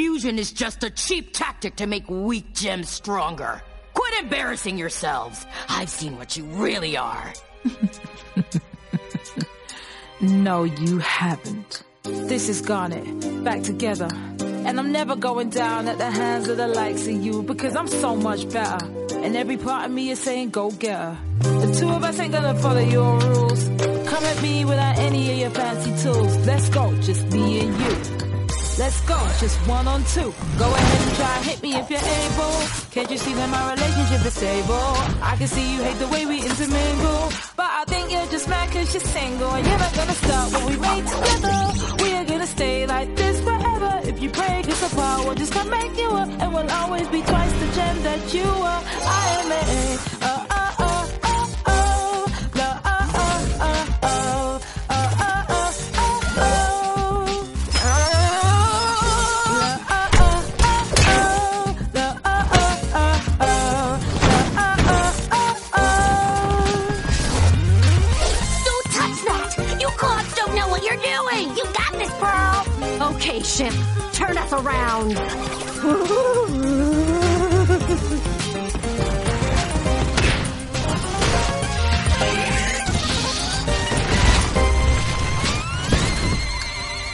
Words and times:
Fusion 0.00 0.38
is 0.38 0.50
just 0.50 0.82
a 0.82 0.88
cheap 0.88 1.34
tactic 1.34 1.76
to 1.76 1.86
make 1.86 2.08
weak 2.08 2.54
gems 2.54 2.88
stronger. 2.88 3.60
Quit 3.92 4.22
embarrassing 4.22 4.78
yourselves. 4.78 5.44
I've 5.68 5.90
seen 5.90 6.16
what 6.16 6.38
you 6.38 6.44
really 6.44 6.96
are. 6.96 7.34
no, 10.22 10.64
you 10.64 11.00
haven't. 11.00 11.82
This 12.04 12.48
is 12.48 12.62
Garnet, 12.62 13.44
back 13.44 13.62
together. 13.62 14.08
And 14.40 14.80
I'm 14.80 14.90
never 14.90 15.16
going 15.16 15.50
down 15.50 15.86
at 15.86 15.98
the 15.98 16.10
hands 16.10 16.48
of 16.48 16.56
the 16.56 16.68
likes 16.68 17.06
of 17.06 17.22
you 17.22 17.42
because 17.42 17.76
I'm 17.76 17.88
so 17.88 18.16
much 18.16 18.50
better. 18.50 18.82
And 19.16 19.36
every 19.36 19.58
part 19.58 19.84
of 19.84 19.90
me 19.90 20.08
is 20.08 20.18
saying, 20.18 20.48
go 20.48 20.70
get 20.70 20.98
her. 20.98 21.18
The 21.40 21.76
two 21.78 21.90
of 21.90 22.02
us 22.02 22.18
ain't 22.18 22.32
gonna 22.32 22.54
follow 22.54 22.80
your 22.80 23.18
rules. 23.18 23.68
Come 24.08 24.24
at 24.24 24.40
me 24.40 24.64
without 24.64 24.96
any 24.96 25.30
of 25.30 25.38
your 25.40 25.50
fancy 25.50 26.02
tools. 26.02 26.38
Let's 26.46 26.70
go, 26.70 26.90
just 27.02 27.26
me 27.26 27.60
and 27.60 27.78
you. 27.78 28.29
Let's 28.80 28.98
go, 29.02 29.18
just 29.38 29.58
one 29.68 29.86
on 29.86 30.02
two. 30.04 30.32
Go 30.56 30.64
ahead 30.64 31.06
and 31.06 31.16
try, 31.18 31.42
hit 31.42 31.62
me 31.62 31.76
if 31.76 31.90
you're 31.90 32.00
able. 32.00 32.56
Can't 32.90 33.10
you 33.10 33.18
see 33.18 33.34
that 33.34 33.50
my 33.50 33.74
relationship 33.74 34.24
is 34.24 34.32
stable? 34.32 34.96
I 35.20 35.36
can 35.36 35.48
see 35.48 35.74
you 35.74 35.82
hate 35.82 35.98
the 35.98 36.08
way 36.08 36.24
we 36.24 36.38
intermingle. 36.40 37.28
But 37.58 37.70
I 37.80 37.84
think 37.88 38.10
you're 38.10 38.24
just 38.32 38.48
mad 38.48 38.72
cause 38.72 38.94
you're 38.94 39.02
single. 39.02 39.50
And 39.52 39.66
you're 39.66 39.78
not 39.78 39.94
gonna 39.94 40.16
stop 40.24 40.52
what 40.54 40.64
we 40.64 40.76
made 40.78 41.06
together. 41.06 41.58
We 42.02 42.14
are 42.14 42.24
gonna 42.24 42.46
stay 42.46 42.86
like 42.86 43.14
this 43.16 43.38
forever. 43.42 44.00
If 44.04 44.22
you 44.22 44.30
break 44.30 44.66
us 44.66 44.82
apart, 44.90 45.26
we'll 45.26 45.34
just 45.34 45.52
come 45.52 45.68
make 45.68 45.94
you 45.98 46.08
up. 46.08 46.30
And 46.40 46.48
we'll 46.54 46.70
always 46.70 47.06
be 47.08 47.20
twice 47.20 47.52
the 47.60 47.68
gem 47.76 48.02
that 48.02 48.32
you 48.32 48.48
are. 48.48 48.82
I 49.20 49.22
am 49.40 49.52
a, 49.60 50.24
uh, 50.24 50.49
us 74.52 74.64
around. 74.64 75.10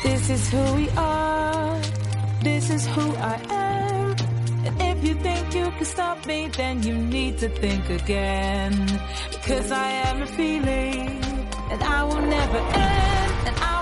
this 0.02 0.30
is 0.30 0.50
who 0.50 0.74
we 0.74 0.88
are. 0.96 1.80
This 2.42 2.70
is 2.70 2.86
who 2.86 3.14
I 3.16 3.40
am. 3.50 4.16
And 4.66 4.82
if 4.82 5.04
you 5.04 5.14
think 5.14 5.54
you 5.54 5.70
can 5.70 5.84
stop 5.84 6.26
me, 6.26 6.48
then 6.48 6.82
you 6.82 6.94
need 6.94 7.38
to 7.38 7.48
think 7.48 7.88
again. 7.90 8.72
Cause 9.44 9.70
I 9.70 9.90
am 10.08 10.22
a 10.22 10.26
feeling, 10.26 11.22
and 11.70 11.82
I 11.82 12.04
will 12.04 12.22
never 12.22 12.58
end. 12.58 13.25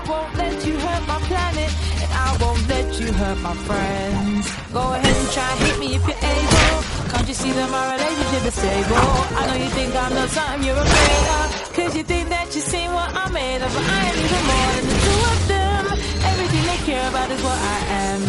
Won't 0.07 0.35
let 0.37 0.65
you 0.67 0.75
hurt 0.77 1.03
my 1.07 1.19
planet. 1.29 1.71
And 2.01 2.11
I 2.13 2.37
won't 2.41 2.67
let 2.69 2.99
you 2.99 3.11
hurt 3.11 3.39
my 3.39 3.55
friends. 3.67 4.45
Go 4.71 4.81
ahead 4.93 5.15
and 5.21 5.29
try 5.31 5.49
to 5.49 5.63
hit 5.65 5.79
me 5.79 5.95
if 5.95 6.03
you're 6.07 6.23
able. 6.37 6.75
Can't 7.11 7.27
you 7.27 7.33
see 7.33 7.51
that 7.57 7.69
my 7.71 7.83
relationship 7.95 8.43
is 8.45 8.53
stable? 8.53 9.09
I 9.39 9.41
know 9.47 9.57
you 9.63 9.69
think 9.77 9.95
I'm 9.95 10.13
not 10.13 10.29
something 10.29 10.63
you're 10.67 10.77
afraid 10.77 11.25
of. 11.39 11.47
Cause 11.75 11.95
you 11.97 12.03
think 12.03 12.29
that 12.29 12.53
you 12.55 12.61
see 12.61 12.85
what 12.87 13.09
I'm 13.15 13.33
made 13.33 13.61
of. 13.65 13.71
But 13.73 13.85
I 13.97 14.01
am 14.11 14.17
even 14.25 14.43
more 14.51 14.69
than 14.75 14.85
the 14.91 14.97
two 15.05 15.21
of 15.33 15.39
them. 15.53 15.83
Everything 16.31 16.63
they 16.69 16.79
care 16.85 17.07
about 17.09 17.31
is 17.31 17.41
what 17.41 17.57
I 17.57 17.79
am. 18.05 18.21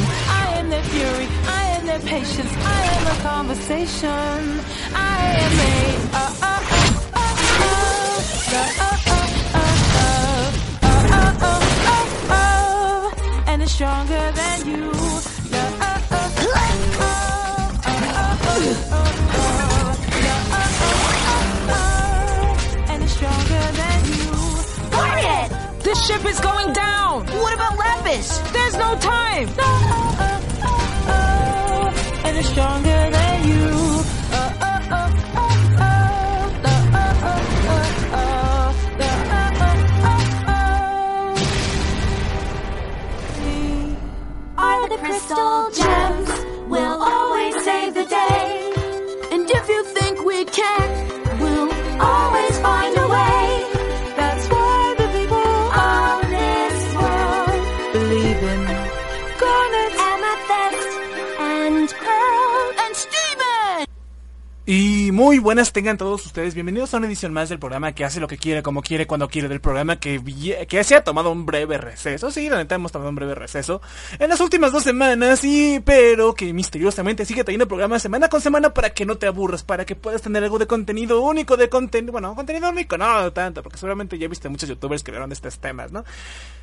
I 0.43 0.45
am 0.59 0.67
their 0.71 0.87
fury. 0.93 1.27
I 1.61 1.63
am 1.77 1.87
their 1.87 2.01
patience. 2.01 2.53
I 2.65 2.81
am 2.97 3.05
a 3.15 3.17
conversation. 3.21 4.41
I 4.97 5.17
am 5.45 5.55
a, 5.61 5.77
uh, 6.17 6.25
uh, 6.41 6.61
uh, 7.13 7.21
uh, 7.21 7.37
uh, 7.37 7.67
uh, 8.01 8.13
uh, 8.17 8.23
stronger 8.49 8.75
than 8.79 8.86
you. 14.67 14.91
And 22.89 23.03
it's 23.03 23.13
stronger 23.13 23.65
than 23.81 23.99
you. 24.07 24.33
Quiet! 24.91 25.49
This 25.83 26.07
ship 26.07 26.25
is 26.25 26.41
going 26.41 26.73
down! 26.73 27.27
What 27.27 27.55
about 27.55 27.77
Lapis? 27.77 28.39
There's 28.53 28.77
no 28.77 28.97
time! 28.99 29.49
And 32.25 32.37
it's 32.37 32.49
stronger 32.49 33.11
than 33.11 33.26
crystal 45.07 45.71
gems 45.71 46.29
will 46.67 47.01
always 47.01 47.55
save 47.63 47.95
the 47.95 48.05
day. 48.07 48.73
And 49.31 49.49
if 49.49 49.69
you 49.69 49.85
think 49.85 50.25
we 50.25 50.45
can, 50.47 51.26
Y 64.69 65.13
muy 65.13 65.39
buenas 65.39 65.73
tengan 65.73 65.97
todos 65.97 66.27
ustedes. 66.27 66.55
Bienvenidos 66.55 66.93
a 66.93 66.97
una 66.97 67.07
edición 67.07 67.33
más 67.33 67.49
del 67.49 67.61
programa 67.61 67.93
que 67.93 68.05
hace 68.05 68.19
lo 68.19 68.27
que 68.27 68.37
quiere, 68.37 68.65
como 68.65 68.83
quiere, 68.83 69.07
cuando 69.07 69.29
quiere. 69.29 69.47
Del 69.47 69.61
programa 69.61 70.01
que, 70.01 70.21
que 70.69 70.83
se 70.83 70.97
ha 70.97 71.05
tomado 71.05 71.31
un 71.31 71.47
breve 71.47 71.79
receso. 71.79 72.33
Sí, 72.33 72.51
la 72.51 72.57
neta 72.57 72.75
hemos 72.75 72.91
tomado 72.91 73.11
un 73.11 73.15
breve 73.15 73.37
receso 73.37 73.81
en 74.19 74.29
las 74.29 74.41
últimas 74.41 74.73
dos 74.73 74.83
semanas. 74.83 75.45
Y 75.45 75.79
pero 75.85 76.35
que 76.35 76.53
misteriosamente 76.53 77.25
sigue 77.25 77.45
trayendo 77.45 77.69
programas 77.69 78.03
semana 78.03 78.29
con 78.29 78.41
semana 78.41 78.75
para 78.75 78.91
que 78.91 79.07
no 79.07 79.17
te 79.19 79.29
aburras, 79.29 79.63
para 79.63 79.85
que 79.85 79.95
puedas 79.95 80.21
tener 80.21 80.43
algo 80.43 80.59
de 80.59 80.67
contenido 80.67 81.21
único, 81.21 81.57
de 81.57 81.69
contenido. 81.69 82.11
Bueno, 82.11 82.35
contenido 82.35 82.69
único, 82.69 82.99
no 82.99 83.33
tanto, 83.33 83.63
porque 83.63 83.79
seguramente 83.79 84.19
ya 84.19 84.27
viste 84.27 84.49
muchos 84.49 84.69
youtubers 84.69 85.05
que 85.05 85.13
hablaron 85.13 85.31
de 85.31 85.35
estos 85.35 85.61
temas, 85.61 85.93
¿no? 85.93 86.05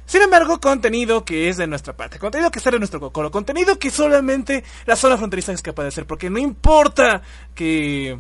Sin 0.06 0.22
embargo, 0.22 0.60
contenido 0.60 1.24
que 1.24 1.50
es 1.50 1.58
de 1.58 1.68
nuestra 1.68 1.96
parte, 1.96 2.20
contenido 2.20 2.52
que 2.52 2.60
está 2.60 2.72
de 2.72 2.80
nuestro 2.80 3.00
cocoro, 3.00 3.32
contenido 3.32 3.80
que 3.80 3.90
solamente 3.90 4.64
la 4.86 4.96
zona 4.96 5.18
fronteriza 5.18 5.54
es 5.54 5.62
capaz 5.62 5.84
de 5.84 5.90
hacer, 5.90 6.06
porque 6.06 6.30
no 6.30 6.40
importa 6.40 7.22
que 7.56 8.18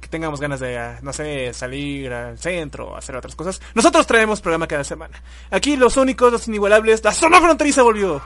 que 0.00 0.08
tengamos 0.08 0.40
ganas 0.40 0.60
de, 0.60 0.78
ah, 0.78 0.98
no 1.02 1.12
sé, 1.12 1.52
salir 1.52 2.10
al 2.12 2.38
centro 2.38 2.96
hacer 2.96 3.14
otras 3.14 3.36
cosas, 3.36 3.60
nosotros 3.74 4.06
traemos 4.06 4.40
programa 4.40 4.66
cada 4.66 4.82
semana. 4.82 5.22
Aquí 5.50 5.76
los 5.76 5.96
únicos, 5.96 6.32
los 6.32 6.48
inigualables, 6.48 7.04
la 7.04 7.12
zona 7.12 7.38
fronteriza 7.38 7.82
volvió. 7.82 8.18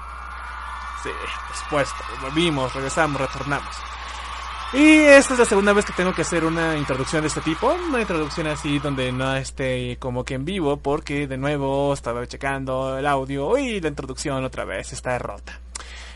Sí, 1.02 1.10
por 1.48 1.56
supuesto, 1.56 1.96
volvimos, 2.22 2.72
regresamos, 2.72 3.20
retornamos. 3.20 3.74
Y 4.74 5.00
esta 5.00 5.34
es 5.34 5.38
la 5.38 5.44
segunda 5.44 5.74
vez 5.74 5.84
que 5.84 5.92
tengo 5.92 6.14
que 6.14 6.22
hacer 6.22 6.46
una 6.46 6.78
introducción 6.78 7.20
de 7.20 7.28
este 7.28 7.42
tipo, 7.42 7.74
una 7.88 8.00
introducción 8.00 8.46
así 8.46 8.78
donde 8.78 9.12
no 9.12 9.36
esté 9.36 9.98
como 9.98 10.24
que 10.24 10.32
en 10.32 10.46
vivo, 10.46 10.78
porque 10.78 11.26
de 11.26 11.36
nuevo 11.36 11.92
estaba 11.92 12.26
checando 12.26 12.96
el 12.96 13.06
audio 13.06 13.58
y 13.58 13.82
la 13.82 13.88
introducción 13.88 14.42
otra 14.44 14.64
vez 14.64 14.94
está 14.94 15.18
rota. 15.18 15.60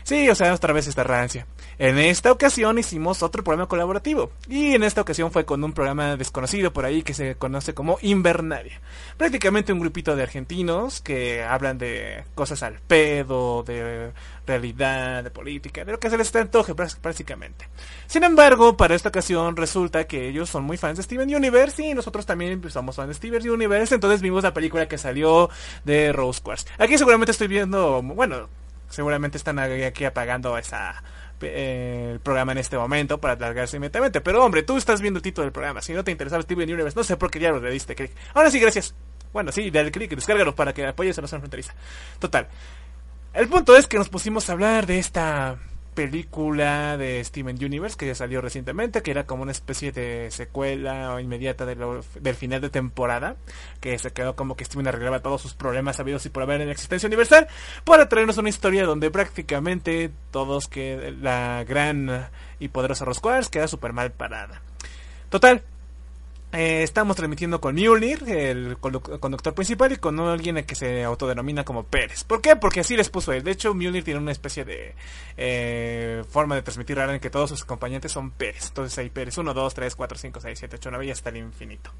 Sí, 0.07 0.29
o 0.29 0.35
sea, 0.35 0.53
otra 0.53 0.71
vez 0.71 0.87
esta 0.87 1.03
rancia. 1.03 1.47
En 1.77 1.97
esta 1.97 2.31
ocasión 2.31 2.79
hicimos 2.79 3.21
otro 3.23 3.43
programa 3.43 3.67
colaborativo. 3.67 4.31
Y 4.47 4.73
en 4.73 4.83
esta 4.83 5.01
ocasión 5.01 5.33
fue 5.33 5.43
con 5.43 5.61
un 5.61 5.73
programa 5.73 6.15
desconocido 6.15 6.71
por 6.71 6.85
ahí 6.85 7.03
que 7.03 7.13
se 7.13 7.35
conoce 7.35 7.73
como 7.73 7.97
Invernaria. 8.01 8.79
Prácticamente 9.17 9.73
un 9.73 9.81
grupito 9.81 10.15
de 10.15 10.23
argentinos 10.23 11.01
que 11.01 11.43
hablan 11.43 11.77
de 11.77 12.23
cosas 12.35 12.63
al 12.63 12.79
pedo, 12.79 13.63
de 13.63 14.13
realidad, 14.45 15.25
de 15.25 15.29
política, 15.29 15.83
de 15.83 15.91
lo 15.91 15.99
que 15.99 16.09
se 16.09 16.17
les 16.17 16.33
antoje 16.37 16.73
prácticamente. 16.73 17.67
Sin 18.05 18.23
embargo, 18.23 18.77
para 18.77 18.95
esta 18.95 19.09
ocasión 19.09 19.57
resulta 19.57 20.07
que 20.07 20.29
ellos 20.29 20.49
son 20.49 20.63
muy 20.63 20.77
fans 20.77 20.95
de 20.95 21.03
Steven 21.03 21.35
Universe 21.35 21.85
y 21.85 21.93
nosotros 21.93 22.25
también 22.25 22.61
somos 22.69 22.95
fans 22.95 23.09
de 23.09 23.13
Steven 23.15 23.49
Universe. 23.49 23.93
Entonces 23.93 24.21
vimos 24.21 24.41
la 24.41 24.53
película 24.53 24.87
que 24.87 24.97
salió 24.97 25.49
de 25.83 26.13
Rose 26.13 26.41
Quartz. 26.41 26.65
Aquí 26.77 26.97
seguramente 26.97 27.33
estoy 27.33 27.49
viendo, 27.49 28.01
bueno, 28.01 28.47
seguramente 28.89 29.37
están 29.37 29.59
aquí 29.59 30.05
apagando 30.05 30.57
esa 30.57 31.03
eh, 31.41 32.11
el 32.13 32.19
programa 32.19 32.53
en 32.53 32.57
este 32.57 32.77
momento 32.77 33.19
para 33.19 33.33
alargarse 33.33 33.77
inmediatamente. 33.77 34.21
Pero 34.21 34.43
hombre, 34.43 34.63
tú 34.63 34.77
estás 34.77 35.01
viendo 35.01 35.19
el 35.19 35.23
título 35.23 35.43
del 35.43 35.51
programa. 35.51 35.81
Si 35.81 35.93
no 35.93 36.03
te 36.03 36.11
interesaba 36.11 36.41
Steven 36.41 36.71
Universe, 36.71 36.97
no 36.97 37.03
sé 37.03 37.17
por 37.17 37.29
qué 37.29 37.39
ya 37.39 37.51
lo 37.51 37.59
le 37.59 37.71
diste 37.71 37.95
clic. 37.95 38.11
Ahora 38.33 38.49
sí, 38.49 38.59
gracias. 38.59 38.95
Bueno, 39.33 39.51
sí, 39.51 39.69
dale 39.69 39.91
clic, 39.91 40.15
descárgalo 40.15 40.55
para 40.55 40.73
que 40.73 40.85
apoyes 40.85 41.17
a 41.17 41.21
la 41.21 41.27
zona 41.27 41.41
fronteriza. 41.41 41.73
Total. 42.19 42.47
El 43.33 43.47
punto 43.49 43.75
es 43.75 43.87
que 43.87 43.97
nos 43.97 44.09
pusimos 44.09 44.49
a 44.49 44.53
hablar 44.53 44.87
de 44.87 44.97
esta 44.97 45.59
película 45.97 46.95
de 46.95 47.23
Steven 47.23 47.55
Universe 47.55 47.97
que 47.97 48.05
ya 48.05 48.13
salió 48.13 48.39
recientemente, 48.39 49.01
que 49.01 49.09
era 49.09 49.25
como 49.25 49.41
una 49.41 49.51
especie 49.51 49.91
de 49.91 50.29
secuela 50.29 51.19
inmediata 51.19 51.65
del 51.65 52.35
final 52.35 52.61
de 52.61 52.69
temporada, 52.69 53.35
que 53.81 53.97
se 53.97 54.11
quedó 54.11 54.35
como 54.35 54.55
que 54.55 54.63
Steven 54.63 54.87
arreglaba 54.87 55.21
todos 55.23 55.41
sus 55.41 55.55
problemas 55.55 55.99
habidos 55.99 56.23
y 56.27 56.29
por 56.29 56.43
haber 56.43 56.61
en 56.61 56.67
la 56.67 56.73
existencia 56.73 57.07
universal, 57.07 57.47
para 57.83 58.07
traernos 58.09 58.37
una 58.37 58.49
historia 58.49 58.85
donde 58.85 59.09
prácticamente 59.09 60.11
todos 60.29 60.67
que 60.67 61.15
la 61.19 61.63
gran 61.67 62.27
y 62.59 62.67
poderosa 62.67 63.03
Rosquars 63.03 63.49
queda 63.49 63.67
súper 63.67 63.91
mal 63.91 64.11
parada. 64.11 64.61
Total, 65.29 65.63
eh, 66.57 66.83
estamos 66.83 67.15
transmitiendo 67.15 67.61
con 67.61 67.75
Mjolnir, 67.75 68.23
el 68.27 68.77
condu- 68.79 69.19
conductor 69.19 69.53
principal, 69.53 69.91
y 69.91 69.97
con 69.97 70.19
alguien 70.19 70.63
que 70.65 70.75
se 70.75 71.03
autodenomina 71.03 71.63
como 71.63 71.83
Pérez. 71.83 72.23
¿Por 72.23 72.41
qué? 72.41 72.55
Porque 72.55 72.79
así 72.79 72.97
les 72.97 73.09
puso 73.09 73.31
él. 73.31 73.43
De 73.43 73.51
hecho, 73.51 73.73
Mjolnir 73.73 74.03
tiene 74.03 74.19
una 74.19 74.31
especie 74.31 74.65
de 74.65 74.95
eh, 75.37 76.23
forma 76.29 76.55
de 76.55 76.63
transmitir 76.63 76.97
rara 76.97 77.13
en 77.13 77.19
que 77.19 77.29
todos 77.29 77.49
sus 77.51 77.61
acompañantes 77.63 78.11
son 78.11 78.31
Pérez. 78.31 78.67
Entonces 78.69 78.97
hay 78.97 79.09
Pérez 79.09 79.37
1, 79.37 79.53
2, 79.53 79.73
3, 79.73 79.95
4, 79.95 80.17
5, 80.17 80.39
6, 80.41 80.59
7, 80.59 80.75
8, 80.77 80.89
9 80.91 81.05
y 81.05 81.11
hasta 81.11 81.29
el 81.29 81.37
infinito. 81.37 81.91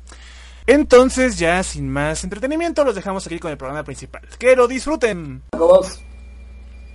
Entonces, 0.65 1.37
ya 1.39 1.63
sin 1.63 1.89
más 1.89 2.23
entretenimiento, 2.23 2.83
los 2.83 2.95
dejamos 2.95 3.25
aquí 3.25 3.39
con 3.39 3.51
el 3.51 3.57
programa 3.57 3.83
principal. 3.83 4.23
Que 4.37 4.55
lo 4.55 4.67
disfruten. 4.67 5.41
Vos, 5.57 6.01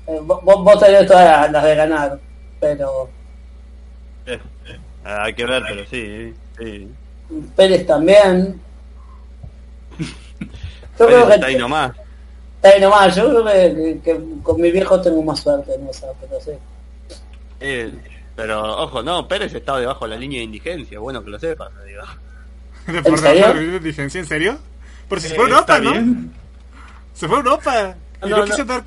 eh, 0.07 0.19
vos, 0.23 0.41
vos 0.45 0.79
tenés 0.79 1.07
todas 1.07 1.51
las 1.51 1.65
de 1.65 1.75
ganar, 1.75 2.21
pero 2.61 3.09
Eh, 4.27 4.39
eh, 4.67 4.79
hay 5.05 5.33
que 5.35 5.47
ver, 5.47 5.63
pero 5.67 5.87
sí, 5.87 6.35
sí. 6.59 6.89
Pérez 7.57 7.87
también. 7.87 8.61
Yo 9.99 10.07
Pero 10.99 11.09
creo 11.09 11.27
que 11.29 11.35
está 11.35 11.47
ahí 11.47 11.57
nomás. 11.57 11.93
está 12.57 12.69
ahí 12.69 12.81
nomás, 12.81 13.17
yo 13.17 13.29
creo 13.31 13.45
que, 13.45 13.75
que- 13.75 14.01
que 14.01 14.21
con 14.43 14.61
mi 14.61 14.71
viejo 14.71 15.01
tengo 15.01 15.23
más 15.23 15.41
suerte 15.41 15.75
en 15.75 15.89
esa, 15.89 16.07
pero 16.21 16.41
sí. 16.41 16.51
Eh, 17.61 17.93
pero 18.37 18.63
ojo, 18.83 19.03
no, 19.03 19.27
Pérez 19.29 19.55
estaba 19.55 19.81
debajo 19.81 20.05
de 20.07 20.11
la 20.15 20.17
línea 20.21 20.39
de 20.39 20.45
indigencia, 20.45 20.99
bueno 20.99 21.23
que 21.25 21.31
lo 21.31 21.39
sepas, 21.39 21.71
digo. 21.87 22.03
¿Por 23.03 23.19
serio? 23.19 23.53
de 23.55 23.79
vigencia? 23.79 24.21
¿En 24.21 24.27
serio? 24.27 24.59
Por 25.09 25.21
si 25.21 25.29
se 25.29 25.35
Eh, 25.35 25.37
fue 25.37 25.47
a 25.47 25.49
Europa, 25.49 25.79
¿no? 25.79 25.93
bien. 25.93 26.33
Se 27.15 27.27
fue 27.29 27.37
a 27.37 27.41
Europa. 27.41 27.95
Y 28.25 28.29
no, 28.29 28.37
No, 28.37 28.37
no. 28.39 28.45
quiso 28.45 28.65
dar 28.65 28.83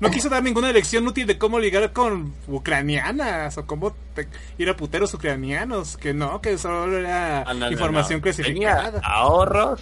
no 0.00 0.10
quiso 0.10 0.28
dar 0.28 0.42
ninguna 0.42 0.72
lección 0.72 1.06
útil 1.06 1.26
de 1.26 1.38
cómo 1.38 1.58
ligar 1.58 1.92
con 1.92 2.34
ucranianas 2.46 3.56
o 3.58 3.66
cómo 3.66 3.94
te- 4.14 4.28
ir 4.58 4.68
a 4.68 4.76
puteros 4.76 5.12
ucranianos. 5.14 5.96
Que 5.96 6.12
no, 6.14 6.40
que 6.40 6.58
solo 6.58 6.98
era 6.98 7.42
Ah, 7.42 7.54
no, 7.54 7.66
no, 7.66 7.70
información 7.72 8.18
no. 8.18 8.22
clasificada. 8.24 8.92
Tenía 8.92 9.06
ahorros, 9.08 9.80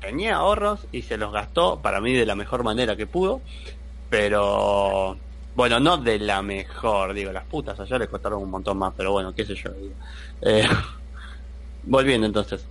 tenía 0.00 0.36
ahorros 0.36 0.86
y 0.92 1.02
se 1.02 1.16
los 1.16 1.32
gastó 1.32 1.80
para 1.80 2.00
mí 2.00 2.12
de 2.14 2.26
la 2.26 2.34
mejor 2.34 2.64
manera 2.64 2.96
que 2.96 3.06
pudo, 3.06 3.40
pero 4.08 5.16
bueno, 5.54 5.80
no 5.80 5.96
de 5.98 6.18
la 6.18 6.42
mejor, 6.42 7.12
digo, 7.12 7.32
las 7.32 7.44
putas 7.44 7.78
allá 7.80 7.98
le 7.98 8.08
costaron 8.08 8.42
un 8.42 8.50
montón 8.50 8.78
más, 8.78 8.94
pero 8.96 9.12
bueno, 9.12 9.34
qué 9.34 9.44
sé 9.44 9.54
yo. 9.54 9.70
Eh, 10.42 10.66
volviendo 11.84 12.26
entonces. 12.26 12.64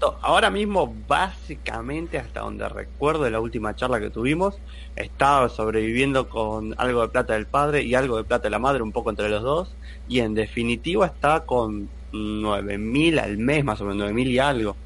To- 0.00 0.18
Ahora 0.22 0.50
mismo, 0.50 0.92
básicamente, 1.06 2.18
hasta 2.18 2.40
donde 2.40 2.68
recuerdo 2.68 3.24
de 3.24 3.30
la 3.30 3.40
última 3.40 3.76
charla 3.76 4.00
que 4.00 4.10
tuvimos, 4.10 4.58
estaba 4.96 5.48
sobreviviendo 5.50 6.28
con 6.28 6.74
algo 6.78 7.02
de 7.02 7.08
plata 7.08 7.34
del 7.34 7.46
padre 7.46 7.82
y 7.82 7.94
algo 7.94 8.16
de 8.16 8.24
plata 8.24 8.44
de 8.44 8.50
la 8.50 8.58
madre, 8.58 8.82
un 8.82 8.92
poco 8.92 9.10
entre 9.10 9.28
los 9.28 9.42
dos, 9.42 9.76
y 10.08 10.20
en 10.20 10.34
definitiva 10.34 11.06
está 11.06 11.40
con 11.40 11.90
9000 12.12 13.18
al 13.18 13.36
mes, 13.38 13.62
más 13.62 13.80
o 13.82 13.84
menos, 13.84 13.98
9000 13.98 14.28
y 14.28 14.38
algo. 14.38 14.76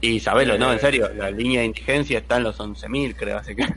Y 0.00 0.20
sabelo, 0.20 0.56
no, 0.58 0.72
en 0.72 0.78
serio, 0.80 1.08
la 1.14 1.30
línea 1.30 1.60
de 1.60 1.66
indigencia 1.66 2.18
está 2.18 2.36
en 2.36 2.44
los 2.44 2.56
11000, 2.56 3.14
creo, 3.16 3.38
así 3.38 3.54
que. 3.54 3.66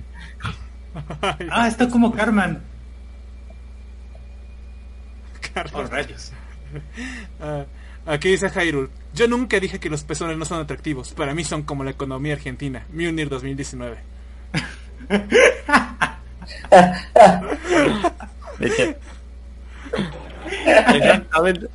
Ah, 1.52 1.68
está 1.68 1.90
como 1.90 2.14
Carmen. 2.14 2.60
Carlos. 5.54 5.74
Oh, 5.76 5.84
rayos. 5.92 6.32
Ah, 7.40 7.66
aquí 8.06 8.30
dice 8.30 8.50
Hyrule. 8.50 8.90
Yo 9.16 9.28
nunca 9.30 9.60
dije 9.62 9.80
que 9.80 9.90
los 9.90 10.04
pezones 10.04 10.38
no 10.38 10.44
son 10.44 10.60
atractivos. 10.60 11.14
Para 11.14 11.34
mí 11.34 11.46
son 11.46 11.64
como 11.64 11.86
la 11.86 11.92
economía 11.92 12.34
argentina. 12.34 12.86
Munir 12.92 13.30
2019. 13.30 13.98
¿viste? 18.60 18.98
Exactamente. 20.66 21.68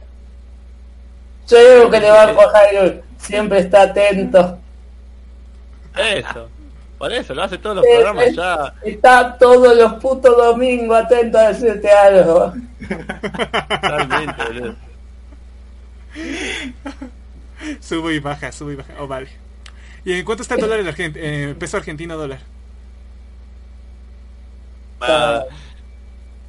Yo 1.48 1.76
digo 1.76 1.90
que 1.90 2.00
le 2.00 2.10
va 2.10 2.24
a 2.24 2.50
Jairo, 2.50 3.02
siempre 3.18 3.60
está 3.60 3.82
atento. 3.82 4.58
Eso. 5.96 6.48
Por 6.98 7.12
eso, 7.12 7.34
lo 7.34 7.42
hace 7.42 7.56
todos 7.56 7.76
los 7.76 7.84
Eh, 7.86 7.88
programas 7.94 8.26
eh, 8.26 8.34
ya. 8.36 8.74
Está 8.84 9.38
todos 9.38 9.74
los 9.74 9.94
putos 9.94 10.36
domingos 10.36 10.98
atento 10.98 11.38
a 11.38 11.48
decirte 11.48 11.90
algo. 11.90 12.52
Totalmente, 12.86 14.44
boludo. 14.44 14.74
Sube 17.80 18.14
y 18.14 18.20
baja, 18.20 18.52
sube 18.52 18.72
y 18.74 18.76
baja. 18.76 18.94
Oh, 19.02 19.06
vale. 19.08 19.30
¿Y 20.04 20.14
en 20.14 20.24
cuánto 20.24 20.42
está 20.42 20.54
el 20.56 20.60
dólar 20.60 20.80
en 20.80 20.88
Argent 20.88 21.16
eh, 21.18 21.56
peso 21.58 21.76
argentino 21.78 22.16
dólar? 22.16 22.50
Ah, 25.00 25.44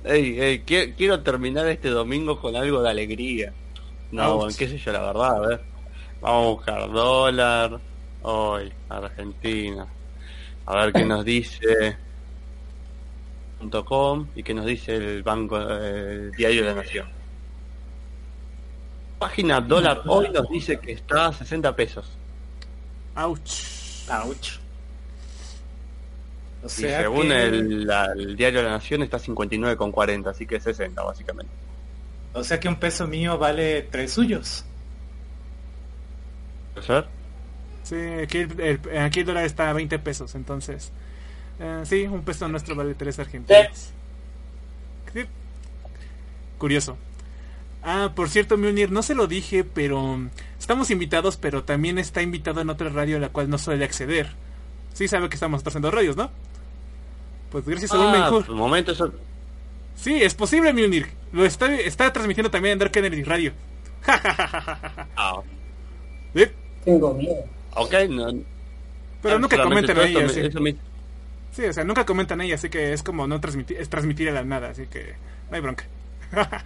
ey, 0.03 0.39
ey, 0.41 0.65
qui- 0.65 0.95
quiero 0.95 1.23
terminar 1.23 1.67
este 1.67 1.89
domingo 1.89 2.39
con 2.39 2.55
algo 2.55 2.81
de 2.81 2.89
alegría. 2.89 3.57
No, 4.11 4.37
bueno, 4.37 4.55
qué 4.57 4.67
sé 4.67 4.77
yo, 4.77 4.91
la 4.93 5.01
verdad, 5.03 5.35
a 5.37 5.41
ver. 5.47 5.67
Vamos 6.21 6.45
a 6.47 6.49
buscar 6.51 6.91
dólar. 6.91 7.83
Hoy, 8.19 8.73
Argentina. 8.89 9.95
A 10.65 10.75
ver 10.85 10.95
qué 10.95 11.05
nos 11.05 11.25
dice 11.25 11.99
.com 13.85 14.31
y 14.35 14.43
qué 14.43 14.53
nos 14.53 14.65
dice 14.65 14.95
el 14.95 15.23
banco 15.23 15.59
eh, 15.61 16.13
el 16.27 16.31
diario 16.31 16.61
de 16.63 16.67
la 16.69 16.75
nación. 16.75 17.07
Página 19.21 19.62
dólar 19.62 20.01
hoy 20.07 20.29
nos 20.31 20.50
dice 20.50 20.79
que 20.79 20.94
está 20.94 21.27
a 21.27 21.33
60 21.33 21.75
pesos. 21.75 22.09
Ouch. 23.15 24.09
Ouch. 24.09 24.57
O 26.63 26.65
Y 26.65 26.69
sea 26.69 27.01
según 27.01 27.27
que- 27.27 27.44
el, 27.44 27.85
la- 27.85 28.12
el 28.15 28.35
diario 28.35 28.59
de 28.62 28.65
la 28.65 28.71
nación 28.71 29.03
está 29.03 29.19
59,40, 29.19 30.27
así 30.31 30.47
que 30.47 30.59
60 30.59 31.03
básicamente. 31.03 31.51
O 32.33 32.44
sea 32.44 32.59
que 32.59 32.68
un 32.68 32.77
peso 32.77 33.06
mío 33.07 33.38
vale 33.38 33.83
tres 33.83 34.12
suyos. 34.13 34.65
¿Puede 36.74 36.88
ser? 36.88 37.06
Sí, 37.83 37.95
aquí 38.24 38.39
el, 38.39 38.59
el- 38.59 38.97
aquí 39.01 39.19
el 39.19 39.25
dólar 39.27 39.45
está 39.45 39.69
a 39.69 39.74
20 39.74 40.00
pesos, 40.00 40.33
entonces. 40.33 40.91
eh, 41.59 41.81
sí, 41.85 42.07
un 42.07 42.24
peso 42.24 42.47
nuestro 42.47 42.74
vale 42.75 42.95
3 42.95 43.19
argentinos. 43.19 43.91
Sí. 45.13 45.25
Curioso. 46.57 46.97
Ah, 47.83 48.11
por 48.15 48.29
cierto, 48.29 48.57
Mjolnir, 48.57 48.91
no 48.91 49.01
se 49.01 49.15
lo 49.15 49.25
dije, 49.27 49.63
pero 49.63 50.19
estamos 50.59 50.91
invitados, 50.91 51.37
pero 51.37 51.63
también 51.63 51.97
está 51.97 52.21
invitado 52.21 52.61
en 52.61 52.69
otra 52.69 52.89
radio 52.89 53.17
a 53.17 53.19
la 53.19 53.29
cual 53.29 53.49
no 53.49 53.57
suele 53.57 53.85
acceder. 53.85 54.29
Sí 54.93 55.07
sabe 55.07 55.29
que 55.29 55.35
estamos 55.35 55.65
haciendo 55.65 55.89
radios, 55.89 56.15
¿no? 56.15 56.29
Pues 57.51 57.65
gracias 57.65 57.91
a 57.91 57.99
un 57.99 58.15
Ah, 58.15 58.29
por 58.29 58.45
el 58.47 58.55
momento 58.55 58.91
eso... 58.91 59.11
Sí, 59.95 60.21
es 60.21 60.33
posible, 60.35 60.73
Mjolnir. 60.73 61.07
Lo 61.31 61.45
está, 61.45 61.73
está 61.75 62.11
transmitiendo 62.13 62.51
también 62.51 62.73
en 62.73 62.79
Dark 62.79 62.95
Energy 62.95 63.23
Radio. 63.23 63.53
Ah, 65.15 65.41
¿Sí? 66.35 66.45
Tengo 66.85 67.13
miedo. 67.13 67.43
ok, 67.75 67.93
no, 68.09 68.27
Pero 69.21 69.35
ah, 69.35 69.39
nunca 69.39 69.61
comentan 69.63 69.97
eso 70.00 70.61
me- 70.61 70.75
Sí, 71.51 71.65
o 71.65 71.73
sea, 71.73 71.83
nunca 71.83 72.05
comentan 72.05 72.39
ahí, 72.41 72.53
así 72.53 72.69
que 72.69 72.93
es 72.93 73.03
como 73.03 73.27
no 73.27 73.39
transmitir, 73.41 73.77
es 73.77 73.89
transmitir 73.89 74.29
a 74.29 74.31
la 74.31 74.43
nada, 74.43 74.69
así 74.69 74.88
que 74.88 75.15
no 75.50 75.55
hay 75.55 75.61
bronca. 75.61 75.85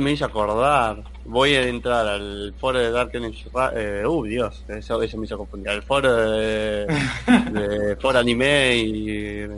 me 0.00 0.12
hizo 0.12 0.24
acordar. 0.24 1.02
Voy 1.24 1.54
a 1.54 1.62
entrar 1.68 2.06
al 2.06 2.54
foro 2.58 2.78
de 2.78 2.90
Dark 2.90 3.10
Energy 3.14 3.44
eh, 3.74 4.02
uh, 4.06 4.24
Dios, 4.24 4.64
eso, 4.68 5.00
eso 5.02 5.16
me 5.18 5.26
hizo 5.26 5.38
confundir. 5.38 5.68
Al 5.70 5.82
foro 5.82 6.12
de, 6.30 6.86
de 7.52 7.96
foro 7.96 8.18
anime 8.18 8.76
y 8.76 9.04
eh, 9.08 9.48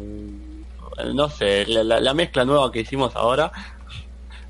no 1.15 1.29
sé, 1.29 1.65
la, 1.67 1.83
la- 1.85 2.01
la 2.01 2.15
mezcla 2.15 2.45
nueva 2.45 2.71
que 2.71 2.81
hicimos 2.81 3.15
ahora 3.17 3.51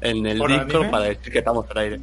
en 0.01 0.27
el 0.27 0.39
¿Foro 0.39 0.65
Discord 0.65 0.91
para 0.91 1.05
decir 1.05 1.33
que 1.33 1.39
estamos 1.39 1.65
al 1.71 1.79
aire. 1.79 2.01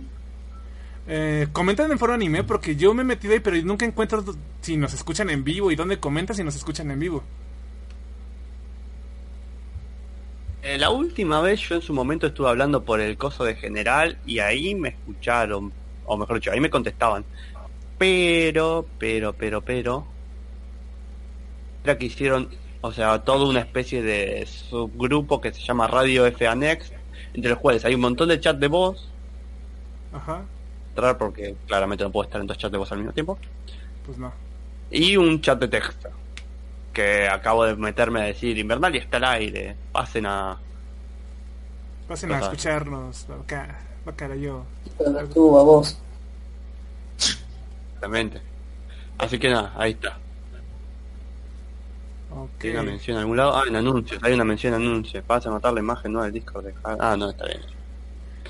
Eh, 1.11 1.47
comentan 1.51 1.91
en 1.91 1.97
foro 1.99 2.13
anime 2.13 2.43
porque 2.43 2.75
yo 2.75 2.93
me 2.93 3.01
he 3.01 3.05
metido 3.05 3.33
ahí, 3.33 3.39
pero 3.39 3.57
nunca 3.63 3.85
encuentro 3.85 4.23
si 4.61 4.77
nos 4.77 4.93
escuchan 4.93 5.29
en 5.29 5.43
vivo 5.43 5.71
y 5.71 5.75
dónde 5.75 5.99
comentan 5.99 6.35
si 6.35 6.43
nos 6.43 6.55
escuchan 6.55 6.91
en 6.91 6.99
vivo. 6.99 7.23
Eh, 10.61 10.77
la 10.77 10.89
última 10.89 11.39
vez 11.41 11.61
yo 11.61 11.75
en 11.75 11.81
su 11.81 11.93
momento 11.93 12.27
estuve 12.27 12.49
hablando 12.49 12.83
por 12.83 12.99
el 12.99 13.17
coso 13.17 13.45
de 13.45 13.55
general 13.55 14.17
y 14.25 14.39
ahí 14.39 14.75
me 14.75 14.89
escucharon, 14.89 15.71
o 16.05 16.17
mejor 16.17 16.35
dicho, 16.35 16.51
ahí 16.51 16.59
me 16.59 16.69
contestaban. 16.69 17.23
Pero, 17.97 18.85
pero, 18.97 19.33
pero, 19.33 19.61
pero, 19.61 20.05
era 21.83 21.97
que 21.97 22.05
hicieron, 22.05 22.49
o 22.81 22.91
sea, 22.91 23.19
toda 23.19 23.45
una 23.45 23.61
especie 23.61 24.01
de 24.01 24.45
subgrupo 24.45 25.39
que 25.39 25.53
se 25.53 25.61
llama 25.61 25.87
Radio 25.87 26.25
FA 26.31 26.55
Next, 26.55 26.93
entre 27.33 27.51
los 27.51 27.59
cuales 27.59 27.85
hay 27.85 27.95
un 27.95 28.01
montón 28.01 28.27
de 28.29 28.39
chat 28.39 28.57
de 28.57 28.67
voz, 28.67 29.09
Ajá, 30.13 30.43
porque 31.17 31.55
claramente 31.67 32.03
no 32.03 32.11
puedo 32.11 32.25
estar 32.25 32.41
en 32.41 32.47
dos 32.47 32.57
chats 32.57 32.71
de 32.71 32.77
voz 32.77 32.91
al 32.91 32.97
mismo 32.97 33.13
tiempo, 33.13 33.37
pues 34.05 34.17
no. 34.17 34.33
y 34.91 35.15
un 35.15 35.39
chat 35.39 35.59
de 35.59 35.67
texto. 35.69 36.09
Que 36.93 37.27
acabo 37.27 37.65
de 37.65 37.75
meterme 37.75 38.21
a 38.21 38.23
decir, 38.25 38.57
Invernalia 38.57 39.01
está 39.01 39.17
al 39.17 39.25
aire, 39.25 39.75
pasen 39.91 40.25
a... 40.25 40.57
Pasen 42.07 42.31
a 42.31 42.39
escucharnos. 42.39 43.27
Acá, 43.29 43.79
acá 44.05 44.35
yo. 44.35 44.65
Tú, 45.33 45.57
a 45.59 45.63
vos. 45.63 45.97
Exactamente. 47.15 48.41
Así 49.17 49.37
que 49.37 49.49
nada, 49.49 49.73
ahí 49.77 49.91
está. 49.91 50.17
Tiene 52.57 52.79
una 52.79 52.91
mención 52.91 53.17
en 53.17 53.21
algún 53.21 53.37
lado. 53.37 53.55
Ah, 53.55 53.63
en 53.67 53.75
anuncios, 53.75 54.21
hay 54.23 54.33
una 54.33 54.43
mención 54.43 54.73
en 54.73 54.81
anuncios. 54.81 55.25
Vas 55.27 55.45
a 55.45 55.49
notar 55.49 55.73
la 55.73 55.79
imagen, 55.79 56.13
¿no? 56.13 56.23
Del 56.23 56.31
Discord 56.31 56.65
de 56.65 56.73
Ah, 56.83 57.15
no, 57.17 57.29
está 57.29 57.45
bien. 57.45 57.61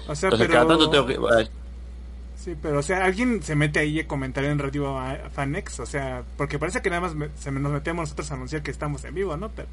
O 0.08 0.16
sea, 0.16 0.28
Entonces 0.28 0.48
pero... 0.48 0.60
cada 0.60 0.68
tanto 0.68 0.90
tengo 0.90 1.06
que... 1.06 1.50
Sí, 2.42 2.56
pero 2.62 2.80
o 2.80 2.82
sea, 2.82 3.04
alguien 3.04 3.44
se 3.44 3.54
mete 3.56 3.80
ahí 3.80 4.00
a 4.00 4.08
comentar 4.08 4.46
en 4.46 4.60
Radio 4.60 4.98
a- 4.98 5.30
Fanex, 5.30 5.80
o 5.82 5.86
sea, 5.86 6.24
porque 6.38 6.58
parece 6.58 6.82
que 6.82 6.90
nada 6.90 7.02
más 7.02 7.14
me- 7.14 7.30
se 7.38 7.52
nos 7.52 7.72
metemos 7.72 8.04
nosotros 8.04 8.32
a 8.32 8.36
anunciar 8.36 8.64
que 8.64 8.72
estamos 8.72 9.04
en 9.04 9.14
vivo, 9.14 9.36
¿no? 9.36 9.50
Pero, 9.50 9.68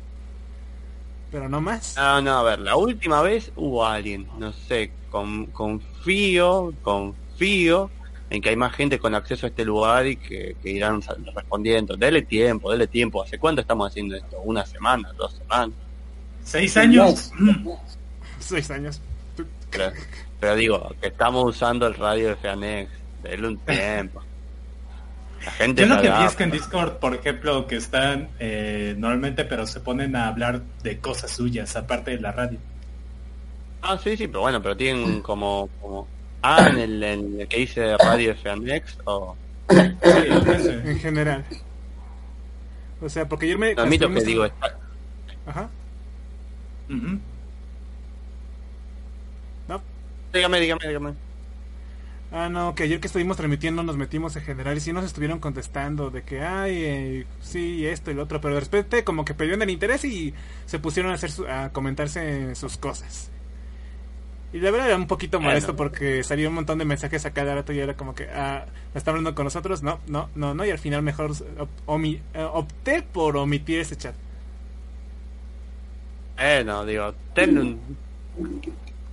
pero 1.30 1.48
no 1.48 1.60
más. 1.60 1.96
Ah, 1.96 2.20
no, 2.22 2.32
a 2.38 2.42
ver, 2.42 2.58
la 2.58 2.74
última 2.76 3.22
vez 3.22 3.52
hubo 3.54 3.86
alguien, 3.86 4.26
no 4.38 4.52
sé, 4.52 4.90
con, 5.10 5.46
confío, 5.46 6.74
confío 6.82 7.88
en 8.30 8.42
que 8.42 8.48
hay 8.48 8.56
más 8.56 8.74
gente 8.74 8.98
con 8.98 9.14
acceso 9.14 9.46
a 9.46 9.50
este 9.50 9.64
lugar 9.64 10.06
y 10.08 10.16
que, 10.16 10.56
que 10.60 10.70
irán 10.70 11.00
respondiendo. 11.36 11.96
Dele 11.96 12.22
tiempo, 12.22 12.72
dele 12.72 12.88
tiempo. 12.88 13.22
¿Hace 13.22 13.38
cuánto 13.38 13.60
estamos 13.60 13.88
haciendo 13.88 14.16
esto? 14.16 14.40
¿Una 14.40 14.66
semana? 14.66 15.12
¿Dos 15.16 15.34
semanas? 15.34 15.76
¿Seis 16.42 16.76
años? 16.76 17.32
Seis 18.40 18.68
años. 18.72 19.00
Tú- 19.36 19.46
Pero, 20.40 20.54
digo, 20.56 20.94
que 21.00 21.08
estamos 21.08 21.44
usando 21.44 21.86
el 21.86 21.94
radio 21.94 22.28
de 22.28 22.36
Feanex. 22.36 22.90
Dele 23.22 23.48
un 23.48 23.58
tiempo. 23.58 24.22
La 25.44 25.50
gente 25.52 25.82
Yo 25.82 25.94
lo 25.94 26.02
que 26.02 26.10
vi 26.10 26.24
es 26.24 26.34
que 26.34 26.44
en 26.44 26.50
Discord, 26.50 26.94
por 26.94 27.14
ejemplo, 27.14 27.66
que 27.66 27.76
están 27.76 28.28
eh, 28.38 28.94
normalmente, 28.98 29.44
pero 29.44 29.66
se 29.66 29.80
ponen 29.80 30.16
a 30.16 30.28
hablar 30.28 30.62
de 30.82 30.98
cosas 30.98 31.30
suyas, 31.30 31.76
aparte 31.76 32.12
de 32.12 32.20
la 32.20 32.32
radio. 32.32 32.58
Ah, 33.82 33.98
sí, 34.02 34.16
sí, 34.16 34.26
pero 34.26 34.40
bueno, 34.40 34.60
pero 34.60 34.76
tienen 34.76 35.20
como... 35.22 35.68
como 35.80 36.08
ah, 36.42 36.68
en 36.68 36.78
el, 36.78 37.02
en 37.02 37.40
el 37.40 37.48
que 37.48 37.58
dice 37.58 37.96
radio 37.96 38.30
de 38.30 38.34
Feanex 38.34 38.98
o... 39.04 39.36
Sí. 39.70 39.76
En 40.84 40.98
general. 40.98 41.44
O 43.00 43.08
sea, 43.08 43.28
porque 43.28 43.46
ayer 43.46 43.58
me... 43.58 43.72
Admito 43.72 44.08
que 44.12 44.20
digo, 44.22 44.44
está- 44.46 44.76
Ajá. 45.46 45.68
Dígame, 50.36 50.60
dígame, 50.60 50.86
dígame. 50.86 51.14
Ah, 52.32 52.48
no, 52.48 52.74
que 52.74 52.82
ayer 52.82 52.98
que 53.00 53.06
estuvimos 53.06 53.36
transmitiendo 53.36 53.82
nos 53.84 53.96
metimos 53.96 54.34
en 54.36 54.42
general 54.42 54.76
y 54.76 54.80
sí 54.80 54.92
nos 54.92 55.04
estuvieron 55.04 55.38
contestando 55.38 56.10
de 56.10 56.24
que, 56.24 56.42
ay, 56.42 56.72
eh, 56.84 57.26
sí, 57.40 57.86
esto 57.86 58.10
y 58.10 58.14
lo 58.14 58.24
otro, 58.24 58.40
pero 58.40 58.54
de 58.54 58.60
repente 58.60 59.04
como 59.04 59.24
que 59.24 59.34
perdieron 59.34 59.62
el 59.62 59.70
interés 59.70 60.04
y 60.04 60.34
se 60.66 60.78
pusieron 60.80 61.12
a, 61.12 61.14
hacer 61.14 61.30
su- 61.30 61.46
a 61.46 61.70
comentarse 61.72 62.54
sus 62.56 62.76
cosas. 62.78 63.30
Y 64.52 64.58
la 64.60 64.70
verdad 64.70 64.88
era 64.88 64.96
un 64.96 65.06
poquito 65.06 65.40
molesto 65.40 65.74
Bueno. 65.74 65.76
porque 65.76 66.22
salió 66.24 66.48
un 66.48 66.54
montón 66.54 66.78
de 66.78 66.84
mensajes 66.84 67.26
a 67.26 67.32
cada 67.32 67.54
rato 67.54 67.72
y 67.72 67.78
era 67.80 67.96
como 67.96 68.14
que, 68.14 68.28
ah, 68.30 68.66
¿está 68.94 69.10
hablando 69.10 69.34
con 69.34 69.44
nosotros? 69.44 69.82
No, 69.82 70.00
no, 70.06 70.30
no, 70.34 70.54
no, 70.54 70.64
y 70.64 70.70
al 70.70 70.78
final 70.78 71.02
mejor 71.02 71.32
omi- 71.86 72.20
eh, 72.34 72.42
opté 72.52 73.02
por 73.02 73.36
omitir 73.36 73.80
ese 73.80 73.96
chat. 73.96 74.14
Eh, 76.38 76.62
no, 76.64 76.84
digo, 76.84 77.14
ten 77.34 77.58
un... 77.58 77.80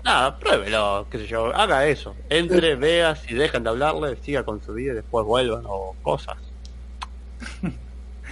Nada, 0.03 0.38
pruébelo, 0.38 1.07
qué 1.10 1.17
sé 1.19 1.27
yo, 1.27 1.55
haga 1.55 1.88
eso. 1.88 2.13
Entre, 2.29 2.75
vea, 2.75 3.15
si 3.15 3.33
dejan 3.33 3.63
de 3.63 3.69
hablarle, 3.69 4.17
siga 4.17 4.43
con 4.43 4.62
su 4.62 4.74
vida 4.74 4.91
y 4.91 4.95
después 4.95 5.25
vuelvan 5.25 5.63
o 5.65 5.95
cosas. 6.01 6.38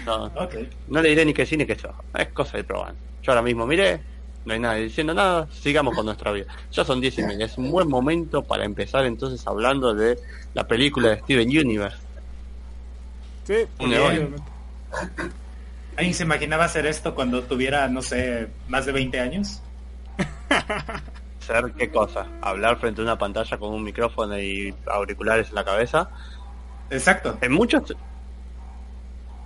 No, 0.05 0.31
le 1.01 1.09
diré 1.09 1.25
ni 1.25 1.33
que 1.33 1.45
sí 1.45 1.55
ni 1.55 1.65
que 1.65 1.73
eso. 1.73 1.93
Es 2.13 2.27
cosa 2.29 2.57
de 2.57 2.65
probar. 2.65 2.93
Yo 3.23 3.31
ahora 3.31 3.41
mismo 3.41 3.65
miré, 3.65 4.01
no 4.43 4.53
hay 4.53 4.59
nadie 4.59 4.83
diciendo 4.83 5.13
nada, 5.13 5.47
sigamos 5.51 5.95
con 5.95 6.05
nuestra 6.05 6.33
vida. 6.33 6.47
Ya 6.73 6.83
son 6.83 6.99
diez 6.99 7.17
y 7.19 7.23
media, 7.23 7.45
es 7.45 7.57
un 7.57 7.71
buen 7.71 7.87
momento 7.87 8.43
para 8.43 8.65
empezar 8.65 9.05
entonces 9.05 9.45
hablando 9.47 9.93
de 9.93 10.19
la 10.53 10.67
película 10.67 11.09
de 11.09 11.19
Steven 11.19 11.47
Universe. 11.47 11.97
Sí. 13.45 13.65
¿Alguien 15.95 16.13
se 16.13 16.23
imaginaba 16.23 16.65
hacer 16.65 16.85
esto 16.85 17.15
cuando 17.15 17.43
tuviera, 17.43 17.87
no 17.87 18.01
sé, 18.01 18.47
más 18.67 18.85
de 18.85 18.91
20 18.91 19.19
años? 19.19 19.61
Qué 21.77 21.89
cosa, 21.91 22.27
hablar 22.41 22.77
frente 22.79 23.01
a 23.01 23.03
una 23.03 23.17
pantalla 23.17 23.57
con 23.57 23.73
un 23.73 23.83
micrófono 23.83 24.39
y 24.39 24.73
auriculares 24.87 25.49
en 25.49 25.55
la 25.55 25.65
cabeza. 25.65 26.09
Exacto. 26.89 27.37
En 27.41 27.51
muchos... 27.51 27.95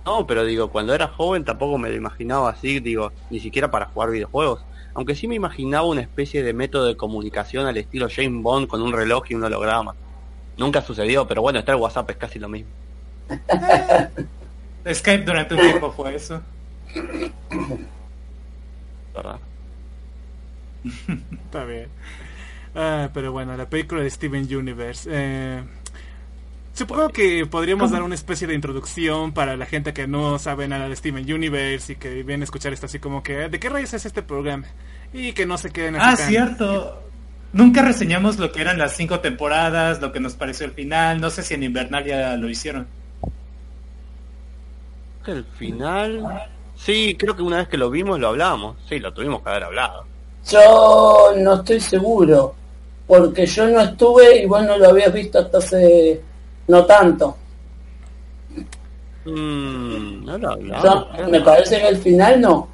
No, 0.04 0.24
pero 0.24 0.44
digo, 0.44 0.70
cuando 0.70 0.94
era 0.94 1.08
joven 1.08 1.44
tampoco 1.44 1.78
me 1.78 1.88
lo 1.88 1.96
imaginaba 1.96 2.50
así, 2.50 2.78
digo, 2.78 3.12
ni 3.28 3.40
siquiera 3.40 3.70
para 3.72 3.86
jugar 3.86 4.10
videojuegos. 4.10 4.64
Aunque 4.94 5.16
sí 5.16 5.26
me 5.26 5.34
imaginaba 5.34 5.84
una 5.84 6.00
especie 6.00 6.44
de 6.44 6.52
método 6.52 6.86
de 6.86 6.96
comunicación 6.96 7.66
al 7.66 7.76
estilo 7.76 8.06
James 8.08 8.40
Bond 8.40 8.68
con 8.68 8.82
un 8.82 8.92
reloj 8.92 9.24
y 9.28 9.34
un 9.34 9.42
holograma. 9.42 9.94
Nunca 10.56 10.80
sucedió, 10.80 11.26
pero 11.26 11.42
bueno, 11.42 11.58
está 11.58 11.72
el 11.72 11.78
WhatsApp, 11.78 12.10
es 12.10 12.16
casi 12.16 12.38
lo 12.38 12.48
mismo. 12.48 12.70
Skype 14.94 15.24
durante 15.24 15.54
un 15.54 15.60
tiempo 15.60 15.90
fue 15.90 16.14
eso. 16.14 16.40
¿verdad? 19.14 19.38
Está 21.44 21.64
bien. 21.64 21.88
Ah, 22.74 23.08
pero 23.14 23.32
bueno, 23.32 23.56
la 23.56 23.68
película 23.68 24.02
de 24.02 24.10
Steven 24.10 24.54
Universe. 24.54 25.08
Eh, 25.10 25.62
supongo 26.74 27.08
que 27.08 27.46
podríamos 27.46 27.90
dar 27.90 28.02
una 28.02 28.14
especie 28.14 28.46
de 28.46 28.54
introducción 28.54 29.32
para 29.32 29.56
la 29.56 29.66
gente 29.66 29.94
que 29.94 30.06
no 30.06 30.38
sabe 30.38 30.68
nada 30.68 30.88
de 30.88 30.96
Steven 30.96 31.30
Universe 31.32 31.94
y 31.94 31.96
que 31.96 32.22
viene 32.22 32.42
a 32.42 32.44
escuchar 32.44 32.72
esto 32.72 32.86
así 32.86 32.98
como 32.98 33.22
que, 33.22 33.48
¿de 33.48 33.58
qué 33.58 33.68
rayos 33.70 33.94
es 33.94 34.04
este 34.04 34.22
programa? 34.22 34.66
Y 35.12 35.32
que 35.32 35.46
no 35.46 35.56
se 35.56 35.70
queden 35.70 35.96
así 35.96 36.22
Ah, 36.22 36.26
cierto. 36.28 37.02
Nunca 37.52 37.80
reseñamos 37.80 38.38
lo 38.38 38.52
que 38.52 38.60
eran 38.60 38.76
las 38.76 38.94
cinco 38.94 39.20
temporadas, 39.20 40.02
lo 40.02 40.12
que 40.12 40.20
nos 40.20 40.34
pareció 40.34 40.66
el 40.66 40.72
final. 40.72 41.20
No 41.20 41.30
sé 41.30 41.42
si 41.42 41.54
en 41.54 41.62
Invernalia 41.62 42.36
lo 42.36 42.50
hicieron. 42.50 42.86
El 45.26 45.44
final... 45.44 46.50
Sí, 46.76 47.16
creo 47.18 47.34
que 47.34 47.40
una 47.42 47.56
vez 47.56 47.68
que 47.68 47.78
lo 47.78 47.88
vimos 47.90 48.20
lo 48.20 48.28
hablamos. 48.28 48.76
Sí, 48.86 48.98
lo 48.98 49.14
tuvimos 49.14 49.40
que 49.42 49.48
haber 49.48 49.64
hablado. 49.64 50.04
Yo 50.50 51.32
no 51.36 51.54
estoy 51.54 51.80
seguro, 51.80 52.54
porque 53.06 53.46
yo 53.46 53.66
no 53.68 53.80
estuve 53.80 54.42
y 54.42 54.46
vos 54.46 54.62
no 54.64 54.76
lo 54.78 54.88
habías 54.90 55.12
visto 55.12 55.38
hasta 55.38 55.58
hace 55.58 56.20
no 56.68 56.84
tanto. 56.84 57.36
Mm, 59.24 60.24
no 60.24 60.38
lo 60.38 60.56
Yo- 60.58 60.68
hablamos. 60.70 61.28
me 61.30 61.40
parece 61.40 61.78
que 61.80 61.88
el 61.88 61.96
final 61.98 62.40
no. 62.40 62.68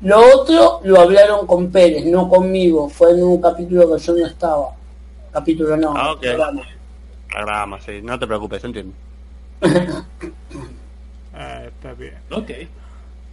Lo 0.00 0.18
otro 0.40 0.80
lo 0.84 1.00
hablaron 1.00 1.46
con 1.46 1.70
Pérez, 1.70 2.04
no 2.06 2.28
conmigo. 2.28 2.88
Fue 2.88 3.10
en 3.12 3.22
un 3.22 3.40
capítulo 3.40 3.94
que 3.94 4.02
yo 4.02 4.12
no 4.14 4.26
estaba. 4.26 4.68
Capítulo 5.32 5.76
no. 5.76 5.94
Ah, 5.96 6.12
ok. 6.12 6.20
programa. 6.20 6.62
Programa, 7.30 7.80
sí, 7.80 8.00
no 8.02 8.18
te 8.18 8.26
preocupes, 8.26 8.62
entiendo. 8.64 8.92
Ah, 11.34 11.64
está 11.66 11.92
bien. 11.94 12.14
Ok. 12.30 12.50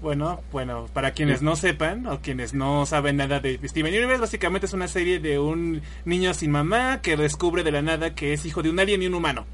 Bueno, 0.02 0.42
bueno, 0.52 0.90
para 0.94 1.12
quienes 1.12 1.44
no 1.44 1.56
sepan 1.56 2.08
o 2.08 2.22
quienes 2.22 2.56
no 2.56 2.88
saben 2.88 3.18
nada 3.18 3.40
de 3.40 3.60
Steven 3.64 3.94
Universe, 3.94 4.22
básicamente 4.22 4.66
es 4.66 4.74
una 4.74 4.88
serie 4.88 5.20
de 5.20 5.38
un 5.38 5.84
niño 6.06 6.34
sin 6.34 6.50
mamá 6.50 7.02
que 7.04 7.16
descubre 7.16 7.62
de 7.64 7.72
la 7.72 7.84
nada 7.84 8.16
que 8.16 8.34
es 8.34 8.44
hijo 8.48 8.64
de 8.64 8.72
un 8.72 8.80
alien 8.80 9.04
y 9.04 9.06
un 9.06 9.14
humano. 9.14 9.46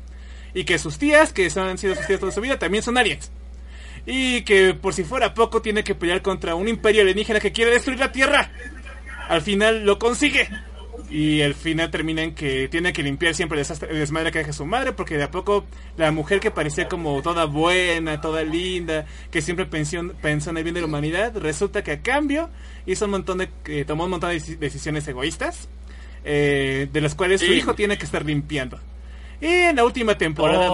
Y 0.53 0.63
que 0.63 0.79
sus 0.79 0.97
tías, 0.97 1.33
que 1.33 1.49
son, 1.49 1.67
han 1.67 1.77
sido 1.77 1.95
sus 1.95 2.07
tías 2.07 2.21
toda 2.21 2.31
su 2.31 2.39
vida, 2.39 2.57
también 2.57 2.81
son 2.81 2.97
aliens. 2.97 3.29
Y 4.05 4.43
que 4.43 4.73
por 4.73 4.93
si 4.93 5.03
fuera 5.03 5.33
poco 5.33 5.61
tiene 5.61 5.83
que 5.83 5.95
pelear 5.95 6.21
contra 6.21 6.55
un 6.55 6.69
imperio 6.69 7.01
alienígena 7.01 7.41
que 7.41 7.51
quiere 7.51 7.71
destruir 7.71 7.99
la 7.99 8.13
Tierra. 8.13 8.49
Al 9.27 9.41
final 9.41 9.85
lo 9.85 9.99
consigue. 9.99 10.47
Y 11.09 11.39
el 11.39 11.53
final 11.55 11.89
termina 11.89 12.21
en 12.21 12.35
que 12.35 12.67
tiene 12.67 12.91
que 12.91 13.01
limpiar 13.01 13.33
siempre 13.33 13.57
el 13.57 13.65
desastre- 13.65 13.89
el 13.91 13.99
desmadre 13.99 14.31
que 14.31 14.39
deja 14.39 14.51
su 14.51 14.65
madre, 14.65 14.91
porque 14.91 15.15
de 15.15 15.23
a 15.23 15.31
poco 15.31 15.65
la 15.95 16.11
mujer 16.11 16.41
que 16.41 16.51
parecía 16.51 16.89
como 16.89 17.21
toda 17.21 17.45
buena, 17.45 18.19
toda 18.19 18.43
linda, 18.43 19.05
que 19.31 19.41
siempre 19.41 19.65
pensó, 19.65 20.01
pensó 20.21 20.49
en 20.49 20.57
el 20.57 20.63
bien 20.63 20.73
de 20.75 20.81
la 20.81 20.87
humanidad, 20.87 21.31
resulta 21.37 21.81
que 21.81 21.91
a 21.91 22.01
cambio 22.01 22.49
hizo 22.85 23.05
un 23.05 23.11
montón 23.11 23.37
de, 23.37 23.49
eh, 23.67 23.85
tomó 23.85 24.03
un 24.03 24.09
montón 24.11 24.31
de 24.31 24.37
deci- 24.37 24.57
decisiones 24.57 25.07
egoístas, 25.07 25.69
eh, 26.25 26.89
de 26.91 27.01
las 27.01 27.15
cuales 27.15 27.39
su 27.39 27.47
hijo 27.53 27.73
tiene 27.73 27.97
que 27.97 28.03
estar 28.03 28.25
limpiando. 28.25 28.77
Y 29.39 29.45
en 29.47 29.77
la 29.77 29.85
última 29.85 30.17
temporada 30.17 30.67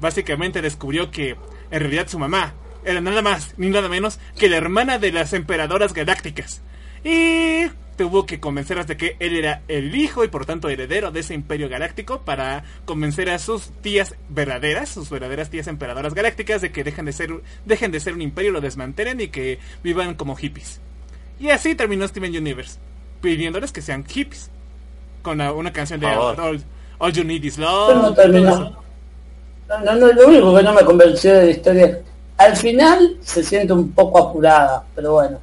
básicamente 0.00 0.60
descubrió 0.60 1.10
que 1.10 1.36
en 1.70 1.80
realidad 1.80 2.08
su 2.08 2.18
mamá 2.18 2.52
era 2.84 3.00
nada 3.00 3.22
más 3.22 3.54
ni 3.56 3.68
nada 3.70 3.88
menos 3.88 4.18
que 4.38 4.48
la 4.50 4.56
hermana 4.58 4.98
de 4.98 5.12
las 5.12 5.32
emperadoras 5.32 5.94
galácticas. 5.94 6.60
Y 7.04 7.66
tuvo 7.98 8.24
que 8.24 8.40
convencerlas 8.40 8.86
de 8.86 8.96
que 8.96 9.16
él 9.18 9.36
era 9.36 9.60
el 9.68 9.94
hijo 9.94 10.24
y 10.24 10.28
por 10.28 10.46
tanto 10.46 10.70
heredero 10.70 11.10
de 11.10 11.20
ese 11.20 11.34
imperio 11.34 11.68
galáctico 11.68 12.20
para 12.20 12.64
convencer 12.86 13.28
a 13.28 13.38
sus 13.38 13.70
tías 13.82 14.14
verdaderas, 14.30 14.88
sus 14.88 15.10
verdaderas 15.10 15.50
tías 15.50 15.66
emperadoras 15.66 16.14
galácticas 16.14 16.62
de 16.62 16.72
que 16.72 16.84
dejen 16.84 17.04
de 17.04 17.12
ser 17.12 17.30
dejen 17.66 17.90
de 17.92 18.00
ser 18.00 18.14
un 18.14 18.22
imperio, 18.22 18.52
lo 18.52 18.60
desmantelen 18.62 19.20
y 19.20 19.28
que 19.28 19.58
vivan 19.82 20.14
como 20.14 20.36
hippies. 20.36 20.80
Y 21.40 21.50
así 21.50 21.74
terminó 21.74 22.08
Steven 22.08 22.34
Universe, 22.34 22.78
pidiéndoles 23.20 23.72
que 23.72 23.82
sean 23.82 24.04
hippies 24.06 24.48
con 25.22 25.38
la- 25.38 25.52
una 25.52 25.72
canción 25.72 26.00
de. 26.00 26.06
All, 26.06 26.64
All 26.98 27.12
You 27.12 27.24
Need 27.24 27.44
Is 27.44 27.58
Love. 27.58 27.94
no 28.02 28.14
terminó. 28.14 28.76
No, 29.68 29.80
no, 29.84 29.94
no, 29.96 30.12
lo 30.12 30.28
único 30.28 30.56
que 30.56 30.62
no 30.62 30.72
me 30.72 30.82
convenció 30.84 31.34
de 31.34 31.44
la 31.44 31.50
historia 31.50 31.98
al 32.38 32.56
final 32.56 33.16
se 33.20 33.42
siente 33.42 33.72
un 33.72 33.90
poco 33.92 34.28
apurada, 34.28 34.84
pero 34.94 35.14
bueno. 35.14 35.40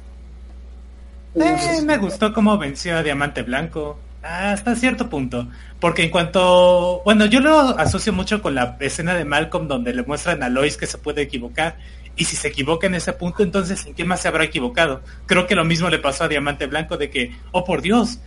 Eh, 1.36 1.82
me 1.84 1.98
gustó 1.98 2.32
cómo 2.32 2.56
venció 2.58 2.96
a 2.96 3.02
Diamante 3.02 3.42
Blanco. 3.42 3.98
Hasta 4.22 4.74
cierto 4.74 5.08
punto. 5.08 5.48
Porque 5.78 6.02
en 6.02 6.10
cuanto... 6.10 7.02
Bueno, 7.04 7.26
yo 7.26 7.40
lo 7.40 7.78
asocio 7.78 8.12
mucho 8.12 8.42
con 8.42 8.54
la 8.54 8.76
escena 8.80 9.14
de 9.14 9.24
Malcolm 9.24 9.68
donde 9.68 9.94
le 9.94 10.02
muestran 10.02 10.42
a 10.42 10.48
Lois 10.48 10.76
que 10.76 10.86
se 10.86 10.98
puede 10.98 11.22
equivocar. 11.22 11.76
Y 12.16 12.24
si 12.24 12.34
se 12.34 12.48
equivoca 12.48 12.86
en 12.86 12.94
ese 12.94 13.12
punto, 13.12 13.42
entonces 13.42 13.84
¿en 13.86 13.94
qué 13.94 14.04
más 14.04 14.20
se 14.20 14.28
habrá 14.28 14.44
equivocado? 14.44 15.02
Creo 15.26 15.46
que 15.46 15.54
lo 15.54 15.64
mismo 15.64 15.90
le 15.90 15.98
pasó 15.98 16.24
a 16.24 16.28
Diamante 16.28 16.66
Blanco 16.66 16.96
de 16.96 17.10
que, 17.10 17.36
oh 17.52 17.64
por 17.64 17.82
Dios, 17.82 18.18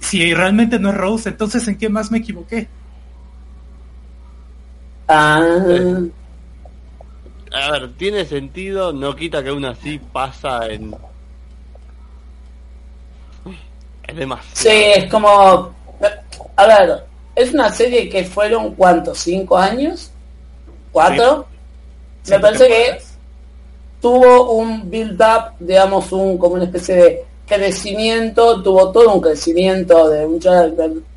si 0.00 0.34
realmente 0.34 0.78
no 0.80 0.90
es 0.90 0.96
Rose, 0.96 1.28
entonces 1.28 1.66
¿en 1.68 1.78
qué 1.78 1.88
más 1.88 2.10
me 2.10 2.18
equivoqué? 2.18 2.68
Ah, 5.08 5.40
A 7.52 7.70
ver, 7.70 7.92
tiene 7.96 8.24
sentido, 8.24 8.92
no 8.92 9.14
quita 9.14 9.42
que 9.42 9.50
aún 9.50 9.64
así 9.64 9.98
pasa 10.12 10.66
en... 10.66 10.94
Es 14.06 14.16
demasiado. 14.16 14.54
sí, 14.54 14.84
es 14.94 15.10
como... 15.10 15.74
A 16.56 16.66
ver, 16.66 17.04
es 17.34 17.52
una 17.52 17.70
serie 17.70 18.08
que 18.08 18.24
fueron, 18.24 18.74
¿cuántos? 18.74 19.18
¿Cinco 19.18 19.56
años? 19.56 20.10
¿Cuatro? 20.92 21.46
Me 22.28 22.40
parece 22.40 22.66
que 22.66 22.98
tuvo 24.00 24.52
un 24.52 24.88
build-up, 24.90 25.52
digamos, 25.60 26.10
un 26.12 26.38
como 26.38 26.54
una 26.54 26.64
especie 26.64 26.94
de 26.94 27.24
crecimiento, 27.46 28.62
tuvo 28.62 28.90
todo 28.90 29.14
un 29.14 29.20
crecimiento 29.20 30.08
de 30.08 30.26
un 30.26 30.40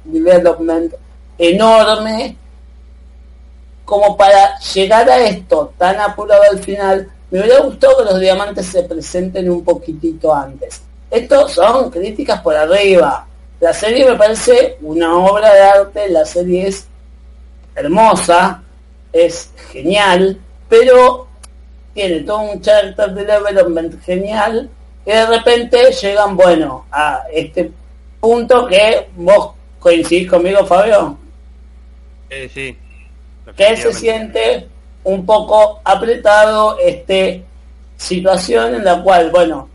development 0.03 0.93
enorme, 1.37 2.35
como 3.85 4.15
para 4.15 4.59
llegar 4.59 5.09
a 5.09 5.19
esto 5.19 5.73
tan 5.77 5.99
apurado 5.99 6.43
al 6.51 6.59
final, 6.59 7.09
me 7.31 7.39
hubiera 7.39 7.61
gustado 7.61 7.97
que 7.97 8.03
los 8.05 8.19
diamantes 8.19 8.65
se 8.67 8.83
presenten 8.83 9.49
un 9.49 9.63
poquitito 9.63 10.33
antes. 10.33 10.81
Estos 11.11 11.53
son 11.53 11.89
críticas 11.89 12.41
por 12.41 12.55
arriba. 12.55 13.25
La 13.59 13.73
serie 13.73 14.09
me 14.09 14.15
parece 14.15 14.77
una 14.81 15.17
obra 15.17 15.53
de 15.53 15.61
arte, 15.61 16.09
la 16.09 16.25
serie 16.25 16.67
es 16.67 16.87
hermosa, 17.75 18.61
es 19.11 19.51
genial, 19.71 20.37
pero 20.67 21.27
tiene 21.93 22.21
todo 22.21 22.39
un 22.41 22.61
character 22.61 23.13
development 23.13 24.01
genial 24.03 24.69
y 25.05 25.11
de 25.11 25.25
repente 25.25 25.91
llegan, 25.91 26.37
bueno, 26.37 26.85
a 26.91 27.23
este 27.33 27.71
punto 28.19 28.67
que 28.67 29.07
vos 29.15 29.51
coincidís 29.79 30.29
conmigo, 30.29 30.65
Fabio, 30.65 31.17
Eh, 32.29 32.49
sí. 32.53 32.77
que 33.55 33.75
se 33.75 33.91
siente 33.93 34.67
un 35.03 35.25
poco 35.25 35.81
apretado 35.83 36.77
este 36.79 37.43
situación 37.97 38.75
en 38.75 38.85
la 38.85 39.01
cual, 39.01 39.31
bueno, 39.31 39.67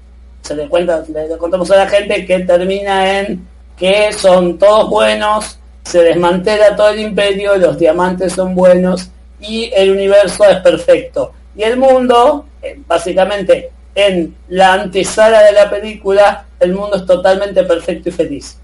se 0.44 0.54
le 0.54 0.68
cuenta, 0.68 1.02
le, 1.12 1.28
le 1.28 1.36
contamos 1.38 1.70
a 1.70 1.76
la 1.76 1.88
gente 1.88 2.24
que 2.26 2.40
termina 2.40 3.20
en 3.20 3.46
que 3.76 4.12
son 4.12 4.58
todos 4.58 4.88
buenos, 4.90 5.58
se 5.84 6.02
desmantela 6.02 6.76
todo 6.76 6.90
el 6.90 7.00
imperio, 7.00 7.56
los 7.56 7.78
diamantes 7.78 8.34
son 8.34 8.54
buenos 8.54 9.08
y 9.40 9.70
el 9.74 9.90
universo 9.90 10.44
es 10.44 10.58
perfecto. 10.58 11.32
Y 11.56 11.62
el 11.62 11.76
mundo, 11.76 12.46
eh, 12.62 12.78
básicamente, 12.86 13.70
en 13.94 14.34
la 14.48 14.74
antesala 14.74 15.42
de 15.42 15.52
la 15.52 15.70
película, 15.70 16.46
el 16.60 16.72
mundo 16.74 16.96
es 16.96 17.06
totalmente 17.06 17.62
perfecto 17.64 18.08
y 18.10 18.12
feliz. 18.12 18.58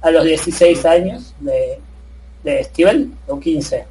A 0.00 0.10
los 0.10 0.24
16 0.24 0.84
años 0.84 1.34
de, 1.40 1.78
de 2.42 2.64
Steven, 2.64 3.14
o 3.28 3.38
15. 3.38 3.86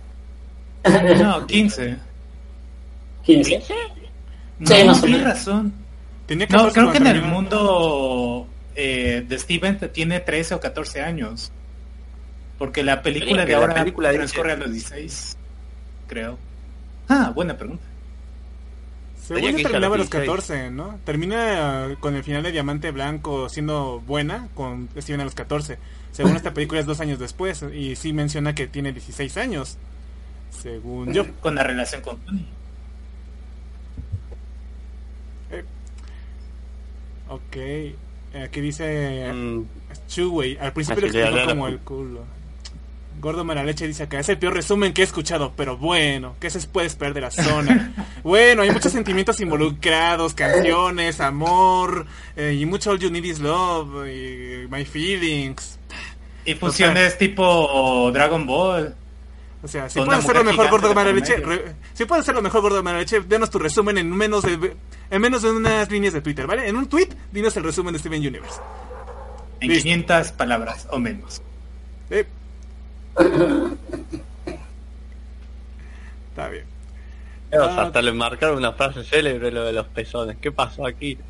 No, 1.23 1.45
15. 1.47 1.97
15. 3.23 3.63
No, 4.59 4.67
Sí, 4.67 4.83
más 4.83 4.99
o 4.99 5.01
tienes 5.01 5.21
menos. 5.21 5.23
razón. 5.23 5.73
Tenía 6.31 6.47
No, 6.47 6.69
14 6.69 6.79
creo 6.79 6.91
que 6.93 6.97
en 6.99 7.07
el 7.07 7.21
mundo 7.23 8.47
eh, 8.73 9.25
de 9.27 9.37
Steven 9.37 9.77
tiene 9.91 10.21
13 10.21 10.55
o 10.55 10.59
14 10.61 11.01
años. 11.01 11.51
Porque 12.57 12.85
la 12.85 13.01
película 13.01 13.45
de 13.45 13.53
ahora 13.53 13.73
película 13.73 14.11
dice- 14.11 14.19
transcurre 14.19 14.53
a 14.53 14.55
los 14.55 14.71
16, 14.71 15.35
creo. 16.07 16.37
Ah, 17.09 17.33
buena 17.35 17.57
pregunta. 17.57 17.83
Según 19.21 19.57
yo 19.57 19.57
terminaba 19.57 19.95
a 19.95 19.97
los 19.97 20.09
los 20.09 20.09
14, 20.09 20.71
¿no? 20.71 20.99
Termina 21.03 21.87
eh, 21.87 21.97
con 21.99 22.15
el 22.15 22.23
final 22.23 22.43
de 22.43 22.53
Diamante 22.53 22.91
Blanco 22.91 23.49
siendo 23.49 23.99
buena 23.99 24.47
con 24.55 24.87
Steven 24.97 25.19
a 25.19 25.25
los 25.25 25.35
14. 25.35 25.79
Según 26.13 26.37
esta 26.37 26.53
película 26.53 26.79
es 26.79 26.85
dos 26.85 27.01
años 27.01 27.19
después 27.19 27.61
y 27.73 27.97
sí 27.97 28.13
menciona 28.13 28.55
que 28.55 28.67
tiene 28.67 28.93
16 28.93 29.35
años. 29.35 29.77
Según 30.49 31.11
yo. 31.11 31.25
Con 31.41 31.55
la 31.55 31.63
relación 31.63 32.01
con 32.01 32.17
Tony. 32.19 32.45
Ok. 37.31 37.57
Aquí 38.43 38.61
dice 38.61 39.31
Mm, 39.33 39.63
Chuwey. 40.07 40.57
Al 40.59 40.73
principio 40.73 41.01
lo 41.01 41.07
Así 41.07 41.17
le 41.17 41.23
explicó 41.23 41.49
como 41.49 41.67
la- 41.67 41.73
el 41.73 41.79
culo. 41.79 42.25
Gordo 43.19 43.43
Maraleche 43.43 43.85
dice 43.87 44.03
acá, 44.03 44.19
es 44.19 44.29
el 44.29 44.39
peor 44.39 44.53
resumen 44.55 44.93
que 44.93 45.01
he 45.01 45.03
escuchado, 45.05 45.53
pero 45.55 45.77
bueno, 45.77 46.35
¿qué 46.39 46.49
se 46.49 46.59
puede 46.67 46.87
esperar 46.87 47.13
de 47.13 47.21
la 47.21 47.29
zona? 47.29 47.93
bueno, 48.23 48.63
hay 48.63 48.71
muchos 48.71 48.91
sentimientos 48.93 49.39
involucrados, 49.41 50.33
canciones, 50.33 51.19
amor, 51.19 52.07
eh, 52.35 52.57
y 52.59 52.65
mucho 52.65 52.89
All 52.89 52.99
You 52.99 53.11
Need 53.11 53.25
Is 53.25 53.39
Love, 53.39 54.07
y 54.07 54.65
My 54.71 54.85
Feelings. 54.85 55.77
Y 56.45 56.55
fusiones 56.55 57.17
tipo 57.19 58.09
Dragon 58.11 58.47
Ball. 58.47 58.95
O 59.63 59.67
sea, 59.67 59.87
si 59.89 59.99
puedes 59.99 60.23
hacerlo 60.23 60.43
mujer 60.43 60.57
mejor 60.57 60.69
Gordo 60.71 60.87
de 60.89 61.13
medio. 61.13 61.45
re- 61.47 61.75
si 61.93 62.05
puedes 62.05 62.23
hacerlo 62.23 62.41
mejor 62.41 62.61
Gordo 62.61 62.81
Maraleche, 62.81 63.19
denos 63.21 63.49
tu 63.51 63.59
resumen 63.59 63.97
en 63.97 64.09
menos 64.09 64.43
de 64.43 64.75
en 65.11 65.21
menos 65.21 65.41
de 65.43 65.51
unas 65.51 65.89
líneas 65.91 66.13
de 66.13 66.21
Twitter, 66.21 66.47
¿vale? 66.47 66.67
En 66.67 66.75
un 66.75 66.87
tweet, 66.89 67.09
dinos 67.31 67.55
el 67.57 67.63
resumen 67.63 67.93
de 67.93 67.99
Steven 67.99 68.19
Universe. 68.19 68.59
En 69.59 69.69
Listo. 69.69 69.83
500 69.83 70.31
palabras 70.31 70.87
o 70.89 70.97
menos. 70.97 71.41
Eh. 72.09 72.25
Está 76.29 76.47
bien. 76.47 76.65
Ah. 77.53 77.81
hasta 77.83 78.01
le 78.01 78.13
marcaron 78.13 78.57
una 78.57 78.71
frase 78.71 79.03
célebre 79.03 79.51
lo 79.51 79.65
de 79.65 79.73
los 79.73 79.85
pezones. 79.87 80.37
¿Qué 80.41 80.51
pasó 80.51 80.85
aquí? 80.87 81.17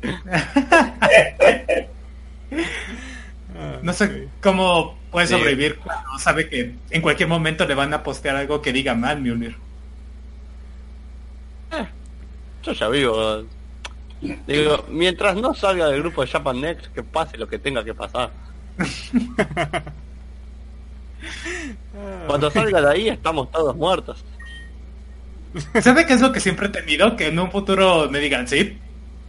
Ah, 3.62 3.78
No 3.82 3.92
sé 3.92 4.28
cómo 4.42 4.98
puede 5.10 5.26
Sí. 5.26 5.34
sobrevivir 5.34 5.76
cuando 5.78 6.18
sabe 6.18 6.48
que 6.48 6.74
en 6.90 7.02
cualquier 7.02 7.28
momento 7.28 7.66
le 7.66 7.74
van 7.74 7.92
a 7.94 8.02
postear 8.02 8.36
algo 8.36 8.60
que 8.62 8.72
diga 8.72 8.94
mal 8.94 9.20
Mjolnir. 9.20 9.56
Yo 12.64 12.72
ya 12.72 12.88
vivo. 12.88 13.44
Digo, 14.46 14.84
mientras 14.88 15.34
no 15.36 15.52
salga 15.52 15.88
del 15.88 16.00
grupo 16.00 16.22
de 16.22 16.28
Japan 16.28 16.60
Next, 16.60 16.86
que 16.94 17.02
pase 17.02 17.36
lo 17.36 17.48
que 17.48 17.58
tenga 17.58 17.82
que 17.84 17.92
pasar. 17.92 18.30
Cuando 22.26 22.50
salga 22.50 22.80
de 22.80 22.90
ahí 22.90 23.08
estamos 23.08 23.50
todos 23.50 23.74
muertos. 23.76 24.24
¿Sabe 25.80 26.06
qué 26.06 26.14
es 26.14 26.20
lo 26.20 26.32
que 26.32 26.40
siempre 26.40 26.66
he 26.66 26.70
temido? 26.70 27.16
Que 27.16 27.28
en 27.28 27.38
un 27.38 27.50
futuro 27.50 28.08
me 28.10 28.20
digan, 28.20 28.46
sí, 28.48 28.78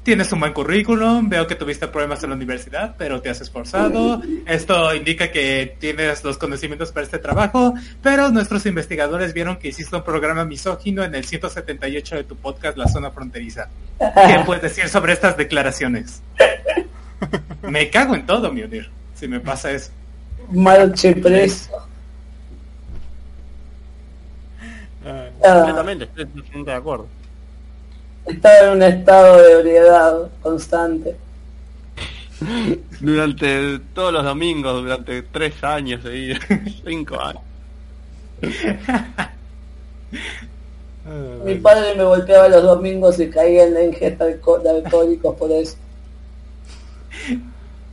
tienes 0.04 0.32
un 0.32 0.42
buen 0.42 0.54
currículum, 0.54 1.30
veo 1.30 1.48
que 1.48 1.56
tuviste 1.56 1.88
problemas 1.88 2.22
en 2.24 2.30
la 2.32 2.36
universidad, 2.36 2.96
pero 2.98 3.22
te 3.22 3.30
has 3.30 3.40
esforzado, 3.42 4.22
esto 4.46 4.94
indica 4.94 5.32
que 5.32 5.76
tienes 5.80 6.24
los 6.24 6.38
conocimientos 6.38 6.92
para 6.92 7.06
este 7.06 7.20
trabajo, 7.20 7.74
pero 8.02 8.30
nuestros 8.30 8.66
investigadores 8.66 9.34
vieron 9.34 9.58
que 9.58 9.70
hiciste 9.70 9.96
un 9.96 10.04
programa 10.04 10.44
misógino 10.46 11.04
en 11.04 11.16
el 11.16 11.24
178 11.26 12.16
de 12.18 12.24
tu 12.26 12.36
podcast 12.36 12.78
La 12.78 12.88
Zona 12.88 13.12
Fronteriza. 13.12 13.70
¿Qué 14.00 14.42
puedes 14.46 14.64
decir 14.64 14.90
sobre 14.90 15.14
estas 15.14 15.38
declaraciones? 15.38 16.22
Me 17.62 17.90
cago 17.90 18.16
en 18.16 18.26
todo, 18.26 18.52
Mionir, 18.52 18.90
si 19.16 19.28
me 19.28 19.40
pasa 19.40 19.72
eso. 19.72 19.92
Marche 20.52 21.16
preso. 21.16 21.72
Ah, 25.06 25.26
Ah, 25.44 25.54
Completamente, 25.56 26.06
estoy 26.06 26.26
totalmente 26.26 26.72
de 26.72 26.78
acuerdo. 26.78 27.08
Estaba 28.26 28.60
en 28.60 28.70
un 28.78 28.84
estado 28.84 29.42
de 29.42 29.52
ebriedad 29.54 30.30
constante. 30.42 31.16
Durante 33.00 33.80
todos 33.94 34.14
los 34.14 34.24
domingos, 34.24 34.84
durante 34.84 35.22
tres 35.24 35.64
años 35.64 36.02
seguidos, 36.04 36.40
cinco 36.86 37.20
años. 37.20 37.42
Mi 41.46 41.56
padre 41.56 41.96
me 41.96 42.04
golpeaba 42.04 42.48
los 42.50 42.64
domingos 42.64 43.20
y 43.20 43.30
caía 43.30 43.66
en 43.66 43.74
la 43.74 43.84
ingesta 43.84 44.26
de 44.26 44.34
de 44.36 44.70
alcohólicos 44.70 45.36
por 45.36 45.52
eso. 45.52 45.76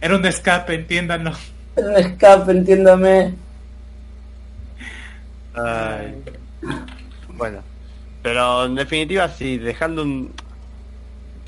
Era 0.00 0.16
un 0.16 0.24
escape, 0.24 0.74
entiéndanlo. 0.74 1.32
Era 1.76 1.88
un 1.88 1.96
escape, 1.96 2.52
entiéndame. 2.52 3.34
Ay. 5.54 6.22
Bueno, 7.28 7.62
pero 8.22 8.64
en 8.66 8.74
definitiva, 8.74 9.28
sí, 9.28 9.58
dejando 9.58 10.02
un... 10.02 10.32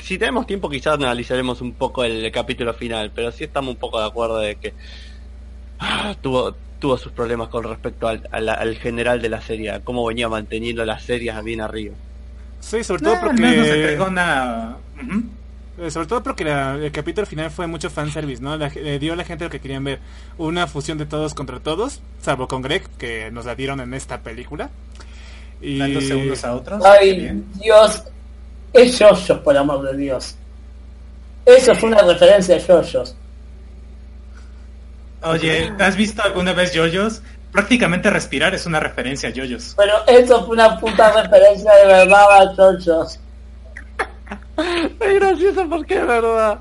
Si 0.03 0.19
tenemos 0.19 0.47
tiempo 0.47 0.69
quizás 0.69 0.95
analizaremos 0.95 1.61
un 1.61 1.73
poco 1.75 2.03
el, 2.05 2.31
capítulo 2.33 2.75
final, 2.75 3.13
pero 3.15 3.31
sí 3.31 3.45
estamos 3.45 3.75
un 3.75 3.81
poco 3.81 4.01
de 4.01 4.07
acuerdo 4.07 4.39
de 4.39 4.57
que 4.57 4.75
ah, 5.79 6.15
tuvo 6.21 6.55
tuvo 6.81 6.99
sus 6.99 7.13
problemas 7.13 7.49
con 7.49 7.63
respecto 7.63 8.09
al, 8.09 8.29
al, 8.33 8.49
al 8.49 8.77
general 8.77 9.23
de 9.23 9.29
la 9.29 9.41
serie, 9.41 9.71
a 9.71 9.79
cómo 9.79 10.05
venía 10.05 10.29
manteniendo 10.29 10.85
las 10.85 11.05
series 11.05 11.41
bien 11.45 11.61
arriba. 11.61 11.95
Sí, 12.59 12.83
sobre 12.83 13.03
todo 13.03 13.15
Eh, 13.15 13.19
al 13.23 13.35
menos 13.35 13.55
porque... 13.55 13.81
entregó 13.81 14.07
una... 14.07 14.77
Ujú. 15.01 15.23
Eh, 15.79 15.91
Sobre 15.91 16.07
todo 16.09 16.23
porque 16.23 16.45
la- 16.45 16.75
el 16.75 16.91
capítulo 16.93 17.25
final 17.27 17.51
fue 17.53 17.67
mucho 17.69 17.89
fanservice, 17.89 18.43
¿no? 18.43 18.57
La- 18.57 18.69
le 18.69 18.99
dio 18.99 19.13
a 19.13 19.17
la 19.17 19.25
gente 19.25 19.45
lo 19.45 19.51
que 19.51 19.61
querían 19.61 19.85
ver. 19.85 20.01
Una 20.39 20.67
fusión 20.67 20.99
de 20.99 21.07
todos 21.07 21.35
contra 21.35 21.61
todos, 21.61 22.01
salvo 22.21 22.49
con 22.49 22.63
Greg, 22.63 22.83
que 22.99 23.31
nos 23.31 23.47
la 23.47 23.55
dieron 23.55 23.81
en 23.81 23.95
esta 23.95 24.21
película. 24.21 24.71
Y... 25.63 25.79
dándose 25.79 26.15
unos 26.15 26.45
a 26.45 26.55
otros. 26.55 26.85
Ay. 26.85 27.43
Dios. 27.55 28.03
Es 28.73 28.99
Yoyos, 28.99 29.39
por 29.41 29.57
amor 29.57 29.83
de 29.83 29.97
Dios. 29.97 30.35
Eso 31.47 31.75
fue 31.75 31.91
una 31.91 32.03
referencia 32.03 32.57
a 32.57 32.59
Yoyos. 32.59 33.17
Oye, 35.25 35.73
¿has 35.79 35.97
visto 35.97 36.23
alguna 36.23 36.53
vez 36.53 36.73
yoyos? 36.73 37.23
Prácticamente 37.53 38.11
respirar 38.11 38.55
es 38.55 38.67
una 38.67 38.81
referencia 38.81 39.29
a 39.29 39.33
yoyos. 39.33 39.75
Pero 39.77 39.95
eso 40.07 40.45
fue 40.45 40.55
una 40.55 40.79
puta 40.79 41.23
referencia 41.23 41.73
de 41.75 41.87
verdad 41.87 42.25
a 42.31 42.57
Yoyos. 42.57 43.21
Es 45.01 45.15
gracioso 45.15 45.69
porque 45.69 45.99
es 45.99 46.07
verdad. 46.07 46.59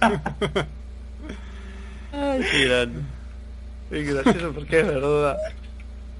Ay. 2.12 2.44
Es 3.90 4.14
gracioso 4.14 4.52
porque 4.52 4.80
es 4.80 4.86
verdad. 4.86 5.36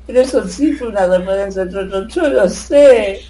Pero 0.06 0.20
eso 0.20 0.46
sí 0.46 0.72
fue 0.72 0.88
una 0.88 1.06
referencia 1.06 1.62
a 1.62 1.68
Yoyos. 1.68 2.14
Yo 2.14 2.28
lo 2.28 2.48
sé. 2.48 3.20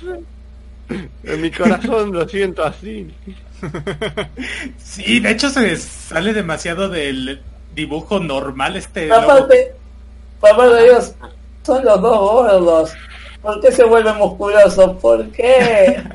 En 1.22 1.40
mi 1.40 1.50
corazón 1.50 2.12
lo 2.12 2.28
siento 2.28 2.64
así. 2.64 3.12
Sí, 4.78 5.20
de 5.20 5.30
hecho 5.30 5.48
se 5.48 5.76
sale 5.76 6.34
demasiado 6.34 6.88
del 6.88 7.40
dibujo 7.74 8.20
normal 8.20 8.76
este 8.76 9.10
aparte, 9.10 9.72
por 10.40 10.50
amor 10.50 10.74
de 10.74 10.84
Dios, 10.84 11.14
son 11.62 11.84
los 11.84 12.00
dos 12.02 12.18
gordos. 12.18 12.92
¿Por 13.40 13.60
qué 13.60 13.72
se 13.72 13.84
vuelven 13.84 14.16
musculosos? 14.16 14.96
¿Por 15.00 15.30
qué? 15.30 16.02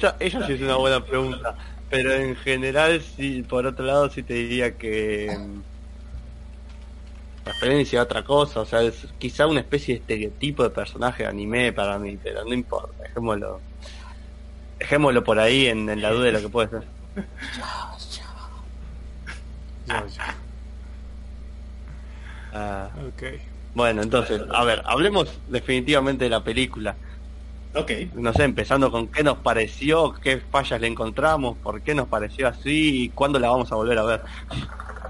Ya, 0.00 0.16
ella 0.18 0.44
sí 0.46 0.54
es 0.54 0.60
una 0.60 0.76
buena 0.76 1.02
pregunta. 1.04 1.54
Pero 1.88 2.12
en 2.12 2.34
general, 2.36 3.00
sí, 3.16 3.42
por 3.42 3.64
otro 3.64 3.84
lado, 3.86 4.10
sí 4.10 4.22
te 4.22 4.34
diría 4.34 4.76
que. 4.76 5.38
Referencia 7.44 8.00
a 8.00 8.04
otra 8.04 8.24
cosa, 8.24 8.60
o 8.60 8.64
sea, 8.66 8.80
es 8.82 9.06
quizá 9.18 9.46
una 9.46 9.60
especie 9.60 9.94
de 9.94 10.00
estereotipo 10.00 10.62
de 10.62 10.70
personaje 10.70 11.24
de 11.24 11.28
anime 11.28 11.72
para 11.72 11.98
mí, 11.98 12.16
pero 12.22 12.44
no 12.44 12.54
importa, 12.54 13.02
dejémoslo. 13.02 13.60
Dejémoslo 14.78 15.22
por 15.24 15.38
ahí 15.38 15.66
en, 15.66 15.88
en 15.88 16.00
la 16.00 16.10
duda 16.10 16.24
de 16.26 16.32
lo 16.32 16.40
que 16.40 16.48
puede 16.48 16.68
ser. 16.70 16.82
Ya, 19.86 20.06
ya. 20.06 20.34
Ah, 22.52 22.90
Ok. 23.08 23.22
bueno, 23.74 24.02
entonces, 24.02 24.40
a 24.52 24.64
ver, 24.64 24.82
hablemos 24.86 25.40
definitivamente 25.48 26.24
de 26.24 26.30
la 26.30 26.42
película. 26.44 26.96
Ok. 27.74 27.90
No 28.14 28.32
sé, 28.32 28.44
empezando 28.44 28.90
con 28.90 29.08
qué 29.08 29.24
nos 29.24 29.38
pareció, 29.38 30.14
qué 30.14 30.38
fallas 30.38 30.80
le 30.80 30.86
encontramos, 30.86 31.58
por 31.58 31.82
qué 31.82 31.94
nos 31.94 32.08
pareció 32.08 32.46
así 32.48 33.04
y 33.04 33.08
cuándo 33.10 33.38
la 33.40 33.50
vamos 33.50 33.72
a 33.72 33.74
volver 33.74 33.98
a 33.98 34.04
ver. 34.04 34.22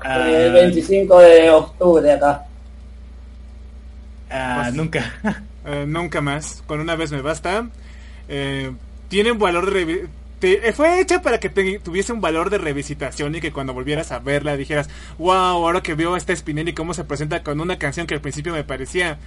Ah, 0.02 0.28
El 0.30 0.52
25 0.52 1.18
de 1.20 1.50
octubre 1.50 2.12
acá. 2.12 2.44
ah, 4.30 4.70
nunca. 4.72 5.12
Eh, 5.66 5.87
nunca 5.87 6.20
más. 6.20 6.62
Con 6.66 6.80
una 6.80 6.94
vez 6.94 7.11
me 7.11 7.22
basta. 7.22 7.66
Eh, 8.28 8.70
tiene 9.09 9.33
un 9.33 9.38
valor 9.38 9.72
de... 9.72 10.09
te- 10.38 10.68
eh, 10.68 10.72
fue 10.74 11.00
hecha 11.00 11.22
para 11.22 11.40
que 11.40 11.48
te- 11.48 11.78
tuviese 11.78 12.12
un 12.12 12.20
valor 12.20 12.50
de 12.50 12.59
revisitación 12.59 13.35
y 13.35 13.40
que 13.40 13.52
cuando 13.52 13.72
volvieras 13.72 14.12
a 14.12 14.18
verla 14.18 14.57
dijeras, 14.59 14.90
wow, 15.18 15.33
ahora 15.35 15.83
que 15.83 15.94
veo 15.94 16.14
a 16.14 16.18
esta 16.18 16.37
Spinelli 16.37 16.74
cómo 16.74 16.92
se 16.94 17.04
presenta 17.04 17.42
con 17.42 17.61
una 17.61 17.78
canción 17.78 18.07
que 18.07 18.14
al 18.14 18.20
principio 18.20 18.52
me 18.52 18.64
parecía 18.64 19.18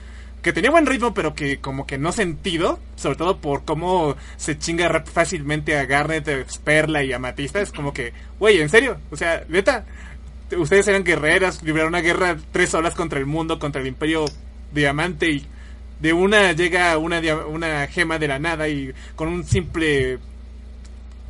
que 0.43 0.53
tenía 0.53 0.69
buen 0.69 0.86
ritmo 0.86 1.13
pero 1.15 1.34
que 1.34 1.60
como 1.60 1.88
que 1.88 1.97
no 1.97 2.12
sentido, 2.12 2.80
sobre 2.95 3.17
todo 3.17 3.38
por 3.38 3.65
cómo 3.65 4.15
se 4.38 4.58
chinga 4.60 4.88
rap 4.88 5.08
fácilmente 5.08 5.75
a 5.77 5.86
Garnet, 5.86 6.47
Perla 6.63 7.03
y 7.03 7.12
a 7.13 7.19
Matista, 7.19 7.60
es 7.62 7.71
como 7.71 7.93
que, 7.93 8.13
güey, 8.39 8.62
en 8.62 8.69
serio, 8.69 8.97
o 9.10 9.17
sea, 9.17 9.43
neta, 9.49 9.86
ustedes 10.58 10.88
eran 10.88 11.04
guerreras, 11.04 11.62
libraron 11.64 11.90
una 11.90 12.02
guerra 12.02 12.38
tres 12.52 12.74
horas 12.74 12.94
contra 12.96 13.20
el 13.20 13.26
mundo, 13.26 13.60
contra 13.60 13.82
el 13.82 13.88
imperio 13.88 14.26
diamante 14.72 15.30
y 15.30 15.46
de 16.00 16.14
una 16.14 16.52
llega 16.54 16.98
una, 16.98 17.20
dia- 17.22 17.46
una 17.48 17.88
gema 17.88 18.20
de 18.20 18.28
la 18.28 18.40
nada 18.40 18.68
y 18.68 18.94
con 19.16 19.28
un 19.28 19.44
simple... 19.46 20.20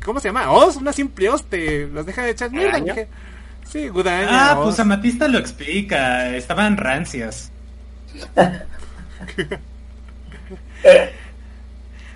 ¿Cómo 0.04 0.20
se 0.20 0.30
llama? 0.30 0.52
Os, 0.52 0.76
una 0.78 0.94
simple 0.94 1.30
os 1.30 1.44
te 1.46 1.88
los 1.88 2.06
deja 2.06 2.24
de 2.24 2.32
echar 2.32 2.52
mierda. 2.52 2.80
Dije. 2.80 3.08
Sí, 3.70 3.88
gudaña. 3.90 4.52
Ah, 4.52 4.58
os. 4.60 4.66
pues 4.66 4.80
Amatista 4.80 5.28
lo 5.28 5.38
explica. 5.40 6.36
Estaban 6.36 6.78
rancias. 6.78 7.52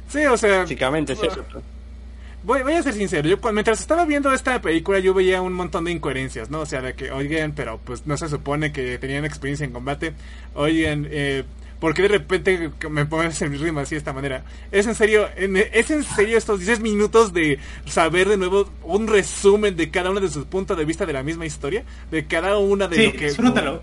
Sí, 0.09 0.25
o 0.25 0.35
sea, 0.37 0.59
Básicamente 0.59 1.13
es 1.13 1.23
eso. 1.23 1.45
Voy, 2.43 2.63
voy 2.63 2.73
a 2.73 2.83
ser 2.83 2.93
sincero, 2.93 3.27
yo 3.29 3.37
mientras 3.51 3.79
estaba 3.81 4.05
viendo 4.05 4.31
esta 4.33 4.61
película 4.61 4.99
yo 4.99 5.13
veía 5.13 5.41
un 5.41 5.53
montón 5.53 5.85
de 5.85 5.91
incoherencias, 5.91 6.49
¿no? 6.49 6.59
O 6.61 6.65
sea, 6.65 6.81
de 6.81 6.93
que, 6.93 7.11
oigan, 7.11 7.53
pero 7.55 7.79
pues 7.83 8.05
no 8.07 8.17
se 8.17 8.27
supone 8.29 8.71
que 8.71 8.97
tenían 8.97 9.25
experiencia 9.25 9.65
en 9.65 9.71
combate, 9.73 10.13
oigan, 10.55 11.07
eh, 11.09 11.43
¿por 11.79 11.93
qué 11.93 12.03
de 12.03 12.07
repente 12.09 12.69
me 12.89 13.05
pones 13.05 13.41
el 13.41 13.57
ritmo 13.59 13.79
así 13.79 13.95
de 13.95 13.99
esta 13.99 14.13
manera? 14.13 14.43
Es 14.71 14.85
en 14.87 14.95
serio, 14.95 15.27
en- 15.35 15.57
es 15.57 15.89
en 15.91 16.03
serio 16.03 16.37
estos 16.37 16.59
10 16.59 16.79
minutos 16.79 17.33
de 17.33 17.57
saber 17.85 18.29
de 18.29 18.37
nuevo 18.37 18.69
un 18.83 19.07
resumen 19.07 19.75
de 19.75 19.89
cada 19.89 20.11
uno 20.11 20.19
de 20.19 20.29
sus 20.29 20.45
puntos 20.45 20.77
de 20.77 20.85
vista 20.85 21.05
de 21.05 21.13
la 21.13 21.23
misma 21.23 21.45
historia, 21.45 21.83
de 22.11 22.25
cada 22.25 22.57
una 22.57 22.87
de 22.87 22.95
Sí, 22.97 23.05
lo 23.07 23.11
que... 23.13 23.25
disfrútalo. 23.25 23.81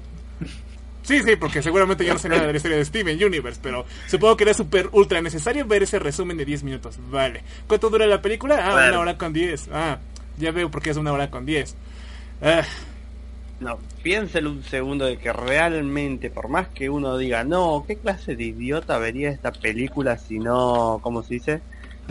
Sí, 1.08 1.22
sí, 1.22 1.36
porque 1.36 1.62
seguramente 1.62 2.04
yo 2.04 2.12
no 2.12 2.18
sé 2.18 2.28
nada 2.28 2.42
de 2.46 2.52
la 2.52 2.56
historia 2.58 2.76
de 2.76 2.84
Steven 2.84 3.24
Universe, 3.24 3.58
pero 3.62 3.86
supongo 4.06 4.36
que 4.36 4.44
era 4.44 4.52
súper 4.52 4.90
ultra 4.92 5.22
necesario 5.22 5.64
ver 5.64 5.82
ese 5.82 5.98
resumen 5.98 6.36
de 6.36 6.44
10 6.44 6.64
minutos. 6.64 6.98
Vale. 7.10 7.40
¿Cuánto 7.66 7.88
dura 7.88 8.06
la 8.06 8.20
película? 8.20 8.58
Ah, 8.62 8.72
Bueno. 8.72 8.88
una 8.88 8.98
hora 9.00 9.16
con 9.16 9.32
10. 9.32 9.70
Ah, 9.72 9.96
ya 10.36 10.50
veo 10.52 10.70
por 10.70 10.82
qué 10.82 10.90
es 10.90 10.98
una 10.98 11.10
hora 11.10 11.30
con 11.30 11.46
10. 11.46 11.74
Ah, 12.42 12.62
No, 13.60 13.78
piénselo 14.02 14.50
un 14.50 14.62
segundo 14.64 15.06
de 15.06 15.16
que 15.16 15.32
realmente, 15.32 16.28
por 16.28 16.48
más 16.48 16.68
que 16.68 16.90
uno 16.90 17.16
diga, 17.16 17.42
no, 17.42 17.84
¿qué 17.88 17.96
clase 17.96 18.36
de 18.36 18.44
idiota 18.44 18.98
vería 18.98 19.30
esta 19.30 19.50
película 19.50 20.18
si 20.18 20.38
no, 20.38 21.00
¿cómo 21.02 21.22
se 21.22 21.34
dice? 21.34 21.60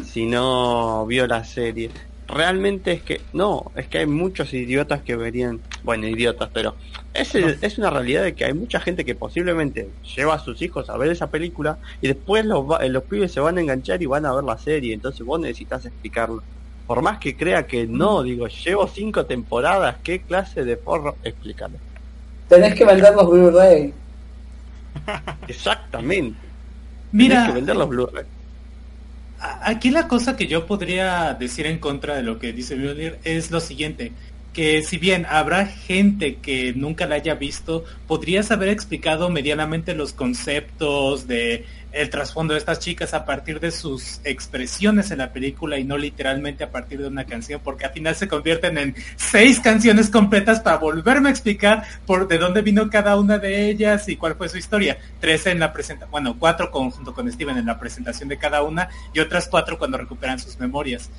Si 0.03 0.25
no 0.25 1.05
vio 1.05 1.27
la 1.27 1.43
serie. 1.45 1.91
Realmente 2.29 2.91
es 2.91 3.03
que, 3.03 3.29
no, 3.31 3.71
es 3.75 3.87
que 3.87 3.99
hay 3.99 4.05
muchos 4.05 4.53
idiotas 4.53 5.01
que 5.03 5.15
verían, 5.15 5.63
bueno, 5.81 6.07
idiotas, 6.07 6.49
pero 6.53 6.77
es, 7.13 7.33
es 7.35 7.77
una 7.77 7.89
realidad 7.89 8.23
de 8.23 8.35
que 8.35 8.43
hay 8.43 8.53
mucha 8.53 8.81
gente 8.81 9.05
que 9.05 9.15
posiblemente 9.15 9.95
lleva 10.15 10.33
a 10.35 10.39
sus 10.39 10.61
hijos 10.61 10.89
a 10.89 10.97
ver 10.97 11.09
esa 11.09 11.31
película 11.31 11.79
y 12.01 12.07
después 12.09 12.43
los, 12.45 12.65
va- 12.69 12.85
los 12.89 13.03
pibes 13.05 13.31
se 13.31 13.39
van 13.39 13.57
a 13.57 13.61
enganchar 13.61 14.01
y 14.03 14.07
van 14.07 14.25
a 14.25 14.35
ver 14.35 14.43
la 14.43 14.57
serie, 14.57 14.93
entonces 14.93 15.25
vos 15.25 15.39
necesitas 15.39 15.85
explicarlo. 15.85 16.45
Por 16.85 17.01
más 17.01 17.17
que 17.19 17.37
crea 17.37 17.65
que 17.65 17.87
no, 17.87 18.23
digo, 18.23 18.47
llevo 18.47 18.87
cinco 18.87 19.25
temporadas, 19.25 19.99
¿qué 20.03 20.25
clase 20.25 20.65
de 20.65 20.75
porro? 20.77 21.19
Explícalo. 21.23 21.79
Tenés 22.47 22.75
que 22.75 22.85
vender 22.85 23.13
los 23.15 23.27
Blu-ray. 23.29 23.93
Exactamente. 25.45 26.53
Mira, 27.11 27.35
Tienes 27.35 27.41
que 27.43 27.51
vender 27.51 27.75
los 27.77 27.89
Blu-ray. 27.89 28.25
Aquí 29.39 29.91
la 29.91 30.08
cosa 30.08 30.36
que 30.36 30.47
yo 30.47 30.65
podría 30.65 31.34
decir 31.36 31.67
en 31.67 31.78
contra 31.78 32.15
de 32.15 32.23
lo 32.23 32.39
que 32.39 32.54
dice 32.54 32.76
Mjolnir 32.76 33.19
es 33.23 33.52
lo 33.52 33.60
siguiente, 33.60 34.12
que 34.54 34.82
si 34.82 34.97
bien 34.97 35.28
habrá 35.30 35.67
gente 35.67 36.38
que 36.38 36.73
nunca 36.73 37.06
la 37.06 37.15
haya 37.15 37.36
visto, 37.36 37.84
podrías 38.08 38.50
haber 38.50 38.69
explicado 38.69 39.30
medianamente 39.30 39.93
los 39.93 40.13
conceptos 40.13 41.28
de 41.28 41.65
el 41.91 42.10
trasfondo 42.10 42.54
de 42.54 42.60
estas 42.60 42.80
chicas 42.80 43.13
a 43.13 43.26
partir 43.26 43.60
de 43.60 43.71
sus 43.71 44.19
expresiones 44.23 45.12
en 45.12 45.19
la 45.19 45.32
película 45.32 45.78
y 45.78 45.84
no 45.84 45.97
literalmente 45.97 46.63
a 46.63 46.71
partir 46.71 47.02
de 47.02 47.08
una 47.08 47.26
canción, 47.26 47.62
porque 47.63 47.86
al 47.86 47.91
final 47.91 48.15
se 48.15 48.28
convierten 48.28 48.78
en 48.78 48.95
seis 49.15 49.60
canciones 49.60 50.10
completas 50.10 50.60
para 50.60 50.78
volverme 50.78 51.30
a 51.30 51.32
explicar 51.32 51.84
por 52.06 52.28
de 52.28 52.38
dónde 52.38 52.62
vino 52.62 52.89
cada 52.89 53.15
una 53.17 53.38
de 53.38 53.69
ellas 53.69 54.08
y 54.10 54.15
cuál 54.15 54.36
fue 54.36 54.50
su 54.50 54.58
historia. 54.58 54.97
Tres 55.19 55.47
en 55.47 55.60
la 55.60 55.73
presentación, 55.73 56.12
bueno, 56.12 56.36
cuatro 56.38 56.71
con, 56.71 56.91
junto 56.91 57.13
con 57.13 57.32
Steven 57.32 57.58
en 57.58 57.65
la 57.65 57.80
presentación 57.80 58.30
de 58.30 58.38
cada 58.38 58.62
una 58.63 58.89
y 59.13 59.19
otras 59.19 59.47
cuatro 59.47 59.78
cuando 59.78 59.97
recuperan 59.97 60.39
sus 60.39 60.60
memorias. 60.60 61.10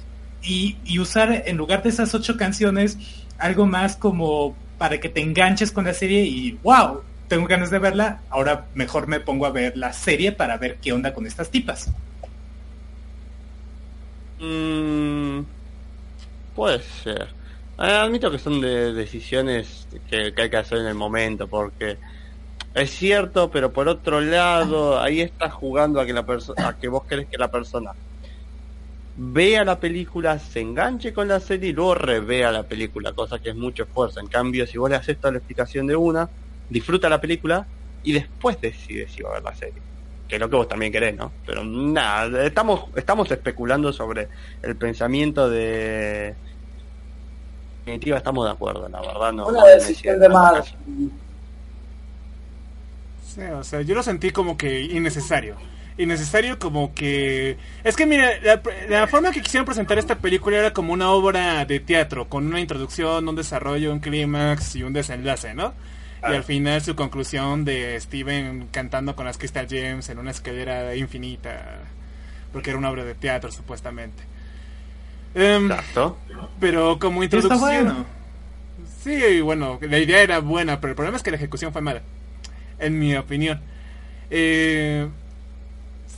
Y, 0.43 0.77
y 0.85 1.01
usar 1.01 1.45
en 1.47 1.57
lugar 1.57 1.83
de 1.83 1.89
esas 1.89 2.15
ocho 2.15 2.37
canciones 2.37 2.97
algo 3.39 3.67
más 3.67 3.97
como 3.97 4.57
para 4.79 5.01
que 5.01 5.09
te 5.09 5.21
enganches 5.21 5.73
con 5.73 5.85
la 5.85 5.93
serie 5.93 6.23
y 6.23 6.53
wow, 6.63 7.03
tengo 7.29 7.47
ganas 7.47 7.71
de 7.71 7.79
verla, 7.79 8.21
ahora 8.31 8.67
mejor 8.75 9.07
me 9.07 9.21
pongo 9.21 9.47
a 9.47 9.51
ver 9.51 9.77
la 9.77 9.93
serie 9.93 10.33
para 10.33 10.57
ver 10.57 10.79
qué 10.83 10.93
onda 10.93 11.13
con 11.15 11.27
estas 11.27 11.51
tipas. 11.51 11.91
Mm, 14.41 15.41
puede 16.55 16.83
ser. 16.83 17.29
Eh, 17.79 17.83
admito 17.83 18.31
que 18.31 18.39
son 18.39 18.61
de 18.61 18.93
decisiones 18.93 19.87
que, 20.11 20.33
hay 20.37 20.51
que 20.51 20.57
hacer 20.57 20.79
en 20.79 20.87
el 20.87 20.95
momento, 20.95 21.47
porque 21.47 21.99
es 22.75 22.91
cierto, 22.91 23.51
pero 23.51 23.73
por 23.73 23.89
otro 23.89 24.21
lado, 24.21 25.01
ahí 25.01 25.21
estás 25.21 25.53
jugando 25.53 26.01
a 26.01 26.07
que 26.07 26.13
la 26.13 26.25
a 26.57 26.73
que 26.75 26.89
vos 26.89 27.05
querés 27.05 27.27
que 27.29 27.39
la 27.39 27.51
persona 27.51 27.93
vea 29.21 29.65
la 29.65 29.81
película, 29.81 30.39
se 30.39 30.61
enganche 30.61 31.13
con 31.13 31.27
la 31.27 31.41
serie 31.41 31.71
y 31.71 31.73
luego 31.73 31.97
revea 31.97 32.53
la 32.53 32.63
película, 32.63 33.13
cosa 33.13 33.39
que 33.41 33.51
es 33.51 33.57
mucho 33.57 33.83
esfuerzo. 33.83 34.21
En 34.21 34.29
cambio, 34.29 34.67
si 34.67 34.79
vos 34.79 34.89
le 34.89 34.97
haces 34.97 35.19
toda 35.19 35.33
la 35.33 35.39
explicación 35.39 35.89
de 35.89 35.97
una, 35.97 36.29
disfruta 36.69 37.09
la 37.09 37.21
película 37.21 37.67
y 38.03 38.13
después 38.13 38.61
decide 38.61 39.09
si 39.09 39.23
va 39.23 39.31
a 39.31 39.35
ver 39.35 39.43
la 39.43 39.55
serie. 39.55 39.83
que 40.29 40.37
es 40.37 40.41
lo 40.41 40.51
que 40.51 40.57
vos 40.57 40.69
también 40.69 40.93
querés, 40.93 41.17
¿no? 41.17 41.33
Pero 41.47 41.65
nada, 41.65 42.45
estamos, 42.45 42.85
estamos 42.97 43.31
especulando 43.31 43.93
sobre 43.93 44.29
el 44.63 44.77
pensamiento 44.77 45.49
de... 45.49 46.29
En 46.29 47.95
definitiva 47.95 48.19
estamos 48.19 48.45
de 48.45 48.53
acuerdo, 48.53 48.89
la 48.89 49.01
verdad 49.01 49.33
no. 49.33 49.47
Una 49.49 49.65
decisión 49.65 50.21
de 50.21 50.29
más. 50.29 50.75
Sí, 53.25 53.41
o 53.43 53.65
sea, 53.65 53.81
yo 53.83 53.95
lo 53.95 54.03
sentí 54.03 54.31
como 54.31 54.57
que 54.59 54.83
innecesario. 54.83 55.57
Innecesario 55.97 56.59
como 56.59 56.95
que... 56.95 57.57
Es 57.83 57.97
que 57.97 58.07
mira, 58.07 58.31
la, 58.43 58.61
la 58.89 59.07
forma 59.09 59.31
que 59.33 59.41
quisieron 59.43 59.65
presentar 59.67 59.99
esta 59.99 60.17
película 60.19 60.59
era 60.59 60.73
como 60.73 60.93
una 60.93 61.11
obra 61.11 61.65
de 61.65 61.81
teatro, 61.81 62.29
con 62.29 62.47
una 62.47 62.61
introducción, 62.61 63.27
un 63.27 63.37
desarrollo, 63.37 63.93
un 63.93 64.01
clímax 64.01 64.77
y 64.77 64.83
un 64.83 64.93
desenlace, 64.93 65.55
¿no? 65.55 65.75
Y 66.23 66.35
al 66.35 66.45
final 66.45 66.81
su 66.81 66.97
conclusión 66.97 67.65
de 67.65 67.99
Steven 68.01 68.69
cantando 68.73 69.15
con 69.15 69.25
las 69.25 69.39
Crystal 69.39 69.69
Gems 69.69 70.09
en 70.09 70.19
una 70.19 70.33
escalera 70.33 70.95
infinita, 70.97 71.79
porque 72.53 72.71
era 72.71 72.79
una 72.79 72.91
obra 72.91 73.05
de 73.05 73.15
teatro 73.15 73.53
supuestamente. 73.53 74.23
Em, 75.35 75.71
Exacto. 75.71 76.19
pero 76.59 76.99
como 76.99 77.23
introducción... 77.23 77.61
bueno. 77.61 78.05
Sí, 79.03 79.41
bueno, 79.41 79.79
la 79.81 79.99
idea 79.99 80.23
era 80.23 80.41
buena, 80.41 80.81
pero 80.81 80.91
el 80.91 80.97
problema 80.97 81.17
es 81.17 81.23
que 81.23 81.31
la 81.31 81.37
ejecución 81.37 81.73
fue 81.73 81.83
mala, 81.83 82.03
en 82.79 82.99
mi 82.99 83.15
opinión. 83.15 83.61
Eh, 84.31 85.09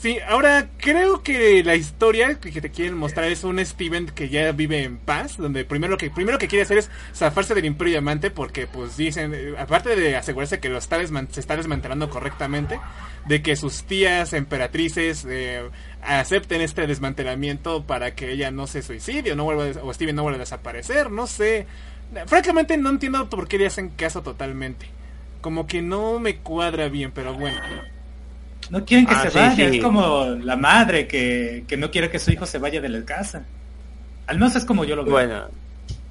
sí, 0.01 0.19
ahora 0.27 0.69
creo 0.79 1.23
que 1.23 1.63
la 1.63 1.77
historia 1.77 2.41
que 2.41 2.61
te 2.61 2.71
quieren 2.71 2.97
mostrar 2.97 3.31
es 3.31 3.45
un 3.45 3.65
Steven 3.65 4.07
que 4.07 4.29
ya 4.29 4.53
vive 4.53 4.83
en 4.83 4.99
paz, 4.99 5.37
donde 5.37 5.65
primero 5.65 5.97
que 5.97 6.11
primero 6.11 6.39
que 6.39 6.49
quiere 6.49 6.63
hacer 6.63 6.79
es 6.79 6.91
zafarse 7.15 7.55
del 7.55 7.67
Imperio 7.67 7.93
Diamante, 7.93 8.31
porque 8.31 8.67
pues 8.67 8.97
dicen, 8.97 9.33
eh, 9.35 9.55
aparte 9.59 9.95
de 9.97 10.17
asegurarse 10.17 10.61
que 10.61 10.69
lo 10.69 10.79
está 10.79 10.99
se 11.07 11.41
está 11.41 11.57
desmantelando 11.57 12.11
correctamente, 12.11 12.81
de 13.27 13.43
que 13.43 13.57
sus 13.57 13.85
tías 13.85 14.33
emperatrices 14.33 15.27
eh, 15.29 15.63
acepten 16.03 16.61
este 16.61 16.87
desmantelamiento 16.87 17.85
para 17.85 18.15
que 18.15 18.33
ella 18.33 18.51
no 18.51 18.67
se 18.67 18.83
suicide 18.83 19.33
o 19.33 19.37
no 19.37 19.45
vuelva 19.45 19.83
o 19.83 19.93
Steven 19.93 20.17
no 20.17 20.23
vuelva 20.23 20.37
a 20.37 20.41
desaparecer, 20.41 21.11
no 21.11 21.27
sé. 21.27 21.67
Francamente 22.27 22.77
no 22.77 22.91
entiendo 22.91 23.29
por 23.29 23.47
qué 23.47 23.59
le 23.59 23.67
hacen 23.67 23.91
caso 23.91 24.23
totalmente. 24.23 24.87
Como 25.41 25.67
que 25.67 25.81
no 25.81 26.19
me 26.19 26.37
cuadra 26.37 26.89
bien, 26.89 27.13
pero 27.13 27.35
bueno. 27.35 27.61
No 28.71 28.85
quieren 28.85 29.07
que 29.07 29.15
Ah, 29.15 29.23
se 29.23 29.31
sí, 29.31 29.39
vaya, 29.39 29.69
sí. 29.71 29.77
es 29.79 29.83
como 29.83 30.25
la 30.43 30.57
madre 30.57 31.07
que, 31.09 31.65
que 31.67 31.77
no 31.77 31.91
quiere 31.91 32.11
que 32.11 32.19
su 32.19 32.31
hijo 32.31 32.47
se 32.47 32.59
vaya 32.59 32.81
de 32.81 32.89
la 32.89 33.05
casa. 33.05 33.43
Al 34.27 34.39
menos 34.39 34.55
es 34.57 34.65
como 34.65 34.85
yo 34.85 34.95
lo 34.97 35.05
veo. 35.05 35.13
Bueno, 35.13 35.45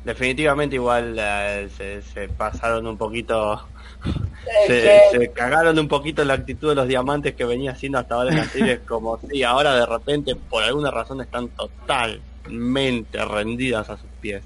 definitivamente 0.04 0.76
igual 0.76 1.16
eh, 1.18 1.70
se, 1.78 2.02
se 2.02 2.28
pasaron 2.28 2.86
un 2.88 2.98
poquito, 2.98 3.66
se, 4.68 5.32
cagaron 5.34 5.78
un 5.80 5.88
poquito 5.88 6.24
la 6.26 6.34
actitud 6.34 6.70
de 6.70 6.76
los 6.76 6.88
diamantes 6.88 7.34
que 7.36 7.46
venía 7.46 7.72
haciendo 7.72 7.98
hasta 8.00 8.16
ahora 8.16 8.32
en 8.32 8.38
la 8.38 8.46
serie, 8.46 8.80
como 8.88 9.20
si 9.30 9.44
ahora 9.44 9.76
de 9.76 9.86
repente 9.86 10.36
por 10.36 10.64
alguna 10.64 10.92
razón 10.92 11.22
están 11.22 11.48
totalmente 11.50 13.24
rendidas 13.26 13.90
a 13.90 13.98
sus 13.98 14.10
pies. 14.20 14.44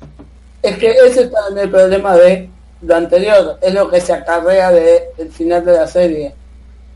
Es 0.62 0.78
que 0.78 0.92
ese 0.92 1.24
es 1.24 1.32
también 1.32 1.66
el 1.66 1.70
problema 1.72 2.16
de 2.16 2.50
lo 2.82 2.96
anterior, 2.96 3.58
es 3.62 3.74
lo 3.74 3.90
que 3.90 4.00
se 4.02 4.14
acarrea 4.14 4.72
de 4.72 5.04
el 5.18 5.30
final 5.32 5.66
de 5.66 5.72
la 5.74 5.88
serie, 5.88 6.34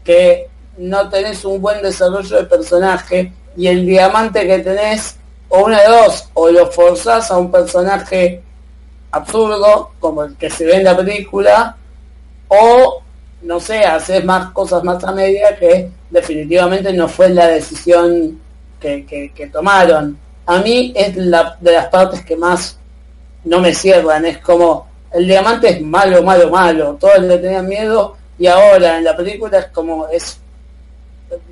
que 0.04 0.48
no 0.78 1.10
tenés 1.10 1.44
un 1.46 1.62
buen 1.62 1.82
desarrollo 1.82 2.38
de 2.38 2.44
personaje 2.46 3.32
y 3.56 3.68
el 3.68 3.86
diamante 3.86 4.46
que 4.48 4.60
tenés, 4.60 5.18
o 5.50 5.66
una 5.66 5.82
de 5.82 5.88
dos, 5.88 6.30
o 6.34 6.50
lo 6.50 6.68
forzás 6.72 7.32
a 7.32 7.38
un 7.38 7.52
personaje 7.52 8.42
absurdo, 9.12 9.92
como 10.00 10.24
el 10.24 10.36
que 10.36 10.50
se 10.50 10.66
ve 10.66 10.76
en 10.76 10.84
la 10.84 10.96
película, 10.96 11.76
o 12.50 13.02
no 13.42 13.60
sé, 13.60 13.80
haces 13.80 14.24
más 14.26 14.52
cosas 14.52 14.84
más 14.84 15.04
a 15.04 15.12
media 15.12 15.56
que 15.58 15.90
definitivamente 16.10 16.92
no 16.94 17.08
fue 17.08 17.30
la 17.30 17.48
decisión 17.48 18.40
que, 18.80 19.06
que- 19.06 19.48
tomaron. 19.48 20.18
A 20.46 20.60
mí 20.60 20.94
es 20.96 21.16
la 21.18 21.58
de 21.60 21.74
las 21.74 21.88
partes 21.88 22.24
que 22.24 22.36
más 22.36 22.78
no 23.44 23.60
me 23.60 23.74
cierran, 23.74 24.26
es 24.26 24.38
como 24.40 24.88
el 25.12 25.26
diamante 25.28 25.70
es 25.70 25.82
malo, 25.82 26.22
malo, 26.24 26.50
malo, 26.50 26.98
todos 27.00 27.20
le 27.20 27.38
tenían 27.38 27.68
miedo 27.68 28.16
y 28.38 28.48
ahora 28.48 28.98
en 28.98 29.04
la 29.06 29.16
película 29.16 29.60
es 29.60 29.66
como 29.68 30.08
es 30.08 30.40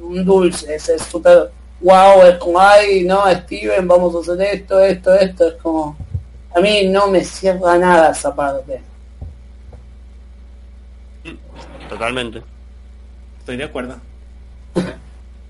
un 0.01 0.23
dulce, 0.25 0.75
es 0.75 0.89
es 0.89 1.01
súper 1.01 1.51
wow, 1.81 2.23
es 2.23 2.35
como 2.35 2.59
ay 2.59 3.03
no 3.03 3.29
Steven, 3.31 3.87
vamos 3.87 4.15
a 4.15 4.19
hacer 4.19 4.55
esto, 4.55 4.79
esto, 4.79 5.13
esto, 5.13 5.47
es 5.47 5.53
como 5.55 5.97
a 6.55 6.59
mí 6.61 6.87
no 6.87 7.07
me 7.07 7.23
cierra 7.23 7.77
nada 7.77 8.11
esa 8.11 8.33
parte. 8.33 8.81
Totalmente. 11.89 12.41
Estoy 13.39 13.57
de 13.57 13.63
acuerdo. 13.65 13.97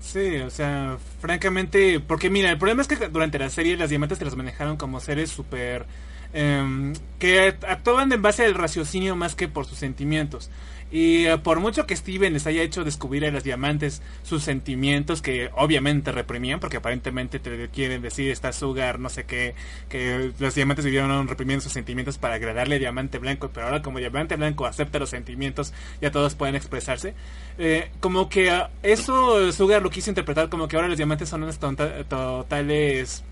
Sí, 0.00 0.36
o 0.38 0.50
sea, 0.50 0.98
francamente, 1.20 2.00
porque 2.00 2.30
mira, 2.30 2.50
el 2.50 2.58
problema 2.58 2.82
es 2.82 2.88
que 2.88 3.08
durante 3.08 3.38
la 3.38 3.50
serie 3.50 3.76
las 3.76 3.90
diamantes 3.90 4.18
te 4.18 4.24
las 4.24 4.36
manejaron 4.36 4.76
como 4.76 5.00
seres 5.00 5.30
súper... 5.30 5.86
em, 6.32 6.92
que 7.18 7.56
actuaban 7.66 8.12
en 8.12 8.22
base 8.22 8.44
al 8.44 8.54
raciocinio 8.54 9.16
más 9.16 9.34
que 9.34 9.48
por 9.48 9.66
sus 9.66 9.78
sentimientos. 9.78 10.50
Y 10.90 11.26
eh, 11.26 11.38
por 11.38 11.58
mucho 11.58 11.84
que 11.84 11.96
Steven 11.96 12.32
les 12.32 12.46
haya 12.46 12.62
hecho 12.62 12.84
descubrir 12.84 13.24
a 13.24 13.30
las 13.32 13.42
diamantes 13.42 14.02
sus 14.22 14.44
sentimientos, 14.44 15.20
que 15.20 15.50
obviamente 15.54 16.12
reprimían, 16.12 16.60
porque 16.60 16.76
aparentemente 16.76 17.40
te 17.40 17.68
quieren 17.70 18.02
decir 18.02 18.30
esta 18.30 18.52
Sugar, 18.52 19.00
no 19.00 19.08
sé 19.08 19.24
qué, 19.24 19.54
que 19.88 20.30
los 20.38 20.54
diamantes 20.54 20.84
vivieron 20.84 21.26
reprimiendo 21.26 21.62
sus 21.62 21.72
sentimientos 21.72 22.18
para 22.18 22.34
agradarle 22.36 22.76
a 22.76 22.78
Diamante 22.78 23.18
Blanco, 23.18 23.50
pero 23.52 23.66
ahora 23.66 23.82
como 23.82 23.98
Diamante 23.98 24.36
Blanco 24.36 24.64
acepta 24.64 24.98
los 25.00 25.10
sentimientos, 25.10 25.72
ya 26.00 26.10
todos 26.12 26.34
pueden 26.36 26.54
expresarse. 26.54 27.14
Eh, 27.58 27.90
como 28.00 28.28
que 28.28 28.50
ah, 28.50 28.70
eso 28.82 29.50
Sugar 29.52 29.82
lo 29.82 29.90
quiso 29.90 30.10
interpretar 30.10 30.48
como 30.48 30.68
que 30.68 30.76
ahora 30.76 30.88
los 30.88 30.96
diamantes 30.96 31.28
son 31.28 31.42
tonta- 31.58 32.04
totales... 32.04 33.24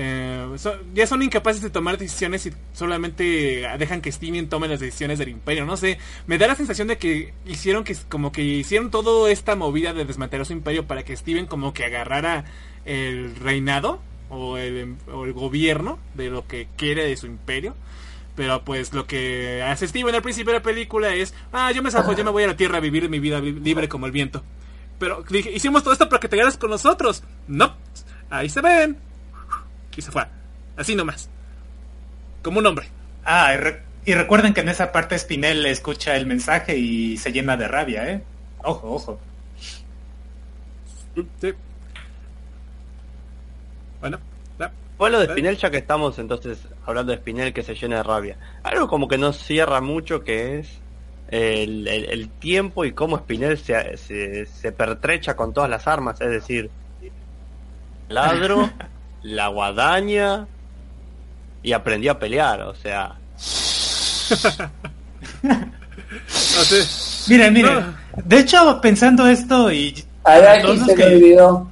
eh, 0.00 0.56
ya 0.94 1.06
son 1.08 1.22
incapaces 1.24 1.60
de 1.60 1.70
tomar 1.70 1.98
decisiones 1.98 2.46
y 2.46 2.52
solamente 2.72 3.66
dejan 3.78 4.00
que 4.00 4.12
Steven 4.12 4.48
tome 4.48 4.68
las 4.68 4.78
decisiones 4.78 5.18
del 5.18 5.28
imperio. 5.30 5.66
No 5.66 5.76
sé, 5.76 5.98
me 6.28 6.38
da 6.38 6.46
la 6.46 6.54
sensación 6.54 6.86
de 6.86 6.98
que 6.98 7.34
hicieron 7.46 7.82
que 7.82 7.96
como 8.08 8.30
que 8.30 8.42
hicieron 8.44 8.92
toda 8.92 9.28
esta 9.32 9.56
movida 9.56 9.92
de 9.92 10.04
desmantelar 10.04 10.46
su 10.46 10.52
imperio 10.52 10.86
para 10.86 11.02
que 11.04 11.16
Steven 11.16 11.46
como 11.46 11.74
que 11.74 11.84
agarrara 11.84 12.44
el 12.84 13.34
reinado 13.34 14.00
o 14.30 14.56
el, 14.56 14.94
gobierno 15.34 15.98
de 16.14 16.30
lo 16.30 16.46
que 16.46 16.68
quiere 16.76 17.04
de 17.04 17.16
su 17.16 17.26
imperio. 17.26 17.74
Pero 18.36 18.62
pues 18.64 18.92
lo 18.92 19.04
que 19.04 19.64
hace 19.64 19.88
Steven 19.88 20.14
al 20.14 20.22
principio 20.22 20.52
de 20.52 20.60
la 20.60 20.62
película 20.62 21.12
es, 21.12 21.34
ah, 21.52 21.72
yo 21.72 21.82
me 21.82 21.90
zafo, 21.90 22.12
yo 22.12 22.22
me 22.24 22.30
voy 22.30 22.44
a 22.44 22.46
la 22.46 22.56
tierra 22.56 22.76
a 22.76 22.80
vivir 22.80 23.08
mi 23.08 23.18
vida 23.18 23.40
li- 23.40 23.50
libre 23.58 23.88
como 23.88 24.06
el 24.06 24.12
viento. 24.12 24.44
Pero 25.00 25.24
dije, 25.28 25.50
hicimos 25.50 25.82
todo 25.82 25.92
esto 25.92 26.08
para 26.08 26.20
que 26.20 26.28
te 26.28 26.36
quedaras 26.36 26.56
con 26.56 26.70
nosotros. 26.70 27.24
No, 27.48 27.74
ahí 28.30 28.48
se 28.48 28.60
ven. 28.60 29.07
Y 29.98 30.02
se 30.02 30.12
fue. 30.12 30.24
Así 30.76 30.94
nomás. 30.94 31.28
Como 32.40 32.60
un 32.60 32.66
hombre. 32.66 32.86
Ah, 33.24 33.52
y, 33.52 33.56
re- 33.56 33.82
y 34.04 34.14
recuerden 34.14 34.54
que 34.54 34.60
en 34.60 34.68
esa 34.68 34.92
parte 34.92 35.18
Spinel 35.18 35.66
escucha 35.66 36.16
el 36.16 36.24
mensaje 36.24 36.76
y 36.78 37.16
se 37.16 37.32
llena 37.32 37.56
de 37.56 37.66
rabia, 37.66 38.08
¿eh? 38.08 38.22
Ojo, 38.62 38.94
ojo. 38.94 39.18
Sí. 41.40 41.52
Bueno, 44.00 44.20
ya. 44.60 44.70
Bueno, 44.96 45.18
de 45.18 45.26
Spinel, 45.26 45.56
ya 45.56 45.70
que 45.70 45.78
estamos 45.78 46.16
entonces 46.20 46.60
hablando 46.86 47.10
de 47.10 47.18
Spinel 47.18 47.52
que 47.52 47.64
se 47.64 47.74
llena 47.74 47.96
de 47.96 48.02
rabia. 48.04 48.36
Algo 48.62 48.86
como 48.86 49.08
que 49.08 49.18
no 49.18 49.32
cierra 49.32 49.80
mucho 49.80 50.22
que 50.22 50.60
es 50.60 50.68
el, 51.28 51.88
el- 51.88 52.04
el 52.10 52.28
tiempo 52.28 52.84
y 52.84 52.92
cómo 52.92 53.18
Spinel 53.18 53.58
se, 53.58 53.96
se, 53.96 54.46
se 54.46 54.70
pertrecha 54.72 55.34
con 55.34 55.52
todas 55.52 55.68
las 55.68 55.88
armas, 55.88 56.20
es 56.20 56.30
decir, 56.30 56.70
ladro, 58.08 58.70
la 59.22 59.48
guadaña 59.48 60.46
y 61.62 61.72
aprendió 61.72 62.12
a 62.12 62.18
pelear, 62.18 62.62
o 62.62 62.74
sea, 62.74 63.16
Miren, 67.28 67.52
miren. 67.52 67.94
De 68.24 68.38
hecho, 68.40 68.80
pensando 68.80 69.26
esto 69.26 69.70
y... 69.72 69.94
A 70.20 70.22
para 70.24 70.36
Araki 70.52 70.62
todos 70.62 70.78
los 70.78 70.86
se 70.88 70.94
que- 70.94 71.06
le 71.08 71.16
olvidó. 71.16 71.70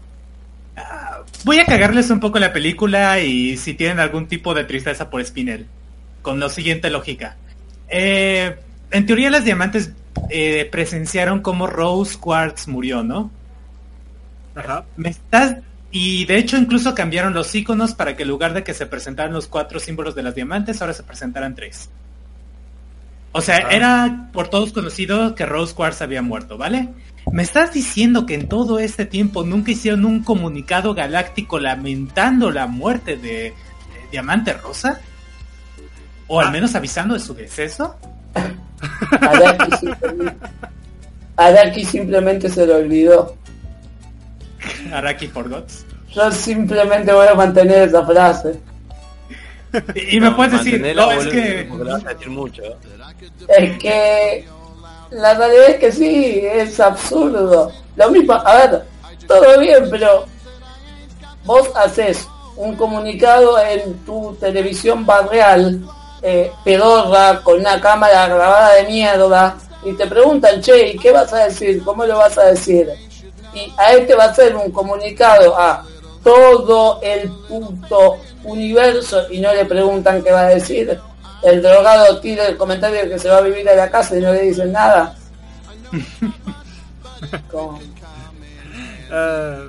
Voy 1.44 1.60
a 1.60 1.64
cagarles 1.64 2.10
un 2.10 2.18
poco 2.20 2.38
la 2.40 2.52
película 2.52 3.20
y 3.20 3.56
si 3.56 3.74
tienen 3.74 4.00
algún 4.00 4.26
tipo 4.26 4.52
de 4.54 4.64
tristeza 4.64 5.10
por 5.10 5.24
Spinel. 5.24 5.66
Con 6.22 6.40
la 6.40 6.48
siguiente 6.48 6.90
lógica. 6.90 7.36
Eh, 7.88 8.56
en 8.90 9.06
teoría 9.06 9.30
las 9.30 9.44
diamantes 9.44 9.92
eh, 10.28 10.68
presenciaron 10.72 11.40
cómo 11.40 11.66
Rose 11.68 12.18
Quartz 12.18 12.66
murió, 12.68 13.02
¿no? 13.02 13.30
ajá. 14.56 14.84
Me 14.96 15.10
estás... 15.10 15.56
Y 15.98 16.26
de 16.26 16.36
hecho 16.36 16.58
incluso 16.58 16.94
cambiaron 16.94 17.32
los 17.32 17.54
iconos 17.54 17.94
para 17.94 18.14
que 18.16 18.24
en 18.24 18.28
lugar 18.28 18.52
de 18.52 18.62
que 18.62 18.74
se 18.74 18.84
presentaran 18.84 19.32
los 19.32 19.46
cuatro 19.48 19.80
símbolos 19.80 20.14
de 20.14 20.22
las 20.22 20.34
diamantes, 20.34 20.82
ahora 20.82 20.92
se 20.92 21.02
presentaran 21.02 21.54
tres. 21.54 21.88
O 23.32 23.40
sea, 23.40 23.56
Ah. 23.64 23.68
era 23.70 24.28
por 24.30 24.48
todos 24.48 24.74
conocido 24.74 25.34
que 25.34 25.46
Rose 25.46 25.74
Quartz 25.74 26.02
había 26.02 26.20
muerto, 26.20 26.58
¿vale? 26.58 26.90
¿Me 27.32 27.42
estás 27.42 27.72
diciendo 27.72 28.26
que 28.26 28.34
en 28.34 28.46
todo 28.46 28.78
este 28.78 29.06
tiempo 29.06 29.42
nunca 29.42 29.70
hicieron 29.70 30.04
un 30.04 30.22
comunicado 30.22 30.92
galáctico 30.92 31.58
lamentando 31.58 32.50
la 32.50 32.66
muerte 32.66 33.16
de, 33.16 33.32
de 33.32 33.54
Diamante 34.10 34.52
Rosa? 34.52 35.00
¿O 36.26 36.40
al 36.40 36.48
Ah. 36.48 36.50
menos 36.50 36.74
avisando 36.74 37.14
de 37.14 37.20
su 37.20 37.32
deceso? 37.32 37.96
Araki 39.22 39.76
simplemente, 39.78 40.36
Araki 41.36 41.84
simplemente 41.86 42.48
se 42.50 42.66
le 42.66 42.74
olvidó. 42.74 43.34
Araki 44.92 45.26
Forgots. 45.28 45.85
Yo 46.16 46.32
simplemente 46.32 47.12
voy 47.12 47.26
a 47.26 47.34
mantener 47.34 47.88
esa 47.88 48.02
frase. 48.06 48.58
Y, 49.94 50.16
y 50.16 50.20
me 50.20 50.30
puedes 50.30 50.52
decir, 50.52 50.80
no, 50.96 51.12
es 51.12 51.26
que... 51.26 51.66
porque 51.68 51.84
le 51.84 51.92
vas 51.92 52.06
a 52.06 52.08
decir 52.08 52.30
mucho. 52.30 52.62
¿eh? 52.62 52.76
Es 53.58 53.78
que 53.78 54.48
la 55.10 55.34
realidad 55.34 55.68
es 55.68 55.76
que 55.76 55.92
sí, 55.92 56.40
es 56.42 56.80
absurdo. 56.80 57.70
Lo 57.96 58.10
mismo, 58.10 58.32
a 58.32 58.54
ver, 58.54 58.84
todo 59.28 59.60
bien, 59.60 59.88
pero 59.90 60.24
vos 61.44 61.68
haces 61.74 62.26
un 62.56 62.74
comunicado 62.76 63.60
en 63.60 63.98
tu 64.06 64.34
televisión 64.40 65.04
barrial, 65.04 65.82
eh, 66.22 66.50
pedorra, 66.64 67.42
con 67.42 67.60
una 67.60 67.78
cámara 67.78 68.26
grabada 68.26 68.72
de 68.76 68.84
mierda, 68.84 69.58
y 69.84 69.92
te 69.92 70.06
preguntan, 70.06 70.62
che, 70.62 70.92
¿y 70.92 70.96
qué 70.96 71.12
vas 71.12 71.30
a 71.34 71.44
decir? 71.44 71.84
¿Cómo 71.84 72.06
lo 72.06 72.16
vas 72.16 72.38
a 72.38 72.44
decir? 72.44 72.88
Y 73.52 73.70
a 73.76 73.92
él 73.92 74.06
te 74.06 74.14
va 74.14 74.24
a 74.24 74.28
hacer 74.28 74.56
un 74.56 74.72
comunicado 74.72 75.54
a 75.58 75.84
todo 76.26 76.98
el 77.02 77.30
puto 77.48 78.18
universo 78.42 79.30
y 79.30 79.38
no 79.38 79.54
le 79.54 79.64
preguntan 79.64 80.24
qué 80.24 80.32
va 80.32 80.40
a 80.40 80.48
decir. 80.48 80.98
El 81.44 81.62
drogado 81.62 82.18
tira 82.18 82.48
el 82.48 82.56
comentario 82.56 83.08
que 83.08 83.16
se 83.16 83.28
va 83.28 83.36
a 83.36 83.42
vivir 83.42 83.68
a 83.68 83.76
la 83.76 83.88
casa 83.88 84.18
y 84.18 84.20
no 84.20 84.32
le 84.32 84.42
dicen 84.42 84.72
nada. 84.72 85.16
Ah, 89.08 89.68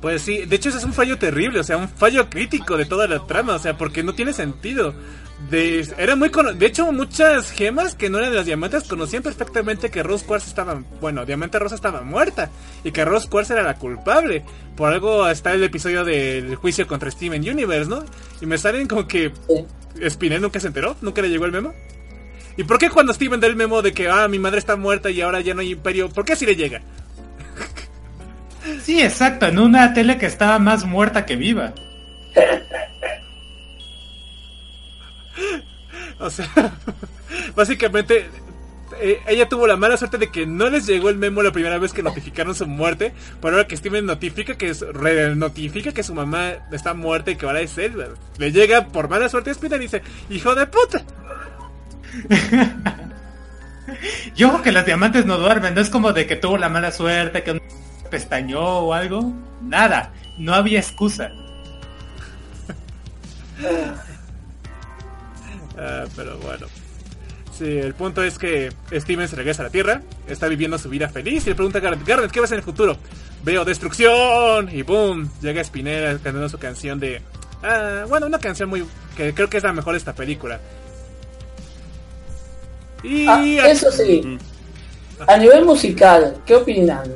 pues 0.00 0.22
sí, 0.22 0.46
de 0.46 0.56
hecho 0.56 0.70
ese 0.70 0.78
es 0.78 0.84
un 0.84 0.94
fallo 0.94 1.18
terrible, 1.18 1.60
o 1.60 1.62
sea, 1.62 1.76
un 1.76 1.90
fallo 1.90 2.30
crítico 2.30 2.78
de 2.78 2.86
toda 2.86 3.06
la 3.06 3.26
trama, 3.26 3.56
o 3.56 3.58
sea, 3.58 3.76
porque 3.76 4.02
no 4.02 4.14
tiene 4.14 4.32
sentido. 4.32 4.94
De, 5.50 5.86
era 5.98 6.16
muy 6.16 6.30
cono- 6.30 6.52
de 6.52 6.66
hecho 6.66 6.90
muchas 6.90 7.52
gemas 7.52 7.94
que 7.94 8.10
no 8.10 8.18
eran 8.18 8.30
de 8.30 8.36
las 8.38 8.46
diamantes 8.46 8.82
conocían 8.88 9.22
perfectamente 9.22 9.88
que 9.88 10.02
Rose 10.02 10.26
Quartz 10.26 10.48
estaba, 10.48 10.82
bueno, 11.00 11.24
Diamante 11.24 11.60
Rosa 11.60 11.76
estaba 11.76 12.02
muerta 12.02 12.50
y 12.82 12.90
que 12.90 13.04
Rose 13.04 13.28
Quartz 13.28 13.50
era 13.52 13.62
la 13.62 13.74
culpable. 13.76 14.44
Por 14.76 14.92
algo 14.92 15.28
está 15.28 15.52
el 15.52 15.62
episodio 15.62 16.04
del 16.04 16.56
juicio 16.56 16.88
contra 16.88 17.10
Steven 17.10 17.40
Universe, 17.48 17.88
¿no? 17.88 18.04
Y 18.40 18.46
me 18.46 18.58
salen 18.58 18.88
como 18.88 19.06
que 19.06 19.32
Sí. 19.94 20.10
Spinel 20.10 20.42
nunca 20.42 20.58
se 20.60 20.66
enteró, 20.66 20.96
nunca 21.02 21.22
le 21.22 21.28
llegó 21.30 21.44
el 21.44 21.52
memo. 21.52 21.72
¿Y 22.56 22.64
por 22.64 22.78
qué 22.78 22.90
cuando 22.90 23.14
Steven 23.14 23.38
da 23.38 23.46
el 23.46 23.54
memo 23.56 23.80
de 23.80 23.92
que, 23.92 24.08
ah, 24.08 24.26
mi 24.26 24.40
madre 24.40 24.58
está 24.58 24.74
muerta 24.74 25.08
y 25.08 25.20
ahora 25.20 25.40
ya 25.40 25.54
no 25.54 25.60
hay 25.60 25.70
imperio, 25.70 26.08
por 26.08 26.24
qué 26.24 26.34
si 26.34 26.46
le 26.46 26.56
llega? 26.56 26.82
Sí, 28.82 29.00
exacto, 29.00 29.46
en 29.46 29.58
una 29.60 29.94
tele 29.94 30.18
que 30.18 30.26
estaba 30.26 30.58
más 30.58 30.84
muerta 30.84 31.24
que 31.24 31.36
viva. 31.36 31.72
O 36.20 36.30
sea, 36.30 36.48
básicamente 37.56 38.26
eh, 39.00 39.20
ella 39.26 39.48
tuvo 39.48 39.66
la 39.66 39.76
mala 39.76 39.96
suerte 39.96 40.18
de 40.18 40.30
que 40.30 40.46
no 40.46 40.68
les 40.68 40.86
llegó 40.86 41.08
el 41.08 41.16
memo 41.16 41.42
la 41.42 41.52
primera 41.52 41.78
vez 41.78 41.92
que 41.92 42.02
notificaron 42.02 42.54
su 42.54 42.66
muerte, 42.66 43.12
pero 43.40 43.54
ahora 43.56 43.68
que 43.68 43.76
Steven 43.76 44.04
notifica 44.04 44.56
que 44.56 44.68
es, 44.68 44.80
re- 44.80 45.34
notifica 45.36 45.92
que 45.92 46.02
su 46.02 46.14
mamá 46.14 46.54
está 46.72 46.92
muerta 46.94 47.30
y 47.30 47.36
que 47.36 47.46
ahora 47.46 47.60
es 47.60 47.78
él, 47.78 47.94
le 48.38 48.52
llega 48.52 48.86
por 48.88 49.08
mala 49.08 49.28
suerte 49.28 49.50
a 49.50 49.54
Spinner 49.54 49.80
y 49.80 49.84
dice, 49.84 50.02
hijo 50.28 50.54
de 50.54 50.66
puta. 50.66 51.02
Yo 54.34 54.60
que 54.62 54.72
las 54.72 54.84
diamantes 54.86 55.24
no 55.24 55.38
duermen, 55.38 55.74
no 55.74 55.80
es 55.80 55.88
como 55.90 56.12
de 56.12 56.26
que 56.26 56.36
tuvo 56.36 56.58
la 56.58 56.68
mala 56.68 56.92
suerte, 56.92 57.42
que 57.42 57.52
un 57.52 57.62
pestañó 58.10 58.60
o 58.60 58.92
algo. 58.94 59.32
Nada, 59.62 60.12
no 60.38 60.54
había 60.54 60.80
excusa. 60.80 61.30
Ah, 65.78 66.04
pero 66.16 66.36
bueno. 66.38 66.66
Sí, 67.56 67.64
el 67.78 67.94
punto 67.94 68.22
es 68.22 68.38
que 68.38 68.72
Steven 68.92 69.26
se 69.28 69.34
regresa 69.36 69.62
a 69.62 69.66
la 69.66 69.70
Tierra, 69.70 70.02
está 70.28 70.46
viviendo 70.46 70.78
su 70.78 70.88
vida 70.88 71.08
feliz 71.08 71.44
y 71.46 71.50
le 71.50 71.54
pregunta 71.56 71.78
a 71.78 71.80
Garnet, 71.80 72.06
Garnet, 72.06 72.30
¿qué 72.30 72.40
ves 72.40 72.52
en 72.52 72.58
el 72.58 72.62
futuro? 72.62 72.96
Veo 73.42 73.64
destrucción 73.64 74.68
y 74.72 74.82
boom, 74.82 75.28
llega 75.40 75.62
Spinella 75.64 76.12
cantando 76.18 76.48
su 76.48 76.58
canción 76.58 77.00
de... 77.00 77.20
Ah, 77.62 78.04
bueno, 78.08 78.26
una 78.26 78.38
canción 78.38 78.68
muy... 78.68 78.84
que 79.16 79.34
creo 79.34 79.48
que 79.48 79.56
es 79.56 79.64
la 79.64 79.72
mejor 79.72 79.94
de 79.94 79.98
esta 79.98 80.14
película. 80.14 80.60
Y... 83.02 83.26
Ah, 83.26 83.42
eso 83.68 83.90
sí, 83.90 84.22
Mm. 84.24 84.38
a 85.26 85.36
nivel 85.36 85.64
musical, 85.64 86.36
¿qué 86.46 86.54
opinan? 86.54 87.12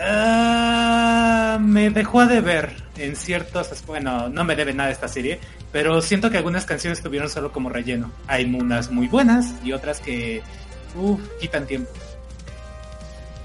Ah, 0.00 1.58
me 1.60 1.90
dejó 1.90 2.26
de 2.26 2.40
ver 2.40 2.76
en 2.98 3.16
ciertos... 3.16 3.68
Bueno, 3.86 4.28
no 4.28 4.44
me 4.44 4.56
debe 4.56 4.72
nada 4.74 4.90
esta 4.90 5.08
serie, 5.08 5.40
pero 5.72 6.00
siento 6.02 6.30
que 6.30 6.36
algunas 6.38 6.64
canciones 6.64 7.02
tuvieron 7.02 7.28
solo 7.28 7.52
como 7.52 7.68
relleno. 7.70 8.10
Hay 8.26 8.44
unas 8.44 8.90
muy 8.90 9.08
buenas 9.08 9.46
y 9.64 9.72
otras 9.72 10.00
que... 10.00 10.42
Uf, 10.96 11.20
quitan 11.40 11.66
tiempo. 11.66 11.90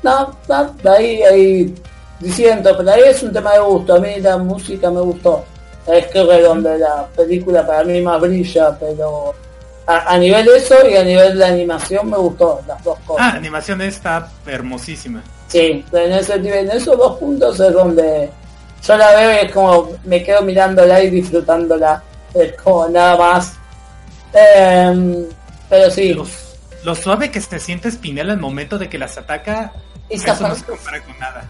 No, 0.01 0.35
no, 0.49 0.75
ahí, 0.91 1.21
ahí, 1.23 1.75
diciendo, 2.19 2.73
pero 2.77 2.91
ahí 2.91 3.01
es 3.05 3.23
un 3.23 3.31
tema 3.31 3.53
de 3.53 3.59
gusto, 3.59 3.95
a 3.95 3.99
mí 3.99 4.19
la 4.19 4.37
música 4.37 4.91
me 4.91 4.99
gustó. 5.01 5.45
Es 5.87 6.07
que 6.07 6.21
es 6.21 6.43
donde 6.43 6.77
la 6.77 7.07
película 7.15 7.65
para 7.65 7.83
mí 7.83 8.01
más 8.01 8.19
brilla, 8.19 8.77
pero 8.79 9.33
a, 9.87 10.13
a 10.13 10.17
nivel 10.17 10.45
de 10.45 10.57
eso 10.57 10.75
y 10.89 10.95
a 10.95 11.03
nivel 11.03 11.37
de 11.37 11.45
animación 11.45 12.09
me 12.09 12.17
gustó 12.17 12.61
las 12.67 12.81
dos 12.83 12.97
Ah, 12.99 13.05
cosas. 13.07 13.33
animación 13.35 13.81
está 13.81 14.29
hermosísima. 14.45 15.21
Sí, 15.47 15.83
en, 15.91 16.11
ese, 16.13 16.35
en 16.35 16.71
esos 16.71 16.97
dos 16.97 17.17
puntos 17.19 17.59
es 17.59 17.73
donde 17.73 18.29
yo 18.85 18.97
la 18.97 19.15
veo 19.15 19.31
y 19.31 19.45
es 19.45 19.51
como 19.51 19.89
me 20.03 20.23
quedo 20.23 20.41
mirándola 20.41 21.01
y 21.01 21.09
disfrutándola. 21.09 22.03
Es 22.33 22.53
como 22.61 22.87
nada 22.87 23.17
más. 23.17 23.53
Em, 24.33 25.25
pero 25.69 25.89
sí, 25.91 26.13
Lo, 26.13 26.25
lo 26.83 26.95
suave 26.95 27.31
que 27.31 27.39
se 27.39 27.59
siente 27.59 27.91
Spinella 27.91 28.33
al 28.33 28.39
momento 28.39 28.77
de 28.77 28.89
que 28.89 28.97
las 28.97 29.17
ataca, 29.17 29.71
esa 30.09 30.33
eso 30.33 30.47
no 30.47 30.55
se 30.55 30.65
compara 30.65 31.01
con 31.01 31.17
nada. 31.19 31.49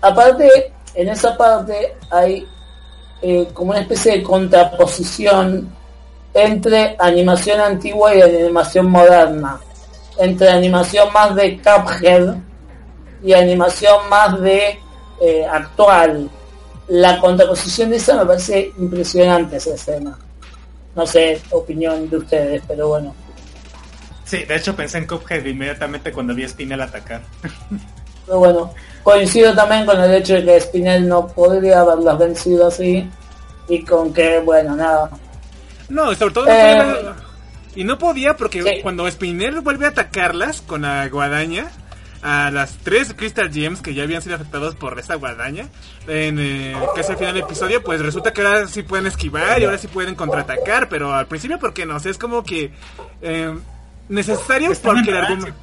aparte, 0.00 0.72
en 0.94 1.08
esa 1.08 1.36
parte 1.36 1.96
hay 2.10 2.46
eh, 3.20 3.48
como 3.52 3.70
una 3.70 3.80
especie 3.80 4.12
de 4.12 4.22
contraposición 4.22 5.72
entre 6.34 6.96
animación 6.98 7.60
antigua 7.60 8.14
y 8.14 8.22
animación 8.22 8.90
moderna. 8.90 9.60
Entre 10.18 10.48
animación 10.48 11.12
más 11.12 11.34
de 11.34 11.58
Cuphead 11.58 12.36
y 13.22 13.32
animación 13.32 14.08
más 14.08 14.40
de 14.40 14.78
eh, 15.20 15.46
actual. 15.50 16.30
La 16.88 17.18
contraposición 17.20 17.90
de 17.90 17.96
esa 17.96 18.16
me 18.16 18.26
parece 18.26 18.72
impresionante 18.78 19.56
esa 19.56 19.74
escena. 19.74 20.16
No 20.94 21.06
sé, 21.06 21.40
opinión 21.50 22.08
de 22.08 22.16
ustedes, 22.16 22.62
pero 22.66 22.88
bueno. 22.88 23.14
Sí, 24.24 24.44
de 24.44 24.56
hecho 24.56 24.74
pensé 24.74 24.98
en 24.98 25.06
Cuphead 25.06 25.44
inmediatamente 25.44 26.12
cuando 26.12 26.34
vi 26.34 26.44
a 26.44 26.48
Spinella 26.48 26.84
atacar. 26.84 27.22
Pero 28.26 28.40
bueno, 28.40 28.74
coincido 29.02 29.54
también 29.54 29.86
con 29.86 29.98
el 29.98 30.12
hecho 30.16 30.34
de 30.34 30.44
que 30.44 30.60
Spinel 30.60 31.08
no 31.08 31.26
podría 31.28 31.80
haberlas 31.80 32.18
vencido 32.18 32.66
así 32.66 33.08
y 33.70 33.82
con 33.84 34.12
que, 34.12 34.38
bueno, 34.40 34.76
nada. 34.76 35.08
No, 35.88 36.14
sobre 36.14 36.34
todo 36.34 36.44
no 36.44 36.52
Eh, 36.52 36.76
podía- 36.76 37.16
Y 37.74 37.84
no 37.84 37.96
podía 37.98 38.36
porque 38.36 38.62
sí. 38.62 38.82
cuando 38.82 39.10
Spinel 39.10 39.60
vuelve 39.62 39.86
a 39.86 39.90
atacarlas 39.90 40.60
con 40.60 40.82
la 40.82 41.08
guadaña, 41.08 41.70
a 42.22 42.50
las 42.50 42.78
tres 42.78 43.14
Crystal 43.14 43.52
Gems 43.52 43.80
que 43.80 43.94
ya 43.94 44.02
habían 44.02 44.22
sido 44.22 44.36
afectados 44.36 44.74
por 44.74 44.98
esa 44.98 45.14
guadaña, 45.14 45.68
en 46.06 46.38
eh, 46.38 46.76
casi 46.94 47.12
al 47.12 47.18
final 47.18 47.34
del 47.34 47.44
episodio, 47.44 47.82
pues 47.82 48.00
resulta 48.00 48.32
que 48.32 48.42
ahora 48.42 48.66
sí 48.66 48.82
pueden 48.82 49.06
esquivar 49.06 49.60
y 49.60 49.64
ahora 49.64 49.78
sí 49.78 49.88
pueden 49.88 50.14
contraatacar, 50.14 50.88
pero 50.88 51.14
al 51.14 51.26
principio, 51.26 51.58
¿por 51.58 51.72
qué 51.74 51.86
no? 51.86 51.96
O 51.96 52.00
sea, 52.00 52.10
es 52.10 52.18
como 52.18 52.42
que 52.42 52.72
eh, 53.22 53.54
necesario 54.08 54.72
porque 54.82 55.10
el, 55.10 55.16
argumento 55.16 55.54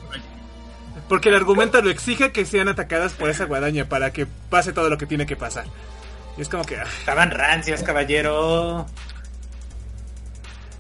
porque 1.08 1.30
el 1.30 1.36
argumento 1.36 1.82
lo 1.82 1.90
exige 1.90 2.32
que 2.32 2.46
sean 2.46 2.68
atacadas 2.68 3.14
por 3.14 3.30
esa 3.30 3.46
guadaña 3.46 3.86
para 3.86 4.12
que 4.12 4.26
pase 4.26 4.74
todo 4.74 4.90
lo 4.90 4.98
que 4.98 5.06
tiene 5.06 5.26
que 5.26 5.36
pasar. 5.36 5.66
Y 6.38 6.42
es 6.42 6.50
como 6.50 6.64
que... 6.64 6.78
ah, 6.78 6.86
Estaban 7.00 7.32
rancios, 7.32 7.84
caballero. 7.84 8.86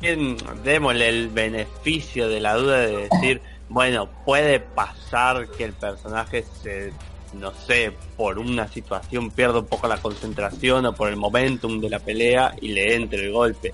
Bien, 0.01 0.35
démosle 0.63 1.09
el 1.09 1.29
beneficio 1.29 2.27
de 2.27 2.39
la 2.39 2.55
duda 2.55 2.79
de 2.79 3.07
decir, 3.09 3.41
bueno, 3.69 4.09
puede 4.25 4.59
pasar 4.59 5.47
que 5.49 5.63
el 5.65 5.73
personaje 5.73 6.45
se, 6.61 6.93
no 7.33 7.51
sé, 7.53 7.91
por 8.15 8.37
una 8.39 8.67
situación 8.67 9.31
pierda 9.31 9.59
un 9.59 9.65
poco 9.65 9.87
la 9.87 9.97
concentración 9.97 10.85
o 10.85 10.93
por 10.93 11.09
el 11.09 11.15
momentum 11.15 11.79
de 11.81 11.89
la 11.89 11.99
pelea 11.99 12.53
y 12.61 12.69
le 12.69 12.95
entre 12.95 13.25
el 13.25 13.31
golpe. 13.31 13.73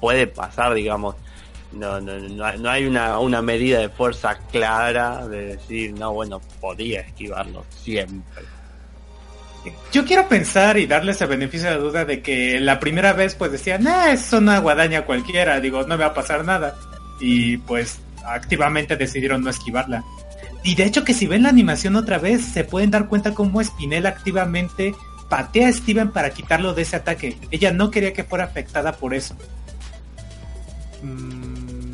Puede 0.00 0.26
pasar, 0.26 0.74
digamos. 0.74 1.14
No, 1.72 2.00
no, 2.00 2.16
no, 2.18 2.70
hay- 2.70 2.86
una, 2.86 3.18
una 3.18 3.42
medida 3.42 3.80
de 3.80 3.88
fuerza 3.88 4.38
clara 4.50 5.26
de 5.26 5.56
decir, 5.56 5.92
no, 5.92 6.12
bueno, 6.12 6.40
podía 6.60 7.00
esquivarlo 7.00 7.64
siempre. 7.70 8.44
Yo 9.92 10.04
quiero 10.04 10.28
pensar 10.28 10.78
y 10.78 10.86
darles 10.86 11.20
el 11.20 11.26
beneficio 11.28 11.68
de 11.68 11.74
la 11.74 11.80
duda 11.80 12.04
de 12.04 12.22
que 12.22 12.60
la 12.60 12.78
primera 12.78 13.12
vez 13.14 13.34
pues 13.34 13.50
decían, 13.50 13.84
ah, 13.88 14.12
es 14.12 14.32
una 14.32 14.60
guadaña 14.60 15.02
cualquiera, 15.04 15.58
digo, 15.60 15.80
no 15.82 15.96
me 15.98 16.04
va 16.04 16.06
a 16.06 16.14
pasar 16.14 16.44
nada. 16.44 16.76
Y 17.20 17.56
pues 17.58 17.98
activamente 18.26 18.96
decidieron 18.96 19.42
no 19.42 19.50
esquivarla. 19.50 20.04
Y 20.62 20.74
de 20.74 20.84
hecho 20.84 21.04
que 21.04 21.14
si 21.14 21.26
ven 21.26 21.44
la 21.44 21.48
animación 21.48 21.96
otra 21.96 22.18
vez, 22.18 22.44
se 22.44 22.64
pueden 22.64 22.90
dar 22.90 23.06
cuenta 23.06 23.34
cómo 23.34 23.62
Spinel 23.62 24.06
activamente 24.06 24.94
patea 25.28 25.68
a 25.68 25.72
Steven 25.72 26.10
para 26.10 26.30
quitarlo 26.30 26.74
de 26.74 26.82
ese 26.82 26.96
ataque. 26.96 27.36
Ella 27.50 27.72
no 27.72 27.90
quería 27.90 28.12
que 28.12 28.24
fuera 28.24 28.44
afectada 28.44 28.92
por 28.92 29.14
eso. 29.14 29.36
mm, 31.02 31.86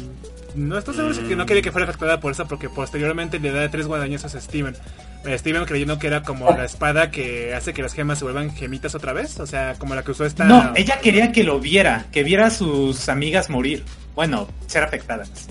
no 0.55 0.79
estoy 0.79 0.95
seguro 0.95 1.15
si 1.15 1.23
que 1.23 1.37
no 1.37 1.47
quería 1.47 1.63
que 1.63 1.73
fuera 1.73 1.87
afectada 1.87 2.21
por 2.21 2.33
eso 2.33 2.47
porque 2.47 2.69
posteriormente 2.69 3.39
le 3.39 3.53
da 3.53 3.71
tres 3.71 3.87
guadañazos 3.87 4.35
a 4.35 4.41
Steven. 4.41 4.77
Eh, 5.25 5.39
Steven 5.39 5.65
creyendo 5.65 5.99
que 5.99 6.09
era 6.09 6.23
como 6.23 6.51
la 6.51 6.65
espada 6.65 7.11
que 7.11 7.55
hace 7.55 7.73
que 7.73 7.83
las 7.83 7.95
gemas 7.95 8.19
se 8.19 8.25
vuelvan 8.25 8.55
gemitas 8.55 8.95
otra 8.95 9.13
vez, 9.13 9.39
o 9.39 9.47
sea, 9.47 9.75
como 9.79 9.95
la 9.95 10.03
que 10.03 10.11
usó 10.11 10.27
esta... 10.27 10.45
No, 10.45 10.73
ella 10.75 10.99
quería 11.01 11.31
que 11.31 11.45
lo 11.45 11.61
viera, 11.61 12.07
que 12.11 12.25
viera 12.25 12.47
a 12.47 12.51
sus 12.51 13.09
amigas 13.09 13.49
morir. 13.49 13.85
Bueno, 14.15 14.49
ser 14.67 14.83
afectadas. 14.83 15.49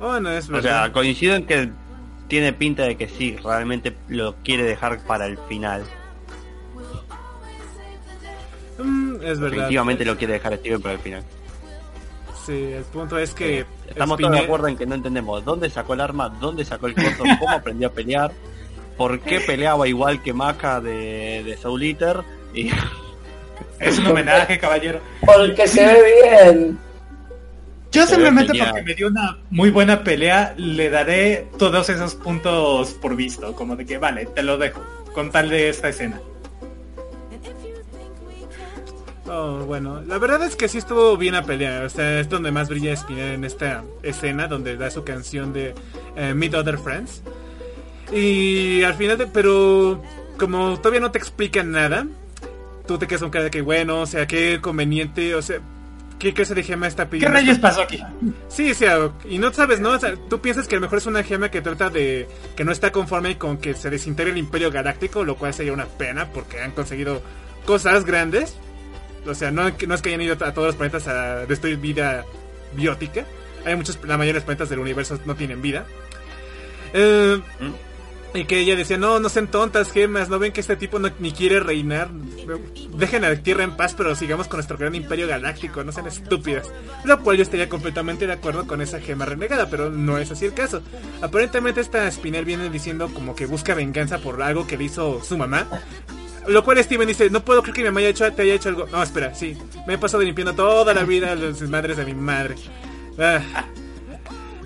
Bueno, 0.00 0.30
es 0.30 0.48
O 0.48 0.52
verdad. 0.52 0.84
sea, 0.84 0.92
coincido 0.92 1.34
en 1.34 1.46
que 1.46 1.70
tiene 2.28 2.52
pinta 2.52 2.84
de 2.84 2.96
que 2.96 3.08
sí, 3.08 3.36
realmente 3.42 3.96
lo 4.08 4.36
quiere 4.44 4.62
dejar 4.64 5.00
para 5.04 5.26
el 5.26 5.38
final. 5.48 5.82
Mm, 8.78 9.14
es 9.16 9.40
verdad. 9.40 9.56
Definitivamente 9.56 10.04
lo 10.04 10.16
quiere 10.16 10.34
dejar 10.34 10.56
Steven 10.56 10.80
para 10.80 10.94
el 10.94 11.00
final. 11.00 11.22
Sí, 12.46 12.72
el 12.72 12.84
punto 12.84 13.18
es 13.18 13.34
que... 13.34 13.66
Estamos 13.88 14.18
todos 14.18 14.32
de 14.32 14.38
acuerdo 14.38 14.68
en 14.68 14.76
que 14.76 14.86
no 14.86 14.94
entendemos 14.94 15.44
dónde 15.44 15.68
sacó 15.68 15.94
el 15.94 16.00
arma, 16.00 16.28
dónde 16.28 16.64
sacó 16.64 16.86
el 16.86 16.94
coso, 16.94 17.24
cómo 17.38 17.50
aprendió 17.50 17.88
a 17.88 17.92
pelear, 17.92 18.32
por 18.96 19.20
qué 19.20 19.40
peleaba 19.40 19.86
igual 19.88 20.22
que 20.22 20.32
Maka 20.32 20.80
de, 20.80 21.42
de 21.44 21.56
Soul 21.56 21.82
Eater 21.82 22.22
y 22.54 22.70
Es 23.80 23.98
un 23.98 24.06
homenaje, 24.06 24.58
caballero. 24.58 25.00
Porque 25.24 25.66
se 25.66 25.84
ve 25.84 26.14
bien. 26.22 26.78
Yo 27.90 28.06
simplemente 28.06 28.52
porque 28.58 28.82
me 28.82 28.94
dio 28.94 29.08
una 29.08 29.38
muy 29.50 29.70
buena 29.70 30.04
pelea, 30.04 30.54
le 30.56 30.90
daré 30.90 31.48
todos 31.58 31.88
esos 31.88 32.14
puntos 32.14 32.92
por 32.92 33.16
visto. 33.16 33.54
Como 33.54 33.76
de 33.76 33.86
que, 33.86 33.98
vale, 33.98 34.26
te 34.26 34.42
lo 34.42 34.58
dejo. 34.58 34.82
Con 35.14 35.30
tal 35.30 35.48
de 35.48 35.68
esta 35.68 35.88
escena. 35.88 36.20
Oh, 39.26 39.64
bueno, 39.66 40.00
la 40.02 40.18
verdad 40.18 40.42
es 40.44 40.56
que 40.56 40.68
sí 40.68 40.78
estuvo 40.78 41.16
bien 41.16 41.34
a 41.34 41.44
pelear. 41.44 41.84
O 41.84 41.90
sea, 41.90 42.20
es 42.20 42.28
donde 42.28 42.50
más 42.50 42.68
brilla 42.68 42.96
Spinel 42.96 43.32
en 43.32 43.44
esta 43.44 43.84
escena, 44.02 44.48
donde 44.48 44.76
da 44.76 44.90
su 44.90 45.04
canción 45.04 45.52
de 45.52 45.74
eh, 46.16 46.34
Meet 46.34 46.54
Other 46.54 46.78
Friends. 46.78 47.22
Y 48.12 48.82
al 48.84 48.94
final, 48.94 49.18
de, 49.18 49.26
pero 49.26 50.02
como 50.38 50.78
todavía 50.78 51.00
no 51.00 51.10
te 51.10 51.18
explican 51.18 51.72
nada, 51.72 52.06
tú 52.86 52.96
te 52.98 53.06
quedas 53.06 53.20
con 53.20 53.30
cara 53.30 53.44
de 53.44 53.50
que, 53.50 53.60
bueno, 53.60 54.00
o 54.00 54.06
sea, 54.06 54.26
qué 54.26 54.60
conveniente, 54.62 55.34
o 55.34 55.42
sea, 55.42 55.60
qué 56.18 56.34
clase 56.34 56.54
de 56.54 56.62
gema 56.62 56.86
está 56.86 57.04
¿Qué 57.04 57.10
pidiendo. 57.12 57.34
rayos 57.36 57.58
pasó 57.58 57.82
aquí? 57.82 58.02
Sí, 58.48 58.70
o 58.70 58.74
sea, 58.74 59.10
y 59.28 59.38
no 59.38 59.52
sabes, 59.52 59.80
¿no? 59.80 59.90
O 59.90 59.98
sea, 59.98 60.14
tú 60.28 60.40
piensas 60.40 60.66
que 60.68 60.74
a 60.74 60.78
lo 60.78 60.82
mejor 60.82 60.98
es 60.98 61.06
una 61.06 61.22
gema 61.22 61.50
que 61.50 61.60
trata 61.60 61.90
de 61.90 62.28
que 62.56 62.64
no 62.64 62.72
está 62.72 62.92
conforme 62.92 63.38
con 63.38 63.58
que 63.58 63.74
se 63.74 63.90
desintegre 63.90 64.32
el 64.32 64.38
Imperio 64.38 64.70
Galáctico, 64.70 65.24
lo 65.24 65.36
cual 65.36 65.54
sería 65.54 65.72
una 65.72 65.86
pena 65.86 66.32
porque 66.32 66.60
han 66.60 66.72
conseguido 66.72 67.22
cosas 67.66 68.04
grandes. 68.04 68.56
O 69.26 69.34
sea, 69.34 69.50
no, 69.50 69.62
no 69.86 69.94
es 69.94 70.02
que 70.02 70.08
hayan 70.08 70.22
ido 70.22 70.34
a 70.34 70.52
todos 70.52 70.68
los 70.68 70.76
planetas 70.76 71.06
a 71.08 71.46
destruir 71.46 71.76
vida 71.78 72.24
biótica. 72.72 73.24
Hay 73.64 73.76
muchos, 73.76 73.98
la 74.04 74.16
mayoría 74.16 74.34
de 74.34 74.38
los 74.38 74.44
planetas 74.44 74.68
del 74.70 74.78
universo 74.78 75.18
no 75.24 75.34
tienen 75.34 75.60
vida. 75.60 75.84
Eh, 76.94 77.40
y 78.34 78.44
que 78.44 78.58
ella 78.58 78.76
decía, 78.76 78.98
no, 78.98 79.20
no 79.20 79.28
sean 79.28 79.50
tontas 79.50 79.90
gemas, 79.90 80.28
no 80.28 80.38
ven 80.38 80.52
que 80.52 80.60
este 80.60 80.76
tipo 80.76 80.98
no, 80.98 81.10
ni 81.18 81.32
quiere 81.32 81.60
reinar. 81.60 82.10
Dejen 82.96 83.24
a 83.24 83.30
la 83.30 83.42
Tierra 83.42 83.64
en 83.64 83.76
paz, 83.76 83.94
pero 83.96 84.14
sigamos 84.14 84.48
con 84.48 84.58
nuestro 84.58 84.76
gran 84.76 84.94
imperio 84.94 85.26
galáctico, 85.26 85.82
no 85.82 85.92
sean 85.92 86.06
estúpidas. 86.06 86.70
Lo 87.04 87.22
cual 87.22 87.38
yo 87.38 87.42
estaría 87.42 87.68
completamente 87.68 88.26
de 88.26 88.34
acuerdo 88.34 88.66
con 88.66 88.82
esa 88.82 89.00
gema 89.00 89.24
renegada, 89.24 89.70
pero 89.70 89.90
no 89.90 90.18
es 90.18 90.30
así 90.30 90.44
el 90.44 90.54
caso. 90.54 90.82
Aparentemente 91.22 91.80
esta 91.80 92.10
Spinel 92.10 92.44
viene 92.44 92.70
diciendo 92.70 93.10
como 93.12 93.34
que 93.34 93.46
busca 93.46 93.74
venganza 93.74 94.18
por 94.18 94.42
algo 94.42 94.66
que 94.66 94.76
le 94.76 94.84
hizo 94.84 95.22
su 95.22 95.36
mamá. 95.38 95.66
Lo 96.46 96.64
cual 96.64 96.82
Steven 96.82 97.08
dice, 97.08 97.28
no 97.30 97.44
puedo 97.44 97.62
creer 97.62 97.74
que 97.74 97.82
mi 97.82 97.88
mamá 97.88 98.00
haya 98.00 98.08
hecho, 98.10 98.32
te 98.32 98.42
haya 98.42 98.54
hecho 98.54 98.68
algo. 98.70 98.86
No, 98.86 99.02
espera, 99.02 99.34
sí. 99.34 99.56
Me 99.86 99.94
he 99.94 99.98
pasado 99.98 100.22
limpiando 100.22 100.54
toda 100.54 100.94
la 100.94 101.04
vida 101.04 101.34
las 101.34 101.60
madres 101.62 101.96
de 101.96 102.04
mi 102.04 102.14
madre. 102.14 102.54
Ah. 103.18 103.42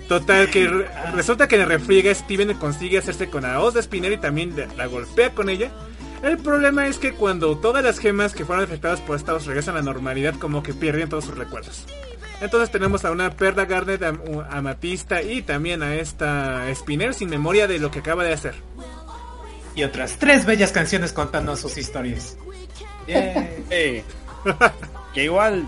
Total, 0.07 0.49
que 0.49 0.67
re- 0.67 0.87
resulta 1.15 1.47
que 1.47 1.57
le 1.57 1.65
refriega 1.65 2.13
Steven 2.13 2.53
consigue 2.55 2.97
hacerse 2.97 3.29
con 3.29 3.43
la 3.43 3.59
hoz 3.61 3.73
de 3.73 3.81
Spinel 3.81 4.13
y 4.13 4.17
también 4.17 4.53
la- 4.77 4.85
golpea 4.87 5.33
con 5.33 5.49
ella. 5.49 5.71
El 6.21 6.37
problema 6.37 6.87
es 6.87 6.97
que 6.99 7.13
cuando 7.13 7.57
todas 7.57 7.83
las 7.83 7.99
gemas 7.99 8.33
que 8.33 8.45
fueron 8.45 8.63
afectadas 8.63 9.01
por 9.01 9.15
esta 9.17 9.33
hoz 9.33 9.45
regresan 9.45 9.75
a 9.75 9.79
la 9.79 9.83
normalidad, 9.83 10.35
como 10.35 10.63
que 10.63 10.73
pierden 10.73 11.09
todos 11.09 11.25
sus 11.25 11.37
recuerdos. 11.37 11.85
Entonces 12.41 12.71
tenemos 12.71 13.03
a 13.05 13.11
una 13.11 13.29
Perla 13.31 13.65
Garnet, 13.65 14.01
Amatista 14.49 15.21
y 15.21 15.41
también 15.41 15.81
a 15.83 15.95
esta 15.95 16.65
Spinel 16.75 17.13
sin 17.13 17.29
memoria 17.29 17.67
de 17.67 17.79
lo 17.79 17.91
que 17.91 17.99
acaba 17.99 18.23
de 18.23 18.33
hacer. 18.33 18.55
Y 19.75 19.83
otras 19.83 20.17
tres 20.19 20.45
bellas 20.45 20.71
canciones 20.71 21.13
contando 21.13 21.55
sus 21.55 21.77
historias. 21.77 22.37
Que 25.13 25.25
igual 25.25 25.65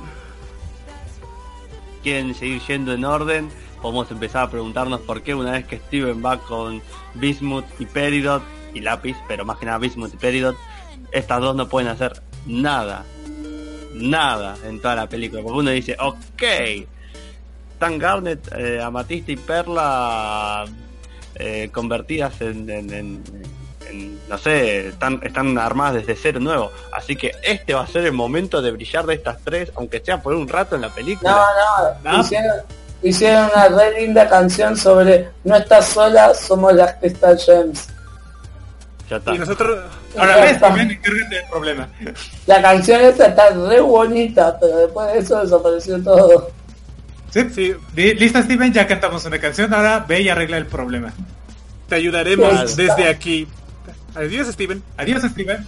quieren 2.03 2.33
seguir 2.35 2.61
yendo 2.67 2.93
en 2.93 3.05
orden. 3.05 3.49
Podemos 3.81 4.09
empezar 4.11 4.43
a 4.43 4.49
preguntarnos 4.49 5.01
por 5.01 5.21
qué 5.21 5.35
una 5.35 5.51
vez 5.51 5.65
que 5.65 5.77
Steven 5.77 6.23
va 6.25 6.39
con 6.39 6.81
Bismuth 7.13 7.65
y 7.79 7.85
Peridot 7.85 8.41
y 8.73 8.81
Lápiz, 8.81 9.15
pero 9.27 9.45
más 9.45 9.57
que 9.57 9.65
nada 9.65 9.77
Bismuth 9.77 10.13
y 10.13 10.17
Peridot, 10.17 10.55
estas 11.11 11.39
dos 11.41 11.55
no 11.55 11.67
pueden 11.69 11.89
hacer 11.89 12.21
nada. 12.45 13.03
Nada 13.93 14.57
en 14.65 14.81
toda 14.81 14.95
la 14.95 15.07
película. 15.07 15.41
Porque 15.41 15.59
uno 15.59 15.71
dice, 15.71 15.95
ok, 15.99 16.43
están 17.73 17.97
Garnet, 17.97 18.49
eh, 18.57 18.81
Amatista 18.81 19.31
y 19.31 19.37
Perla 19.37 20.65
eh, 21.35 21.69
convertidas 21.71 22.41
en, 22.41 22.69
en- 22.69 22.93
en- 22.93 23.23
en, 23.89 24.19
no 24.27 24.37
sé, 24.37 24.87
están, 24.89 25.19
están 25.23 25.57
armadas 25.59 25.93
desde 25.95 26.15
cero 26.15 26.39
nuevo. 26.39 26.71
Así 26.91 27.15
que 27.15 27.31
este 27.43 27.73
va 27.75 27.81
a 27.83 27.87
ser 27.87 28.03
el 28.05 28.13
momento 28.13 28.61
de 28.61 28.71
brillar 28.71 29.05
de 29.05 29.13
estas 29.13 29.39
tres, 29.43 29.71
aunque 29.75 29.99
sea 30.03 30.21
por 30.21 30.33
un 30.33 30.47
rato 30.47 30.75
en 30.75 30.81
la 30.81 30.89
película. 30.89 31.31
No, 31.31 32.01
no, 32.11 32.11
No. 32.17 32.21
Hicieron, 32.21 32.57
hicieron 33.05 33.49
una 33.53 33.67
re 33.67 34.01
linda 34.01 34.27
canción 34.27 34.75
sobre 34.75 35.29
no 35.43 35.55
estás 35.55 35.87
sola, 35.87 36.33
somos 36.33 36.73
las 36.73 36.93
Crystal 36.95 37.37
Gems. 37.37 37.87
Ya 39.09 39.17
está. 39.17 39.35
Y 39.35 39.39
nosotros... 39.39 39.79
Ahora 40.17 40.37
ves, 40.37 40.57
Steven, 40.57 40.91
encárgate 40.91 41.35
del 41.35 41.49
problema. 41.49 41.89
La 42.47 42.61
canción 42.61 43.01
esa 43.01 43.27
está 43.27 43.49
re 43.49 43.81
bonita, 43.81 44.57
pero 44.59 44.77
después 44.77 45.13
de 45.13 45.19
eso 45.19 45.41
desapareció 45.41 46.01
todo. 46.01 46.51
¿Sí? 47.29 47.47
Sí, 47.53 47.75
Listo, 47.95 48.41
Steven, 48.41 48.71
ya 48.71 48.87
cantamos 48.87 49.25
una 49.25 49.37
canción. 49.39 49.73
Ahora 49.73 50.05
ve 50.07 50.21
y 50.21 50.29
arregla 50.29 50.57
el 50.57 50.65
problema. 50.67 51.13
te 51.89 51.95
ayudaremos 51.95 52.75
desde 52.75 53.09
aquí. 53.09 53.47
Adiós, 54.15 54.47
Steven. 54.47 54.81
Adiós, 54.97 55.21
Steven. 55.23 55.65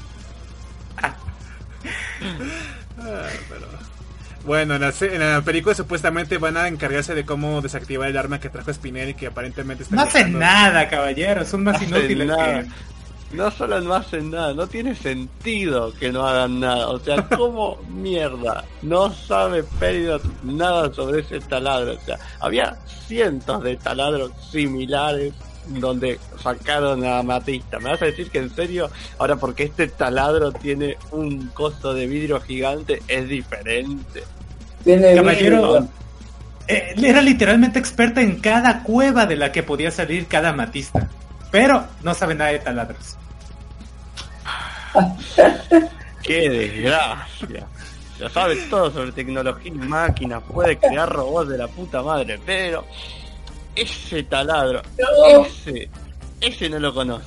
Bueno, 4.48 4.76
en 4.76 4.82
la, 4.82 4.94
en 5.02 5.20
la 5.20 5.42
película 5.42 5.76
supuestamente 5.76 6.38
van 6.38 6.56
a 6.56 6.70
encargarse 6.70 7.14
de 7.14 7.26
cómo 7.26 7.62
desactivar 7.62 8.08
el 8.08 8.16
arma 8.16 8.40
que 8.40 8.50
trajo 8.50 8.74
Spinelli 8.74 9.14
que 9.14 9.28
aparentemente 9.28 9.84
está 9.84 9.94
No 9.94 10.04
hacen 10.04 10.40
nada, 10.40 10.88
caballeros. 10.88 11.50
Son 11.50 11.66
más 11.66 11.82
inútiles 11.82 12.26
nada. 12.26 12.64
que... 12.64 12.70
No 13.34 13.52
solo 13.52 13.82
no 13.82 13.94
hacen 13.94 14.32
nada, 14.32 14.54
no 14.54 14.66
tiene 14.68 14.96
sentido 14.96 15.94
que 16.00 16.14
no 16.14 16.26
hagan 16.26 16.62
nada. 16.62 16.88
O 16.88 16.98
sea, 16.98 17.28
¿cómo 17.36 17.78
mierda? 17.90 18.64
No 18.82 19.14
sabe 19.14 19.66
Peridot 19.82 20.24
nada 20.44 20.94
sobre 20.94 21.20
ese 21.20 21.42
taladro. 21.42 21.96
O 21.96 22.06
sea, 22.06 22.18
había 22.40 22.78
cientos 23.06 23.62
de 23.64 23.76
taladros 23.76 24.32
similares 24.50 25.34
donde 25.68 26.22
sacaron 26.42 27.04
a 27.04 27.22
Matista. 27.22 27.80
¿Me 27.80 27.90
vas 27.90 28.02
a 28.02 28.06
decir 28.06 28.32
que 28.32 28.40
en 28.40 28.56
serio? 28.56 28.90
Ahora 29.18 29.36
porque 29.36 29.64
este 29.64 29.90
taladro 29.90 30.54
tiene 30.54 30.96
un 31.12 31.48
costo 31.48 31.94
de 31.94 32.08
vidrio 32.08 32.40
gigante 32.40 33.02
es 33.10 33.28
diferente. 33.28 34.24
Tiene 34.88 35.16
Caballero, 35.16 35.86
eh, 36.70 36.94
era 37.04 37.20
literalmente 37.22 37.78
experta 37.78 38.22
en 38.22 38.40
cada 38.40 38.84
cueva 38.84 39.26
de 39.26 39.36
la 39.36 39.52
que 39.52 39.64
podía 39.64 39.92
salir 39.92 40.28
cada 40.28 40.54
matista. 40.54 41.10
Pero 41.52 41.84
no 42.04 42.14
sabe 42.14 42.36
nada 42.36 42.52
de 42.52 42.60
taladros. 42.60 43.18
¡Qué 46.24 46.50
desgracia! 46.50 47.68
Ya 48.20 48.30
sabe 48.30 48.56
todo 48.70 48.90
sobre 48.92 49.12
tecnología 49.12 49.72
y 49.74 49.76
máquinas, 49.76 50.42
puede 50.52 50.78
crear 50.78 51.10
robots 51.10 51.50
de 51.50 51.58
la 51.58 51.68
puta 51.68 52.02
madre, 52.02 52.40
pero 52.46 52.86
ese 53.76 54.24
taladro, 54.24 54.82
No. 54.98 55.46
ese, 55.46 55.90
ese 56.40 56.70
no 56.70 56.80
lo 56.80 56.94
conoce. 56.94 57.26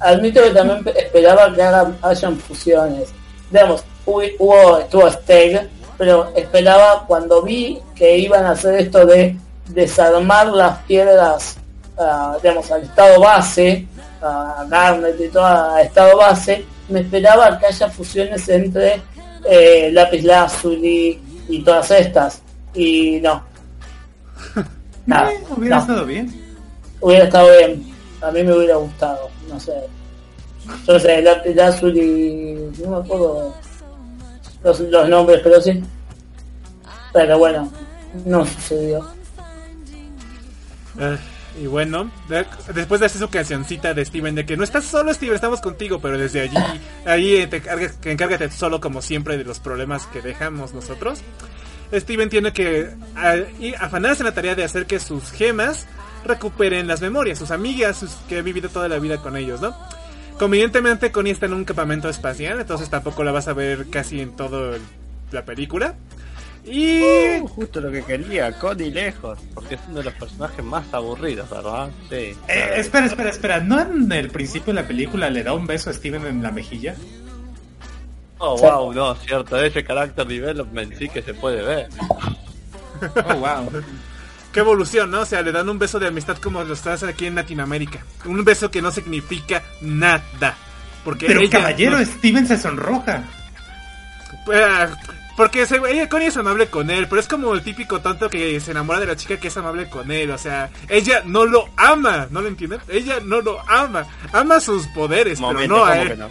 Admito 0.00 0.42
que 0.42 0.50
también 0.50 0.82
pe- 0.82 0.98
esperaba 0.98 1.54
que 1.54 1.62
hagan, 1.62 1.96
hayan 2.02 2.36
fusiones. 2.38 3.12
Digamos, 3.50 3.84
hu- 4.06 4.32
hubo, 4.38 4.78
estuvo 4.80 5.08
Steg, 5.10 5.68
pero 6.02 6.32
esperaba 6.34 7.04
cuando 7.06 7.42
vi 7.42 7.78
que 7.94 8.18
iban 8.18 8.44
a 8.44 8.50
hacer 8.50 8.74
esto 8.74 9.06
de 9.06 9.36
desarmar 9.68 10.48
las 10.48 10.78
piedras, 10.78 11.58
ah, 11.96 12.36
digamos, 12.42 12.68
al 12.72 12.82
estado 12.82 13.20
base, 13.20 13.86
a 14.20 14.66
Garnet 14.68 15.14
y 15.20 15.28
todo 15.28 15.46
a 15.46 15.80
estado 15.80 16.16
base, 16.16 16.64
me 16.88 17.02
esperaba 17.02 17.56
que 17.56 17.66
haya 17.66 17.88
fusiones 17.88 18.48
entre 18.48 19.00
eh, 19.48 19.90
Lápiz 19.92 20.24
Lazuli 20.24 21.22
y 21.48 21.62
todas 21.62 21.88
estas. 21.92 22.42
Y 22.74 23.20
no. 23.20 23.40
Nada, 25.06 25.30
Eh, 25.30 25.44
hubiera 25.56 25.76
no. 25.76 25.82
estado 25.82 26.04
bien. 26.04 26.56
Hubiera 27.00 27.24
estado 27.26 27.48
bien. 27.58 27.94
A 28.22 28.32
mí 28.32 28.42
me 28.42 28.52
hubiera 28.56 28.74
gustado. 28.74 29.30
No 29.48 29.60
sé. 29.60 29.74
Yo 30.84 30.94
no 30.94 30.98
sé, 30.98 31.22
Lápiz 31.22 31.54
Lazuli... 31.54 32.58
No 32.82 32.90
me 32.90 32.96
acuerdo 32.96 33.54
los, 34.64 34.80
los 34.80 35.08
nombres, 35.08 35.40
pero 35.42 35.60
sí. 35.60 35.82
Pero 37.12 37.38
bueno, 37.38 37.70
no 38.24 38.44
sucedió. 38.46 39.06
Ah, 40.98 41.16
y 41.60 41.66
bueno, 41.66 42.10
de- 42.28 42.46
después 42.74 43.00
de 43.00 43.06
hacer 43.06 43.20
su 43.20 43.28
cancioncita 43.28 43.92
de 43.94 44.04
Steven 44.04 44.34
de 44.34 44.46
que 44.46 44.56
no 44.56 44.64
estás 44.64 44.84
solo 44.84 45.12
Steven, 45.12 45.34
estamos 45.34 45.60
contigo, 45.60 46.00
pero 46.00 46.16
desde 46.16 46.40
allí, 46.42 46.56
ahí 47.04 47.46
te 47.46 48.10
encárgate 48.12 48.50
solo 48.50 48.80
como 48.80 49.02
siempre 49.02 49.36
de 49.36 49.44
los 49.44 49.58
problemas 49.60 50.06
que 50.06 50.22
dejamos 50.22 50.72
nosotros. 50.72 51.20
Steven 51.92 52.30
tiene 52.30 52.52
que 52.54 52.90
ah, 53.16 53.36
y 53.60 53.74
afanarse 53.74 54.22
en 54.22 54.26
la 54.28 54.34
tarea 54.34 54.54
de 54.54 54.64
hacer 54.64 54.86
que 54.86 54.98
sus 54.98 55.30
gemas 55.30 55.86
recuperen 56.24 56.86
las 56.86 57.02
memorias, 57.02 57.38
sus 57.38 57.50
amigas 57.50 57.98
sus- 57.98 58.14
que 58.28 58.38
ha 58.38 58.42
vivido 58.42 58.70
toda 58.70 58.88
la 58.88 58.98
vida 58.98 59.18
con 59.18 59.36
ellos, 59.36 59.60
¿no? 59.60 59.76
Convenientemente 60.42 61.12
Connie 61.12 61.30
está 61.30 61.46
en 61.46 61.52
un 61.52 61.64
campamento 61.64 62.08
espacial, 62.08 62.58
entonces 62.58 62.90
tampoco 62.90 63.22
la 63.22 63.30
vas 63.30 63.46
a 63.46 63.52
ver 63.52 63.86
casi 63.90 64.20
en 64.20 64.34
toda 64.34 64.76
la 65.30 65.44
película. 65.44 65.94
Y 66.64 67.00
Uh, 67.40 67.46
justo 67.46 67.80
lo 67.80 67.92
que 67.92 68.02
quería, 68.02 68.50
Connie 68.58 68.90
lejos, 68.90 69.38
porque 69.54 69.76
es 69.76 69.80
uno 69.86 69.98
de 69.98 70.04
los 70.06 70.14
personajes 70.14 70.64
más 70.64 70.92
aburridos, 70.92 71.48
¿verdad? 71.48 71.90
Sí. 72.10 72.16
Eh, 72.16 72.36
claro. 72.48 72.74
espera, 72.74 73.06
espera, 73.06 73.30
espera. 73.30 73.60
¿No 73.60 73.80
en 73.80 74.10
el 74.10 74.30
principio 74.30 74.74
de 74.74 74.82
la 74.82 74.88
película 74.88 75.30
le 75.30 75.44
da 75.44 75.54
un 75.54 75.64
beso 75.64 75.90
a 75.90 75.92
Steven 75.92 76.26
en 76.26 76.42
la 76.42 76.50
mejilla? 76.50 76.96
Oh, 78.38 78.58
wow, 78.58 78.92
no, 78.92 79.14
cierto, 79.14 79.62
ese 79.62 79.84
character 79.84 80.26
development 80.26 80.94
sí 80.98 81.08
que 81.08 81.22
se 81.22 81.34
puede 81.34 81.62
ver. 81.62 81.88
Oh, 83.00 83.34
wow. 83.34 83.82
Qué 84.52 84.60
evolución, 84.60 85.10
¿no? 85.10 85.20
O 85.20 85.24
sea, 85.26 85.40
le 85.42 85.50
dan 85.52 85.68
un 85.68 85.78
beso 85.78 85.98
de 85.98 86.08
amistad 86.08 86.36
como 86.38 86.62
los 86.64 86.78
estás 86.78 87.02
aquí 87.04 87.26
en 87.26 87.34
Latinoamérica. 87.34 88.00
Un 88.26 88.44
beso 88.44 88.70
que 88.70 88.82
no 88.82 88.90
significa 88.90 89.62
nada. 89.80 90.56
Porque 91.04 91.26
Pero 91.26 91.40
ella 91.40 91.58
caballero, 91.58 91.98
no- 91.98 92.04
Steven 92.04 92.46
se 92.46 92.58
sonroja. 92.58 93.24
Ah, 94.52 94.88
porque 95.36 95.64
se, 95.66 95.76
ella, 95.88 96.08
Connie 96.08 96.26
es 96.28 96.36
amable 96.36 96.66
con 96.66 96.90
él, 96.90 97.08
pero 97.08 97.20
es 97.20 97.26
como 97.28 97.54
el 97.54 97.62
típico 97.62 98.00
tonto 98.00 98.28
que 98.28 98.60
se 98.60 98.70
enamora 98.72 99.00
de 99.00 99.06
la 99.06 99.16
chica 99.16 99.38
que 99.38 99.48
es 99.48 99.56
amable 99.56 99.88
con 99.88 100.10
él. 100.10 100.30
O 100.30 100.38
sea, 100.38 100.68
ella 100.88 101.22
no 101.24 101.46
lo 101.46 101.70
ama, 101.76 102.26
¿no 102.30 102.42
lo 102.42 102.48
entienden? 102.48 102.80
Ella 102.88 103.16
no 103.24 103.40
lo 103.40 103.58
ama. 103.68 104.06
Ama 104.32 104.60
sus 104.60 104.86
poderes, 104.88 105.40
Momento, 105.40 105.74
pero 105.74 105.76
no 105.78 105.84
a 105.84 105.88
¿cómo 105.90 106.02
él. 106.02 106.08
que 106.08 106.16
no? 106.16 106.30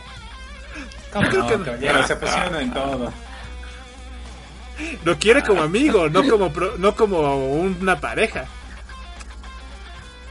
¿Cómo 1.12 1.30
Creo 1.30 1.42
no, 1.42 1.48
que 1.50 1.58
no. 1.58 1.66
caballero? 1.66 2.08
Se 2.08 2.14
apasiona 2.14 2.62
en 2.62 2.74
todo. 2.74 3.14
Lo 5.04 5.18
quiere 5.18 5.44
como 5.44 5.62
amigo, 5.62 6.10
no 6.10 6.24
como, 6.28 6.52
pro- 6.52 6.78
no 6.78 6.96
como 6.96 7.36
una 7.46 8.00
pareja. 8.00 8.46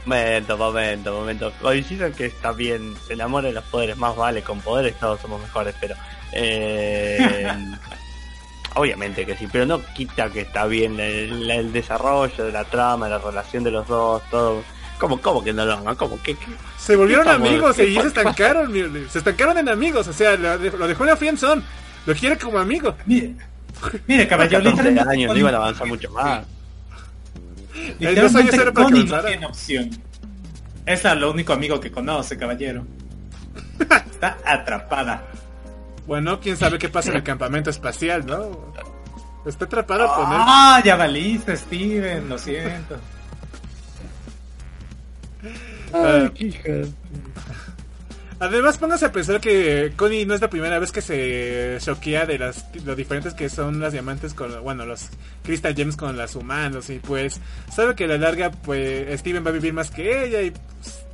Momento, 0.05 0.57
momento, 0.57 1.13
momento. 1.13 1.53
Coincido 1.61 2.11
que 2.11 2.25
está 2.25 2.51
bien, 2.51 2.95
se 3.07 3.13
enamora 3.13 3.47
de 3.49 3.53
los 3.53 3.63
poderes, 3.65 3.97
más 3.97 4.15
vale, 4.15 4.41
con 4.41 4.59
poderes 4.61 4.95
todos 4.99 5.21
somos 5.21 5.41
mejores, 5.41 5.75
pero... 5.79 5.95
Eh, 6.33 7.47
obviamente 8.75 9.25
que 9.25 9.35
sí, 9.37 9.47
pero 9.51 9.65
no 9.65 9.81
quita 9.93 10.29
que 10.29 10.41
está 10.41 10.65
bien 10.65 10.99
el, 10.99 11.49
el 11.51 11.71
desarrollo 11.73 12.45
de 12.45 12.51
la 12.51 12.63
trama, 12.63 13.09
la 13.09 13.19
relación 13.19 13.63
de 13.63 13.71
los 13.71 13.87
dos, 13.87 14.21
todo... 14.31 14.63
¿Cómo, 14.97 15.19
cómo 15.19 15.43
que 15.43 15.51
no 15.51 15.65
lo 15.65 15.73
aman? 15.73 15.95
¿Cómo 15.95 16.21
que, 16.21 16.35
que- 16.35 16.45
Se 16.77 16.95
volvieron 16.95 17.25
amigos 17.47 17.75
y 17.79 17.95
se 17.95 18.07
estancaron. 18.07 18.71
Se 19.09 19.17
estancaron 19.17 19.57
en 19.57 19.67
amigos. 19.69 20.07
O 20.07 20.13
sea, 20.13 20.35
lo, 20.37 20.59
dejó 20.59 21.03
en 21.03 21.09
la 21.09 21.15
friendzone. 21.17 21.63
Lo 22.05 22.13
quiere 22.13 22.37
como 22.37 22.59
amigo. 22.59 22.95
mire 24.07 24.27
caballero, 24.27 24.63
14 24.63 24.83
literalmente 24.83 25.13
años, 25.13 25.33
no 25.33 25.39
iban 25.39 25.53
a 25.53 25.57
avanzar 25.57 25.87
mucho 25.87 26.09
más. 26.11 26.45
Literalmente 27.99 28.57
que 28.57 28.73
Connie 28.73 29.05
no 29.05 29.21
tiene 29.21 29.45
opción. 29.45 29.89
Es 30.85 31.03
lo 31.03 31.31
único 31.31 31.53
amigo 31.53 31.79
que 31.79 31.91
conoce, 31.91 32.37
caballero. 32.37 32.85
Está 33.79 34.37
atrapada. 34.45 35.23
Bueno, 36.07 36.39
quién 36.39 36.57
sabe 36.57 36.77
qué 36.77 36.89
pasa 36.89 37.11
en 37.11 37.17
el 37.17 37.23
campamento 37.23 37.69
espacial, 37.69 38.25
¿no? 38.25 38.73
Está 39.45 39.65
atrapado 39.65 40.07
con 40.13 40.31
él. 40.31 40.39
Ah, 40.39 40.81
ya 40.83 40.95
valiste, 40.95 41.55
Steven, 41.55 42.29
lo 42.29 42.37
siento. 42.37 42.97
Ah, 45.93 46.29
Además, 48.41 48.79
póngase 48.79 49.05
a 49.05 49.11
pensar 49.11 49.39
que 49.39 49.93
Connie 49.95 50.25
no 50.25 50.33
es 50.33 50.41
la 50.41 50.49
primera 50.49 50.79
vez 50.79 50.91
que 50.91 51.03
se 51.03 51.77
choquea 51.79 52.25
de 52.25 52.39
las 52.39 52.65
lo 52.83 52.95
diferentes 52.95 53.35
que 53.35 53.49
son 53.49 53.79
las 53.79 53.93
diamantes 53.93 54.33
con, 54.33 54.63
bueno, 54.63 54.83
los 54.83 55.09
Crystal 55.43 55.75
Gems 55.75 55.95
con 55.95 56.17
las 56.17 56.35
humanos 56.35 56.89
y 56.89 56.97
pues 56.97 57.39
sabe 57.71 57.93
que 57.93 58.05
a 58.05 58.07
la 58.07 58.17
larga 58.17 58.49
pues 58.49 59.19
Steven 59.19 59.45
va 59.45 59.49
a 59.51 59.53
vivir 59.53 59.73
más 59.73 59.91
que 59.91 60.25
ella 60.25 60.41
y 60.41 60.49
pues, 60.49 61.05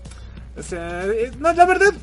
o 0.57 0.63
sea, 0.63 1.05
eh, 1.05 1.33
no, 1.37 1.51
la 1.51 1.65
verdad 1.65 1.93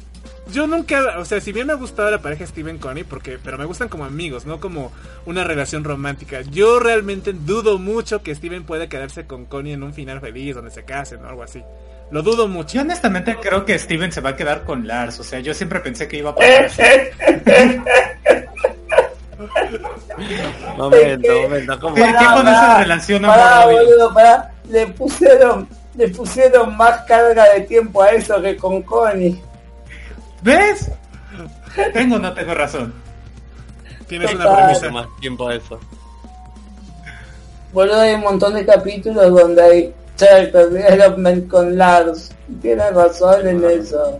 yo 0.52 0.66
nunca, 0.66 1.18
o 1.18 1.24
sea, 1.24 1.40
si 1.40 1.52
bien 1.52 1.68
me 1.68 1.72
ha 1.72 1.76
gustado 1.76 2.10
la 2.10 2.20
pareja 2.20 2.46
Steven 2.46 2.76
Connie 2.76 3.04
porque 3.04 3.38
pero 3.42 3.56
me 3.56 3.64
gustan 3.64 3.88
como 3.88 4.04
amigos, 4.04 4.44
no 4.44 4.60
como 4.60 4.92
una 5.24 5.42
relación 5.42 5.84
romántica. 5.84 6.42
Yo 6.42 6.80
realmente 6.80 7.32
dudo 7.32 7.78
mucho 7.78 8.22
que 8.22 8.34
Steven 8.34 8.64
pueda 8.64 8.90
quedarse 8.90 9.26
con 9.26 9.46
Connie 9.46 9.72
en 9.72 9.84
un 9.84 9.94
final 9.94 10.20
feliz 10.20 10.54
donde 10.54 10.70
se 10.70 10.84
casen 10.84 11.24
o 11.24 11.28
algo 11.30 11.42
así. 11.42 11.62
Lo 12.14 12.22
dudo 12.22 12.46
mucho. 12.46 12.74
Yo 12.74 12.82
honestamente 12.82 13.36
creo 13.42 13.64
que 13.64 13.76
Steven 13.76 14.12
se 14.12 14.20
va 14.20 14.30
a 14.30 14.36
quedar 14.36 14.62
con 14.62 14.86
Lars. 14.86 15.18
O 15.18 15.24
sea, 15.24 15.40
yo 15.40 15.52
siempre 15.52 15.80
pensé 15.80 16.06
que 16.06 16.18
iba 16.18 16.30
a 16.30 16.34
pasar. 16.36 16.66
así. 16.66 16.80
Momento, 20.76 21.42
momento, 21.42 21.80
¿cómo? 21.80 21.96
¿Qué 21.96 22.04
tipo 22.04 22.42
de 22.44 22.50
esa 22.52 22.78
relación 22.78 23.22
boludo, 23.22 24.14
pará. 24.14 24.52
Le 24.70 24.86
pusieron, 24.86 25.68
le 25.96 26.06
pusieron 26.06 26.76
más 26.76 27.00
carga 27.02 27.52
de 27.52 27.62
tiempo 27.62 28.00
a 28.00 28.10
eso 28.10 28.40
que 28.40 28.56
con 28.56 28.82
Connie. 28.82 29.42
¿Ves? 30.40 30.92
Tengo 31.92 32.14
o 32.14 32.18
no 32.20 32.32
tengo 32.32 32.54
razón. 32.54 32.94
Tienes 34.06 34.32
una 34.32 34.44
Total. 34.44 34.64
premisa. 34.66 34.90
más 34.92 35.06
tiempo 35.20 35.48
a 35.48 35.56
eso. 35.56 35.80
Boludo, 37.72 38.00
hay 38.00 38.14
un 38.14 38.20
montón 38.20 38.54
de 38.54 38.64
capítulos 38.64 39.34
donde 39.34 39.62
hay 39.64 39.94
character 40.16 40.70
development 40.70 41.48
con 41.48 41.76
Lars. 41.76 42.30
Tienes 42.60 42.94
razón 42.94 43.46
en 43.46 43.64
eso. 43.64 44.18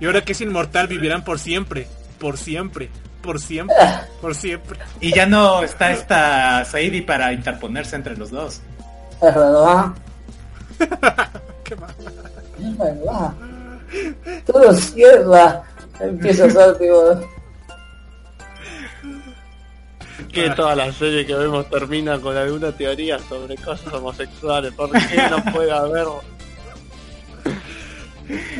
Y 0.00 0.06
ahora 0.06 0.22
que 0.22 0.32
es 0.32 0.40
inmortal 0.40 0.86
vivirán 0.86 1.24
por 1.24 1.38
siempre, 1.38 1.86
por 2.18 2.38
siempre, 2.38 2.88
por 3.22 3.40
siempre, 3.40 3.76
por 4.20 4.34
siempre. 4.34 4.78
Y 5.00 5.14
ya 5.14 5.26
no 5.26 5.62
está 5.62 5.92
esta 5.92 6.64
Sadie 6.64 7.02
para 7.02 7.32
interponerse 7.32 7.96
entre 7.96 8.16
los 8.16 8.30
dos. 8.30 8.60
Es 9.20 9.20
verdad. 9.34 9.92
Qué 11.64 11.76
mal. 11.76 11.94
Es 12.58 12.78
verdad. 12.78 13.32
Todo 14.46 14.72
cierra. 14.72 15.62
Empieza 15.98 16.46
a 16.46 16.50
ser 16.50 16.78
tipo. 16.78 17.20
Que 20.32 20.50
toda 20.50 20.76
la 20.76 20.92
serie 20.92 21.26
que 21.26 21.34
vemos 21.34 21.68
termina 21.68 22.18
con 22.20 22.36
alguna 22.36 22.72
teoría 22.72 23.18
sobre 23.18 23.56
cosas 23.56 23.92
homosexuales. 23.92 24.72
¿Por 24.74 24.90
qué 24.92 25.22
no 25.30 25.42
puede 25.52 25.72
haber 25.72 26.06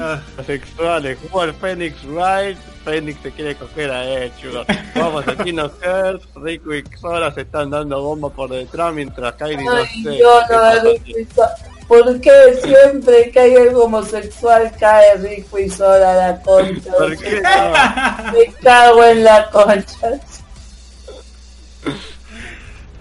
Ah, 0.00 0.20
homosexuales? 0.34 1.16
Jugó 1.22 1.42
al 1.42 1.54
Phoenix 1.54 1.94
Wright, 2.04 2.58
Phoenix 2.84 3.20
se 3.22 3.30
quiere 3.30 3.54
coger 3.54 3.90
a 3.92 4.04
él, 4.04 4.32
chicos. 4.40 4.66
Vamos 4.96 5.28
a 5.28 5.36
Kino 5.36 5.70
Hearts, 5.80 6.26
Rico 6.34 6.74
y 6.74 6.82
Sora 7.00 7.32
se 7.32 7.42
están 7.42 7.70
dando 7.70 8.02
bomba 8.02 8.30
por 8.30 8.50
detrás 8.50 8.92
mientras 8.92 9.32
Kairi 9.34 9.64
no 9.64 9.76
sé. 9.84 10.18
yo 10.18 10.40
qué 10.48 11.26
no. 11.36 11.44
¿Por 11.86 12.20
qué 12.20 12.30
siempre 12.62 13.30
que 13.30 13.38
hay 13.40 13.54
algo 13.56 13.84
homosexual 13.84 14.72
cae 14.78 15.14
Rico 15.18 15.58
y 15.58 15.68
Sora 15.70 16.12
a 16.12 16.32
la 16.32 16.42
concha? 16.42 16.92
¿Por 16.98 17.16
qué 17.16 17.40
no? 17.40 18.32
Me 18.32 18.46
cago 18.62 19.04
en 19.04 19.22
la 19.24 19.48
concha. 19.50 20.20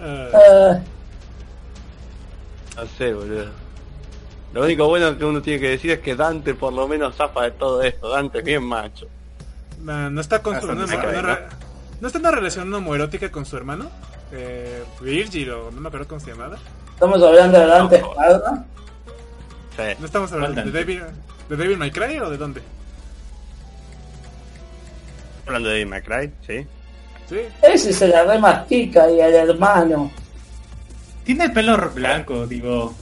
Ah, 0.00 0.28
Ah, 0.32 0.80
No 2.76 2.86
sé, 2.98 3.12
boludo. 3.12 3.46
Lo 4.52 4.64
único 4.64 4.86
bueno 4.88 5.16
que 5.16 5.24
uno 5.24 5.40
tiene 5.42 5.60
que 5.60 5.68
decir 5.70 5.90
es 5.92 6.00
que 6.00 6.16
Dante 6.16 6.54
por 6.54 6.72
lo 6.72 6.88
menos 6.88 7.14
zafa 7.16 7.42
de 7.44 7.50
todo 7.52 7.82
esto. 7.82 8.08
Dante 8.08 8.38
es 8.38 8.44
bien 8.44 8.64
macho. 8.64 9.06
no, 9.82 10.10
no 10.10 10.20
está 10.20 10.42
con 10.42 10.54
su, 10.60 10.68
Hasta 10.70 10.72
una- 10.72 11.48
¿no 12.00 12.06
está 12.06 12.18
en 12.18 12.24
una 12.24 12.30
relación 12.34 12.72
homoerótica 12.74 13.30
con 13.30 13.44
su 13.46 13.56
hermano? 13.56 13.90
Eh, 14.32 14.82
Virgil 15.00 15.50
o 15.50 15.70
no 15.70 15.80
me 15.80 15.88
acuerdo 15.88 16.08
cómo 16.08 16.20
se 16.20 16.30
llamaba. 16.32 16.56
Estamos 16.94 17.22
hablando 17.22 17.58
de 17.58 17.66
Dante 17.66 17.96
Esparda. 17.96 18.64
Sí. 19.76 19.82
No 19.98 20.06
estamos 20.06 20.32
hablando 20.32 20.62
de 20.62 20.70
¿Cuál 20.70 20.72
David, 20.72 21.00
de 21.48 21.56
David 21.56 21.76
May 21.76 21.90
Cry 21.90 22.18
o 22.18 22.30
de 22.30 22.36
dónde? 22.36 22.62
Hablando 25.46 25.68
de 25.68 25.80
David 25.80 25.90
McCray, 25.90 26.32
sí. 26.46 26.66
Sí. 27.30 27.36
Ese 27.62 27.92
se 27.92 28.08
la 28.08 28.24
remastica 28.24 29.10
y 29.10 29.20
al 29.20 29.32
hermano. 29.32 30.10
Tiene 31.24 31.44
el 31.44 31.52
pelo 31.52 31.78
blanco, 31.94 32.46
digo. 32.46 32.92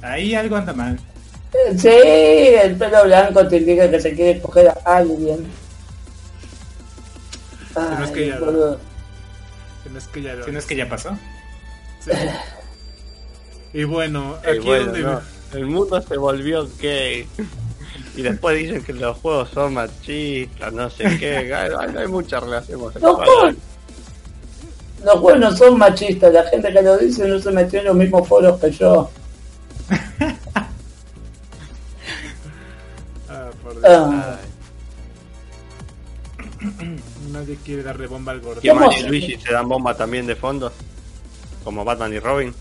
Ahí 0.00 0.34
algo 0.34 0.56
anda 0.56 0.72
mal. 0.72 0.98
Eh, 1.52 1.76
Sí, 1.76 1.88
el 1.88 2.76
pelo 2.76 3.04
blanco 3.04 3.46
te 3.48 3.56
indica 3.58 3.90
que 3.90 4.00
se 4.00 4.14
quiere 4.14 4.40
coger 4.40 4.68
a 4.68 4.96
alguien. 4.96 5.46
no 7.74 8.04
es 8.04 8.10
que 8.12 8.20
Ay, 8.24 8.28
ya- 8.30 8.38
boludo. 8.38 8.80
Que 9.82 9.90
no 9.90 9.98
es 9.98 10.06
que 10.08 10.22
ya 10.22 10.34
lo- 10.34 10.44
Si 10.44 10.50
no 10.52 10.58
es 10.58 10.66
que 10.66 10.76
ya 10.76 10.88
pasó. 10.88 11.18
sí. 12.00 12.10
Y 13.72 13.82
bueno, 13.84 14.36
Y 14.46 14.50
aquí 14.50 14.58
bueno, 14.60 14.84
donde 14.86 15.00
no, 15.02 15.20
el 15.52 15.66
mundo 15.66 16.00
se 16.00 16.16
volvió 16.16 16.68
gay 16.80 17.26
y 18.16 18.22
después 18.22 18.58
dicen 18.58 18.82
que 18.82 18.92
los 18.92 19.16
juegos 19.18 19.50
son 19.50 19.74
machistas, 19.74 20.72
no 20.72 20.88
sé 20.90 21.04
qué, 21.18 21.48
no 21.92 22.00
hay 22.00 22.06
mucha 22.06 22.40
relación 22.40 22.80
con 22.80 22.92
los, 23.00 23.16
juegos, 23.16 23.54
los 25.04 25.14
juegos 25.20 25.40
no 25.40 25.56
son 25.56 25.78
machistas, 25.78 26.32
la 26.32 26.44
gente 26.44 26.72
que 26.72 26.82
lo 26.82 26.96
dice 26.98 27.26
no 27.26 27.38
se 27.40 27.50
metió 27.50 27.80
en 27.80 27.86
los 27.86 27.96
mismos 27.96 28.26
foros 28.28 28.60
que 28.60 28.70
yo. 28.70 29.10
Ah, 33.26 33.50
ah. 33.86 34.38
Nadie 37.32 37.58
quiere 37.62 37.82
darle 37.82 38.06
bomba 38.06 38.32
al 38.32 38.40
gordo. 38.40 38.62
¿Qué 38.62 38.72
más 38.72 39.02
Luigi 39.02 39.36
se 39.36 39.52
dan 39.52 39.68
bomba 39.68 39.94
también 39.94 40.26
de 40.26 40.36
fondo? 40.36 40.72
Como 41.62 41.84
Batman 41.84 42.14
y 42.14 42.18
Robin. 42.18 42.54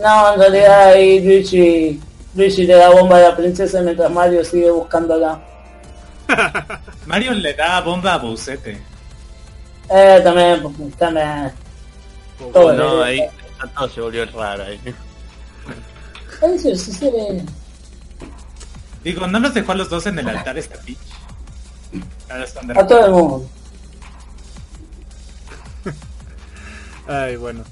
No, 0.00 0.34
en 0.34 0.40
realidad 0.40 0.88
ahí 0.90 1.20
Luigi 1.24 2.00
Luigi 2.34 2.66
le 2.66 2.74
da 2.74 2.90
bomba 2.90 3.16
a 3.16 3.20
la 3.20 3.36
princesa 3.36 3.82
mientras 3.82 4.10
Mario 4.10 4.44
sigue 4.44 4.70
buscándola. 4.70 5.40
Mario 7.06 7.32
le 7.32 7.54
da 7.54 7.80
bomba 7.80 8.14
a 8.14 8.18
Bowsette. 8.18 8.78
Eh, 9.88 10.20
también, 10.22 10.62
pues, 10.62 10.94
también. 10.94 11.52
Todo 12.52 12.72
no, 12.72 13.04
bien. 13.04 13.22
ahí 13.22 13.30
todo 13.68 13.88
se 13.88 14.00
volvió 14.00 14.26
raro 14.26 14.64
ahí. 14.64 14.80
Eso 16.42 16.74
sí 16.76 16.92
se 16.92 17.10
ve. 17.10 17.44
Digo, 19.04 19.26
no 19.26 19.38
los 19.38 19.54
dejó 19.54 19.72
a 19.72 19.74
los 19.74 19.90
dos 19.90 20.06
en 20.06 20.18
el 20.18 20.28
altar 20.28 20.56
esta 20.58 20.78
Peach. 20.80 20.98
Ahora 22.30 22.44
están 22.44 22.66
de 22.66 22.78
A 22.78 22.86
todo 22.86 23.06
el 23.06 23.12
mundo. 23.12 23.50
Ay, 27.06 27.36
bueno. 27.36 27.64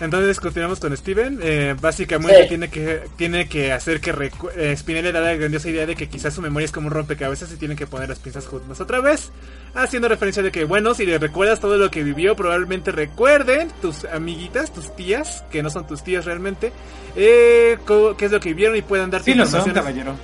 Entonces 0.00 0.38
continuamos 0.38 0.78
con 0.78 0.96
Steven. 0.96 1.40
Eh, 1.42 1.74
básicamente 1.80 2.42
Sí. 2.42 2.48
tiene 2.50 2.68
que 2.70 3.02
tiene 3.16 3.48
que 3.48 3.72
hacer 3.72 4.00
que 4.00 4.14
recu- 4.14 4.50
eh, 4.56 4.76
Spinelli 4.76 5.08
le 5.08 5.12
da 5.12 5.20
la 5.20 5.34
grandiosa 5.34 5.68
idea 5.68 5.86
de 5.86 5.96
que 5.96 6.08
quizás 6.08 6.34
su 6.34 6.40
memoria 6.40 6.66
es 6.66 6.70
como 6.72 6.86
un 6.86 6.92
rompecabezas 6.92 7.50
y 7.52 7.56
tienen 7.56 7.76
que 7.76 7.88
poner 7.88 8.08
las 8.08 8.20
pinzas 8.20 8.46
juntas 8.46 8.80
otra 8.80 9.00
vez. 9.00 9.32
Haciendo 9.74 10.08
referencia 10.08 10.40
de 10.42 10.52
que, 10.52 10.64
bueno, 10.64 10.94
si 10.94 11.04
le 11.04 11.18
recuerdas 11.18 11.58
todo 11.58 11.76
lo 11.78 11.90
que 11.90 12.04
vivió, 12.04 12.36
probablemente 12.36 12.92
recuerden 12.92 13.70
tus 13.82 14.04
amiguitas, 14.04 14.72
tus 14.72 14.94
tías, 14.94 15.42
que 15.50 15.64
no 15.64 15.70
son 15.70 15.86
tus 15.88 16.04
tías 16.04 16.24
realmente, 16.24 16.72
eh, 17.16 17.76
qué 18.16 18.24
es 18.24 18.30
lo 18.30 18.38
que 18.38 18.50
vivieron 18.50 18.76
y 18.76 18.82
puedan 18.82 19.10
darte 19.10 19.32
Sí 19.32 19.36
lo 19.36 19.46
son, 19.46 19.68
caballero. 19.72 20.14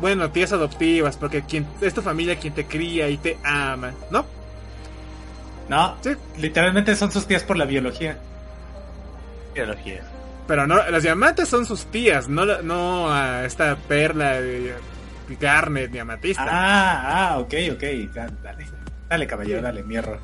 Bueno, 0.00 0.30
tías 0.30 0.52
adoptivas, 0.52 1.16
porque 1.16 1.42
quien, 1.42 1.66
es 1.80 1.94
tu 1.94 2.00
familia 2.02 2.36
quien 2.38 2.54
te 2.54 2.64
cría 2.64 3.08
y 3.08 3.16
te 3.18 3.38
ama, 3.42 3.92
¿no? 4.10 4.24
No, 5.68 5.96
Sí. 6.00 6.10
literalmente 6.38 6.94
son 6.96 7.10
sus 7.10 7.26
tías 7.26 7.42
por 7.44 7.56
la 7.56 7.64
biología. 7.64 8.18
Biología. 9.54 10.00
Pero 10.46 10.66
no, 10.66 10.76
las 10.90 11.02
diamantes 11.02 11.48
son 11.48 11.64
sus 11.66 11.86
tías, 11.86 12.28
no, 12.28 12.44
no 12.62 13.10
a 13.12 13.44
esta 13.44 13.76
perla 13.76 14.40
de 14.40 14.74
Garnet 15.40 15.90
ni 15.90 15.98
amatista. 15.98 16.44
Ah, 16.48 17.30
ah, 17.34 17.38
ok, 17.38 17.54
ok. 17.74 17.82
da- 18.12 18.26
Dale, 18.42 18.66
dale, 19.08 19.26
caballero, 19.26 19.62
dale, 19.62 19.82
mierda. 19.84 20.18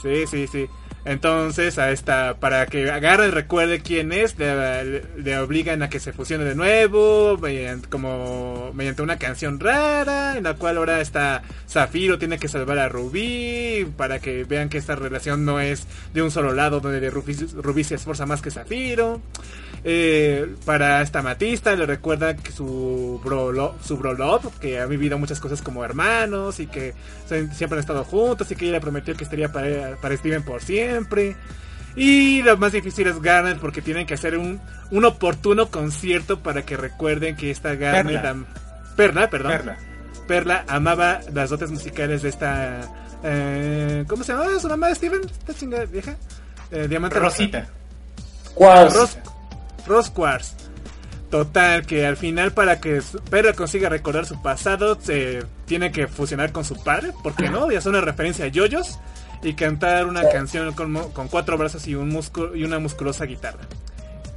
Sí, 0.00 0.26
sí, 0.26 0.46
sí. 0.46 0.66
Entonces, 1.04 1.78
a 1.78 1.90
esta, 1.90 2.36
para 2.38 2.66
que 2.66 2.84
Garnet 2.84 3.32
recuerde 3.32 3.80
quién 3.80 4.12
es, 4.12 4.36
le, 4.38 5.38
obligan 5.38 5.82
a 5.82 5.88
que 5.88 5.98
se 5.98 6.12
fusione 6.12 6.44
de 6.44 6.54
nuevo, 6.54 7.36
mediante, 7.38 7.88
como 7.88 8.70
mediante 8.72 9.02
una 9.02 9.18
canción 9.18 9.58
rara, 9.58 10.36
en 10.36 10.44
la 10.44 10.54
cual 10.54 10.76
ahora 10.76 11.00
está 11.00 11.42
Zafiro 11.68 12.18
tiene 12.18 12.38
que 12.38 12.46
salvar 12.46 12.78
a 12.78 12.88
Rubí, 12.88 13.84
para 13.96 14.20
que 14.20 14.44
vean 14.44 14.68
que 14.68 14.78
esta 14.78 14.94
relación 14.94 15.44
no 15.44 15.58
es 15.58 15.88
de 16.14 16.22
un 16.22 16.30
solo 16.30 16.52
lado, 16.52 16.78
donde 16.78 17.10
Rubí, 17.10 17.34
Rubí 17.34 17.82
se 17.82 17.96
esfuerza 17.96 18.24
más 18.24 18.40
que 18.40 18.52
Zafiro. 18.52 19.20
Eh, 19.84 20.54
para 20.64 21.02
esta 21.02 21.22
Matista 21.22 21.74
le 21.74 21.86
recuerda 21.86 22.36
que 22.36 22.52
su 22.52 23.20
bro, 23.24 23.74
su 23.82 23.96
bro 23.96 24.14
love, 24.14 24.46
que 24.60 24.78
ha 24.78 24.86
vivido 24.86 25.18
muchas 25.18 25.40
cosas 25.40 25.60
como 25.60 25.84
hermanos 25.84 26.60
y 26.60 26.68
que 26.68 26.94
siempre 27.26 27.72
han 27.72 27.80
estado 27.80 28.04
juntos 28.04 28.48
y 28.52 28.54
que 28.54 28.66
ella 28.66 28.74
le 28.74 28.80
prometió 28.80 29.16
que 29.16 29.24
estaría 29.24 29.50
para, 29.50 29.96
para 29.96 30.16
Steven 30.16 30.44
por 30.44 30.62
siempre. 30.62 30.91
Y 31.94 32.42
lo 32.42 32.56
más 32.56 32.72
difícil 32.72 33.06
es 33.06 33.20
Garnet 33.20 33.58
porque 33.58 33.82
tienen 33.82 34.06
que 34.06 34.14
hacer 34.14 34.38
un, 34.38 34.60
un 34.90 35.04
oportuno 35.04 35.68
concierto 35.70 36.40
para 36.40 36.62
que 36.62 36.76
recuerden 36.76 37.36
que 37.36 37.50
esta 37.50 37.74
Garnet... 37.74 38.14
Perla. 38.22 38.30
am- 38.30 38.46
Perla, 38.96 39.30
perdón. 39.30 39.52
Perla. 39.52 39.76
Perla 40.26 40.64
amaba 40.68 41.20
las 41.34 41.50
dotes 41.50 41.70
musicales 41.70 42.22
de 42.22 42.28
esta... 42.30 42.80
eh, 43.22 44.04
¿Cómo 44.08 44.24
se 44.24 44.32
llama 44.32 44.58
su 44.58 44.68
mamá 44.68 44.94
Steven? 44.94 45.20
Esta 45.24 45.54
chingada 45.54 45.84
vieja. 45.84 46.16
Eh, 46.70 46.86
Diamante. 46.88 47.18
Rosita. 47.18 47.66
¿Cuál? 48.54 48.92
Ros, 48.92 49.18
Ros 49.86 50.10
Quartz. 50.10 50.54
Total, 51.30 51.86
que 51.86 52.06
al 52.06 52.16
final 52.18 52.52
para 52.52 52.78
que 52.80 53.00
Perla 53.30 53.54
consiga 53.54 53.88
recordar 53.88 54.26
su 54.26 54.40
pasado, 54.42 54.98
se 55.00 55.42
tiene 55.64 55.90
que 55.90 56.06
fusionar 56.06 56.52
con 56.52 56.62
su 56.64 56.82
padre, 56.84 57.12
¿por 57.22 57.34
qué 57.34 57.48
no? 57.48 57.72
Y 57.72 57.76
hacer 57.76 57.88
una 57.90 58.02
referencia 58.02 58.44
a 58.44 58.48
yoyos 58.48 58.98
y 59.42 59.54
cantar 59.54 60.06
una 60.06 60.22
canción 60.30 60.72
con, 60.74 60.92
mo- 60.92 61.10
con 61.12 61.28
cuatro 61.28 61.58
brazos 61.58 61.86
y, 61.88 61.94
un 61.94 62.08
músculo, 62.08 62.54
y 62.56 62.64
una 62.64 62.78
musculosa 62.78 63.24
guitarra. 63.24 63.60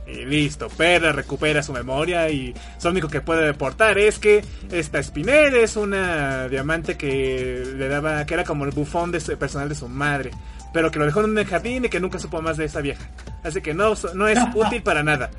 Y 0.07 0.23
listo, 0.25 0.67
Perla 0.69 1.11
recupera 1.11 1.63
su 1.63 1.73
memoria 1.73 2.29
y 2.29 2.53
lo 2.83 2.89
único 2.91 3.07
que 3.07 3.21
puede 3.21 3.41
reportar 3.41 3.97
es 3.97 4.19
que 4.19 4.43
esta 4.71 5.01
Spinel 5.01 5.55
es 5.55 5.75
una 5.75 6.47
diamante 6.47 6.95
que 6.95 7.63
le 7.75 7.87
daba, 7.87 8.23
que 8.25 8.35
era 8.35 8.43
como 8.43 8.65
el 8.65 8.71
bufón 8.71 9.11
de 9.11 9.19
su- 9.19 9.35
personal 9.37 9.67
de 9.69 9.73
su 9.75 9.87
madre, 9.89 10.29
pero 10.73 10.91
que 10.91 10.99
lo 10.99 11.05
dejó 11.05 11.21
en 11.23 11.35
un 11.37 11.43
jardín 11.45 11.85
y 11.85 11.89
que 11.89 11.99
nunca 11.99 12.19
supo 12.19 12.41
más 12.41 12.57
de 12.57 12.65
esa 12.65 12.81
vieja. 12.81 13.09
Así 13.43 13.61
que 13.61 13.73
no, 13.73 13.93
no 14.13 14.27
es 14.27 14.39
útil 14.53 14.83
para 14.83 15.01
nada. 15.01 15.31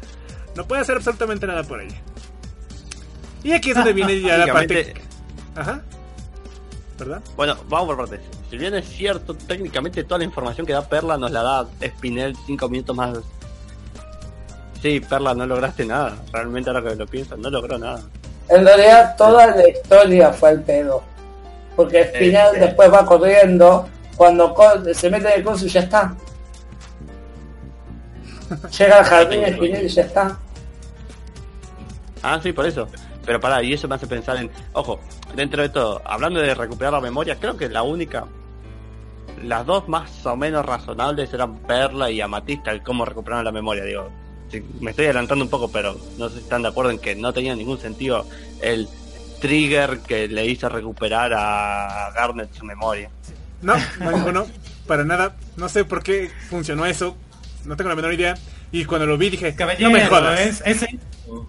No 0.56 0.66
puede 0.66 0.82
hacer 0.82 0.96
absolutamente 0.96 1.46
nada 1.46 1.62
por 1.62 1.80
ella. 1.80 1.96
Y 3.44 3.52
aquí 3.52 3.70
es 3.70 3.76
donde 3.76 3.92
viene 3.92 4.20
ya 4.20 4.38
la 4.38 4.46
parte... 4.52 4.94
Ajá. 5.54 5.82
¿Verdad? 6.98 7.20
Bueno, 7.36 7.56
vamos 7.68 7.88
por 7.88 8.08
partes. 8.08 8.20
Si 8.50 8.56
bien 8.56 8.74
es 8.74 8.88
cierto, 8.88 9.34
técnicamente 9.34 10.02
toda 10.04 10.18
la 10.18 10.24
información 10.24 10.66
que 10.66 10.72
da 10.72 10.88
Perla 10.88 11.18
nos 11.18 11.30
la 11.30 11.42
da 11.42 11.66
Spinel 11.84 12.34
cinco 12.46 12.68
minutos 12.68 12.96
más. 12.96 13.18
Sí, 14.80 15.00
Perla, 15.00 15.34
no 15.34 15.46
lograste 15.46 15.84
nada. 15.84 16.16
Realmente 16.32 16.70
ahora 16.70 16.82
que 16.82 16.96
lo 16.96 17.06
pienso, 17.06 17.36
no 17.36 17.50
logró 17.50 17.78
nada. 17.78 18.00
En 18.48 18.64
realidad 18.64 19.14
toda 19.16 19.48
la 19.48 19.68
historia 19.68 20.32
fue 20.32 20.50
el 20.52 20.62
pedo. 20.62 21.02
Porque 21.74 22.04
Spinel 22.04 22.54
sí. 22.54 22.60
después 22.60 22.90
va 22.90 23.04
corriendo, 23.04 23.86
cuando 24.16 24.54
se 24.94 25.10
mete 25.10 25.28
en 25.28 25.40
el 25.40 25.44
coso 25.44 25.66
y 25.66 25.68
ya 25.68 25.80
está. 25.80 26.14
Llega 28.78 28.98
al 28.98 29.04
jardín 29.04 29.44
Spinel 29.54 29.84
y 29.84 29.88
ya 29.88 30.02
está. 30.02 30.38
Ah, 32.22 32.40
sí, 32.42 32.52
por 32.52 32.64
eso. 32.66 32.88
Pero 33.26 33.40
pará, 33.40 33.62
y 33.62 33.72
eso 33.72 33.88
me 33.88 33.96
hace 33.96 34.06
pensar 34.06 34.36
en... 34.36 34.50
Ojo, 34.72 35.00
dentro 35.34 35.62
de 35.62 35.68
todo, 35.68 36.02
hablando 36.04 36.40
de 36.40 36.54
recuperar 36.54 36.92
la 36.92 37.00
memoria, 37.00 37.36
creo 37.36 37.56
que 37.56 37.68
la 37.68 37.82
única... 37.82 38.26
Las 39.42 39.66
dos 39.66 39.86
más 39.86 40.24
o 40.24 40.34
menos 40.34 40.64
razonables 40.64 41.32
eran 41.34 41.58
Perla 41.58 42.10
y 42.10 42.22
Amatista, 42.22 42.70
el 42.70 42.82
cómo 42.82 43.04
recuperaron 43.04 43.44
la 43.44 43.52
memoria, 43.52 43.84
digo. 43.84 44.08
Me 44.80 44.92
estoy 44.92 45.06
adelantando 45.06 45.44
un 45.44 45.50
poco, 45.50 45.70
pero 45.70 45.94
no 46.16 46.28
sé 46.28 46.36
si 46.36 46.42
están 46.42 46.62
de 46.62 46.68
acuerdo 46.68 46.90
en 46.90 46.98
que 46.98 47.14
no 47.14 47.34
tenía 47.34 47.54
ningún 47.54 47.78
sentido 47.78 48.24
el 48.62 48.88
trigger 49.40 49.98
que 50.00 50.28
le 50.28 50.46
hizo 50.46 50.68
recuperar 50.68 51.32
a 51.34 52.12
Garnet 52.14 52.54
su 52.54 52.64
memoria. 52.64 53.10
No, 53.60 53.74
no 54.00 54.10
ninguno. 54.12 54.46
Para 54.86 55.04
nada. 55.04 55.36
No 55.56 55.68
sé 55.68 55.84
por 55.84 56.02
qué 56.02 56.30
funcionó 56.48 56.86
eso. 56.86 57.16
No 57.64 57.76
tengo 57.76 57.90
la 57.90 57.96
menor 57.96 58.14
idea. 58.14 58.36
Y 58.72 58.84
cuando 58.84 59.06
lo 59.06 59.18
vi 59.18 59.30
dije, 59.30 59.54
Caballero, 59.54 59.90
no 59.90 59.96
me 59.96 60.06
jodas. 60.06 60.40
es, 60.40 60.62
es, 60.64 60.86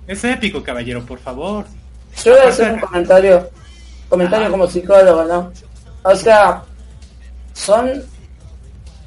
es 0.08 0.24
épico, 0.24 0.64
caballero, 0.64 1.06
por 1.06 1.20
favor. 1.20 1.66
Yo 2.24 2.32
voy 2.32 2.42
a 2.42 2.50
hacer 2.50 2.74
un 2.74 2.80
comentario, 2.80 3.50
comentario 4.10 4.50
como 4.52 4.68
psicólogo, 4.68 5.24
¿no? 5.26 5.52
O 6.04 6.16
sea, 6.16 6.64
son 7.54 8.04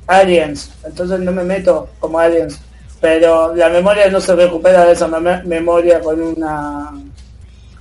aliens, 0.07 0.71
entonces 0.85 1.21
no 1.21 1.33
me 1.33 1.45
meto 1.45 1.89
como 2.01 2.19
aliens, 2.19 2.61
pero 3.01 3.55
la 3.55 3.69
memoria 3.69 4.09
no 4.11 4.21
se 4.21 4.35
recupera 4.35 4.85
de 4.85 4.93
esa 4.93 5.09
mem- 5.09 5.45
memoria 5.45 6.01
con 6.01 6.21
una, 6.21 6.91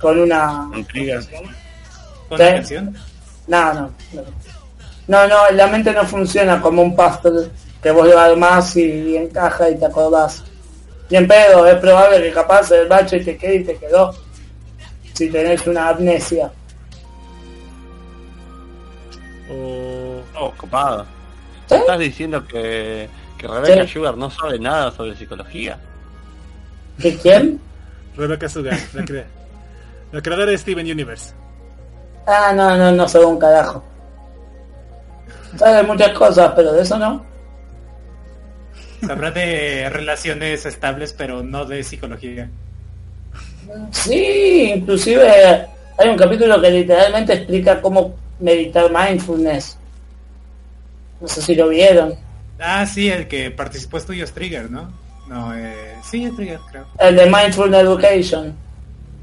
con 0.00 0.18
una. 0.20 0.68
¿Con 0.72 2.38
Sí. 2.38 2.44
la 2.44 2.52
canción? 2.54 2.96
no, 3.48 3.74
no, 3.74 3.90
no, 4.12 4.22
no, 5.08 5.26
no, 5.28 5.50
la 5.50 5.66
mente 5.66 5.92
no 5.92 6.04
funciona 6.06 6.60
como 6.60 6.82
un 6.82 6.94
pastel 6.94 7.50
que 7.82 7.90
vos 7.90 8.06
lo 8.06 8.18
armás 8.18 8.76
y 8.76 9.16
encaja 9.16 9.68
y 9.70 9.76
te 9.76 9.86
acordás. 9.86 10.44
Y 11.08 11.16
en 11.16 11.26
pedo, 11.26 11.66
es 11.66 11.74
probable 11.80 12.22
que 12.22 12.30
capaz 12.32 12.70
el 12.70 12.86
bache 12.86 13.18
te 13.20 13.36
quede 13.36 13.56
y 13.56 13.64
te 13.64 13.76
quedó. 13.76 14.14
Si 15.14 15.28
tenés 15.28 15.66
una 15.66 15.88
amnesia. 15.88 16.52
O- 19.50 20.20
Oh, 20.38 20.52
copado. 20.56 21.04
¿Sí? 21.68 21.74
¿Estás 21.74 21.98
diciendo 21.98 22.46
que, 22.46 23.08
que 23.38 23.46
Rebecca 23.48 23.82
Sí. 23.84 23.92
Sugar 23.94 24.16
no 24.16 24.30
sabe 24.30 24.58
nada 24.58 24.90
sobre 24.92 25.14
psicología? 25.16 25.78
¿Que 27.00 27.16
quién? 27.16 27.60
Rebecca 28.16 28.48
Sugar, 28.48 28.78
la, 28.94 29.04
crea- 29.04 29.26
la 30.12 30.20
creadora 30.22 30.50
de 30.50 30.58
Steven 30.58 30.86
Universe. 30.90 31.32
Ah, 32.26 32.52
no, 32.54 32.76
no, 32.76 32.92
no 32.92 33.08
sé 33.08 33.18
un 33.18 33.38
carajo. 33.38 33.82
Sabe 35.56 35.82
muchas 35.82 36.10
cosas, 36.10 36.52
pero 36.54 36.72
de 36.72 36.82
eso 36.82 36.98
no. 36.98 37.24
Sabrá 39.06 39.30
de 39.30 39.88
relaciones 39.90 40.64
estables, 40.66 41.12
pero 41.12 41.42
no 41.42 41.64
de 41.64 41.82
psicología. 41.82 42.48
Sí, 43.92 44.72
inclusive 44.76 45.28
hay 45.98 46.08
un 46.08 46.16
capítulo 46.16 46.60
que 46.60 46.70
literalmente 46.70 47.32
explica 47.34 47.80
cómo 47.80 48.14
meditar 48.40 48.90
mindfulness. 48.90 49.76
No 51.20 51.28
sé 51.28 51.42
si 51.42 51.54
lo 51.54 51.68
vieron. 51.68 52.14
Ah, 52.58 52.86
sí, 52.86 53.08
el 53.10 53.28
que 53.28 53.50
participó 53.50 53.98
estudios 53.98 54.28
es 54.30 54.34
Trigger, 54.34 54.70
¿no? 54.70 54.90
No, 55.28 55.54
eh, 55.56 55.94
sí, 56.02 56.24
es 56.24 56.34
Trigger, 56.34 56.58
creo. 56.70 56.86
El 56.98 57.16
de 57.16 57.26
Mindful 57.26 57.74
Education. 57.74 58.54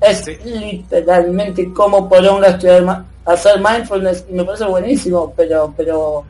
Es 0.02 0.20
Sí. 0.20 0.38
literalmente 0.46 1.72
cómo 1.74 2.08
poronga 2.08 2.50
estudiar 2.50 3.04
hacer 3.26 3.60
mindfulness 3.60 4.26
y 4.30 4.34
me 4.34 4.44
parece 4.46 4.66
buenísimo, 4.66 5.34
pero, 5.36 5.74
pero, 5.76 6.24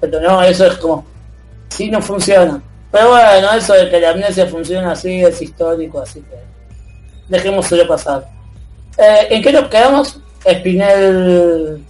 pero 0.00 0.20
no, 0.20 0.42
eso 0.42 0.66
es 0.66 0.74
como, 0.74 1.06
sí 1.68 1.88
no 1.90 2.02
funciona. 2.02 2.60
Pero 2.90 3.10
bueno, 3.10 3.52
eso 3.52 3.72
de 3.74 3.88
que 3.88 4.00
la 4.00 4.10
amnesia 4.10 4.46
funciona 4.46 4.92
así 4.92 5.22
es 5.22 5.40
histórico, 5.40 6.00
así 6.00 6.20
que 6.20 6.36
dejémoslo 7.28 7.86
pasar. 7.88 8.26
Eh, 8.98 9.26
¿En 9.30 9.42
qué 9.42 9.52
nos 9.52 9.68
quedamos? 9.68 10.20
Spinel, 10.48 11.82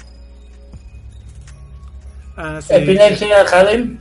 Ah, 2.36 2.60
sí. 2.60 2.74
Spinel 2.74 3.16
llega 3.16 3.40
al 3.40 3.46
jardín. 3.46 4.00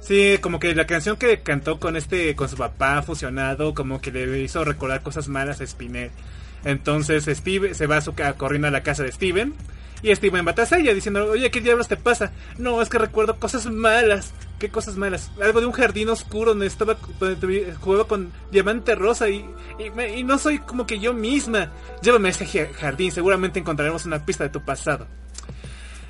Sí, 0.00 0.38
como 0.40 0.58
que 0.58 0.74
la 0.74 0.86
canción 0.86 1.16
que 1.16 1.40
cantó 1.40 1.78
con 1.78 1.96
este, 1.96 2.34
con 2.34 2.48
su 2.48 2.56
papá 2.56 3.02
fusionado, 3.02 3.72
como 3.74 4.00
que 4.00 4.10
le 4.10 4.40
hizo 4.40 4.64
recordar 4.64 5.02
cosas 5.02 5.28
malas 5.28 5.60
a 5.60 5.66
Spinel. 5.66 6.10
Entonces 6.64 7.24
Steve 7.26 7.74
se 7.74 7.86
va 7.86 7.98
a 7.98 8.00
su 8.00 8.14
corriendo 8.36 8.68
a 8.68 8.72
la 8.72 8.82
casa 8.82 9.02
de 9.02 9.12
Steven. 9.12 9.54
Y 10.02 10.14
Steven 10.14 10.46
va 10.46 10.54
tras 10.54 10.72
ella 10.72 10.92
diciendo, 10.94 11.24
oye, 11.30 11.50
¿qué 11.50 11.60
diablos 11.60 11.86
te 11.88 11.96
pasa? 11.96 12.32
No, 12.58 12.82
es 12.82 12.88
que 12.88 12.98
recuerdo 12.98 13.38
cosas 13.38 13.66
malas. 13.66 14.32
¿Qué 14.58 14.68
cosas 14.68 14.96
malas? 14.96 15.30
Algo 15.40 15.60
de 15.60 15.66
un 15.66 15.72
jardín 15.72 16.08
oscuro 16.08 16.50
donde 16.50 16.66
estaba 16.66 16.96
donde 17.20 17.72
jugaba 17.80 18.06
con 18.06 18.32
diamante 18.50 18.94
rosa 18.94 19.28
y, 19.28 19.44
y, 20.16 20.22
no 20.24 20.38
soy 20.38 20.58
como 20.58 20.86
que 20.86 20.98
yo 20.98 21.12
misma. 21.14 21.70
Llévame 22.02 22.28
a 22.28 22.30
ese 22.32 22.46
ja- 22.46 22.72
jardín, 22.74 23.12
seguramente 23.12 23.58
encontraremos 23.60 24.04
una 24.06 24.24
pista 24.24 24.44
de 24.44 24.50
tu 24.50 24.60
pasado. 24.64 25.06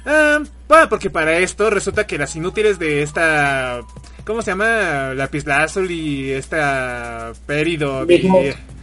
Ah, 0.04 0.40
bueno, 0.68 0.88
porque 0.88 1.10
para 1.10 1.38
esto 1.38 1.70
resulta 1.70 2.06
que 2.06 2.18
las 2.18 2.34
inútiles 2.36 2.78
de 2.78 3.02
esta... 3.02 3.80
¿Cómo 4.24 4.40
se 4.42 4.52
llama? 4.52 5.14
Lapislázuli 5.14 5.94
y 5.94 6.30
esta 6.30 7.32
Peridot 7.46 8.08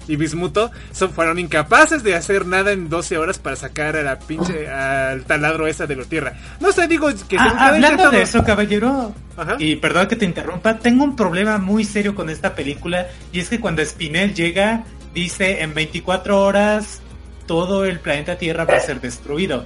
y, 0.07 0.15
Bismuto 0.15 0.71
son, 0.91 1.11
fueron 1.11 1.37
incapaces 1.39 2.03
de 2.03 2.15
hacer 2.15 2.45
nada 2.45 2.71
en 2.71 2.89
12 2.89 3.17
horas 3.17 3.37
para 3.37 3.55
sacar 3.55 3.95
a 3.95 4.01
la 4.01 4.19
pinche 4.19 4.67
al 4.67 5.23
taladro 5.25 5.67
esa 5.67 5.85
de 5.87 5.95
la 5.95 6.03
tierra. 6.03 6.33
No 6.59 6.71
sé, 6.71 6.87
digo 6.87 7.07
que 7.29 7.37
Ah, 7.37 7.67
hablando 7.69 8.09
de 8.09 8.23
eso, 8.23 8.43
caballero, 8.43 9.13
Ajá. 9.37 9.55
y 9.59 9.75
perdón 9.75 10.07
que 10.07 10.15
te 10.15 10.25
interrumpa, 10.25 10.79
tengo 10.79 11.03
un 11.03 11.15
problema 11.15 11.57
muy 11.59 11.85
serio 11.85 12.15
con 12.15 12.29
esta 12.29 12.55
película 12.55 13.07
y 13.31 13.39
es 13.39 13.49
que 13.49 13.59
cuando 13.59 13.85
Spinel 13.85 14.33
llega, 14.33 14.83
dice 15.13 15.61
en 15.61 15.73
24 15.75 16.41
horas 16.41 17.01
todo 17.45 17.85
el 17.85 17.99
planeta 17.99 18.35
Tierra 18.37 18.65
va 18.65 18.75
a 18.75 18.79
ser 18.79 18.99
destruido. 18.99 19.65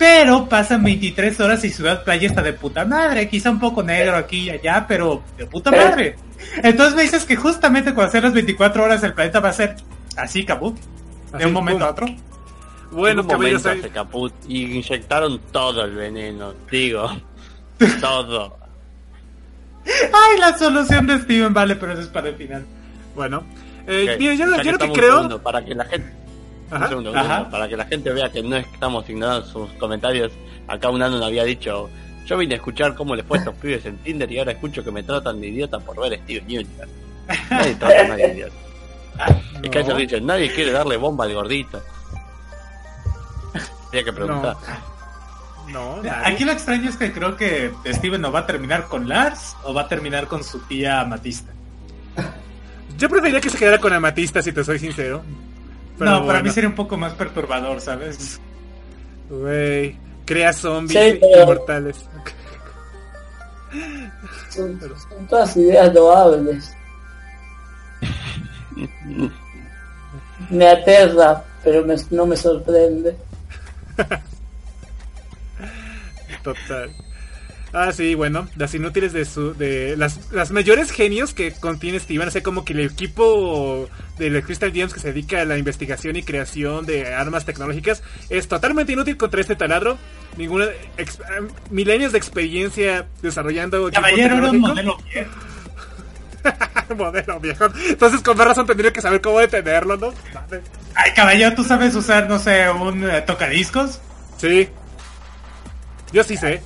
Pero 0.00 0.48
pasan 0.48 0.82
23 0.82 1.38
horas 1.40 1.62
y 1.62 1.68
Ciudad 1.68 2.02
Playa 2.04 2.26
está 2.26 2.40
de 2.40 2.54
puta 2.54 2.86
madre, 2.86 3.28
quizá 3.28 3.50
un 3.50 3.60
poco 3.60 3.82
negro 3.82 4.16
aquí 4.16 4.44
y 4.44 4.50
allá, 4.50 4.86
pero 4.88 5.22
de 5.36 5.44
puta 5.44 5.70
madre. 5.70 6.16
Entonces 6.62 6.94
me 6.94 7.02
dices 7.02 7.26
que 7.26 7.36
justamente 7.36 7.92
cuando 7.92 8.10
sean 8.10 8.24
las 8.24 8.32
24 8.32 8.82
horas 8.82 9.02
el 9.02 9.12
planeta 9.12 9.40
va 9.40 9.50
a 9.50 9.52
ser 9.52 9.76
así, 10.16 10.46
caput, 10.46 10.74
de 11.36 11.44
un 11.44 11.52
momento 11.52 11.84
a 11.84 11.90
otro. 11.90 12.06
Bueno, 12.92 13.26
hace 13.54 13.90
caput 13.90 14.32
y 14.48 14.78
inyectaron 14.78 15.38
todo 15.52 15.84
el 15.84 15.94
veneno, 15.94 16.54
digo. 16.70 17.06
todo. 18.00 18.56
Ay, 19.84 20.38
la 20.40 20.56
solución 20.56 21.06
de 21.08 21.18
Steven, 21.18 21.52
vale, 21.52 21.76
pero 21.76 21.92
eso 21.92 22.00
es 22.00 22.08
para 22.08 22.30
el 22.30 22.36
final. 22.36 22.64
bueno. 23.14 23.44
Eh, 23.86 24.16
mira, 24.18 24.32
yo, 24.32 24.46
yo 24.62 24.72
lo 24.72 24.78
que 24.78 24.92
creo... 24.92 25.14
segundo, 25.16 25.42
para 25.42 25.62
que 25.62 25.74
la 25.74 25.84
gente 25.84 26.19
Ajá. 26.70 26.84
un 26.84 26.88
segundo, 26.88 27.10
un 27.10 27.16
Ajá. 27.16 27.28
segundo, 27.28 27.50
para 27.50 27.68
que 27.68 27.76
la 27.76 27.84
gente 27.86 28.10
vea 28.12 28.30
que 28.30 28.42
no 28.42 28.56
estamos 28.56 29.08
ignorando 29.08 29.46
sus 29.46 29.70
comentarios. 29.72 30.32
Acá 30.68 30.88
un 30.90 31.00
nos 31.00 31.22
había 31.22 31.44
dicho, 31.44 31.90
yo 32.26 32.36
vine 32.36 32.54
a 32.54 32.56
escuchar 32.58 32.94
cómo 32.94 33.14
les 33.16 33.24
fue 33.26 33.38
a 33.38 33.40
estos 33.40 33.54
pibes 33.60 33.84
en 33.86 33.98
Tinder 33.98 34.30
y 34.30 34.38
ahora 34.38 34.52
escucho 34.52 34.84
que 34.84 34.90
me 34.90 35.02
tratan 35.02 35.40
de 35.40 35.48
idiota 35.48 35.78
por 35.80 36.00
ver 36.00 36.18
Steven 36.20 36.44
Universe. 36.44 36.92
Nadie 37.50 37.74
trata 37.74 38.00
a 38.00 38.08
nadie 38.08 38.26
de 38.28 38.34
idiota. 38.34 38.54
Es 39.62 39.68
que 39.68 39.80
ellos 39.80 39.98
dicen, 39.98 40.24
nadie 40.24 40.50
quiere 40.54 40.72
darle 40.72 40.96
bomba 40.96 41.26
al 41.26 41.34
gordito. 41.34 41.82
Tenía 43.90 44.04
que 44.04 44.12
preguntar. 44.12 44.56
No. 45.68 46.00
Aquí 46.24 46.44
lo 46.44 46.52
extraño 46.52 46.88
es 46.88 46.96
que 46.96 47.12
creo 47.12 47.36
que 47.36 47.70
Steven 47.86 48.20
no 48.20 48.32
va 48.32 48.40
a 48.40 48.46
terminar 48.46 48.88
con 48.88 49.08
Lars 49.08 49.56
o 49.62 49.74
va 49.74 49.82
a 49.82 49.88
terminar 49.88 50.26
con 50.26 50.42
su 50.42 50.60
tía 50.60 51.04
Matista. 51.04 51.52
Yo 52.96 53.08
preferiría 53.08 53.40
que 53.40 53.50
se 53.50 53.58
quedara 53.58 53.78
con 53.78 53.92
Amatista, 53.92 54.42
si 54.42 54.52
te 54.52 54.64
soy 54.64 54.78
sincero. 54.78 55.22
Pero 56.00 56.10
no, 56.12 56.16
para 56.20 56.24
bueno. 56.38 56.44
mí 56.44 56.50
sería 56.50 56.68
un 56.70 56.74
poco 56.74 56.96
más 56.96 57.12
perturbador, 57.14 57.80
¿sabes? 57.80 58.40
Güey, 59.28 59.96
crea 60.24 60.52
zombies 60.52 61.12
Sí, 61.12 61.18
pero- 61.20 61.42
inmortales. 61.42 62.08
Son, 64.50 64.80
son 64.80 65.26
todas 65.28 65.56
ideas 65.56 65.94
loables. 65.94 66.72
Me 70.50 70.68
aterra, 70.68 71.44
pero 71.62 71.84
me- 71.84 71.94
no 72.10 72.26
me 72.26 72.36
sorprende. 72.36 73.16
Total. 76.42 76.90
Ah, 77.72 77.92
sí, 77.92 78.16
bueno, 78.16 78.48
las 78.56 78.74
inútiles 78.74 79.12
de 79.12 79.24
su, 79.24 79.54
de 79.54 79.96
las, 79.96 80.32
las 80.32 80.50
mayores 80.50 80.90
genios 80.90 81.32
que 81.34 81.52
contiene 81.52 82.00
Steven, 82.00 82.26
o 82.26 82.30
sea, 82.32 82.42
como 82.42 82.64
que 82.64 82.72
el 82.72 82.80
equipo 82.80 83.88
de 84.18 84.42
Crystal 84.42 84.72
Gems 84.72 84.92
que 84.92 84.98
se 84.98 85.08
dedica 85.12 85.40
a 85.40 85.44
la 85.44 85.56
investigación 85.56 86.16
y 86.16 86.24
creación 86.24 86.84
de 86.84 87.14
armas 87.14 87.44
tecnológicas 87.44 88.02
es 88.28 88.48
totalmente 88.48 88.92
inútil 88.92 89.16
contra 89.16 89.40
este 89.40 89.54
taladro. 89.54 89.98
Ninguna 90.36 90.66
ex- 90.96 91.20
milenios 91.70 92.10
de 92.12 92.18
experiencia 92.18 93.06
desarrollando 93.22 93.88
Caballero 93.92 94.36
era 94.38 94.50
un 94.50 94.58
modelo 94.58 94.96
viejo. 95.12 95.30
modelo 96.96 97.40
viejo. 97.40 97.66
Entonces, 97.88 98.20
con 98.22 98.36
más 98.36 98.46
razón 98.48 98.66
tendría 98.66 98.92
que 98.92 99.00
saber 99.00 99.20
cómo 99.20 99.38
detenerlo, 99.38 99.96
¿no? 99.96 100.12
Vale. 100.34 100.62
Ay, 100.94 101.12
caballero, 101.14 101.54
¿tú 101.54 101.62
sabes 101.64 101.94
usar, 101.94 102.28
no 102.28 102.38
sé, 102.38 102.68
un 102.70 103.08
eh, 103.08 103.22
tocadiscos? 103.22 104.00
Sí. 104.38 104.68
Yo 106.12 106.24
sí 106.24 106.36
sé. 106.36 106.62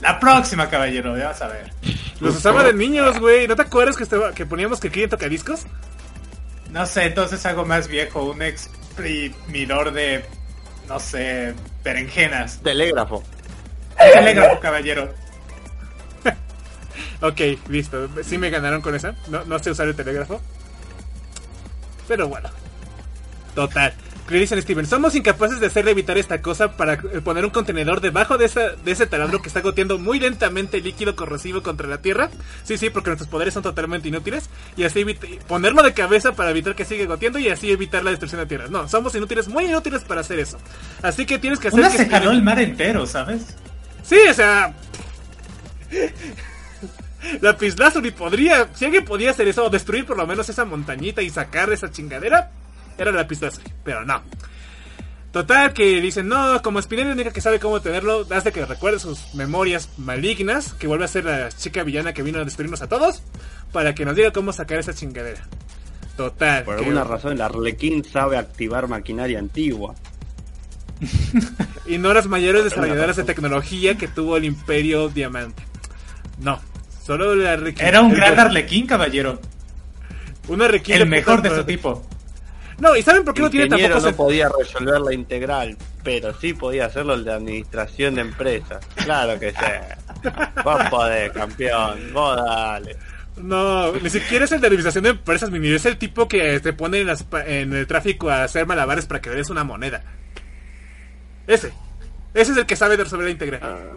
La 0.00 0.18
próxima, 0.18 0.68
caballero, 0.68 1.16
ya 1.16 1.28
vas 1.28 1.42
a 1.42 1.48
ver. 1.48 1.72
Los 2.20 2.36
usaba 2.36 2.64
de 2.64 2.72
niños, 2.72 3.18
güey. 3.18 3.46
¿No 3.46 3.56
te 3.56 3.62
acuerdas 3.62 3.96
que, 3.96 4.02
estaba, 4.02 4.32
que 4.32 4.46
poníamos 4.46 4.80
que 4.80 4.90
querían 4.90 5.10
tocadiscos? 5.10 5.66
No 6.70 6.86
sé, 6.86 7.04
entonces 7.04 7.44
algo 7.46 7.64
más 7.64 7.88
viejo, 7.88 8.24
un 8.24 8.42
exprimidor 8.42 9.92
de, 9.92 10.24
no 10.88 10.98
sé, 11.00 11.54
berenjenas. 11.82 12.60
Telégrafo. 12.62 13.22
Telégrafo, 13.96 14.60
caballero. 14.60 15.12
Ok, 17.22 17.38
listo. 17.68 18.08
Sí 18.22 18.38
me 18.38 18.48
ganaron 18.48 18.80
con 18.80 18.94
esa. 18.94 19.14
No, 19.28 19.44
no 19.44 19.58
sé 19.58 19.70
usar 19.70 19.86
el 19.88 19.94
telégrafo. 19.94 20.40
Pero 22.08 22.28
bueno. 22.28 22.48
Total. 23.54 23.92
Le 24.30 24.38
dicen 24.38 24.62
Steven, 24.62 24.86
somos 24.86 25.16
incapaces 25.16 25.58
de 25.58 25.66
hacerle 25.66 25.90
evitar 25.90 26.16
esta 26.16 26.40
cosa 26.40 26.76
para 26.76 26.92
eh, 26.94 27.20
poner 27.24 27.44
un 27.44 27.50
contenedor 27.50 28.00
debajo 28.00 28.38
de, 28.38 28.44
esa, 28.44 28.60
de 28.76 28.92
ese 28.92 29.06
taladro 29.08 29.42
que 29.42 29.48
está 29.48 29.60
goteando 29.60 29.98
muy 29.98 30.20
lentamente 30.20 30.80
líquido 30.80 31.16
corrosivo 31.16 31.64
contra 31.64 31.88
la 31.88 32.00
tierra. 32.00 32.30
Sí, 32.62 32.78
sí, 32.78 32.90
porque 32.90 33.10
nuestros 33.10 33.28
poderes 33.28 33.54
son 33.54 33.64
totalmente 33.64 34.06
inútiles. 34.08 34.48
Y 34.76 34.84
así 34.84 35.04
ponerlo 35.48 35.82
de 35.82 35.92
cabeza 35.94 36.32
para 36.32 36.50
evitar 36.50 36.76
que 36.76 36.84
siga 36.84 37.06
goteando 37.06 37.40
y 37.40 37.48
así 37.48 37.72
evitar 37.72 38.04
la 38.04 38.10
destrucción 38.10 38.40
de 38.40 38.46
tierra. 38.46 38.66
No, 38.70 38.88
somos 38.88 39.12
inútiles, 39.16 39.48
muy 39.48 39.64
inútiles 39.64 40.04
para 40.04 40.20
hacer 40.20 40.38
eso. 40.38 40.58
Así 41.02 41.26
que 41.26 41.40
tienes 41.40 41.58
que 41.58 41.66
hacer 41.68 41.80
Una 41.80 41.90
que 41.90 41.96
se 41.98 42.04
Steven- 42.04 42.10
jaló 42.20 42.30
el 42.30 42.42
mar 42.42 42.60
entero, 42.60 43.06
¿sabes? 43.06 43.42
Sí, 44.04 44.16
o 44.30 44.34
sea. 44.34 44.72
La 47.40 47.56
Lazuli 47.76 48.12
podría. 48.12 48.68
Si 48.74 48.84
alguien 48.84 49.04
podía 49.04 49.30
hacer 49.30 49.46
eso, 49.48 49.64
o 49.64 49.70
destruir 49.70 50.06
por 50.06 50.16
lo 50.16 50.26
menos 50.26 50.48
esa 50.48 50.64
montañita 50.64 51.20
y 51.20 51.28
sacar 51.30 51.70
esa 51.72 51.90
chingadera, 51.90 52.50
era 53.02 53.12
la 53.12 53.26
Lazuli, 53.28 53.72
pero 53.84 54.04
no. 54.04 54.22
Total, 55.32 55.72
que 55.72 56.00
dicen, 56.00 56.26
no, 56.28 56.60
como 56.60 56.82
Spinelli 56.82 57.10
es 57.10 57.16
la 57.16 57.20
única 57.22 57.32
que 57.32 57.40
sabe 57.40 57.60
cómo 57.60 57.80
tenerlo, 57.80 58.26
hace 58.30 58.50
que 58.50 58.66
recuerde 58.66 58.98
sus 58.98 59.32
memorias 59.34 59.88
malignas, 59.96 60.72
que 60.72 60.88
vuelve 60.88 61.04
a 61.04 61.08
ser 61.08 61.24
la 61.24 61.48
chica 61.50 61.84
villana 61.84 62.12
que 62.12 62.22
vino 62.24 62.40
a 62.40 62.44
destruirnos 62.44 62.82
a 62.82 62.88
todos, 62.88 63.22
para 63.72 63.94
que 63.94 64.04
nos 64.04 64.16
diga 64.16 64.32
cómo 64.32 64.52
sacar 64.52 64.80
esa 64.80 64.92
chingadera. 64.92 65.40
Total. 66.16 66.64
Por 66.64 66.76
que- 66.76 66.82
alguna 66.84 67.04
razón 67.04 67.32
el 67.34 67.40
Arlequín 67.42 68.04
sabe 68.04 68.36
activar 68.38 68.88
maquinaria 68.88 69.38
antigua. 69.38 69.94
Y 71.86 71.98
no 71.98 72.12
las 72.12 72.26
mayores 72.26 72.64
desarrolladoras 72.64 73.16
de 73.16 73.24
tecnología 73.24 73.96
que 73.96 74.08
tuvo 74.08 74.36
el 74.36 74.44
Imperio 74.44 75.08
Diamante. 75.08 75.62
No, 76.40 76.60
solo 77.06 77.34
la 77.36 77.52
Arlequín. 77.52 77.86
Era 77.86 78.00
un 78.02 78.10
El- 78.10 78.16
gran 78.16 78.38
arlequín, 78.38 78.86
caballero. 78.86 79.40
Una 80.48 80.64
Arlequín 80.66 80.96
El 80.96 81.06
mejor 81.08 81.40
de 81.40 81.50
su 81.54 81.64
tipo. 81.64 82.04
No, 82.80 82.96
¿y 82.96 83.02
saben 83.02 83.24
por 83.24 83.34
qué 83.34 83.42
no 83.42 83.50
tiene 83.50 83.68
tampoco 83.68 83.94
no 83.94 84.00
sentido? 84.00 84.16
podía 84.16 84.48
resolver 84.58 85.00
la 85.00 85.12
integral, 85.14 85.76
pero 86.02 86.32
sí 86.40 86.54
podía 86.54 86.86
hacerlo 86.86 87.14
el 87.14 87.24
de 87.24 87.32
administración 87.32 88.14
de 88.14 88.22
empresas. 88.22 88.84
Claro 88.96 89.38
que 89.38 89.50
sí. 89.50 89.56
Vos 90.64 90.82
podés, 90.90 91.30
campeón. 91.32 92.12
Vos 92.14 92.36
dale. 92.36 92.96
No, 93.36 93.92
ni 93.92 94.10
siquiera 94.10 94.44
es 94.46 94.52
el 94.52 94.60
de 94.60 94.66
administración 94.66 95.04
de 95.04 95.10
empresas, 95.10 95.50
mini. 95.50 95.68
Es 95.72 95.86
el 95.86 95.96
tipo 95.98 96.26
que 96.28 96.58
te 96.60 96.72
pone 96.72 97.00
en, 97.00 97.06
las 97.06 97.22
pa- 97.22 97.44
en 97.44 97.72
el 97.74 97.86
tráfico 97.86 98.28
a 98.30 98.44
hacer 98.44 98.66
malabares 98.66 99.06
para 99.06 99.20
que 99.20 99.30
des 99.30 99.50
una 99.50 99.64
moneda. 99.64 100.02
Ese. 101.46 101.72
Ese 102.34 102.52
es 102.52 102.58
el 102.58 102.66
que 102.66 102.76
sabe 102.76 102.96
de 102.96 103.04
resolver 103.04 103.26
la 103.26 103.32
integral. 103.32 103.90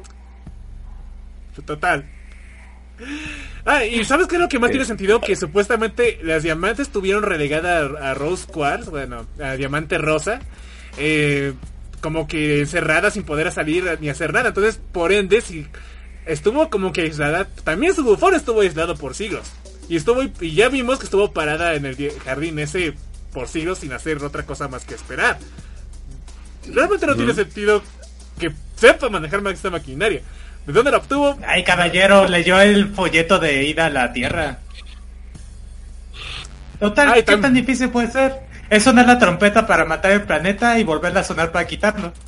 Total. 1.65 2.03
Ah, 3.65 3.85
y 3.85 4.03
¿sabes 4.05 4.27
qué 4.27 4.35
es 4.35 4.41
lo 4.41 4.49
que 4.49 4.59
más 4.59 4.71
tiene 4.71 4.85
sentido? 4.85 5.21
Que 5.21 5.35
supuestamente 5.35 6.19
las 6.23 6.43
diamantes 6.43 6.89
tuvieron 6.89 7.23
relegada 7.23 8.09
a, 8.09 8.13
Rose 8.13 8.45
Quartz, 8.45 8.89
bueno, 8.89 9.25
a 9.41 9.55
Diamante 9.55 9.97
Rosa. 9.97 10.41
eh, 10.97 11.53
como 12.03 12.27
que 12.27 12.59
encerrada 12.59 13.09
sin 13.11 13.23
poder 13.23 13.49
salir 13.53 13.97
ni 14.01 14.09
hacer 14.09 14.33
nada. 14.33 14.49
Entonces, 14.49 14.79
por 14.91 15.13
ende, 15.13 15.39
si 15.39 15.65
estuvo 16.25 16.69
como 16.69 16.91
que 16.91 17.01
aislada, 17.01 17.47
también 17.63 17.95
su 17.95 18.03
bufón 18.03 18.35
estuvo 18.35 18.59
aislado 18.59 18.97
por 18.97 19.15
siglos. 19.15 19.49
Y 19.87 19.95
estuvo 19.95 20.21
y 20.41 20.53
ya 20.53 20.67
vimos 20.67 20.99
que 20.99 21.05
estuvo 21.05 21.31
parada 21.31 21.75
en 21.75 21.85
el 21.85 22.11
jardín 22.25 22.59
ese 22.59 22.93
por 23.31 23.47
siglos 23.47 23.79
sin 23.79 23.93
hacer 23.93 24.21
otra 24.21 24.45
cosa 24.45 24.67
más 24.67 24.83
que 24.83 24.95
esperar. 24.95 25.39
Realmente 26.67 27.07
no 27.07 27.15
tiene 27.15 27.33
sentido 27.33 27.81
que 28.37 28.51
sepa 28.75 29.09
manejar 29.09 29.41
más 29.41 29.53
esta 29.53 29.69
maquinaria. 29.69 30.21
¿De 30.65 30.71
dónde 30.71 30.91
la 30.91 30.97
obtuvo? 30.97 31.37
Ay, 31.45 31.63
caballero, 31.63 32.27
leyó 32.27 32.59
el 32.61 32.93
folleto 32.93 33.37
de 33.39 33.63
ida 33.65 33.87
a 33.87 33.89
la 33.89 34.13
Tierra. 34.13 34.59
Total, 36.79 37.11
Ay, 37.13 37.23
¿qué 37.23 37.37
tan 37.37 37.53
difícil 37.53 37.89
puede 37.89 38.09
ser? 38.09 38.41
Es 38.69 38.83
sonar 38.83 39.05
la 39.05 39.19
trompeta 39.19 39.67
para 39.67 39.85
matar 39.85 40.11
el 40.11 40.23
planeta 40.23 40.79
y 40.79 40.83
volverla 40.83 41.19
a 41.19 41.23
sonar 41.23 41.51
para 41.51 41.67
quitarlo. 41.67 42.13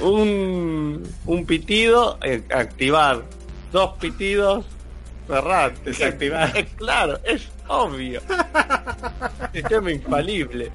Un, 0.00 1.08
un 1.26 1.46
pitido, 1.46 2.18
eh, 2.22 2.42
activar. 2.52 3.22
Dos 3.72 3.98
pitidos, 3.98 4.64
cerrar. 5.28 5.78
Desactivar. 5.84 6.56
Es, 6.56 6.66
claro, 6.74 7.20
es 7.22 7.48
obvio. 7.68 8.20
Sistema 9.52 9.92
infalible. 9.92 10.72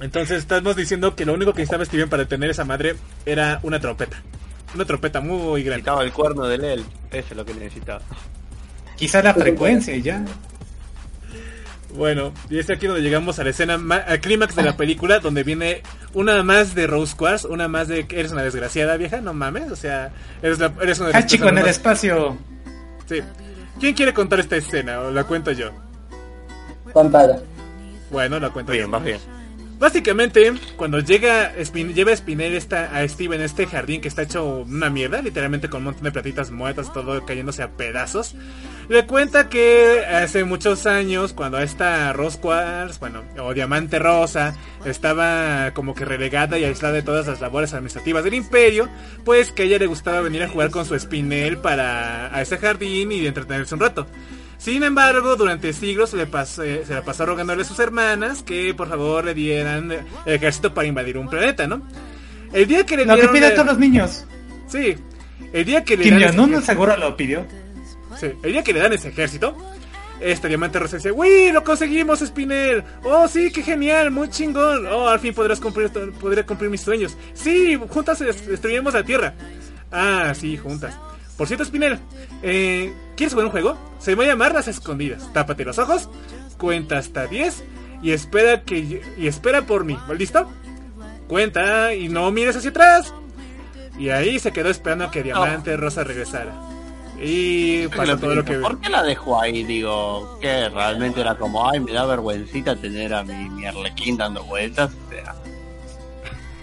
Entonces 0.00 0.38
estamos 0.38 0.76
diciendo 0.76 1.16
que 1.16 1.24
lo 1.24 1.34
único 1.34 1.52
que 1.52 1.62
necesitaba 1.62 1.84
Steven 1.84 2.08
para 2.08 2.24
detener 2.24 2.50
esa 2.50 2.64
madre 2.64 2.94
era 3.26 3.58
una 3.62 3.80
trompeta. 3.80 4.22
Una 4.74 4.84
trompeta 4.84 5.20
muy 5.20 5.62
grande. 5.62 5.82
Necesitaba 5.82 6.04
el 6.04 6.12
cuerno 6.12 6.44
del 6.46 6.64
él. 6.64 6.84
Eso 7.10 7.28
es 7.30 7.36
lo 7.36 7.44
que 7.44 7.54
necesitaba. 7.54 8.02
Quizá 8.96 9.22
la 9.22 9.34
frecuencia 9.34 9.94
y 9.94 10.02
ya. 10.02 10.24
Bueno, 11.94 12.32
y 12.48 12.58
es 12.58 12.70
aquí 12.70 12.86
donde 12.86 13.02
llegamos 13.02 13.38
a 13.38 13.44
la 13.44 13.50
escena, 13.50 13.76
ma- 13.76 13.96
al 13.96 14.20
clímax 14.20 14.56
de 14.56 14.62
la 14.62 14.76
película, 14.76 15.18
donde 15.18 15.42
viene 15.42 15.82
una 16.14 16.42
más 16.42 16.74
de 16.74 16.86
Rose 16.86 17.14
Quartz, 17.16 17.44
una 17.44 17.68
más 17.68 17.86
de 17.88 18.06
que 18.06 18.18
eres 18.20 18.32
una 18.32 18.42
desgraciada 18.42 18.96
vieja, 18.96 19.20
no 19.20 19.34
mames, 19.34 19.70
o 19.70 19.76
sea, 19.76 20.10
eres, 20.42 20.58
la, 20.58 20.72
eres 20.80 20.98
una 21.00 21.08
de 21.10 21.14
Ah, 21.16 21.20
las 21.20 21.26
chico, 21.30 21.48
en 21.48 21.58
el 21.58 21.66
espacio. 21.66 22.30
más- 22.30 22.38
Sí. 23.08 23.20
¿Quién 23.78 23.94
quiere 23.94 24.14
contar 24.14 24.40
esta 24.40 24.56
escena? 24.56 25.00
¿O 25.00 25.10
la 25.10 25.24
cuento 25.24 25.52
yo? 25.52 25.70
Contala. 26.92 27.38
Bueno, 28.10 28.38
la 28.40 28.50
cuento 28.50 28.72
Bien, 28.72 28.84
yo. 28.86 28.90
vas 28.90 29.04
bien. 29.04 29.18
Básicamente, 29.82 30.54
cuando 30.76 31.00
llega 31.00 31.54
lleva 31.56 32.14
Spinel 32.14 32.54
esta, 32.54 32.96
a 32.96 33.08
Steven 33.08 33.40
este 33.40 33.66
jardín 33.66 34.00
que 34.00 34.06
está 34.06 34.22
hecho 34.22 34.58
una 34.58 34.90
mierda, 34.90 35.20
literalmente 35.20 35.68
con 35.68 35.78
un 35.78 35.86
montón 35.86 36.04
de 36.04 36.12
platitas 36.12 36.52
muertas, 36.52 36.92
todo 36.92 37.26
cayéndose 37.26 37.64
a 37.64 37.72
pedazos, 37.72 38.36
le 38.88 39.04
cuenta 39.06 39.48
que 39.48 40.04
hace 40.06 40.44
muchos 40.44 40.86
años, 40.86 41.32
cuando 41.32 41.58
esta 41.58 42.12
Rose 42.12 42.38
Quartz, 42.38 43.00
bueno, 43.00 43.24
o 43.40 43.54
Diamante 43.54 43.98
Rosa, 43.98 44.56
estaba 44.84 45.72
como 45.74 45.96
que 45.96 46.04
relegada 46.04 46.60
y 46.60 46.64
aislada 46.64 46.94
de 46.94 47.02
todas 47.02 47.26
las 47.26 47.40
labores 47.40 47.74
administrativas 47.74 48.22
del 48.22 48.34
imperio, 48.34 48.88
pues 49.24 49.50
que 49.50 49.62
a 49.62 49.64
ella 49.64 49.78
le 49.78 49.86
gustaba 49.86 50.20
venir 50.20 50.44
a 50.44 50.48
jugar 50.48 50.70
con 50.70 50.86
su 50.86 50.96
Spinel 50.96 51.58
para 51.58 52.32
a 52.32 52.40
ese 52.40 52.56
jardín 52.56 53.10
y 53.10 53.26
entretenerse 53.26 53.74
un 53.74 53.80
rato. 53.80 54.06
Sin 54.62 54.84
embargo, 54.84 55.34
durante 55.34 55.72
siglos 55.72 56.10
se, 56.10 56.16
le 56.16 56.30
pas- 56.30 56.62
eh, 56.64 56.84
se 56.86 56.94
la 56.94 57.02
pasó 57.02 57.26
rogándole 57.26 57.62
a 57.62 57.64
sus 57.64 57.78
hermanas 57.80 58.44
que 58.44 58.72
por 58.74 58.88
favor 58.88 59.24
le 59.24 59.34
dieran 59.34 59.90
el 59.90 60.04
ejército 60.34 60.72
para 60.72 60.86
invadir 60.86 61.18
un 61.18 61.28
planeta, 61.28 61.66
¿no? 61.66 61.82
El 62.52 62.68
día 62.68 62.86
que 62.86 62.96
le 62.96 63.04
Lo 63.04 63.16
que 63.16 63.26
piden 63.28 63.44
el- 63.50 63.54
todos 63.54 63.66
los 63.66 63.78
niños. 63.78 64.24
Sí, 64.68 64.96
el 65.52 65.64
día 65.64 65.82
que 65.84 65.96
le 65.96 66.04
Kim 66.04 66.18
dan 66.20 66.36
Jong-un 66.36 66.62
seguro 66.62 66.96
lo 66.96 67.16
pidió. 67.16 67.44
sí, 68.20 68.26
el 68.42 68.52
día 68.52 68.62
que 68.62 68.72
le 68.72 68.78
dan 68.80 68.92
ese 68.92 69.08
ejército, 69.08 69.56
esta 70.20 70.46
diamante 70.46 70.78
rosa 70.78 70.96
dice, 70.98 71.10
¡Uy, 71.10 71.50
lo 71.50 71.64
conseguimos, 71.64 72.20
Spinel! 72.20 72.84
¡Oh, 73.02 73.26
sí, 73.26 73.50
qué 73.50 73.64
genial! 73.64 74.12
¡Muy 74.12 74.30
chingón! 74.30 74.86
¡Oh, 74.86 75.08
al 75.08 75.18
fin 75.18 75.34
podrás 75.34 75.58
cumplir, 75.58 75.90
podré 76.20 76.44
cumplir 76.46 76.70
mis 76.70 76.82
sueños! 76.82 77.16
¡Sí, 77.34 77.76
juntas 77.88 78.20
des- 78.20 78.46
destruiremos 78.46 78.94
la 78.94 79.02
Tierra! 79.02 79.34
Ah, 79.90 80.32
sí, 80.38 80.56
juntas. 80.56 80.94
Por 81.36 81.46
cierto, 81.46 81.64
Spinel, 81.64 81.98
eh, 82.42 82.92
¿quieres 83.16 83.32
jugar 83.32 83.46
un 83.46 83.52
juego? 83.52 83.76
Se 83.98 84.14
va 84.14 84.24
a 84.24 84.26
llamar 84.26 84.52
Las 84.52 84.68
Escondidas. 84.68 85.32
Tápate 85.32 85.64
los 85.64 85.78
ojos, 85.78 86.08
cuenta 86.58 86.98
hasta 86.98 87.26
10 87.26 87.64
y 88.02 88.12
espera 88.12 88.62
que 88.62 89.02
y 89.16 89.26
espera 89.26 89.62
por 89.62 89.84
mí. 89.84 89.96
¿Listo? 90.16 90.50
Cuenta 91.28 91.94
y 91.94 92.08
no 92.08 92.30
mires 92.30 92.56
hacia 92.56 92.70
atrás. 92.70 93.14
Y 93.98 94.10
ahí 94.10 94.38
se 94.38 94.52
quedó 94.52 94.70
esperando 94.70 95.04
a 95.06 95.10
que 95.10 95.22
Diamante 95.22 95.76
Rosa 95.76 96.04
regresara. 96.04 96.52
Y 97.20 97.86
pasó 97.88 98.16
todo 98.18 98.34
lo 98.34 98.44
que 98.44 98.54
¿Por 98.54 98.80
qué 98.80 98.88
la 98.88 99.02
dejó 99.02 99.40
ahí? 99.40 99.62
Digo, 99.64 100.38
que 100.40 100.68
realmente 100.70 101.20
era 101.20 101.36
como, 101.36 101.68
ay, 101.70 101.78
me 101.78 101.92
da 101.92 102.04
vergüencita 102.04 102.74
tener 102.76 103.14
a 103.14 103.22
mi, 103.22 103.48
mi 103.50 103.64
Arlequín 103.64 104.16
dando 104.16 104.42
vueltas. 104.44 104.90
O 104.92 105.10
sea, 105.10 105.34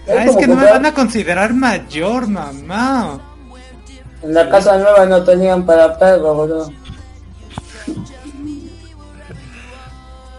Ah, 0.09 0.25
es 0.25 0.35
que 0.37 0.47
no 0.47 0.55
me 0.55 0.65
van 0.65 0.85
a 0.87 0.93
considerar 0.93 1.53
mayor, 1.53 2.27
mamá. 2.27 3.19
En 4.21 4.33
la 4.33 4.49
casa 4.49 4.77
nueva 4.77 5.05
no 5.05 5.23
tenían 5.23 5.65
para 5.65 5.97
perros, 5.97 6.35
boludo. 6.35 6.71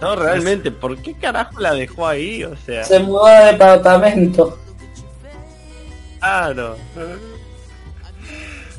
no, 0.01 0.16
realmente, 0.16 0.70
¿por 0.70 0.97
qué 0.99 1.14
carajo 1.14 1.61
la 1.61 1.74
dejó 1.74 2.07
ahí? 2.09 2.43
O 2.45 2.57
sea, 2.57 2.85
Se 2.85 2.99
mudó 3.01 3.26
de 3.26 3.45
departamento. 3.53 4.59
claro. 6.18 6.76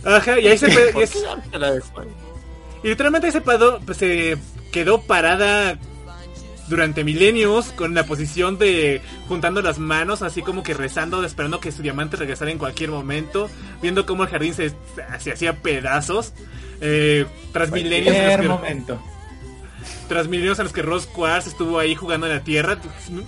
Ajá, 0.04 0.40
y 0.40 0.48
ahí 0.48 0.58
se, 0.58 0.68
¿Por 0.92 1.04
es- 1.04 1.12
qué 1.12 1.20
se 1.52 1.60
la 1.60 1.72
dejó 1.74 2.00
ahí? 2.02 2.08
y 2.84 2.88
literalmente 2.90 3.28
ahí 3.28 3.34
se, 3.34 3.42
paró- 3.42 3.80
pues, 3.86 3.98
se 4.00 4.36
quedó 4.72 5.00
parada 5.02 5.78
durante 6.72 7.04
milenios 7.04 7.68
con 7.74 7.94
la 7.94 8.04
posición 8.06 8.58
de 8.58 9.02
juntando 9.28 9.62
las 9.62 9.78
manos, 9.78 10.24
así 10.24 10.42
como 10.42 10.64
que 10.64 10.74
rezando, 10.74 11.24
esperando 11.24 11.60
que 11.60 11.72
su 11.72 11.84
diamante 11.84 12.18
regresara 12.18 12.50
en 12.50 12.58
cualquier 12.58 12.90
momento, 12.90 13.48
viendo 13.82 14.08
cómo 14.08 14.24
el 14.24 14.30
jardín 14.30 14.56
se, 14.56 14.74
se 15.20 15.32
hacía 15.32 15.58
pedazos. 15.58 16.34
eh, 16.82 17.28
tras 17.54 17.70
milenios 17.70 18.16
en 18.16 18.26
los 18.28 18.38
que- 18.42 18.48
momento. 18.48 19.04
tras 20.08 20.28
milenios 20.28 20.58
en 20.60 20.64
los 20.64 20.74
que 20.74 20.82
Ross 20.82 21.06
Quartz 21.06 21.46
estuvo 21.48 21.78
ahí 21.78 21.94
jugando 21.94 22.26
en 22.26 22.34
la 22.34 22.44
tierra, 22.44 22.78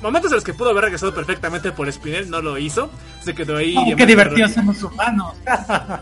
momentos 0.02 0.32
en 0.32 0.36
los 0.38 0.44
que 0.44 0.54
pudo 0.56 0.72
haber 0.72 0.86
regresado 0.86 1.14
perfectamente 1.14 1.72
por 1.72 1.92
Spinel, 1.92 2.30
no 2.32 2.42
lo 2.42 2.58
hizo, 2.58 2.90
se 3.24 3.36
quedó 3.36 3.58
ahí. 3.58 3.76
Oh, 3.78 3.96
qué 3.96 4.06
divertidos 4.08 4.56
los 4.66 4.82
humanos. 4.84 5.36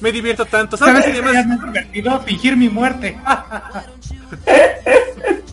Me 0.00 0.10
divierto 0.12 0.44
tanto, 0.44 0.76
¿sabes? 0.76 1.04
¿Sabes 1.04 1.06
qué 1.06 1.12
divertido? 1.22 2.20
Fingir 2.22 2.56
mi 2.56 2.68
muerte. 2.68 3.16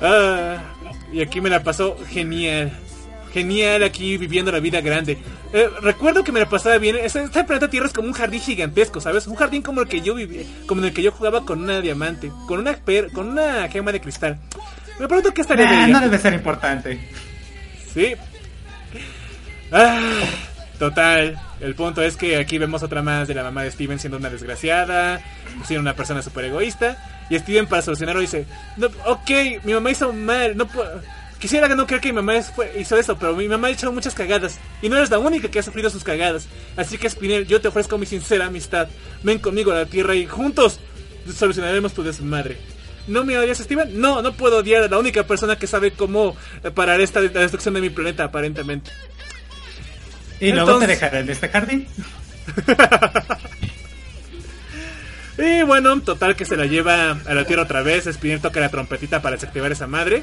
Ah, 0.00 0.62
y 1.12 1.20
aquí 1.20 1.40
me 1.40 1.50
la 1.50 1.62
pasó 1.62 1.96
genial. 2.08 2.72
Genial 3.32 3.84
aquí 3.84 4.16
viviendo 4.16 4.50
la 4.50 4.58
vida 4.60 4.80
grande. 4.80 5.18
Eh, 5.52 5.68
recuerdo 5.82 6.24
que 6.24 6.32
me 6.32 6.40
la 6.40 6.48
pasaba 6.48 6.78
bien. 6.78 6.96
Este, 6.96 7.22
este 7.22 7.44
planeta 7.44 7.68
Tierra 7.68 7.86
es 7.86 7.92
como 7.92 8.08
un 8.08 8.14
jardín 8.14 8.40
gigantesco, 8.40 9.00
¿sabes? 9.00 9.26
Un 9.26 9.36
jardín 9.36 9.62
como 9.62 9.80
el 9.82 9.88
que 9.88 10.00
yo 10.00 10.14
vivía, 10.14 10.42
como 10.66 10.80
en 10.80 10.88
el 10.88 10.94
que 10.94 11.02
yo 11.02 11.12
jugaba 11.12 11.44
con 11.44 11.60
una 11.62 11.80
diamante, 11.80 12.30
con 12.48 12.58
una 12.60 12.72
per- 12.74 13.12
con 13.12 13.28
una 13.28 13.68
gema 13.68 13.92
de 13.92 14.00
cristal. 14.00 14.38
Me 14.98 15.06
pregunto 15.06 15.32
qué 15.32 15.42
estaría 15.42 15.66
de 15.70 15.76
Nah, 15.76 15.86
no 15.86 16.00
debe 16.00 16.18
ser 16.18 16.32
importante. 16.34 17.00
Sí. 17.94 18.14
Ah, 19.72 20.00
total. 20.80 21.38
El 21.60 21.74
punto 21.76 22.02
es 22.02 22.16
que 22.16 22.38
aquí 22.38 22.58
vemos 22.58 22.82
otra 22.82 23.02
más 23.02 23.28
de 23.28 23.34
la 23.34 23.44
mamá 23.44 23.62
de 23.62 23.70
Steven 23.70 24.00
siendo 24.00 24.16
una 24.16 24.30
desgraciada, 24.30 25.20
siendo 25.64 25.82
una 25.82 25.94
persona 25.94 26.22
súper 26.22 26.46
egoísta. 26.46 26.96
Y 27.30 27.38
Steven 27.38 27.66
para 27.66 27.82
solucionarlo 27.82 28.22
dice, 28.22 28.46
ok, 29.06 29.30
mi 29.62 29.74
mamá 29.74 29.92
hizo 29.92 30.12
mal, 30.12 30.56
no. 30.56 30.66
Quisiera 31.38 31.68
no 31.68 31.86
creer 31.86 32.02
que 32.02 32.08
mi 32.08 32.16
mamá 32.16 32.34
hizo 32.78 32.96
eso, 32.96 33.18
pero 33.18 33.36
mi 33.36 33.46
mamá 33.46 33.68
ha 33.68 33.70
hecho 33.70 33.92
muchas 33.92 34.14
cagadas. 34.14 34.58
Y 34.82 34.88
no 34.88 34.96
eres 34.96 35.10
la 35.10 35.18
única 35.18 35.48
que 35.48 35.58
ha 35.58 35.62
sufrido 35.62 35.88
sus 35.90 36.02
cagadas. 36.02 36.48
Así 36.76 36.98
que 36.98 37.08
Spinel, 37.08 37.46
yo 37.46 37.60
te 37.60 37.68
ofrezco 37.68 37.96
mi 37.98 38.06
sincera 38.06 38.46
amistad. 38.46 38.88
Ven 39.22 39.38
conmigo 39.38 39.70
a 39.72 39.76
la 39.76 39.86
Tierra 39.86 40.14
y 40.14 40.26
juntos 40.26 40.80
solucionaremos 41.34 41.92
tu 41.92 42.02
desmadre. 42.02 42.58
¿No 43.06 43.24
me 43.24 43.38
odias, 43.38 43.58
Steven? 43.58 44.00
No, 44.00 44.22
no 44.22 44.32
puedo 44.32 44.58
odiar 44.58 44.82
a 44.84 44.88
la 44.88 44.98
única 44.98 45.26
persona 45.26 45.56
que 45.56 45.66
sabe 45.66 45.92
cómo 45.92 46.36
parar 46.74 47.00
esta 47.00 47.20
destrucción 47.20 47.74
de 47.74 47.80
mi 47.80 47.90
planeta, 47.90 48.24
aparentemente. 48.24 48.90
¿Y 50.40 50.52
luego 50.52 50.78
te 50.78 50.84
Entonces- 50.84 50.88
dejaré 50.88 51.18
en 51.20 51.30
este 51.30 51.48
jardín? 51.48 51.86
Y 55.38 55.62
bueno, 55.62 55.98
total 56.02 56.36
que 56.36 56.44
se 56.44 56.56
la 56.56 56.66
lleva 56.66 57.12
a 57.12 57.34
la 57.34 57.44
Tierra 57.46 57.62
otra 57.62 57.82
vez. 57.82 58.04
Spinel 58.04 58.40
toca 58.40 58.60
la 58.60 58.68
trompetita 58.68 59.22
para 59.22 59.36
desactivar 59.36 59.72
esa 59.72 59.86
madre. 59.86 60.22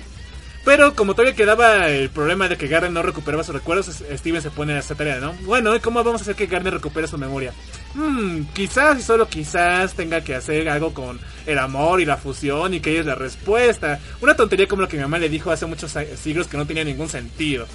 Pero 0.63 0.95
como 0.95 1.13
todavía 1.15 1.33
quedaba 1.33 1.87
el 1.87 2.09
problema 2.09 2.49
de 2.49 2.57
que 2.57 2.67
Garner 2.67 2.91
no 2.91 3.01
recuperaba 3.01 3.41
sus 3.43 3.55
recuerdos, 3.55 3.87
Steven 3.87 4.41
se 4.41 4.51
pone 4.51 4.73
a 4.73 4.79
esa 4.79 4.95
tarea, 4.95 5.17
¿no? 5.19 5.31
Bueno, 5.43 5.73
¿y 5.75 5.79
cómo 5.79 6.03
vamos 6.03 6.21
a 6.21 6.23
hacer 6.23 6.35
que 6.35 6.45
Garner 6.45 6.73
recupere 6.73 7.07
su 7.07 7.17
memoria? 7.17 7.53
Hmm, 7.95 8.41
quizás 8.53 8.99
y 8.99 9.01
solo 9.01 9.29
quizás 9.29 9.93
tenga 9.93 10.21
que 10.21 10.35
hacer 10.35 10.67
algo 10.67 10.93
con 10.93 11.19
el 11.45 11.57
amor 11.57 12.01
y 12.01 12.05
la 12.05 12.17
fusión 12.17 12.73
y 12.73 12.81
que 12.81 12.91
ella 12.91 12.99
es 12.99 13.05
la 13.05 13.15
respuesta. 13.15 13.97
Una 14.19 14.35
tontería 14.35 14.67
como 14.67 14.81
lo 14.81 14.89
que 14.89 14.97
mi 14.97 15.03
mamá 15.03 15.17
le 15.19 15.29
dijo 15.29 15.51
hace 15.51 15.65
muchos 15.65 15.95
siglos 16.21 16.47
que 16.47 16.57
no 16.57 16.67
tenía 16.67 16.83
ningún 16.83 17.07
sentido. 17.07 17.65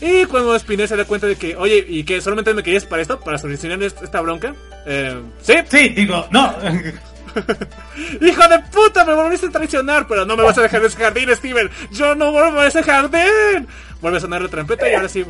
Y 0.00 0.24
cuando 0.26 0.58
Spinel 0.58 0.88
se 0.88 0.96
da 0.96 1.04
cuenta 1.06 1.26
de 1.26 1.36
que, 1.36 1.56
oye, 1.56 1.84
¿y 1.88 2.04
que 2.04 2.20
solamente 2.20 2.52
me 2.52 2.62
querías 2.62 2.84
para 2.84 3.00
esto? 3.02 3.18
¿Para 3.20 3.38
solucionar 3.38 3.82
est- 3.82 4.02
esta 4.02 4.20
bronca? 4.20 4.54
Eh, 4.86 5.20
sí, 5.40 5.54
Sí, 5.70 5.88
digo, 5.90 6.26
no. 6.30 6.54
¡Hijo 8.20 8.48
de 8.48 8.58
puta! 8.72 9.04
Me 9.04 9.14
volviste 9.14 9.46
a 9.46 9.50
traicionar, 9.50 10.06
pero 10.06 10.24
no 10.24 10.36
me 10.36 10.42
vas 10.42 10.56
a 10.58 10.62
dejar 10.62 10.80
de 10.80 10.86
ese 10.88 10.98
jardín, 10.98 11.28
Steven. 11.34 11.70
Yo 11.92 12.14
no 12.14 12.32
vuelvo 12.32 12.60
a 12.60 12.66
ese 12.66 12.82
jardín. 12.82 13.66
Vuelve 14.00 14.18
a 14.18 14.20
sonar 14.20 14.42
la 14.42 14.48
trompeta 14.48 14.88
y 14.90 14.94
ahora 14.94 15.08
sí. 15.08 15.24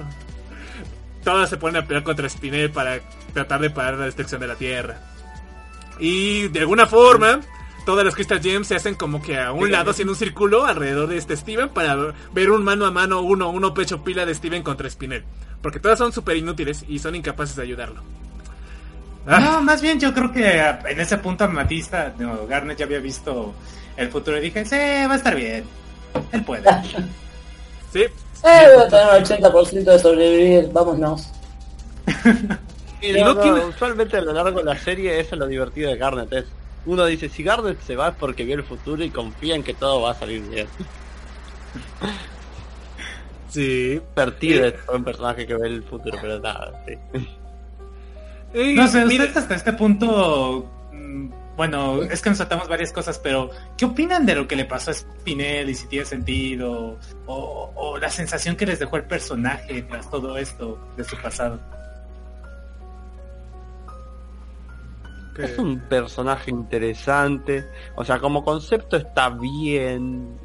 Todas 1.25 1.49
se 1.51 1.57
ponen 1.57 1.83
a 1.83 1.87
pelear 1.87 2.05
contra 2.05 2.29
Spinel 2.29 2.71
para 2.71 3.01
tratar 3.33 3.61
de 3.61 3.71
parar 3.71 3.95
la 3.95 4.05
destrucción 4.07 4.41
de 4.41 4.47
la 4.47 4.55
Tierra. 4.57 4.99
Y 5.99 6.49
de 6.49 6.61
alguna 6.61 6.87
forma, 6.87 7.41
todas 7.87 8.05
las 8.05 8.15
Crystal 8.15 8.43
Gems 8.43 8.67
se 8.67 8.75
hacen 8.75 8.95
como 8.97 9.23
que 9.23 9.39
a 9.39 9.53
un 9.53 9.71
lado 9.73 9.93
haciendo 9.93 10.13
un 10.13 10.19
círculo 10.19 10.67
alrededor 10.67 11.09
de 11.09 11.17
este 11.17 11.35
Steven 11.37 11.71
para 11.71 11.97
ver 12.35 12.51
un 12.51 12.63
mano 12.63 12.85
a 12.85 12.91
mano, 12.91 13.23
uno, 13.23 13.49
uno 13.49 13.73
pecho 13.73 14.05
pila 14.05 14.27
de 14.27 14.35
Steven 14.35 14.63
contra 14.63 14.91
Spinel. 14.91 15.25
Porque 15.63 15.81
todas 15.81 15.97
son 15.99 16.13
súper 16.13 16.37
inútiles 16.37 16.85
y 16.87 16.99
son 16.99 17.15
incapaces 17.15 17.57
de 17.57 17.63
ayudarlo. 17.63 18.03
Ah. 19.27 19.41
No, 19.41 19.63
más 19.63 19.81
bien 19.81 19.99
yo 19.99 20.13
creo 20.13 20.31
que 20.31 20.59
en 20.59 21.01
ese 21.01 21.17
punto 21.19 21.45
Amatista, 21.45 22.13
no, 22.19 22.47
Garnet 22.47 22.77
ya 22.79 22.85
había 22.85 22.99
visto 23.01 23.55
el 23.97 24.09
futuro 24.11 24.37
y 24.37 24.43
dije, 24.43 24.65
sí, 24.67 24.77
va 24.77 25.15
a 25.15 25.17
estar 25.17 25.35
bien. 25.35 25.65
Él 26.33 26.43
puede. 26.45 26.65
Sí, 27.93 28.01
Eh, 28.03 28.67
voy 28.75 28.85
a 28.85 28.89
tener 28.89 29.07
un 29.07 29.25
80% 29.25 29.85
de 29.85 29.99
sobrevivir, 29.99 30.69
vámonos. 30.73 31.31
Y 33.01 33.09
Y 33.17 33.21
no 33.21 33.35
no, 33.35 33.41
tiene- 33.41 33.65
usualmente 33.67 34.17
a 34.17 34.21
lo 34.23 34.33
largo 34.33 34.59
de 34.59 34.65
la 34.65 34.79
serie 34.79 35.21
eso 35.21 35.35
es 35.35 35.39
lo 35.39 35.47
divertido 35.47 35.91
de 35.91 35.97
Garnet 35.99 36.33
es 36.33 36.45
uno 36.87 37.05
dice 37.05 37.29
si 37.29 37.43
Garnet 37.43 37.81
se 37.83 37.97
va 37.97 38.09
es 38.09 38.15
porque 38.15 38.45
vio 38.45 38.57
el 38.57 38.65
futuro 38.65 39.05
y 39.05 39.11
confía 39.11 39.55
en 39.55 39.63
que 39.63 39.75
todo 39.75 40.03
va 40.03 40.13
a 40.13 40.15
salir 40.15 40.43
bien 40.43 40.67
sí. 43.49 44.01
Divertido 44.15 44.67
es 44.67 44.75
un 44.93 45.05
personaje 45.05 45.47
que 45.47 45.55
ve 45.55 45.69
el 45.69 45.83
futuro 45.83 46.19
pero 46.21 46.39
nada 46.41 46.83
sí. 46.87 46.95
Y, 48.55 48.75
No 48.75 48.89
sé, 48.89 49.05
mira, 49.05 49.25
ustedes 49.25 49.37
hasta 49.37 49.55
este 49.55 49.73
punto, 49.75 50.67
mm, 50.93 51.29
bueno, 51.57 52.03
es 52.03 52.23
que 52.23 52.31
nos 52.31 52.39
saltamos 52.39 52.69
varias 52.69 52.93
cosas, 52.93 53.19
pero 53.19 53.51
¿qué 53.77 53.85
opinan 53.85 54.25
de 54.25 54.35
lo 54.35 54.49
que 54.49 54.57
le 54.57 54.65
pasó 54.65 54.93
a 54.93 54.95
Spinel 54.95 55.69
y 55.69 55.75
si 55.75 55.87
tiene 55.89 56.07
sentido? 56.07 56.99
O, 57.27 57.73
o 57.75 57.99
la 57.99 58.09
sensación 58.09 58.57
que 58.57 58.65
les 58.65 58.79
dejó 58.79 58.97
el 58.97 59.05
personaje 59.05 59.83
tras 59.83 60.09
todo 60.11 60.39
esto 60.39 60.79
de 60.97 61.05
su 61.05 61.17
pasado. 61.17 61.61
Es 65.45 65.59
un 65.59 65.81
personaje 65.81 66.51
interesante. 66.51 67.67
O 67.95 68.05
sea 68.05 68.19
como 68.19 68.45
concepto 68.45 68.97
está 68.97 69.31
bien 69.31 70.39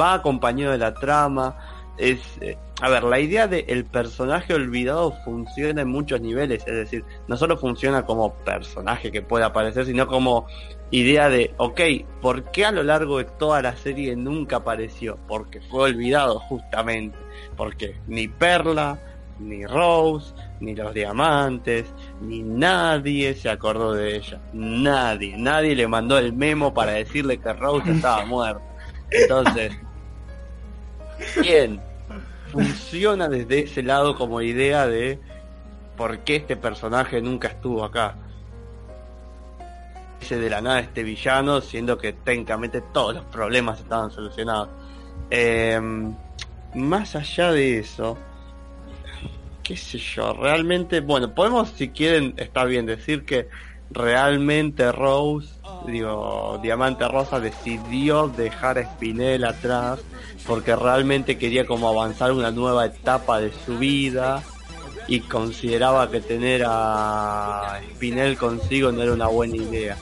va 0.00 0.14
acompañado 0.14 0.72
de 0.72 0.78
la 0.78 0.94
trama. 0.94 1.56
Es 1.96 2.20
eh, 2.40 2.58
a 2.80 2.88
ver 2.88 3.04
la 3.04 3.20
idea 3.20 3.46
de 3.46 3.66
el 3.68 3.84
personaje 3.84 4.52
olvidado 4.52 5.12
funciona 5.24 5.82
en 5.82 5.88
muchos 5.88 6.20
niveles. 6.20 6.64
Es 6.66 6.74
decir 6.74 7.04
no 7.28 7.36
solo 7.36 7.56
funciona 7.56 8.04
como 8.04 8.34
personaje 8.34 9.12
que 9.12 9.22
puede 9.22 9.44
aparecer 9.44 9.86
sino 9.86 10.06
como 10.06 10.46
idea 10.90 11.28
de 11.28 11.54
ok 11.56 11.80
¿por 12.20 12.50
qué 12.50 12.64
a 12.64 12.72
lo 12.72 12.82
largo 12.82 13.18
de 13.18 13.24
toda 13.24 13.62
la 13.62 13.76
serie 13.76 14.16
nunca 14.16 14.56
apareció? 14.56 15.18
porque 15.28 15.60
fue 15.60 15.84
olvidado 15.84 16.40
justamente. 16.40 17.18
Porque 17.56 17.96
ni 18.06 18.28
Perla 18.28 18.98
ni 19.38 19.66
Rose, 19.66 20.34
ni 20.60 20.74
los 20.74 20.94
diamantes, 20.94 21.86
ni 22.20 22.42
nadie 22.42 23.34
se 23.34 23.48
acordó 23.48 23.92
de 23.92 24.16
ella. 24.16 24.40
Nadie, 24.52 25.36
nadie 25.36 25.74
le 25.74 25.86
mandó 25.88 26.18
el 26.18 26.32
memo 26.32 26.72
para 26.72 26.92
decirle 26.92 27.38
que 27.38 27.52
Rose 27.52 27.90
estaba 27.90 28.24
muerta. 28.26 28.62
Entonces, 29.10 29.72
bien, 31.40 31.80
funciona 32.50 33.28
desde 33.28 33.60
ese 33.60 33.82
lado 33.82 34.16
como 34.16 34.40
idea 34.40 34.86
de 34.86 35.18
por 35.96 36.20
qué 36.20 36.36
este 36.36 36.56
personaje 36.56 37.20
nunca 37.20 37.48
estuvo 37.48 37.84
acá. 37.84 38.16
De 40.28 40.48
la 40.48 40.62
nada 40.62 40.80
este 40.80 41.02
villano, 41.02 41.60
siendo 41.60 41.98
que 41.98 42.14
técnicamente 42.14 42.80
todos 42.80 43.14
los 43.14 43.24
problemas 43.26 43.78
estaban 43.80 44.10
solucionados. 44.10 44.70
Em, 45.28 46.14
más 46.74 47.14
allá 47.14 47.52
de 47.52 47.78
eso, 47.78 48.16
qué 49.64 49.76
sé 49.76 49.98
yo, 49.98 50.34
realmente, 50.34 51.00
bueno, 51.00 51.34
podemos 51.34 51.70
si 51.70 51.88
quieren, 51.88 52.34
está 52.36 52.64
bien 52.64 52.84
decir 52.84 53.24
que 53.24 53.48
realmente 53.90 54.92
Rose, 54.92 55.48
digo, 55.86 56.60
Diamante 56.62 57.08
Rosa 57.08 57.40
decidió 57.40 58.28
dejar 58.28 58.78
a 58.78 58.84
Spinel 58.84 59.44
atrás 59.44 60.00
porque 60.46 60.76
realmente 60.76 61.38
quería 61.38 61.66
como 61.66 61.88
avanzar 61.88 62.32
una 62.32 62.50
nueva 62.50 62.86
etapa 62.86 63.40
de 63.40 63.52
su 63.64 63.78
vida 63.78 64.42
y 65.08 65.20
consideraba 65.20 66.10
que 66.10 66.20
tener 66.20 66.64
a 66.66 67.80
Spinel 67.94 68.36
consigo 68.36 68.92
no 68.92 69.02
era 69.02 69.12
una 69.12 69.28
buena 69.28 69.56
idea. 69.56 69.96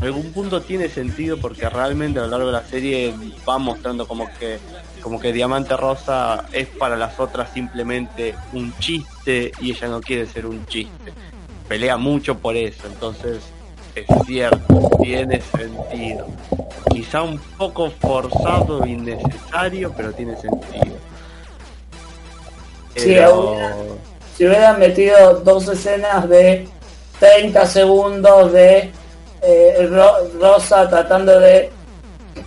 Algún 0.00 0.32
punto 0.32 0.60
tiene 0.60 0.88
sentido 0.88 1.38
porque 1.38 1.68
realmente 1.68 2.20
a 2.20 2.22
lo 2.22 2.28
largo 2.28 2.46
de 2.46 2.52
la 2.52 2.64
serie 2.64 3.14
va 3.48 3.58
mostrando 3.58 4.06
como 4.06 4.28
que 4.38 4.58
como 5.02 5.20
que 5.20 5.32
Diamante 5.32 5.76
Rosa 5.76 6.44
es 6.52 6.66
para 6.68 6.96
las 6.96 7.18
otras 7.20 7.50
simplemente 7.52 8.34
un 8.52 8.76
chiste 8.78 9.52
y 9.60 9.70
ella 9.70 9.88
no 9.88 10.00
quiere 10.00 10.26
ser 10.26 10.46
un 10.46 10.64
chiste. 10.66 11.12
Pelea 11.68 11.96
mucho 11.96 12.38
por 12.38 12.56
eso, 12.56 12.86
entonces 12.86 13.42
es 13.94 14.06
cierto, 14.26 14.90
tiene 15.02 15.40
sentido. 15.40 16.26
Quizá 16.90 17.22
un 17.22 17.38
poco 17.58 17.90
forzado 17.90 18.84
e 18.84 18.90
innecesario, 18.90 19.92
pero 19.96 20.12
tiene 20.12 20.36
sentido. 20.36 20.96
Pero- 22.94 23.56
Si 24.36 24.46
hubieran 24.46 24.78
metido 24.78 25.40
dos 25.40 25.66
escenas 25.68 26.28
de 26.28 26.68
30 27.18 27.66
segundos 27.66 28.52
de 28.52 28.92
eh, 29.42 29.88
Ro- 29.90 30.28
Rosa 30.40 30.88
tratando 30.88 31.38
de 31.40 31.70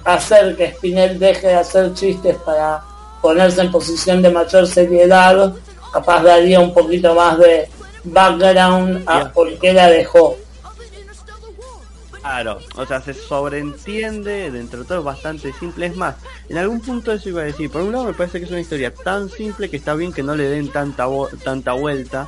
hacer 0.04 0.56
que 0.56 0.72
Spinel 0.74 1.20
deje 1.20 1.48
de 1.48 1.56
hacer 1.56 1.94
chistes 1.94 2.38
para 2.38 2.84
ponerse 3.22 3.62
en 3.62 3.72
posición 3.72 4.22
de 4.22 4.30
mayor 4.30 4.68
seriedad, 4.68 5.54
capaz 5.94 6.24
daría 6.24 6.60
un 6.60 6.74
poquito 6.74 7.14
más 7.14 7.38
de 7.38 7.70
background 8.04 9.04
a 9.06 9.32
por 9.32 9.58
qué 9.60 9.74
la 9.74 9.88
dejó. 9.88 10.38
Claro, 12.22 12.60
o 12.78 12.86
sea, 12.86 13.02
se 13.02 13.16
sobreentiende, 13.16 14.52
dentro 14.52 14.82
de 14.82 14.86
todo 14.86 15.00
es 15.00 15.06
bastante 15.06 15.52
simple. 15.54 15.88
Es 15.88 15.96
más, 15.96 16.16
en 16.50 16.58
algún 16.58 16.80
punto 16.80 17.12
eso 17.12 17.30
iba 17.30 17.42
a 17.42 17.46
decir. 17.46 17.72
Por 17.72 17.82
un 17.82 17.92
lado 17.92 18.06
me 18.06 18.14
parece 18.14 18.38
que 18.40 18.46
es 18.46 18.52
una 18.52 18.60
historia 18.60 18.94
tan 18.94 19.28
simple 19.30 19.70
que 19.70 19.78
está 19.78 19.96
bien 19.96 20.14
que 20.14 20.22
no 20.22 20.36
le 20.36 20.44
den 20.44 20.72
tanta, 20.72 21.08
tanta 21.44 21.74
vuelta. 21.74 22.28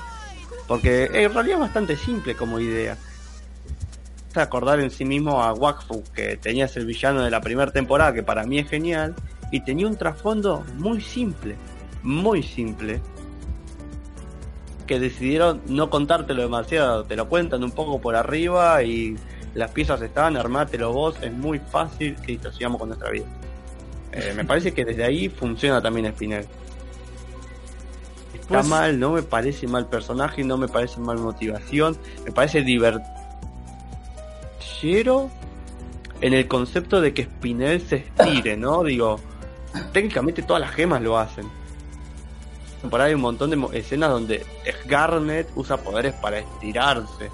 Porque 0.68 1.04
en 1.06 1.34
realidad 1.34 1.58
es 1.58 1.60
bastante 1.60 1.96
simple 1.96 2.36
como 2.36 2.60
idea. 2.60 2.98
Acordar 4.42 4.80
en 4.80 4.90
sí 4.90 5.06
mismo 5.06 5.42
a 5.44 5.54
Wakfu, 5.54 6.04
que 6.14 6.38
tenías 6.38 6.76
el 6.78 6.86
villano 6.86 7.22
de 7.22 7.30
la 7.32 7.42
primera 7.42 7.72
temporada, 7.72 8.14
que 8.14 8.24
para 8.24 8.44
mí 8.46 8.60
es 8.60 8.68
genial. 8.70 9.16
Y 9.52 9.62
tenía 9.62 9.88
un 9.88 9.96
trasfondo 9.98 10.64
muy 10.78 11.02
simple, 11.02 11.56
muy 12.02 12.42
simple. 12.42 13.00
Que 14.88 15.00
decidieron 15.00 15.62
no 15.68 15.90
contártelo 15.90 16.42
demasiado, 16.42 17.04
te 17.06 17.16
lo 17.16 17.30
cuentan 17.30 17.64
un 17.64 17.72
poco 17.72 18.02
por 18.02 18.16
arriba 18.16 18.82
y 18.84 19.16
las 19.54 19.72
piezas 19.72 20.02
están, 20.02 20.36
armátelo 20.36 20.92
vos, 20.92 21.16
es 21.22 21.32
muy 21.32 21.60
fácil 21.60 22.18
listo, 22.28 22.52
sigamos 22.52 22.80
con 22.80 22.90
nuestra 22.90 23.12
vida. 23.12 23.26
Eh, 24.12 24.34
me 24.36 24.44
parece 24.44 24.74
que 24.74 24.84
desde 24.84 25.04
ahí 25.04 25.30
funciona 25.30 25.82
también 25.82 26.12
Spinel. 26.12 26.46
Está 28.34 28.48
Pues- 28.48 28.68
mal, 28.68 29.00
no 29.00 29.12
me 29.12 29.22
parece 29.24 29.68
mal 29.68 29.88
personaje, 29.88 30.44
no 30.44 30.58
me 30.58 30.68
parece 30.68 31.00
mal 31.00 31.18
motivación, 31.20 31.98
me 32.26 32.32
parece 32.32 32.62
divertido 32.64 33.23
en 36.22 36.34
el 36.34 36.48
concepto 36.48 37.00
de 37.00 37.14
que 37.14 37.24
Spinel 37.24 37.82
se 37.82 37.96
estire, 37.98 38.58
¿no? 38.58 38.84
Digo, 38.84 39.20
técnicamente 39.94 40.42
todas 40.42 40.62
las 40.62 40.72
gemas 40.72 41.02
lo 41.02 41.18
hacen. 41.18 41.46
Por 42.90 43.00
ahí 43.00 43.10
hay 43.10 43.16
un 43.16 43.22
montón 43.22 43.50
de 43.50 43.78
escenas 43.78 44.10
donde 44.10 44.46
Garnet 44.86 45.50
usa 45.56 45.78
poderes 45.78 46.14
para 46.16 46.40
estirarse. 46.40 47.30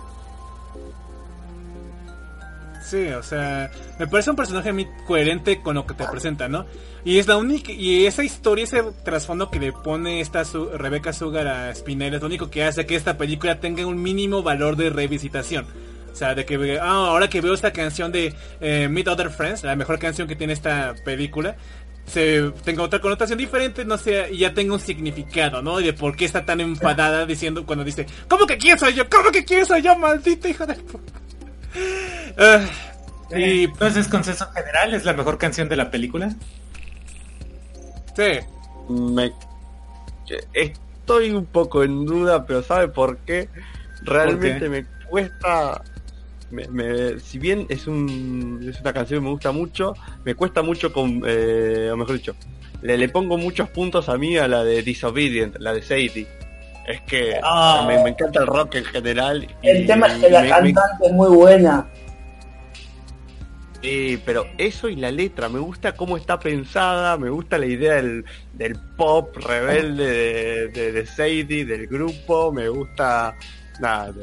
Sí, 2.84 3.08
o 3.10 3.24
sea, 3.24 3.72
me 4.00 4.08
parece 4.08 4.30
un 4.30 4.36
personaje 4.36 4.72
muy 4.72 4.88
coherente 5.08 5.62
con 5.62 5.76
lo 5.76 5.86
que 5.88 5.93
te 5.95 6.06
presenta, 6.06 6.47
¿no? 6.47 6.66
Y 7.04 7.18
es 7.18 7.28
la 7.28 7.38
única, 7.38 7.72
y 7.72 8.06
esa 8.06 8.24
historia, 8.24 8.64
ese 8.64 8.84
trasfondo 9.04 9.50
que 9.50 9.60
le 9.60 9.72
pone 9.72 10.22
esta 10.22 10.45
su, 10.45 10.66
Rebecca 10.70 11.14
Sugar 11.14 11.47
a 11.47 11.74
Spinel 11.76 12.16
es 12.16 12.22
lo 12.22 12.28
único 12.28 12.50
que 12.50 12.64
hace 12.64 12.86
que 12.86 12.95
esta 12.95 13.18
película 13.18 13.60
tenga 13.60 13.86
un 13.86 14.02
mínimo 14.02 14.43
valor 14.43 14.76
de 14.76 14.89
revisitación. 14.89 15.66
O 16.12 16.16
sea, 16.16 16.36
de 16.36 16.45
que, 16.45 16.80
ah, 16.80 16.88
ahora 16.88 17.30
que 17.30 17.41
veo 17.41 17.53
esta 17.53 17.72
canción 17.72 18.12
de 18.12 18.34
eh, 18.60 18.88
Meet 18.89 19.07
Other 19.07 19.30
Friends, 19.30 19.64
la 19.64 19.76
mejor 19.76 19.99
canción 19.99 20.28
que 20.28 20.36
tiene 20.36 20.53
esta 20.53 20.95
película, 21.05 21.55
se 22.05 22.51
tenga 22.64 22.84
otra 22.84 22.99
connotación 22.99 23.38
diferente, 23.38 23.86
no 23.86 23.97
sé, 23.97 24.30
y 24.32 24.39
ya 24.39 24.53
tenga 24.53 24.74
un 24.74 24.80
significado, 24.80 25.62
¿no? 25.62 25.80
Y 25.80 25.86
de 25.86 25.93
por 25.93 26.16
qué 26.16 26.26
está 26.26 26.45
tan 26.45 26.60
enfadada 26.60 27.26
diciendo 27.26 27.66
cuando 27.66 27.84
dice, 27.84 28.05
¿cómo 28.28 28.45
que 28.45 28.57
quién 28.57 28.78
soy 28.78 28.93
yo? 28.93 29.07
¿Cómo 29.10 29.32
que 29.32 29.45
quién 29.45 29.66
soy 29.66 29.82
yo, 29.82 29.95
maldita 29.95 30.49
hija 30.49 30.66
de 30.66 30.76
puta? 30.76 31.14
Ah, 32.41 32.66
y 33.36 33.66
Entonces, 33.66 34.07
consenso 34.07 34.49
general, 34.51 34.93
es 34.93 35.03
la 35.03 35.14
mejor 35.14 35.38
canción 35.38 35.68
de 35.68 35.76
la 35.76 35.91
película. 35.91 36.34
sí, 38.16 38.39
me 38.88 39.34
estoy 40.53 41.32
un 41.32 41.45
poco 41.45 41.84
en 41.84 42.05
duda, 42.05 42.45
pero 42.45 42.64
¿sabe 42.64 42.88
por 42.88 43.18
qué? 43.20 43.49
Realmente 44.03 44.60
qué? 44.60 44.70
me 44.70 44.86
cuesta 45.10 45.82
me- 46.52 46.68
me- 46.68 47.20
si 47.20 47.38
bien 47.39 47.66
es 47.70 47.88
un 47.88 48.60
es 48.68 48.80
una 48.82 48.93
canción 48.93 49.20
que 49.20 49.24
me 49.26 49.32
gusta 49.32 49.52
mucho, 49.52 49.93
me 50.26 50.36
cuesta 50.36 50.62
mucho 50.62 50.91
con, 50.93 51.22
eh, 51.26 51.89
o 51.91 51.97
mejor 51.97 52.16
dicho, 52.16 52.36
le, 52.82 52.97
le 52.97 53.10
pongo 53.10 53.38
muchos 53.38 53.70
puntos 53.70 54.10
a 54.10 54.18
mí 54.18 54.38
a 54.38 54.47
la 54.47 54.64
de 54.64 54.82
Disobedient, 54.84 55.56
la 55.60 55.74
de 55.74 55.82
Sadie. 55.82 56.28
Es 56.88 57.02
que 57.02 57.39
Ah. 57.43 57.86
me, 57.88 58.02
me 58.04 58.10
encanta 58.12 58.39
el 58.41 58.47
rock 58.47 58.76
en 58.76 58.86
general. 58.86 59.43
y- 59.62 59.68
El 59.68 59.86
tema 59.86 60.08
es 60.08 60.14
que 60.16 60.30
la 60.30 60.47
cantante 60.47 61.06
es 61.06 61.12
muy 61.12 61.30
buena. 61.36 61.88
Sí, 63.82 64.22
pero 64.26 64.45
eso 64.58 64.89
y 64.89 64.97
la 64.97 65.10
letra, 65.10 65.47
me 65.47 65.60
gusta 65.60 65.93
cómo 65.93 66.18
está 66.18 66.38
pensada, 66.38 67.18
me 67.18 67.30
gusta 67.30 67.58
la 67.58 67.66
idea 67.66 67.93
del, 67.95 68.26
del 68.52 68.76
pop 68.97 69.38
rebelde 69.38 70.06
de, 70.06 70.68
de, 70.68 70.91
de 70.91 71.06
Sadie, 71.06 71.64
del 71.64 71.88
grupo, 71.88 72.52
me 72.52 72.68
gusta, 72.68 73.36
nada, 73.80 74.13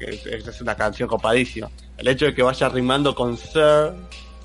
es, 0.00 0.60
una 0.60 0.74
canción 0.74 1.08
copadísima. 1.08 1.70
El 1.96 2.08
hecho 2.08 2.26
de 2.26 2.34
que 2.34 2.42
vaya 2.42 2.68
rimando 2.68 3.14
con 3.14 3.36
Sir 3.36 3.92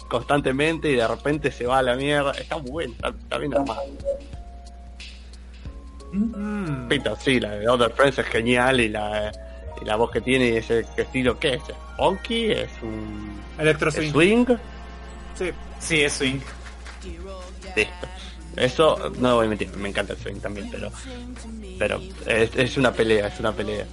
constantemente 0.07 0.89
y 0.91 0.95
de 0.95 1.07
repente 1.07 1.51
se 1.51 1.65
va 1.65 1.79
a 1.79 1.81
la 1.81 1.95
mierda, 1.95 2.31
está 2.31 2.55
bueno, 2.57 2.93
está, 2.93 3.09
está 3.09 3.37
bien 3.37 3.53
armado. 3.53 3.83
Mm. 6.11 6.87
Pito, 6.89 7.15
sí, 7.15 7.39
la 7.39 7.51
de 7.51 7.69
Other 7.69 7.91
Friends 7.91 8.19
es 8.19 8.25
genial 8.25 8.81
y 8.81 8.89
la, 8.89 9.31
y 9.81 9.85
la 9.85 9.95
voz 9.95 10.11
que 10.11 10.19
tiene 10.19 10.49
y 10.49 10.57
ese 10.57 10.85
estilo, 10.97 11.39
¿qué 11.39 11.53
es? 11.53 11.61
¿Es 11.69 11.75
funky? 11.95 12.51
¿Es 12.51 12.69
un 12.81 13.39
Electro 13.57 13.89
es 13.89 13.95
Swing. 13.95 14.11
swing? 14.11 14.45
Sí. 15.35 15.51
Sí, 15.79 16.01
es 16.01 16.13
swing. 16.13 16.39
Listo. 17.75 18.07
Eso, 18.57 19.11
no 19.17 19.35
voy 19.35 19.45
a 19.45 19.49
mentir, 19.49 19.69
me 19.77 19.87
encanta 19.87 20.11
el 20.13 20.19
swing 20.19 20.39
también, 20.41 20.69
pero 20.69 20.91
pero 21.79 21.99
es, 22.27 22.55
es 22.55 22.77
una 22.77 22.91
pelea, 22.91 23.27
es 23.27 23.39
una 23.39 23.51
pelea. 23.53 23.85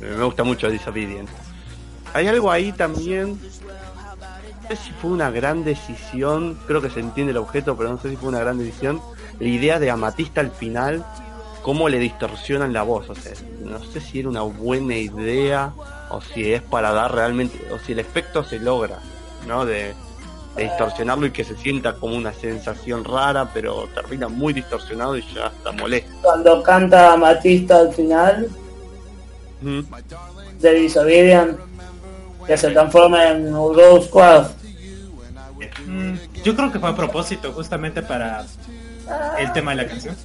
Me 0.00 0.24
gusta 0.24 0.44
mucho 0.44 0.70
Disobedient. 0.70 1.28
Hay 2.12 2.26
algo 2.26 2.50
ahí 2.50 2.72
también, 2.72 3.38
no 4.62 4.68
sé 4.68 4.76
si 4.76 4.90
fue 4.92 5.10
una 5.10 5.30
gran 5.30 5.62
decisión, 5.62 6.58
creo 6.66 6.80
que 6.82 6.90
se 6.90 7.00
entiende 7.00 7.30
el 7.30 7.36
objeto, 7.36 7.76
pero 7.76 7.90
no 7.90 7.98
sé 7.98 8.10
si 8.10 8.16
fue 8.16 8.30
una 8.30 8.40
gran 8.40 8.58
decisión, 8.58 9.00
la 9.38 9.48
idea 9.48 9.78
de 9.78 9.90
Amatista 9.90 10.40
al 10.40 10.50
final, 10.50 11.04
cómo 11.62 11.88
le 11.88 11.98
distorsionan 11.98 12.72
la 12.72 12.82
voz, 12.82 13.08
o 13.10 13.14
sea, 13.14 13.32
no 13.62 13.82
sé 13.84 14.00
si 14.00 14.20
era 14.20 14.28
una 14.28 14.42
buena 14.42 14.96
idea 14.96 15.72
o 16.10 16.20
si 16.20 16.52
es 16.52 16.62
para 16.62 16.92
dar 16.92 17.14
realmente, 17.14 17.58
o 17.72 17.78
si 17.78 17.92
el 17.92 18.00
efecto 18.00 18.42
se 18.42 18.58
logra, 18.58 18.98
¿no? 19.46 19.64
De, 19.64 19.94
distorsionarlo 20.56 21.26
y 21.26 21.30
que 21.30 21.44
se 21.44 21.56
sienta 21.56 21.94
como 21.94 22.16
una 22.16 22.32
sensación 22.32 23.04
rara, 23.04 23.50
pero 23.52 23.88
termina 23.94 24.28
muy 24.28 24.52
distorsionado 24.52 25.16
y 25.16 25.22
ya 25.34 25.46
está 25.46 25.72
molesto. 25.72 26.10
Cuando 26.22 26.62
canta 26.62 27.16
Matista 27.16 27.78
al 27.78 27.92
final 27.94 28.48
Mm. 29.62 29.80
de 30.60 30.74
Disobedient, 30.74 31.58
que 32.46 32.56
se 32.56 32.70
transforma 32.70 33.28
en 33.28 33.52
Rose 33.52 34.06
Squad. 34.08 34.46
Mm, 35.86 36.14
yo 36.42 36.56
creo 36.56 36.72
que 36.72 36.78
fue 36.78 36.88
a 36.88 36.96
propósito, 36.96 37.52
justamente 37.52 38.02
para 38.02 38.44
el 39.38 39.52
tema 39.52 39.72
de 39.72 39.76
la 39.78 39.86
canción. 39.86 40.16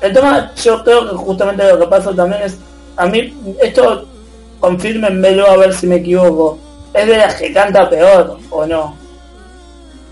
El 0.00 0.12
tema, 0.12 0.52
yo 0.56 0.82
creo 0.84 1.10
que 1.10 1.16
justamente 1.16 1.68
lo 1.68 1.78
que 1.78 1.86
pasa 1.86 2.14
también 2.14 2.42
es, 2.42 2.58
a 2.96 3.06
mí, 3.06 3.34
esto, 3.62 4.06
confírmenmelo 4.60 5.46
a 5.46 5.56
ver 5.56 5.72
si 5.74 5.86
me 5.86 5.96
equivoco, 5.96 6.58
es 6.92 7.06
de 7.06 7.16
las 7.16 7.34
que 7.36 7.52
canta 7.52 7.88
peor, 7.88 8.38
¿o 8.50 8.66
no? 8.66 8.96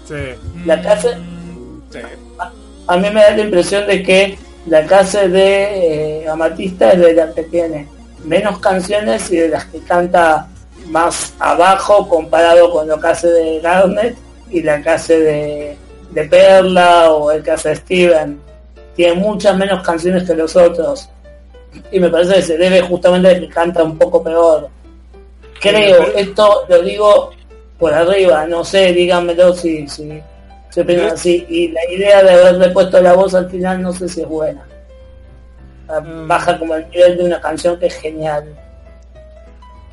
Sí. 0.09 0.15
La 0.65 0.81
casa, 0.81 1.09
Sí. 1.91 1.99
a 2.87 2.97
mí 2.97 3.11
me 3.11 3.21
da 3.21 3.31
la 3.37 3.43
impresión 3.43 3.87
de 3.87 4.03
que 4.03 4.39
la 4.67 4.87
casa 4.87 5.27
de 5.27 6.23
eh, 6.23 6.29
Amatista 6.29 6.93
es 6.93 7.01
de 7.01 7.15
las 7.15 7.35
que 7.35 7.43
tiene 7.45 7.89
menos 8.25 8.59
canciones 8.59 9.31
y 9.31 9.37
de 9.37 9.49
las 9.49 9.65
que 9.67 9.81
canta 9.81 10.49
más 10.87 11.35
abajo 11.39 12.09
comparado 12.09 12.71
con 12.71 12.89
lo 12.89 13.01
que 13.01 13.07
hace 13.09 13.29
de 13.29 13.61
Garnet 13.61 14.17
y 14.51 14.63
la 14.63 14.83
que 14.83 14.91
hace 14.91 15.21
de, 15.21 15.77
de 16.11 16.25
Perla 16.25 17.13
o 17.13 17.31
el 17.31 17.43
que 17.43 17.53
hace 17.53 17.71
de 17.71 17.77
Steven. 17.77 18.41
Tiene 18.95 19.15
muchas 19.15 19.57
menos 19.57 19.83
canciones 19.85 20.25
que 20.25 20.35
los 20.35 20.55
otros. 20.57 21.09
Y 21.93 22.01
me 22.01 22.09
parece 22.09 22.35
que 22.35 22.43
se 22.43 22.59
debe 22.59 22.83
justamente 22.83 23.29
a 23.29 23.39
que 23.39 23.49
canta 23.49 23.83
un 23.83 23.97
poco 23.97 24.23
peor. 24.23 24.69
Creo, 25.61 26.09
esto 26.17 26.65
lo 26.69 26.83
digo 26.83 27.31
por 27.79 27.95
arriba, 27.95 28.47
no 28.47 28.65
sé, 28.65 28.93
díganmelo 28.93 29.55
si, 29.55 29.87
si, 29.89 30.21
si 30.71 30.81
opinan 30.81 31.11
así. 31.11 31.47
Y 31.49 31.69
la 31.69 31.81
idea 31.91 32.23
de 32.23 32.33
haberle 32.33 32.71
puesto 32.71 33.01
la 33.01 33.13
voz 33.13 33.35
al 33.35 33.49
final 33.49 33.81
no 33.81 33.93
sé 33.93 34.09
si 34.09 34.23
es 34.23 34.29
buena. 34.29 34.67
Baja 36.27 36.59
como 36.59 36.75
el 36.75 36.89
nivel 36.91 37.19
de 37.19 37.25
una 37.25 37.41
canción 37.41 37.79
que 37.79 37.87
es 37.87 38.01
genial. 38.01 38.57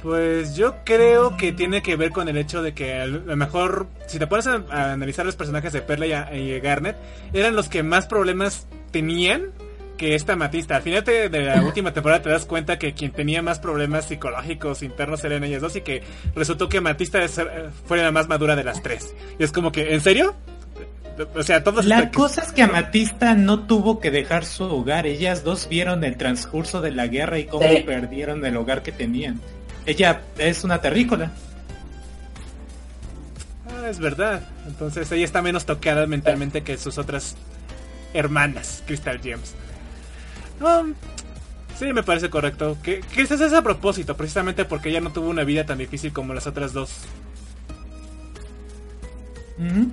Pues 0.01 0.55
yo 0.55 0.75
creo 0.83 1.35
que 1.37 1.51
tiene 1.51 1.81
que 1.81 1.95
ver 1.95 2.11
con 2.11 2.29
el 2.29 2.37
hecho 2.37 2.61
de 2.61 2.73
que 2.73 2.93
a 2.93 3.07
lo 3.07 3.35
mejor, 3.35 3.87
si 4.05 4.19
te 4.19 4.27
pones 4.27 4.45
a, 4.47 4.61
analizar 4.93 5.25
los 5.25 5.35
personajes 5.35 5.73
de 5.73 5.81
Perla 5.81 6.33
y, 6.33 6.59
Garnet, 6.59 6.95
eran 7.33 7.55
los 7.55 7.67
que 7.67 7.81
más 7.83 8.05
problemas 8.05 8.67
tenían 8.91 9.51
que 9.97 10.13
esta 10.13 10.35
Matista. 10.35 10.75
Al 10.75 10.83
final 10.83 11.03
de 11.03 11.29
la 11.29 11.61
última 11.63 11.91
temporada 11.91 12.21
te 12.21 12.29
das 12.29 12.45
cuenta 12.45 12.77
que 12.77 12.93
quien 12.93 13.11
tenía 13.11 13.41
más 13.41 13.59
problemas 13.59 14.05
psicológicos 14.05 14.83
internos 14.83 15.23
eran 15.23 15.43
ellas 15.43 15.61
dos 15.61 15.75
y 15.75 15.81
que 15.81 16.03
resultó 16.35 16.69
que 16.69 16.79
Matista 16.79 17.23
eh, 17.23 17.29
fue 17.85 17.97
la 17.97 18.11
más 18.11 18.27
madura 18.27 18.55
de 18.55 18.63
las 18.63 18.83
tres. 18.83 19.15
Y 19.39 19.43
es 19.43 19.51
como 19.51 19.71
que, 19.71 19.95
¿en 19.95 20.01
serio? 20.01 20.35
O 21.35 21.43
sea, 21.43 21.63
todos... 21.63 21.85
La 21.85 22.11
cosa 22.11 22.41
es 22.43 22.51
que 22.51 22.61
Amatista 22.61 23.33
no 23.35 23.61
tuvo 23.65 23.99
que 23.99 24.11
dejar 24.11 24.45
su 24.45 24.63
hogar. 24.65 25.07
Ellas 25.07 25.43
dos 25.43 25.67
vieron 25.69 26.03
el 26.03 26.17
transcurso 26.17 26.81
de 26.81 26.91
la 26.91 27.07
guerra 27.07 27.39
y 27.39 27.45
cómo 27.45 27.67
Sí. 27.67 27.83
perdieron 27.85 28.45
el 28.45 28.55
hogar 28.57 28.83
que 28.83 28.91
tenían. 28.91 29.39
Ella 29.85 30.21
es 30.37 30.63
una 30.63 30.79
terrícola. 30.81 31.31
Ah, 33.69 33.89
es 33.89 33.99
verdad. 33.99 34.41
Entonces 34.67 35.11
ella 35.11 35.25
está 35.25 35.41
menos 35.41 35.65
tocada 35.65 36.05
mentalmente 36.07 36.61
que 36.63 36.77
sus 36.77 36.97
otras 36.97 37.35
hermanas, 38.13 38.83
Crystal 38.85 39.19
Gems. 39.19 39.53
Um, 40.59 40.93
sí, 41.77 41.93
me 41.93 42.03
parece 42.03 42.29
correcto. 42.29 42.77
Que, 42.83 43.01
eso 43.15 43.33
es 43.33 43.53
a 43.53 43.61
propósito, 43.61 44.15
precisamente 44.17 44.65
porque 44.65 44.89
ella 44.89 45.01
no 45.01 45.11
tuvo 45.11 45.29
una 45.29 45.43
vida 45.43 45.65
tan 45.65 45.77
difícil 45.77 46.13
como 46.13 46.33
las 46.33 46.47
otras 46.47 46.73
dos. 46.73 46.91
Mm, 49.57 49.85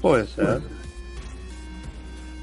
Puede 0.00 0.26
ser. 0.26 0.60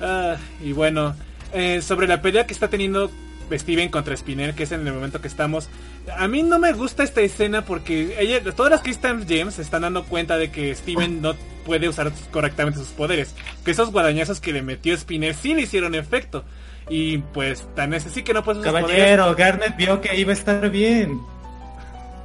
Ah, 0.01 0.35
y 0.61 0.73
bueno, 0.73 1.15
eh, 1.53 1.81
sobre 1.81 2.07
la 2.07 2.21
pelea 2.21 2.45
que 2.45 2.53
está 2.53 2.69
teniendo 2.69 3.09
Steven 3.51 3.89
contra 3.89 4.15
Spinner, 4.15 4.53
que 4.53 4.63
es 4.63 4.71
en 4.71 4.85
el 4.85 4.93
momento 4.93 5.21
que 5.21 5.27
estamos. 5.27 5.69
A 6.17 6.27
mí 6.27 6.43
no 6.43 6.59
me 6.59 6.73
gusta 6.73 7.03
esta 7.03 7.21
escena 7.21 7.63
porque 7.63 8.15
ella, 8.19 8.41
todas 8.53 8.71
las 8.71 8.81
Crystal 8.81 9.25
Gems 9.25 9.55
se 9.55 9.61
están 9.61 9.83
dando 9.83 10.03
cuenta 10.03 10.37
de 10.37 10.51
que 10.51 10.73
Steven 10.75 11.21
no 11.21 11.35
puede 11.65 11.87
usar 11.87 12.11
correctamente 12.31 12.79
sus 12.79 12.89
poderes. 12.89 13.33
Que 13.63 13.71
esos 13.71 13.91
guadañazos 13.91 14.39
que 14.39 14.53
le 14.53 14.61
metió 14.61 14.97
Spinner 14.97 15.33
sí 15.33 15.53
le 15.53 15.61
hicieron 15.61 15.95
efecto. 15.95 16.43
Y 16.89 17.19
pues 17.19 17.67
tan 17.75 17.93
es 17.93 18.05
así 18.05 18.23
que 18.23 18.33
no 18.33 18.43
puede 18.43 18.59
usar 18.59 18.71
sus 18.71 18.81
poderes. 18.81 19.01
Caballero, 19.01 19.35
Garnet 19.35 19.77
vio 19.77 20.01
que 20.01 20.15
iba 20.15 20.31
a 20.31 20.35
estar 20.35 20.69
bien. 20.69 21.19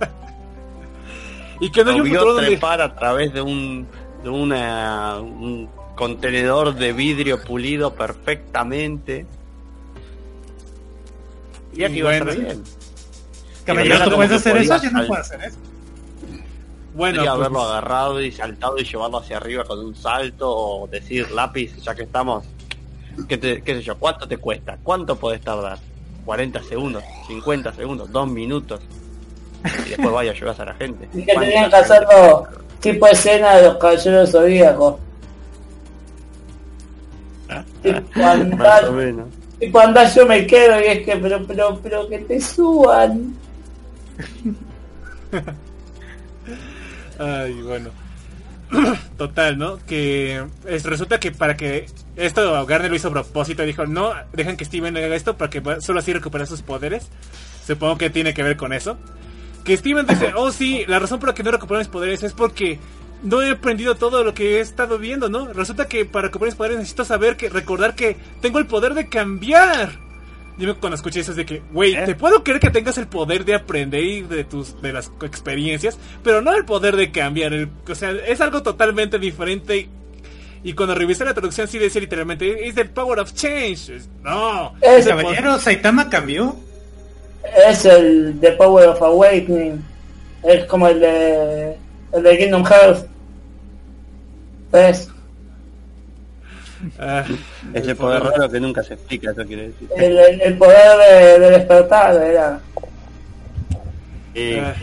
Y 1.62 1.70
que 1.70 1.84
no 1.84 1.90
hay 1.90 1.98
Lo 1.98 2.04
un 2.04 2.08
vio 2.10 2.20
futuro 2.20 2.34
donde... 2.36 2.48
trepar 2.52 2.80
a 2.80 2.96
través 2.96 3.34
de 3.34 3.42
un 3.42 3.86
de 3.86 3.99
una 4.24 5.18
un 5.20 5.68
contenedor 5.96 6.74
de 6.74 6.92
vidrio 6.92 7.42
pulido 7.42 7.94
perfectamente. 7.94 9.26
Y 11.74 11.84
aquí 11.84 11.98
Y 11.98 12.02
va 12.02 12.10
a 12.10 12.18
bueno. 12.18 12.30
estar 12.32 12.44
bien. 12.46 12.64
Caballero, 13.64 14.04
¿tú 14.10 14.16
puedes 14.16 14.32
hacer 14.32 14.56
eso? 14.56 14.82
Yo 14.82 14.90
no 14.90 15.06
puedo 15.06 15.20
hacer 15.20 15.40
eso. 15.42 15.56
Bueno, 16.94 17.16
Podría 17.18 17.30
pues, 17.34 17.40
haberlo 17.46 17.62
agarrado 17.62 18.20
y 18.20 18.32
saltado 18.32 18.76
y 18.78 18.84
llevarlo 18.84 19.18
hacia 19.18 19.36
arriba 19.36 19.64
con 19.64 19.78
un 19.78 19.94
salto 19.94 20.50
o 20.50 20.86
decir 20.88 21.30
lápiz, 21.30 21.76
ya 21.82 21.94
que 21.94 22.02
estamos, 22.02 22.44
¿qué, 23.28 23.38
te- 23.38 23.62
qué 23.62 23.76
sé 23.76 23.82
yo? 23.82 23.96
¿Cuánto 23.96 24.26
te 24.26 24.38
cuesta? 24.38 24.76
¿Cuánto 24.82 25.14
podés 25.16 25.40
tardar? 25.40 25.78
40 26.24 26.62
segundos, 26.64 27.04
50 27.28 27.72
segundos, 27.74 28.10
2 28.10 28.28
minutos. 28.28 28.80
Y 29.86 29.88
después 29.90 30.10
vaya 30.12 30.30
a 30.30 30.34
ayudar 30.34 30.60
a 30.62 30.64
la 30.66 30.74
gente. 30.74 31.08
Y 31.12 31.18
que 31.24 31.32
¿Cuánto 31.34 31.40
tenían 31.50 31.70
que 31.70 31.76
hacerlo 31.76 32.46
tipo 32.80 33.06
escena 33.06 33.56
de 33.56 33.62
los 33.64 33.76
caballeros 33.76 34.30
zodíacos. 34.30 34.94
Tipo 37.82 38.00
Más 38.16 38.38
o 38.38 38.40
andar, 38.40 38.92
menos. 38.92 39.26
tipo 39.58 39.80
andar 39.80 40.12
yo 40.14 40.26
me 40.26 40.46
quedo 40.46 40.80
y 40.80 40.84
es 40.84 41.04
que 41.04 41.16
pero 41.16 41.44
pero 41.46 41.78
pero 41.82 42.08
que 42.08 42.18
te 42.20 42.40
suban. 42.40 43.34
Ay, 47.18 47.52
bueno. 47.62 47.90
Total, 49.18 49.58
¿no? 49.58 49.78
Que 49.86 50.44
es- 50.66 50.84
resulta 50.84 51.18
que 51.18 51.32
para 51.32 51.56
que 51.56 51.86
esto 52.16 52.64
Garner 52.66 52.90
lo 52.90 52.96
hizo 52.96 53.08
a 53.08 53.12
propósito, 53.12 53.62
dijo, 53.64 53.84
no, 53.86 54.12
dejan 54.32 54.56
que 54.56 54.64
Steven 54.64 54.96
haga 54.96 55.14
esto 55.16 55.36
para 55.36 55.50
que 55.50 55.60
solo 55.80 55.98
así 55.98 56.12
recuperar 56.12 56.46
sus 56.46 56.62
poderes. 56.62 57.08
Supongo 57.66 57.98
que 57.98 58.10
tiene 58.10 58.32
que 58.32 58.42
ver 58.42 58.56
con 58.56 58.72
eso. 58.72 58.96
Que 59.64 59.76
Steven 59.76 60.06
dice, 60.06 60.32
oh 60.36 60.50
sí, 60.52 60.84
la 60.86 60.98
razón 60.98 61.18
por 61.20 61.28
la 61.30 61.34
que 61.34 61.42
no 61.42 61.50
recupero 61.50 61.78
mis 61.78 61.88
poderes 61.88 62.22
es 62.22 62.32
porque 62.32 62.78
no 63.22 63.42
he 63.42 63.50
aprendido 63.50 63.94
todo 63.96 64.24
lo 64.24 64.32
que 64.34 64.56
he 64.56 64.60
estado 64.60 64.98
viendo, 64.98 65.28
¿no? 65.28 65.52
Resulta 65.52 65.86
que 65.86 66.04
para 66.06 66.28
recuperar 66.28 66.48
mis 66.52 66.56
poderes 66.56 66.78
necesito 66.78 67.04
saber 67.04 67.36
que, 67.36 67.48
recordar 67.50 67.94
que 67.94 68.16
tengo 68.40 68.58
el 68.58 68.66
poder 68.66 68.94
de 68.94 69.08
cambiar. 69.08 69.92
Yo 70.56 70.78
cuando 70.78 70.96
escuché 70.96 71.20
eso 71.20 71.30
es 71.30 71.36
de 71.38 71.46
que, 71.46 71.62
güey, 71.72 71.94
¿Eh? 71.94 72.02
te 72.04 72.14
puedo 72.14 72.42
creer 72.44 72.60
que 72.60 72.70
tengas 72.70 72.98
el 72.98 73.06
poder 73.06 73.44
de 73.46 73.54
aprender 73.54 74.02
y 74.04 74.22
de 74.22 74.44
tus 74.44 74.80
de 74.82 74.92
las 74.92 75.10
experiencias, 75.22 75.98
pero 76.22 76.42
no 76.42 76.54
el 76.54 76.64
poder 76.64 76.96
de 76.96 77.10
cambiar. 77.10 77.52
el- 77.54 77.68
o 77.88 77.94
sea, 77.94 78.10
es 78.10 78.40
algo 78.40 78.62
totalmente 78.62 79.18
diferente. 79.18 79.88
Y, 80.62 80.74
cuando 80.74 80.94
revisé 80.94 81.24
la 81.24 81.32
traducción 81.32 81.66
sí 81.68 81.78
decía 81.78 82.02
literalmente, 82.02 82.68
es 82.68 82.76
el 82.76 82.90
power 82.90 83.20
of 83.20 83.32
change. 83.32 83.92
No. 84.22 84.74
Es, 84.82 85.06
Caballero, 85.06 85.58
Saitama 85.58 86.10
cambió. 86.10 86.56
Es 87.68 87.84
el 87.84 88.36
The 88.40 88.52
Power 88.52 88.88
of 88.88 89.02
Awakening. 89.02 89.82
Es 90.42 90.64
como 90.66 90.88
el 90.88 91.00
de, 91.00 91.76
el 92.12 92.22
de 92.22 92.38
Kingdom 92.38 92.64
Hearts. 92.64 93.04
¿Ves? 94.72 95.08
Ah, 96.98 97.24
Ese 97.74 97.94
poder 97.94 98.22
raro 98.22 98.48
que 98.50 98.58
nunca 98.60 98.82
se 98.82 98.94
explica, 98.94 99.32
eso 99.32 99.44
quiere 99.44 99.68
decir. 99.68 99.88
El, 99.98 100.16
el- 100.18 100.40
el 100.40 100.56
poder 100.58 100.96
de, 100.98 101.38
de 101.40 101.50
despertar 101.50 102.16
era. 102.22 102.60
Ah. 104.62 104.74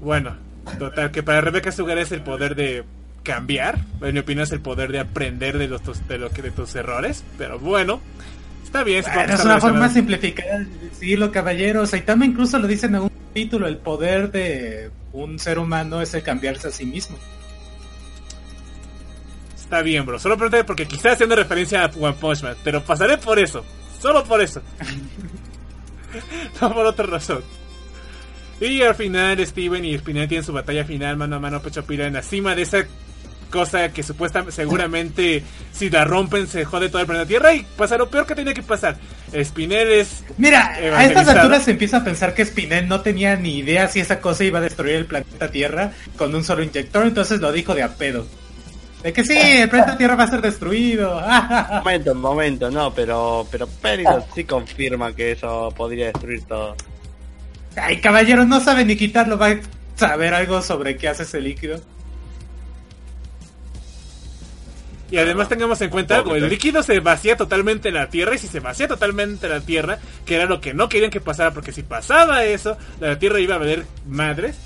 Bueno, 0.00 0.36
total, 0.78 1.10
que 1.10 1.22
para 1.22 1.40
Rebecca 1.42 1.72
Sugar 1.72 1.98
es 1.98 2.10
el 2.12 2.22
poder 2.22 2.54
de 2.54 2.84
cambiar. 3.22 3.78
En 4.00 4.14
mi 4.14 4.20
opinión 4.20 4.44
es 4.44 4.52
el 4.52 4.60
poder 4.60 4.92
de 4.92 5.00
aprender 5.00 5.58
de 5.58 5.68
los 5.68 5.82
tus, 5.82 6.06
de 6.08 6.16
lo 6.16 6.30
que 6.30 6.40
de 6.40 6.50
tus 6.52 6.74
errores. 6.74 7.22
Pero 7.36 7.58
bueno, 7.58 8.00
está 8.70 8.84
bien. 8.84 9.02
Bueno, 9.02 9.20
es 9.22 9.30
está 9.32 9.44
una 9.44 9.60
forma 9.60 9.88
simplificada 9.88 10.58
de 10.60 10.88
decirlo, 10.88 11.32
caballero. 11.32 11.84
Saitama 11.86 12.24
incluso 12.24 12.58
lo 12.58 12.68
dice 12.68 12.86
en 12.86 12.96
un 12.96 13.10
título, 13.34 13.66
el 13.66 13.78
poder 13.78 14.30
de 14.30 14.90
un 15.12 15.38
ser 15.38 15.58
humano 15.58 16.00
es 16.00 16.14
el 16.14 16.22
cambiarse 16.22 16.68
a 16.68 16.70
sí 16.70 16.86
mismo. 16.86 17.18
Está 19.56 19.82
bien, 19.82 20.06
bro. 20.06 20.18
Solo 20.18 20.36
pregunté 20.36 20.64
porque 20.64 20.86
quizás 20.86 21.14
haciendo 21.14 21.34
referencia 21.34 21.84
a 21.84 21.90
One 21.90 22.14
Punch 22.14 22.42
Man. 22.42 22.56
Pero 22.62 22.82
pasaré 22.82 23.18
por 23.18 23.38
eso. 23.38 23.64
Solo 24.00 24.24
por 24.24 24.40
eso. 24.40 24.62
no 26.60 26.72
por 26.72 26.86
otra 26.86 27.06
razón. 27.06 27.42
Y 28.60 28.82
al 28.82 28.94
final 28.94 29.44
Steven 29.44 29.84
y 29.84 29.96
Spinel 29.96 30.28
tienen 30.28 30.44
su 30.44 30.52
batalla 30.52 30.84
final 30.84 31.16
mano 31.16 31.36
a 31.36 31.38
mano 31.38 31.62
pecho 31.62 31.84
pila 31.84 32.06
en 32.06 32.12
la 32.12 32.22
cima 32.22 32.54
de 32.54 32.62
esa 32.62 32.86
cosa 33.50 33.92
que 33.92 34.02
supuestamente 34.02 34.52
seguramente 34.52 35.42
si 35.72 35.90
la 35.90 36.04
rompen 36.04 36.46
se 36.46 36.64
jode 36.64 36.88
todo 36.88 37.00
el 37.00 37.06
planeta 37.06 37.28
Tierra 37.28 37.54
y 37.54 37.66
pasa 37.76 37.98
lo 37.98 38.08
peor 38.08 38.26
que 38.26 38.34
tenía 38.34 38.54
que 38.54 38.62
pasar. 38.62 38.96
Spinel 39.42 39.88
es 39.90 40.24
Mira, 40.38 40.74
a 40.74 41.04
estas 41.04 41.28
alturas 41.28 41.64
se 41.64 41.72
empieza 41.72 41.98
a 41.98 42.04
pensar 42.04 42.34
que 42.34 42.44
Spinel 42.44 42.88
no 42.88 43.00
tenía 43.00 43.36
ni 43.36 43.58
idea 43.58 43.88
si 43.88 44.00
esa 44.00 44.20
cosa 44.20 44.44
iba 44.44 44.58
a 44.58 44.62
destruir 44.62 44.96
el 44.96 45.06
planeta 45.06 45.50
Tierra 45.50 45.92
con 46.16 46.34
un 46.34 46.44
solo 46.44 46.62
inyector, 46.62 47.06
entonces 47.06 47.40
lo 47.40 47.52
dijo 47.52 47.74
de 47.74 47.82
a 47.82 47.94
pedo. 47.94 48.26
De 49.02 49.12
que 49.12 49.24
sí, 49.24 49.36
el 49.38 49.68
planeta 49.68 49.96
Tierra 49.96 50.14
va 50.14 50.24
a 50.24 50.30
ser 50.30 50.40
destruido. 50.40 51.20
Momento, 51.84 52.14
momento, 52.14 52.70
no, 52.70 52.92
pero 52.92 53.46
pero 53.50 53.66
Peridot 53.66 54.26
sí 54.34 54.44
confirma 54.44 55.14
que 55.14 55.32
eso 55.32 55.72
podría 55.76 56.06
destruir 56.06 56.42
todo. 56.44 56.76
Ay, 57.76 58.00
caballero, 58.00 58.44
no 58.44 58.60
sabe 58.60 58.84
ni 58.84 58.96
quitarlo, 58.96 59.38
va 59.38 59.48
a 59.48 59.60
saber 59.94 60.34
algo 60.34 60.60
sobre 60.60 60.96
qué 60.96 61.08
hace 61.08 61.22
ese 61.22 61.40
líquido. 61.40 61.80
Y 65.10 65.18
además 65.18 65.48
tengamos 65.48 65.80
en 65.80 65.90
cuenta 65.90 66.16
algo, 66.16 66.36
el 66.36 66.48
líquido 66.48 66.82
se 66.82 67.00
vacía 67.00 67.36
totalmente 67.36 67.88
en 67.88 67.94
la 67.94 68.08
Tierra 68.08 68.34
y 68.34 68.38
si 68.38 68.46
se 68.46 68.60
vacía 68.60 68.86
totalmente 68.86 69.46
en 69.46 69.52
la 69.52 69.60
Tierra, 69.60 69.98
que 70.24 70.36
era 70.36 70.46
lo 70.46 70.60
que 70.60 70.72
no 70.72 70.88
querían 70.88 71.10
que 71.10 71.20
pasara, 71.20 71.50
porque 71.52 71.72
si 71.72 71.82
pasaba 71.82 72.44
eso, 72.44 72.76
la 73.00 73.18
Tierra 73.18 73.40
iba 73.40 73.56
a 73.56 73.58
valer 73.58 73.84
madres. 74.06 74.56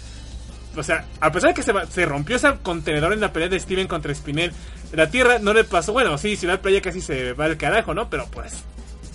O 0.77 0.83
sea, 0.83 1.07
a 1.21 1.31
pesar 1.33 1.51
de 1.51 1.55
que 1.55 1.63
se, 1.63 1.73
se 1.91 2.05
rompió 2.05 2.37
ese 2.37 2.53
contenedor 2.63 3.13
en 3.13 3.21
la 3.21 3.33
pelea 3.33 3.49
de 3.49 3.59
Steven 3.61 3.87
contra 3.87 4.15
Spinel, 4.15 4.53
la 4.93 5.09
Tierra 5.09 5.39
no 5.39 5.55
le 5.55 5.65
pasó, 5.65 5.93
bueno, 5.93 6.19
sí, 6.19 6.37
Ciudad 6.37 6.61
Playa 6.61 6.83
casi 6.83 7.01
se 7.01 7.33
va 7.33 7.47
al 7.47 7.57
carajo, 7.57 7.95
¿no? 7.95 8.11
Pero 8.11 8.27
pues, 8.31 8.53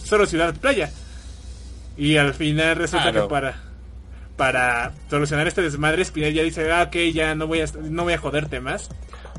solo 0.04 0.26
Ciudad 0.26 0.56
Playa. 0.56 0.90
Y 1.98 2.18
al 2.18 2.34
final 2.34 2.76
resulta 2.78 3.12
Claro. 3.12 3.28
que 3.28 3.30
para 3.30 3.70
para 4.38 4.94
solucionar 5.10 5.48
este 5.50 5.62
desmadre, 5.62 6.06
Spinel 6.06 6.34
ya 6.34 6.44
dice, 6.44 6.72
ah, 6.72 6.84
ok, 6.84 6.96
ya 7.14 7.36
no 7.36 7.46
voy 7.46 7.60
a, 7.60 7.66
no 7.82 8.04
voy 8.04 8.14
a 8.14 8.18
joderte 8.18 8.62
más. 8.62 8.90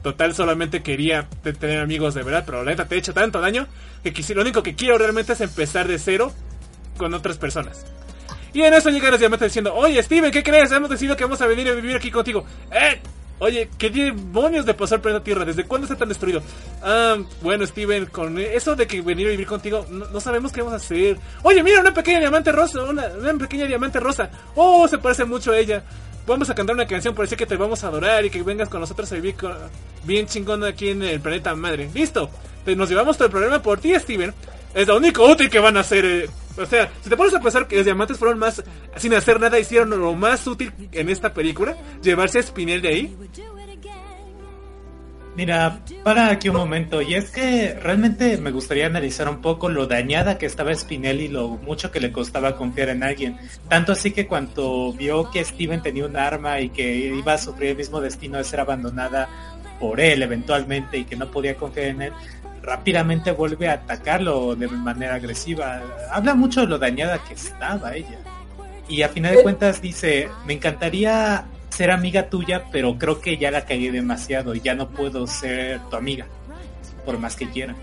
Total, 0.03 0.35
solamente 0.35 0.83
quería 0.83 1.29
te- 1.43 1.53
tener 1.53 1.81
amigos 1.81 2.15
de 2.15 2.23
verdad, 2.23 2.45
pero 2.47 2.65
la 2.65 2.71
neta 2.71 2.89
te 2.89 2.95
he 2.95 2.99
hecho 2.99 3.13
tanto 3.13 3.41
daño 3.41 3.67
que 4.03 4.35
lo 4.35 4.41
único 4.41 4.63
que 4.63 4.75
quiero 4.75 4.97
realmente 4.97 5.35
es 5.35 5.41
empezar 5.43 5.87
de 5.89 5.99
cero 5.99 6.33
con 6.97 7.13
otras 7.13 7.37
personas. 7.37 7.85
Y 8.53 8.63
en 8.63 8.73
eso 8.75 8.89
llegan 8.91 9.11
los 9.13 9.21
diamantes 9.21 9.49
diciendo, 9.49 9.75
oye 9.75 10.03
Steven, 10.03 10.31
¿qué 10.33 10.43
crees? 10.43 10.73
Hemos 10.73 10.89
decidido 10.91 11.17
que 11.17 11.25
vamos 11.25 11.41
a 11.43 11.47
venir 11.47 11.69
a 11.69 11.73
vivir 11.73 11.97
aquí 11.97 12.11
contigo. 12.11 12.45
¡Eh! 12.73 13.01
Oye, 13.43 13.71
¿qué 13.79 13.89
demonios 13.89 14.67
de 14.67 14.75
pasar 14.75 15.01
planeta 15.01 15.25
Tierra? 15.25 15.47
¿Desde 15.47 15.65
cuándo 15.65 15.87
está 15.87 15.97
tan 15.97 16.09
destruido? 16.11 16.43
Ah, 16.83 17.17
bueno, 17.41 17.67
Steven, 17.67 18.05
con 18.07 18.39
eso 18.39 18.77
de 18.77 18.87
que 18.87 19.01
venir 19.01 19.29
a 19.29 19.31
vivir 19.31 19.47
contigo, 19.47 19.87
no, 19.89 20.21
sabemos 20.21 20.53
qué 20.53 20.61
vamos 20.61 20.75
a 20.75 20.77
hacer. 20.77 21.17
Oye, 21.43 21.63
mira, 21.63 21.81
una 21.81 21.95
pequeña 21.95 22.21
diamante 22.21 22.53
rosa, 22.53 22.83
una 22.83 23.09
pequeña 23.39 23.65
diamante 23.67 23.99
rosa. 23.99 24.31
Oh, 24.57 24.87
se 24.89 24.99
parece 24.99 25.25
mucho 25.25 25.53
a 25.53 25.59
ella. 25.59 25.83
Vamos 26.27 26.49
a 26.51 26.55
cantar 26.55 26.75
una 26.75 26.87
canción, 26.87 27.15
parece 27.15 27.37
que 27.37 27.47
te 27.47 27.57
vamos 27.57 27.83
a 27.83 27.89
adorar 27.89 28.25
y 28.25 28.31
que 28.31 28.43
vengas 28.43 28.69
con 28.69 28.81
nosotros 28.81 29.11
a 29.11 29.15
vivir 29.17 29.35
con- 29.35 29.55
bien 30.05 30.27
chingón 30.27 30.63
aquí 30.65 30.91
en 30.91 31.03
el 31.03 31.21
planeta 31.21 31.55
madre. 31.57 31.91
Listo, 31.93 32.31
nos 32.77 32.89
llevamos 32.89 33.17
todo 33.17 33.27
el 33.27 33.33
problema 33.33 33.61
por 33.61 33.81
ti, 33.81 33.95
Steven. 33.99 34.33
Es 34.75 34.87
lo 34.87 34.97
único 34.99 35.25
útil 35.27 35.51
que 35.51 35.59
van 35.59 35.77
a 35.77 35.81
hacer. 35.81 36.05
eh. 36.05 36.31
O 36.57 36.67
sea, 36.67 36.91
si 37.03 37.09
te 37.11 37.17
pones 37.17 37.35
a 37.35 37.41
pensar 37.41 37.67
que 37.67 37.77
los 37.77 37.85
diamantes 37.85 38.19
fueron 38.19 38.39
más, 38.39 38.63
sin 38.97 39.15
hacer 39.15 39.41
nada, 39.41 39.59
hicieron 39.59 39.91
lo 39.91 40.15
más 40.15 40.47
útil 40.47 40.73
en 40.93 41.09
esta 41.09 41.33
película, 41.33 41.77
llevarse 42.03 42.39
a 42.39 42.43
Spinel 42.43 42.83
de 42.83 42.89
ahí. 42.89 43.17
Mira, 45.37 45.81
para 46.03 46.29
aquí 46.29 46.49
un 46.49 46.57
momento, 46.57 47.01
y 47.03 47.15
es 47.15 47.31
que 47.31 47.75
realmente 47.81 48.37
me 48.37 48.51
gustaría 48.51 48.87
analizar 48.87 49.29
un 49.29 49.41
poco 49.41 49.69
lo 49.69 49.87
dañada 49.87 50.39
que 50.39 50.47
estaba 50.47 50.75
Spinelli 50.75 51.27
y 51.27 51.29
lo 51.29 51.49
mucho 51.49 51.93
que 51.93 52.01
le 52.01 52.11
costaba 52.11 52.57
confiar 52.57 52.89
en 52.89 53.05
alguien. 53.05 53.39
Tanto 53.69 53.93
así 53.93 54.11
que 54.11 54.27
cuando 54.27 54.93
vio 54.93 55.31
que 55.31 55.45
Steven 55.45 55.83
tenía 55.83 56.05
un 56.05 56.17
arma 56.17 56.61
y 56.61 56.71
que 56.71 56.97
iba 56.97 57.35
a 57.35 57.39
sufrir 57.39 57.71
el 57.71 57.77
mismo 57.77 58.01
destino 58.01 58.39
de 58.39 58.45
ser 58.45 58.61
abandonada 58.61 59.29
por 59.79 60.01
él 60.01 60.23
eventualmente 60.23 60.99
y 60.99 61.05
que 61.05 61.17
no 61.17 61.31
podía 61.31 61.55
confiar 61.55 61.87
en 61.87 62.03
él, 62.03 62.13
rápidamente 62.63 63.31
vuelve 63.31 63.69
a 63.69 63.75
atacarlo 63.75 64.57
de 64.57 64.69
manera 64.69 65.15
agresiva. 65.15 65.81
Habla 66.11 66.35
mucho 66.35 66.63
de 66.63 66.67
lo 66.67 66.79
dañada 66.79 67.23
que 67.25 67.35
estaba 67.35 67.95
ella. 67.95 68.19
Y 68.89 69.03
a 69.03 69.09
final 69.09 69.37
de 69.37 69.43
cuentas 69.43 69.81
dice, 69.81 70.29
me 70.45 70.55
encantaría 70.55 71.45
ser 71.81 71.91
amiga 71.91 72.29
tuya, 72.29 72.65
pero 72.71 72.99
creo 72.99 73.23
que 73.23 73.39
ya 73.39 73.51
la 73.51 73.65
cagué 73.65 73.91
demasiado 73.91 74.55
y 74.55 74.61
ya 74.61 74.75
no 74.75 74.91
puedo 74.91 75.27
ser 75.27 75.81
tu 75.89 75.97
amiga, 75.97 76.27
por 77.07 77.17
más 77.17 77.35
que 77.35 77.49
quiera. 77.49 77.75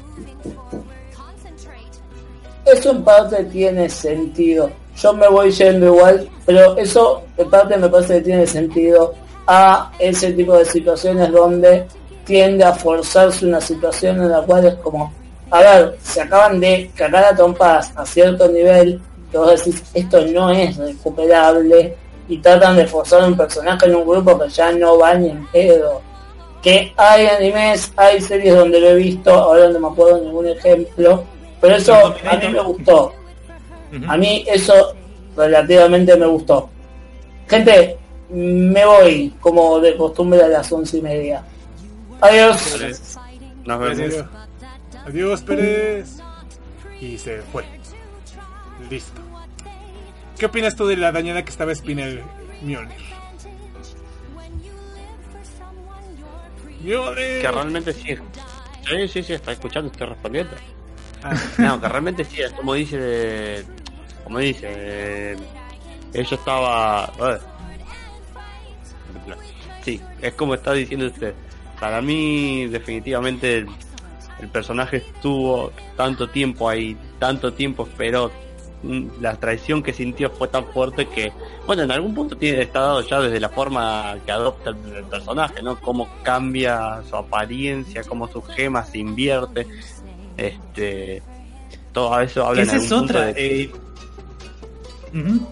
Eso 2.63 2.91
en 2.91 3.03
parte 3.03 3.43
tiene 3.45 3.89
sentido. 3.89 4.69
Yo 4.95 5.13
me 5.13 5.27
voy 5.27 5.49
yendo 5.49 5.87
igual, 5.87 6.29
pero 6.45 6.77
eso 6.77 7.23
en 7.37 7.49
parte 7.49 7.75
me 7.75 7.89
parece 7.89 8.17
que 8.17 8.21
tiene 8.21 8.45
sentido 8.45 9.15
a 9.47 9.91
ese 9.97 10.31
tipo 10.33 10.55
de 10.55 10.65
situaciones 10.65 11.31
donde 11.31 11.87
tiende 12.23 12.65
a 12.65 12.73
forzarse 12.73 13.47
una 13.47 13.59
situación 13.59 14.21
en 14.21 14.29
la 14.29 14.41
cual 14.43 14.63
es 14.67 14.75
como, 14.75 15.11
a 15.49 15.59
ver, 15.59 15.97
se 16.03 16.21
acaban 16.21 16.59
de 16.59 16.91
cagar 16.93 17.23
a 17.23 17.35
trompas 17.35 17.91
a 17.95 18.05
cierto 18.05 18.47
nivel, 18.47 19.01
que 19.31 19.37
esto 19.95 20.27
no 20.27 20.51
es 20.51 20.77
recuperable, 20.77 21.97
y 22.27 22.37
tratan 22.39 22.75
de 22.75 22.87
forzar 22.87 23.23
un 23.27 23.37
personaje 23.37 23.85
en 23.85 23.95
un 23.95 24.07
grupo 24.07 24.39
que 24.39 24.49
ya 24.49 24.71
no 24.71 24.97
va 24.97 25.13
ni 25.13 25.29
en 25.29 25.45
pedo. 25.47 26.01
Que 26.61 26.93
hay 26.97 27.27
animes, 27.27 27.91
hay 27.95 28.19
series 28.19 28.55
donde 28.55 28.79
lo 28.79 28.89
he 28.89 28.95
visto, 28.95 29.31
ahora 29.31 29.69
no 29.69 29.79
me 29.79 29.87
acuerdo 29.87 30.21
ningún 30.21 30.47
ejemplo, 30.47 31.23
pero 31.61 31.75
eso 31.75 31.93
a 31.95 32.37
mí 32.37 32.47
me 32.49 32.61
gustó. 32.61 33.13
A 34.07 34.17
mí 34.17 34.43
eso 34.47 34.95
relativamente 35.35 36.15
me 36.17 36.25
gustó. 36.25 36.69
Gente, 37.47 37.97
me 38.29 38.85
voy 38.85 39.33
como 39.39 39.79
de 39.79 39.95
costumbre 39.95 40.41
a 40.41 40.47
las 40.47 40.71
once 40.71 40.97
y 40.97 41.01
media. 41.01 41.43
Adiós. 42.19 42.77
Nos 43.65 43.79
vemos. 43.79 43.97
Gracias. 43.97 44.25
Adiós, 45.05 45.41
Pérez. 45.41 46.17
Y 46.99 47.17
se 47.17 47.41
fue. 47.53 47.63
Listo. 48.89 49.26
¿Qué 50.37 50.45
opinas 50.45 50.75
tú 50.75 50.85
de 50.85 50.95
la 50.97 51.11
dañada 51.11 51.43
que 51.43 51.49
estaba 51.49 51.73
Spinel 51.73 52.21
Mjolnir? 52.61 52.95
Mjolnir. 56.83 57.41
Que 57.41 57.51
realmente 57.51 57.93
sí. 57.93 58.15
Sí, 58.87 59.07
sí, 59.07 59.23
sí, 59.23 59.33
está 59.33 59.51
escuchando, 59.51 59.91
estoy 59.91 60.07
respondiendo. 60.07 60.55
Ah, 61.23 61.33
No, 61.57 61.81
que 61.81 61.89
realmente 61.89 62.23
sí, 62.23 62.41
es 62.41 62.51
como 62.53 62.73
dice, 62.75 63.65
como 64.23 64.39
dice, 64.39 64.67
eh, 64.69 65.37
ella 66.13 66.35
estaba, 66.37 67.11
eh. 67.19 67.37
sí, 69.83 70.01
es 70.21 70.33
como 70.35 70.53
está 70.53 70.73
diciendo 70.73 71.07
usted. 71.07 71.33
Para 71.79 72.01
mí, 72.01 72.67
definitivamente, 72.67 73.57
el, 73.57 73.67
el 74.39 74.47
personaje 74.49 74.97
estuvo 74.97 75.71
tanto 75.95 76.29
tiempo 76.29 76.69
ahí, 76.69 76.95
tanto 77.19 77.53
tiempo 77.53 77.83
esperó. 77.87 78.31
La 79.19 79.35
traición 79.35 79.81
que 79.81 79.91
sintió 79.91 80.29
fue 80.29 80.47
tan 80.49 80.65
fuerte 80.67 81.07
que, 81.07 81.31
bueno, 81.65 81.81
en 81.83 81.91
algún 81.91 82.13
punto 82.13 82.35
tiene 82.37 82.61
está 82.61 82.79
dado 82.81 83.01
ya 83.01 83.19
desde 83.19 83.39
la 83.39 83.49
forma 83.49 84.15
que 84.25 84.31
adopta 84.31 84.69
el, 84.69 84.95
el 84.97 85.03
personaje, 85.05 85.63
¿no? 85.63 85.79
Cómo 85.81 86.07
cambia 86.23 87.01
su 87.09 87.15
apariencia, 87.15 88.03
cómo 88.03 88.27
sus 88.27 88.45
gemas 88.49 88.89
se 88.89 88.99
invierte, 88.99 89.65
este 90.37 91.23
todo 91.91 92.19
eso 92.21 92.45
habla 92.45 92.61
en 92.61 92.67
Esa 92.67 92.77
es 92.77 92.83
punto 92.87 93.03
otra. 93.05 93.25
de- 93.25 93.63
eh, 93.63 93.71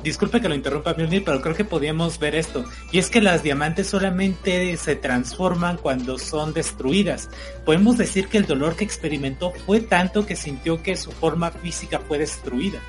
Disculpe 0.04 0.42
que 0.42 0.50
lo 0.50 0.54
interrumpa, 0.54 0.94
Mjolnir, 0.94 1.24
pero 1.24 1.42
creo 1.42 1.56
que 1.56 1.66
podíamos 1.66 2.20
ver 2.20 2.36
esto. 2.36 2.66
Y 2.92 3.00
es 3.00 3.10
que 3.10 3.20
las 3.22 3.42
diamantes 3.42 3.88
solamente 3.88 4.76
se 4.78 4.96
transforman 4.96 5.78
cuando 5.78 6.20
son 6.20 6.54
destruidas. 6.54 7.30
Podemos 7.66 7.98
decir 7.98 8.28
que 8.28 8.38
el 8.38 8.46
dolor 8.46 8.76
que 8.76 8.84
experimentó 8.84 9.52
fue 9.66 9.80
tanto 9.80 10.26
que 10.26 10.36
sintió 10.36 10.84
que 10.84 10.96
su 10.96 11.12
forma 11.12 11.50
física 11.50 12.00
fue 12.00 12.20
destruida. 12.20 12.80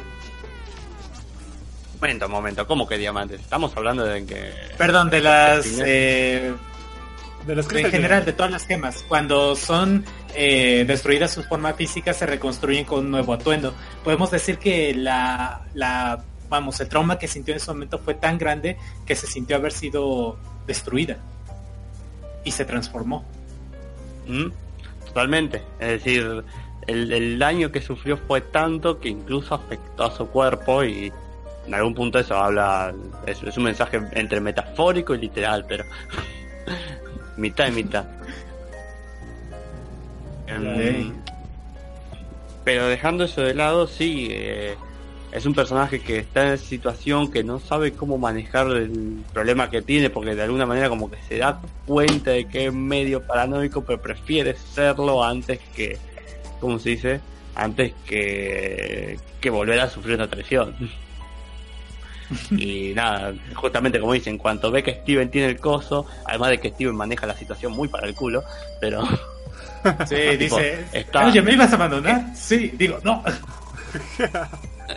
Momento, 2.06 2.28
momento, 2.28 2.66
¿cómo 2.68 2.86
que 2.86 2.98
diamantes? 2.98 3.40
Estamos 3.40 3.76
hablando 3.76 4.04
de 4.04 4.24
que... 4.24 4.52
Perdón, 4.78 5.10
de 5.10 5.20
las... 5.20 5.66
Eh, 5.84 6.54
De 7.44 7.56
los 7.56 7.68
en 7.72 7.90
general, 7.90 8.24
de 8.24 8.32
todas 8.32 8.52
las 8.52 8.64
gemas. 8.64 9.04
Cuando 9.08 9.56
son 9.56 10.04
eh, 10.32 10.84
destruidas 10.86 11.32
su 11.32 11.42
forma 11.42 11.72
física, 11.72 12.14
se 12.14 12.24
reconstruyen 12.24 12.84
con 12.84 13.06
un 13.06 13.10
nuevo 13.10 13.32
atuendo. 13.32 13.74
Podemos 14.04 14.30
decir 14.30 14.58
que 14.58 14.94
la, 14.94 15.62
la, 15.74 16.22
vamos, 16.48 16.78
el 16.78 16.88
trauma 16.88 17.18
que 17.18 17.26
sintió 17.26 17.54
en 17.54 17.56
ese 17.56 17.72
momento 17.72 17.98
fue 17.98 18.14
tan 18.14 18.38
grande 18.38 18.76
que 19.04 19.16
se 19.16 19.26
sintió 19.26 19.56
haber 19.56 19.72
sido 19.72 20.38
destruida. 20.64 21.16
Y 22.44 22.52
se 22.52 22.64
transformó. 22.64 23.24
¿Mm? 24.28 24.46
Totalmente. 25.06 25.60
Es 25.80 26.04
decir, 26.04 26.44
el, 26.86 27.12
el 27.12 27.36
daño 27.40 27.72
que 27.72 27.80
sufrió 27.80 28.16
fue 28.16 28.42
tanto 28.42 29.00
que 29.00 29.08
incluso 29.08 29.56
afectó 29.56 30.04
a 30.04 30.16
su 30.16 30.28
cuerpo 30.28 30.84
y 30.84 31.12
en 31.66 31.74
algún 31.74 31.94
punto 31.94 32.18
eso 32.18 32.36
habla, 32.36 32.94
es, 33.26 33.42
es 33.42 33.56
un 33.56 33.64
mensaje 33.64 34.00
entre 34.12 34.40
metafórico 34.40 35.14
y 35.14 35.18
literal, 35.18 35.64
pero 35.66 35.84
mitad 37.36 37.68
y 37.68 37.72
mitad. 37.72 38.04
Em, 40.46 41.12
pero 42.64 42.86
dejando 42.88 43.24
eso 43.24 43.42
de 43.42 43.54
lado, 43.54 43.86
sí, 43.86 44.28
eh, 44.30 44.76
es 45.32 45.44
un 45.44 45.54
personaje 45.54 46.00
que 46.00 46.18
está 46.18 46.52
en 46.52 46.58
situación 46.58 47.30
que 47.30 47.42
no 47.42 47.58
sabe 47.58 47.92
cómo 47.92 48.16
manejar 48.16 48.68
el 48.68 49.22
problema 49.32 49.70
que 49.70 49.82
tiene, 49.82 50.08
porque 50.08 50.34
de 50.34 50.42
alguna 50.42 50.66
manera 50.66 50.88
como 50.88 51.10
que 51.10 51.18
se 51.28 51.38
da 51.38 51.60
cuenta 51.84 52.30
de 52.30 52.46
que 52.46 52.66
es 52.66 52.72
medio 52.72 53.22
paranoico, 53.22 53.84
pero 53.84 54.00
prefiere 54.00 54.54
serlo 54.54 55.22
antes 55.22 55.58
que, 55.74 55.98
¿cómo 56.60 56.78
se 56.78 56.90
dice? 56.90 57.20
Antes 57.54 57.92
que, 58.06 59.18
que 59.40 59.50
volver 59.50 59.80
a 59.80 59.90
sufrir 59.90 60.14
una 60.14 60.28
traición. 60.28 60.74
y 62.50 62.92
nada, 62.94 63.34
justamente 63.54 64.00
como 64.00 64.12
dicen, 64.12 64.34
en 64.34 64.38
cuanto 64.38 64.70
ve 64.70 64.82
que 64.82 64.94
Steven 65.02 65.30
tiene 65.30 65.48
el 65.48 65.60
coso, 65.60 66.06
además 66.24 66.50
de 66.50 66.58
que 66.58 66.70
Steven 66.70 66.94
maneja 66.96 67.26
la 67.26 67.36
situación 67.36 67.72
muy 67.72 67.88
para 67.88 68.06
el 68.06 68.14
culo, 68.14 68.42
pero 68.80 69.02
Sí, 70.08 70.16
Tipo, 70.38 70.56
dice, 70.56 70.84
está- 70.92 71.26
oye, 71.26 71.40
¿me 71.42 71.52
ibas 71.52 71.72
a 71.72 71.76
abandonar? 71.76 72.24
Sí, 72.34 72.72
digo, 72.76 72.98
no. 73.02 73.22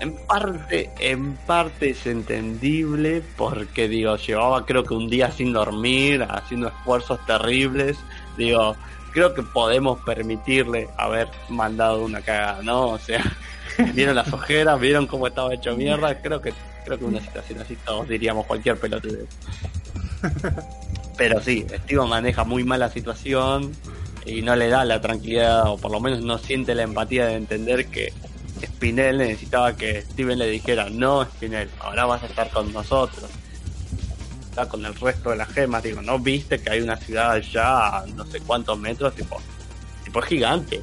En 0.01 0.15
parte, 0.27 0.89
en 0.99 1.35
parte 1.35 1.91
es 1.91 2.05
entendible 2.05 3.23
porque 3.37 3.87
digo, 3.87 4.15
llevaba 4.17 4.65
creo 4.65 4.83
que 4.83 4.93
un 4.93 5.09
día 5.09 5.31
sin 5.31 5.51
dormir, 5.53 6.25
haciendo 6.29 6.67
esfuerzos 6.67 7.19
terribles, 7.25 7.97
digo, 8.37 8.75
creo 9.11 9.33
que 9.33 9.41
podemos 9.43 9.99
permitirle 10.01 10.89
haber 10.97 11.27
mandado 11.49 12.03
una 12.03 12.21
cagada, 12.21 12.61
¿no? 12.61 12.89
O 12.89 12.99
sea, 12.99 13.23
vieron 13.93 14.15
las 14.15 14.31
ojeras, 14.31 14.79
vieron 14.79 15.07
cómo 15.07 15.27
estaba 15.27 15.53
hecho 15.53 15.75
mierda, 15.75 16.21
creo 16.21 16.41
que 16.41 16.53
creo 16.85 16.97
que 16.97 17.05
una 17.05 17.21
situación 17.21 17.59
así 17.61 17.75
todos 17.77 18.07
diríamos 18.07 18.45
cualquier 18.45 18.77
pelotudez. 18.77 19.27
Pero 21.17 21.41
sí, 21.41 21.65
Steven 21.83 22.07
maneja 22.07 22.43
muy 22.43 22.63
mal 22.63 22.79
la 22.79 22.89
situación 22.89 23.71
y 24.25 24.41
no 24.41 24.55
le 24.55 24.69
da 24.69 24.85
la 24.85 25.01
tranquilidad, 25.01 25.67
o 25.67 25.77
por 25.77 25.91
lo 25.91 25.99
menos 25.99 26.21
no 26.21 26.37
siente 26.37 26.75
la 26.75 26.83
empatía 26.83 27.25
de 27.25 27.35
entender 27.35 27.87
que 27.87 28.13
Spinel 28.65 29.17
necesitaba 29.17 29.75
que 29.75 30.01
Steven 30.01 30.37
le 30.37 30.47
dijera, 30.47 30.89
no 30.89 31.25
Spinel, 31.25 31.69
ahora 31.79 32.05
vas 32.05 32.23
a 32.23 32.27
estar 32.27 32.49
con 32.49 32.71
nosotros. 32.71 33.29
Está 34.49 34.67
con 34.67 34.85
el 34.85 34.95
resto 34.95 35.29
de 35.29 35.37
las 35.37 35.49
gemas, 35.49 35.83
digo, 35.83 36.01
¿no 36.01 36.19
viste 36.19 36.61
que 36.61 36.69
hay 36.69 36.81
una 36.81 36.97
ciudad 36.97 37.31
allá 37.31 37.99
a 37.99 38.05
no 38.07 38.25
sé 38.25 38.39
cuántos 38.41 38.77
metros? 38.79 39.13
Tipo, 39.15 39.41
tipo 40.03 40.19
es 40.19 40.25
gigante. 40.25 40.81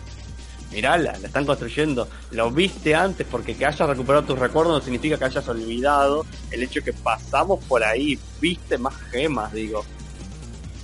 Mirala, 0.72 1.16
la 1.20 1.26
están 1.26 1.46
construyendo. 1.46 2.08
Lo 2.32 2.50
viste 2.50 2.94
antes 2.94 3.26
porque 3.30 3.54
que 3.54 3.66
hayas 3.66 3.88
recuperado 3.88 4.24
tus 4.24 4.38
recuerdos 4.38 4.74
no 4.74 4.80
significa 4.82 5.16
que 5.16 5.24
hayas 5.24 5.48
olvidado 5.48 6.26
el 6.50 6.62
hecho 6.62 6.82
que 6.82 6.92
pasamos 6.92 7.64
por 7.64 7.84
ahí. 7.84 8.18
Viste 8.40 8.76
más 8.78 8.94
gemas, 9.10 9.52
digo. 9.52 9.84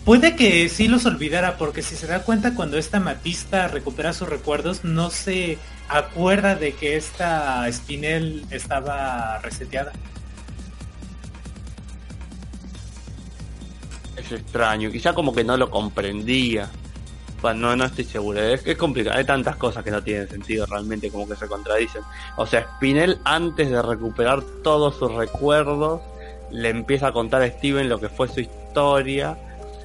Puede 0.05 0.35
que 0.35 0.69
sí 0.69 0.89
los 0.89 1.07
olvidara, 1.07 1.57
porque 1.57 1.81
si 1.81 1.95
se 1.95 2.09
da 2.09 2.23
cuenta 2.23 2.55
cuando 2.55 2.77
esta 2.77 2.99
Matista 2.99 3.69
recupera 3.69 4.13
sus 4.13 4.29
recuerdos, 4.29 4.83
no 4.83 5.11
se 5.11 5.59
acuerda 5.89 6.57
de 6.57 6.73
que 6.73 6.97
esta 6.97 7.71
Spinel 7.71 8.45
estaba 8.51 9.39
reseteada. 9.39 9.93
Es 14.17 14.33
extraño, 14.33 14.91
quizá 14.91 15.15
como 15.15 15.33
que 15.33 15.45
no 15.45 15.57
lo 15.57 15.71
comprendía. 15.71 16.69
Bueno, 17.43 17.71
no, 17.71 17.77
no 17.77 17.85
estoy 17.85 18.05
seguro, 18.05 18.41
es, 18.41 18.65
es 18.65 18.77
complicado, 18.77 19.19
hay 19.19 19.25
tantas 19.25 19.57
cosas 19.57 19.83
que 19.83 19.91
no 19.91 20.01
tienen 20.01 20.29
sentido 20.29 20.65
realmente, 20.65 21.11
como 21.11 21.29
que 21.29 21.35
se 21.35 21.49
contradicen. 21.49 22.03
O 22.37 22.47
sea, 22.47 22.69
Spinel 22.77 23.19
antes 23.25 23.69
de 23.69 23.83
recuperar 23.83 24.43
todos 24.63 24.95
sus 24.95 25.13
recuerdos, 25.13 26.01
le 26.53 26.69
empieza 26.69 27.09
a 27.09 27.13
contar 27.13 27.43
a 27.43 27.49
Steven 27.49 27.89
lo 27.89 27.99
que 27.99 28.09
fue 28.09 28.29
su 28.29 28.39
historia 28.41 29.37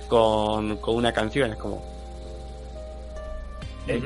con, 0.08 0.78
con 0.78 0.96
una 0.96 1.12
canción, 1.12 1.50
es 1.52 1.58
como... 1.58 1.84
¿eh? 3.88 4.04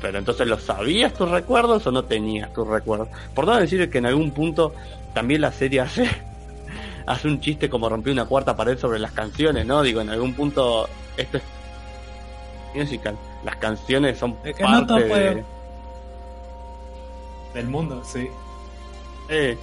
Pero 0.00 0.18
entonces, 0.18 0.46
¿lo 0.46 0.58
sabías 0.60 1.14
tus 1.14 1.28
recuerdos 1.28 1.84
o 1.88 1.90
no 1.90 2.04
tenías 2.04 2.52
tus 2.52 2.68
recuerdos? 2.68 3.08
Por 3.34 3.46
no 3.46 3.56
decir 3.56 3.90
que 3.90 3.98
en 3.98 4.06
algún 4.06 4.30
punto 4.30 4.72
también 5.14 5.40
la 5.40 5.50
serie 5.50 5.80
hace, 5.80 6.08
hace 7.06 7.26
un 7.26 7.40
chiste 7.40 7.68
como 7.68 7.88
rompió 7.88 8.12
una 8.12 8.26
cuarta 8.26 8.54
pared 8.54 8.78
sobre 8.78 9.00
las 9.00 9.10
canciones, 9.10 9.66
¿no? 9.66 9.82
Digo, 9.82 10.00
en 10.00 10.10
algún 10.10 10.34
punto 10.34 10.88
esto 11.16 11.38
es 11.38 11.42
musical. 12.74 13.16
Las 13.44 13.56
canciones 13.56 14.18
son 14.18 14.36
que 14.42 14.54
parte 14.54 14.94
de... 14.94 15.44
Del 17.54 17.68
mundo, 17.68 18.02
sí. 18.04 18.28
Eh, 19.28 19.56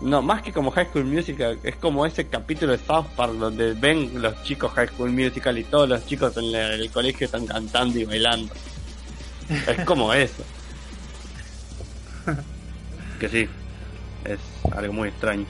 no, 0.00 0.22
más 0.22 0.42
que 0.42 0.52
como 0.52 0.70
High 0.70 0.86
School 0.86 1.04
Musical, 1.04 1.58
es 1.62 1.76
como 1.76 2.06
ese 2.06 2.26
capítulo 2.26 2.72
de 2.72 2.78
South 2.78 3.06
Park 3.16 3.32
donde 3.34 3.74
ven 3.74 4.22
los 4.22 4.42
chicos 4.44 4.72
High 4.72 4.88
School 4.88 5.10
Musical 5.10 5.58
y 5.58 5.64
todos 5.64 5.88
los 5.88 6.06
chicos 6.06 6.36
en 6.38 6.54
el 6.54 6.90
colegio 6.90 7.26
están 7.26 7.46
cantando 7.46 7.98
y 7.98 8.04
bailando. 8.04 8.54
Es 9.66 9.84
como 9.84 10.12
eso. 10.14 10.42
Que 13.18 13.28
sí, 13.28 13.48
es 14.24 14.38
algo 14.72 14.92
muy 14.92 15.08
extraño. 15.08 15.44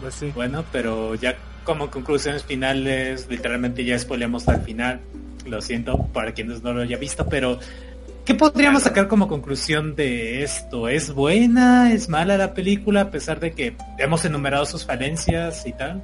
Pues 0.00 0.14
sí. 0.14 0.32
Bueno, 0.34 0.64
pero 0.72 1.14
ya 1.14 1.36
como 1.62 1.90
conclusiones 1.90 2.42
finales, 2.42 3.28
literalmente 3.30 3.84
ya 3.84 3.96
spoileamos 3.98 4.48
al 4.48 4.62
final. 4.62 5.00
Lo 5.46 5.60
siento 5.60 5.98
para 6.12 6.32
quienes 6.32 6.62
no 6.62 6.72
lo 6.72 6.82
haya 6.82 6.96
visto, 6.96 7.26
pero 7.28 7.58
¿qué 8.24 8.34
podríamos 8.34 8.82
sacar 8.84 9.08
como 9.08 9.28
conclusión 9.28 9.94
de 9.96 10.42
esto? 10.42 10.88
¿Es 10.88 11.12
buena? 11.12 11.92
¿Es 11.92 12.08
mala 12.08 12.36
la 12.36 12.54
película 12.54 13.02
a 13.02 13.10
pesar 13.10 13.40
de 13.40 13.52
que 13.52 13.76
hemos 13.98 14.24
enumerado 14.24 14.64
sus 14.66 14.84
falencias 14.86 15.66
y 15.66 15.72
tal? 15.72 16.02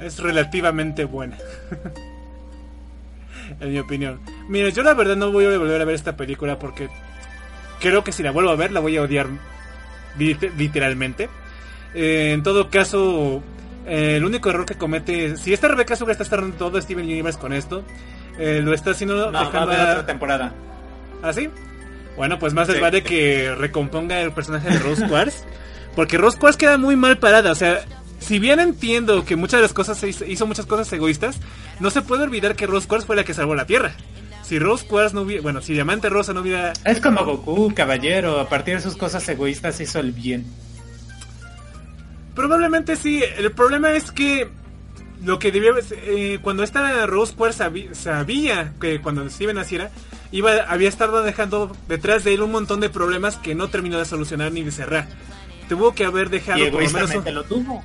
Es 0.00 0.18
relativamente 0.18 1.04
buena. 1.04 1.38
en 3.60 3.72
mi 3.72 3.78
opinión. 3.78 4.20
Mira, 4.48 4.68
yo 4.70 4.82
la 4.82 4.94
verdad 4.94 5.16
no 5.16 5.30
voy 5.32 5.44
a 5.46 5.58
volver 5.58 5.80
a 5.80 5.84
ver 5.84 5.94
esta 5.94 6.16
película 6.16 6.58
porque 6.58 6.88
creo 7.80 8.04
que 8.04 8.12
si 8.12 8.22
la 8.22 8.30
vuelvo 8.30 8.50
a 8.50 8.56
ver 8.56 8.72
la 8.72 8.80
voy 8.80 8.96
a 8.96 9.02
odiar 9.02 9.26
lit- 10.18 10.52
literalmente. 10.56 11.28
Eh, 11.94 12.32
en 12.34 12.42
todo 12.42 12.70
caso, 12.70 13.42
eh, 13.86 14.16
el 14.16 14.24
único 14.24 14.50
error 14.50 14.66
que 14.66 14.74
comete, 14.74 15.36
si 15.36 15.52
esta 15.52 15.68
Rebecca 15.68 15.94
Sugar 15.96 16.12
está 16.12 16.24
cerrando 16.24 16.56
todo 16.56 16.80
Steven 16.80 17.04
Universe 17.04 17.38
con 17.38 17.52
esto, 17.52 17.84
eh, 18.38 18.60
lo 18.62 18.74
está 18.74 18.90
haciendo 18.92 19.14
No, 19.30 19.32
va 19.32 19.40
a 19.40 19.44
dejando 19.46 19.72
haber 19.72 19.80
a- 19.86 19.92
otra 19.92 20.06
temporada. 20.06 20.52
¿Ah, 21.22 21.32
sí? 21.32 21.48
Bueno, 22.16 22.38
pues 22.38 22.54
más 22.54 22.68
les 22.68 22.76
Sí. 22.76 22.82
vale 22.82 23.02
que 23.02 23.54
recomponga 23.56 24.20
el 24.20 24.32
personaje 24.32 24.70
de 24.70 24.78
Rose 24.78 25.06
Quartz. 25.08 25.44
Porque 25.96 26.18
Rose 26.18 26.38
Quartz 26.38 26.56
queda 26.56 26.76
muy 26.78 26.96
mal 26.96 27.18
parada. 27.18 27.50
O 27.52 27.54
sea, 27.54 27.84
si 28.20 28.38
bien 28.38 28.60
entiendo 28.60 29.24
que 29.24 29.36
muchas 29.36 29.58
de 29.58 29.62
las 29.62 29.72
cosas 29.72 29.98
se 29.98 30.08
hizo, 30.08 30.24
hizo 30.24 30.46
muchas 30.46 30.66
cosas 30.66 30.92
egoístas, 30.92 31.38
no 31.80 31.90
se 31.90 32.02
puede 32.02 32.24
olvidar 32.24 32.56
que 32.56 32.66
Rose 32.66 32.86
Quartz 32.88 33.06
fue 33.06 33.16
la 33.16 33.24
que 33.24 33.34
salvó 33.34 33.54
la 33.54 33.66
Tierra. 33.66 33.92
Si 34.42 34.58
Rose 34.58 34.86
Quartz 34.86 35.14
no 35.14 35.22
hubiera... 35.22 35.42
Bueno, 35.42 35.62
si 35.62 35.72
Diamante 35.72 36.08
Rosa 36.10 36.32
no 36.34 36.40
hubiera... 36.42 36.72
Es 36.84 37.00
como 37.00 37.24
Goku, 37.24 37.72
caballero, 37.74 38.38
a 38.40 38.48
partir 38.48 38.74
de 38.76 38.82
sus 38.82 38.96
cosas 38.96 39.26
egoístas 39.28 39.80
hizo 39.80 39.98
el 40.00 40.12
bien. 40.12 40.44
Probablemente 42.34 42.96
sí. 42.96 43.22
El 43.38 43.52
problema 43.52 43.92
es 43.92 44.10
que 44.10 44.48
lo 45.24 45.38
que 45.38 45.50
debía 45.52 45.70
eh, 45.90 46.38
cuando 46.42 46.62
esta 46.62 47.06
Rose 47.06 47.34
Quartz 47.34 47.56
sabi- 47.58 47.88
sabía 47.94 48.72
que 48.80 49.00
cuando 49.00 49.28
Steven 49.30 49.56
naciera 49.56 49.90
iba 50.32 50.52
había 50.68 50.88
estado 50.88 51.22
dejando 51.22 51.74
detrás 51.88 52.24
de 52.24 52.34
él 52.34 52.42
un 52.42 52.52
montón 52.52 52.80
de 52.80 52.90
problemas 52.90 53.36
que 53.36 53.54
no 53.54 53.68
terminó 53.68 53.98
de 53.98 54.04
solucionar 54.04 54.52
ni 54.52 54.62
de 54.62 54.70
cerrar. 54.72 55.08
Tuvo 55.68 55.94
que 55.94 56.04
haber 56.04 56.28
dejado 56.30 56.58
Y 56.66 56.70
por 56.70 56.82
lo 56.82 56.90
menos 56.90 57.14
un- 57.14 57.34
lo 57.34 57.44
tuvo. 57.44 57.82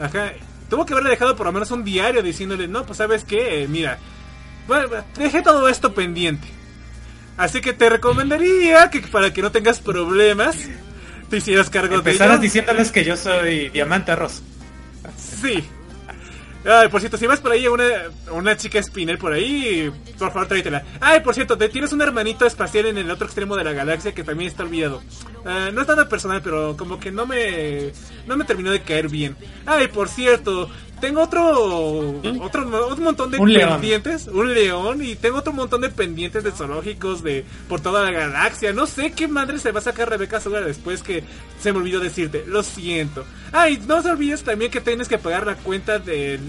Ajá. 0.00 0.32
Tuvo 0.68 0.86
que 0.86 0.92
haberle 0.92 1.10
dejado 1.10 1.36
por 1.36 1.46
lo 1.46 1.52
menos 1.52 1.70
un 1.70 1.84
diario 1.84 2.22
diciéndole, 2.22 2.68
no, 2.68 2.84
pues 2.86 2.98
sabes 2.98 3.24
qué, 3.24 3.62
Eh, 3.62 3.68
mira, 3.68 3.98
bueno, 4.66 4.88
dejé 5.16 5.42
todo 5.42 5.68
esto 5.68 5.92
pendiente. 5.94 6.46
Así 7.36 7.60
que 7.60 7.72
te 7.72 7.88
recomendaría 7.88 8.90
que 8.90 9.00
para 9.00 9.32
que 9.32 9.42
no 9.42 9.50
tengas 9.52 9.80
problemas, 9.80 10.56
te 11.28 11.36
hicieras 11.38 11.70
cargo 11.70 11.90
de 11.94 11.96
Empezaras 12.10 12.34
ello. 12.34 12.42
diciéndoles 12.42 12.92
que 12.92 13.04
yo 13.04 13.16
soy 13.16 13.68
diamante 13.70 14.12
arroz. 14.12 14.42
Sí. 15.40 15.64
Ay, 16.64 16.88
por 16.88 17.00
cierto, 17.00 17.16
si 17.16 17.26
vas 17.26 17.40
por 17.40 17.52
ahí 17.52 17.64
a 17.64 17.70
una, 17.70 17.84
una 18.32 18.56
chica 18.56 18.82
spinner 18.82 19.18
por 19.18 19.32
ahí, 19.32 19.90
por 20.18 20.30
favor 20.30 20.46
tráetela. 20.46 20.84
Ay, 21.00 21.20
por 21.20 21.34
cierto, 21.34 21.56
tienes 21.56 21.92
un 21.92 22.02
hermanito 22.02 22.44
espacial 22.44 22.86
en 22.86 22.98
el 22.98 23.10
otro 23.10 23.26
extremo 23.26 23.56
de 23.56 23.64
la 23.64 23.72
galaxia 23.72 24.12
que 24.12 24.24
también 24.24 24.50
está 24.50 24.64
olvidado. 24.64 25.02
Ah, 25.44 25.70
no 25.72 25.80
es 25.80 25.88
nada 25.88 26.08
personal, 26.08 26.42
pero 26.42 26.76
como 26.76 27.00
que 27.00 27.10
no 27.10 27.24
me 27.24 27.92
no 28.26 28.36
me 28.36 28.44
terminó 28.44 28.70
de 28.70 28.82
caer 28.82 29.08
bien. 29.08 29.36
Ay, 29.64 29.88
por 29.88 30.08
cierto, 30.08 30.68
tengo 31.00 31.22
otro 31.22 32.20
otro 32.40 32.94
un 32.96 33.02
montón 33.02 33.30
de 33.30 33.38
Un 33.38 33.52
león. 33.52 33.70
pendientes, 33.72 34.26
un 34.28 34.52
león 34.54 35.02
y 35.02 35.16
tengo 35.16 35.38
otro 35.38 35.52
montón 35.52 35.80
de 35.80 35.90
pendientes 35.90 36.44
de 36.44 36.52
zoológicos 36.52 37.22
de 37.22 37.44
por 37.68 37.80
toda 37.80 38.04
la 38.04 38.10
galaxia. 38.10 38.72
No 38.72 38.86
sé 38.86 39.12
qué 39.12 39.26
madre 39.28 39.58
se 39.58 39.72
va 39.72 39.80
a 39.80 39.82
sacar 39.82 40.08
Rebeca 40.08 40.40
Sugar 40.40 40.64
después 40.64 41.02
que 41.02 41.24
se 41.60 41.72
me 41.72 41.78
olvidó 41.78 42.00
decirte. 42.00 42.44
Lo 42.46 42.62
siento. 42.62 43.24
Ay, 43.52 43.82
no 43.86 44.02
se 44.02 44.10
olvides 44.10 44.42
también 44.44 44.70
que 44.70 44.80
tienes 44.80 45.08
que 45.08 45.18
pagar 45.18 45.46
la 45.46 45.56
cuenta 45.56 45.98
del 45.98 46.40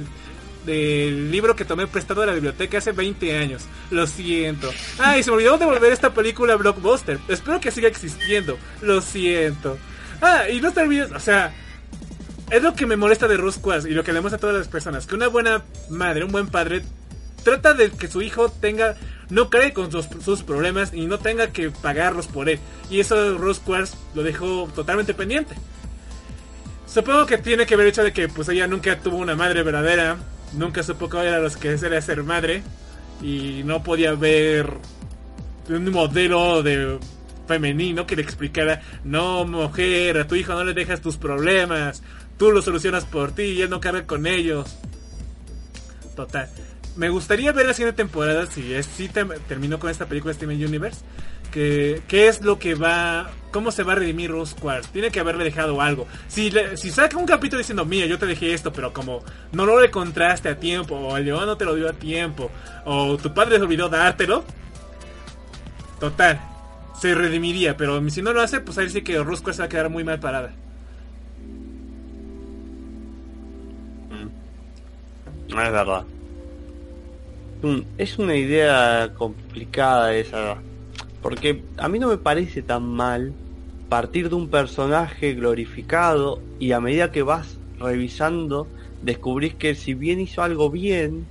del 0.65 1.32
libro 1.32 1.56
que 1.56 1.65
tomé 1.65 1.88
prestado 1.88 2.22
de 2.22 2.28
la 2.28 2.34
biblioteca 2.34 2.78
hace 2.78 2.91
20 2.91 3.36
años. 3.38 3.64
Lo 3.90 4.06
siento. 4.06 4.72
Ay, 4.99 5.23
se 5.23 5.32
me 5.32 5.38
olvidó 5.38 5.57
devolver 5.57 5.91
esta 5.91 6.14
película 6.14 6.56
blockbuster. 6.56 7.19
Espero 7.28 7.60
que 7.60 7.72
siga 7.72 7.88
existiendo. 7.88 8.57
Lo 8.82 9.02
siento. 9.02 9.78
Ah, 10.22 10.44
y 10.49 10.61
no 10.61 10.72
te 10.72 10.82
olvides, 10.82 11.11
o 11.11 11.19
sea, 11.19 11.52
es 12.52 12.61
lo 12.61 12.73
que 12.73 12.86
me 12.86 12.98
molesta 12.98 13.30
de 13.30 13.38
Rose 13.38 13.61
Quartz 13.61 13.86
y 13.86 13.91
lo 13.91 14.03
que 14.03 14.11
le 14.11 14.19
muestra 14.19 14.38
a 14.38 14.41
todas 14.41 14.57
las 14.57 14.68
personas. 14.68 15.07
Que 15.07 15.15
una 15.15 15.30
buena 15.30 15.64
madre, 15.90 16.26
un 16.26 16.32
buen 16.32 16.48
padre, 16.48 16.84
trata 17.44 17.73
de 17.73 17.91
que 17.91 18.10
su 18.10 18.22
hijo 18.22 18.49
tenga, 18.49 18.95
no 19.30 19.49
cree 19.49 19.72
con 19.72 19.90
sus, 19.90 20.44
problemas 20.44 20.94
y 20.94 21.06
no 21.06 21.18
tenga 21.18 21.48
que 21.53 21.72
pagarlos 21.72 22.28
por 22.28 22.49
él. 22.49 22.60
Y 22.90 22.99
eso 22.99 23.38
Rose 23.38 23.61
Quartz 23.65 23.95
lo 24.14 24.23
dejó 24.23 24.69
totalmente 24.76 25.14
pendiente. 25.14 25.56
Supongo 26.86 27.26
que 27.26 27.38
tiene 27.38 27.65
que 27.65 27.78
ver 27.78 27.86
el 27.86 27.91
hecho 27.91 28.03
de 28.03 28.11
que 28.11 28.28
pues 28.28 28.49
ella 28.49 28.68
nunca 28.68 28.99
tuvo 28.99 29.15
una 29.15 29.34
madre 29.34 29.64
verdadera, 29.64 30.18
nunca 30.52 30.84
supo 30.84 31.10
cómo 31.10 31.23
era 31.23 31.40
lo 31.40 31.49
que 31.49 31.69
era 31.69 32.02
ser 32.02 32.22
madre 32.23 32.64
y 33.22 33.61
no 33.64 33.82
podía 33.82 34.14
ver 34.14 34.73
un 35.69 35.90
modelo 35.90 36.61
de 36.64 36.99
femenino 37.48 38.06
que 38.06 38.15
le 38.15 38.22
explicara, 38.22 38.82
no 39.03 39.45
mujer, 39.45 40.18
a 40.18 40.28
tu 40.28 40.36
hijo 40.36 40.53
no 40.53 40.64
le 40.64 40.73
dejas 40.73 41.02
tus 41.02 41.18
problemas, 41.18 42.03
tú 42.38 42.52
los 42.52 42.66
solucionas 42.66 43.06
por 43.06 43.32
ti 43.34 43.44
y 43.44 43.62
él 43.62 43.70
no 43.70 43.80
carga 43.80 44.06
con 44.08 44.26
ellos. 44.28 44.78
Total. 46.16 46.49
Me 46.95 47.10
gustaría 47.10 47.52
ver 47.53 47.68
la 47.68 47.74
siguiente 47.74 47.98
temporada 47.98 48.45
si 48.48 48.74
es 48.74 48.86
si 48.86 49.08
te- 49.08 49.24
terminó 49.48 49.80
con 49.80 49.90
esta 49.90 50.08
película 50.08 50.34
Steven 50.34 50.64
Universe. 50.66 51.02
Que, 51.52 52.02
¿Qué 52.08 52.28
es 52.30 52.41
lo 52.41 52.60
que 52.60 52.76
va... 52.76 53.30
¿Cómo 53.52 53.72
se 53.72 53.84
va 53.84 53.91
a 53.91 53.95
redimir 53.95 54.32
Rose? 54.32 54.56
Tiene 54.94 55.12
que 55.12 55.20
haberle 55.20 55.44
dejado 55.44 55.82
algo. 55.82 56.08
Si, 56.30 56.49
le- 56.49 56.78
si 56.78 56.90
saca 56.91 57.18
un 57.18 57.26
capítulo 57.26 57.58
diciendo, 57.60 57.84
mira, 57.84 58.06
yo 58.08 58.18
te 58.18 58.26
dejé 58.26 58.53
esto, 58.53 58.72
pero 58.72 58.94
como 58.94 59.22
no 59.52 59.66
lo 59.66 59.84
encontraste 59.84 60.48
a 60.48 60.58
tiempo, 60.60 60.95
o 60.95 61.18
el 61.18 61.26
león 61.26 61.45
no 61.45 61.58
te 61.58 61.66
lo 61.66 61.76
dio 61.76 61.90
a 61.90 61.94
tiempo, 61.94 62.49
o 62.86 63.18
tu 63.18 63.34
padre 63.34 63.58
se 63.58 63.64
olvidó 63.64 63.90
dártelo, 63.90 64.45
total, 65.99 66.40
se 66.99 67.14
redimiría. 67.16 67.76
Pero 67.76 68.10
si 68.10 68.22
no 68.22 68.32
lo 68.32 68.41
hace, 68.41 68.62
pues 68.62 68.78
ahí 68.78 68.90
sí 68.90 69.02
que 69.02 69.16
Quartz 69.22 69.41
se 69.58 69.62
va 69.62 69.66
a 69.66 69.70
quedar 69.70 69.90
muy 69.90 70.06
mal 70.06 70.20
parada. 70.22 70.53
No 75.53 75.61
es 75.61 75.72
verdad. 75.72 76.06
Es 77.98 78.18
una 78.18 78.36
idea 78.36 79.14
complicada 79.18 80.14
esa. 80.15 80.57
Porque 81.22 81.64
a 81.78 81.88
mí 81.88 81.99
no 81.99 82.07
me 82.07 82.18
parece 82.18 82.61
tan 82.61 82.84
mal 82.84 83.34
partir 83.90 84.30
de 84.30 84.36
un 84.36 84.49
personaje 84.49 85.34
glorificado 85.34 86.40
y 86.60 86.72
a 86.72 86.80
medida 86.80 87.11
que 87.11 87.22
vas 87.23 87.57
revisando 87.78 88.68
descubrís 89.03 89.53
que 89.56 89.76
si 89.76 89.94
bien 89.94 90.19
hizo 90.19 90.41
algo 90.41 90.69
bien 90.69 91.26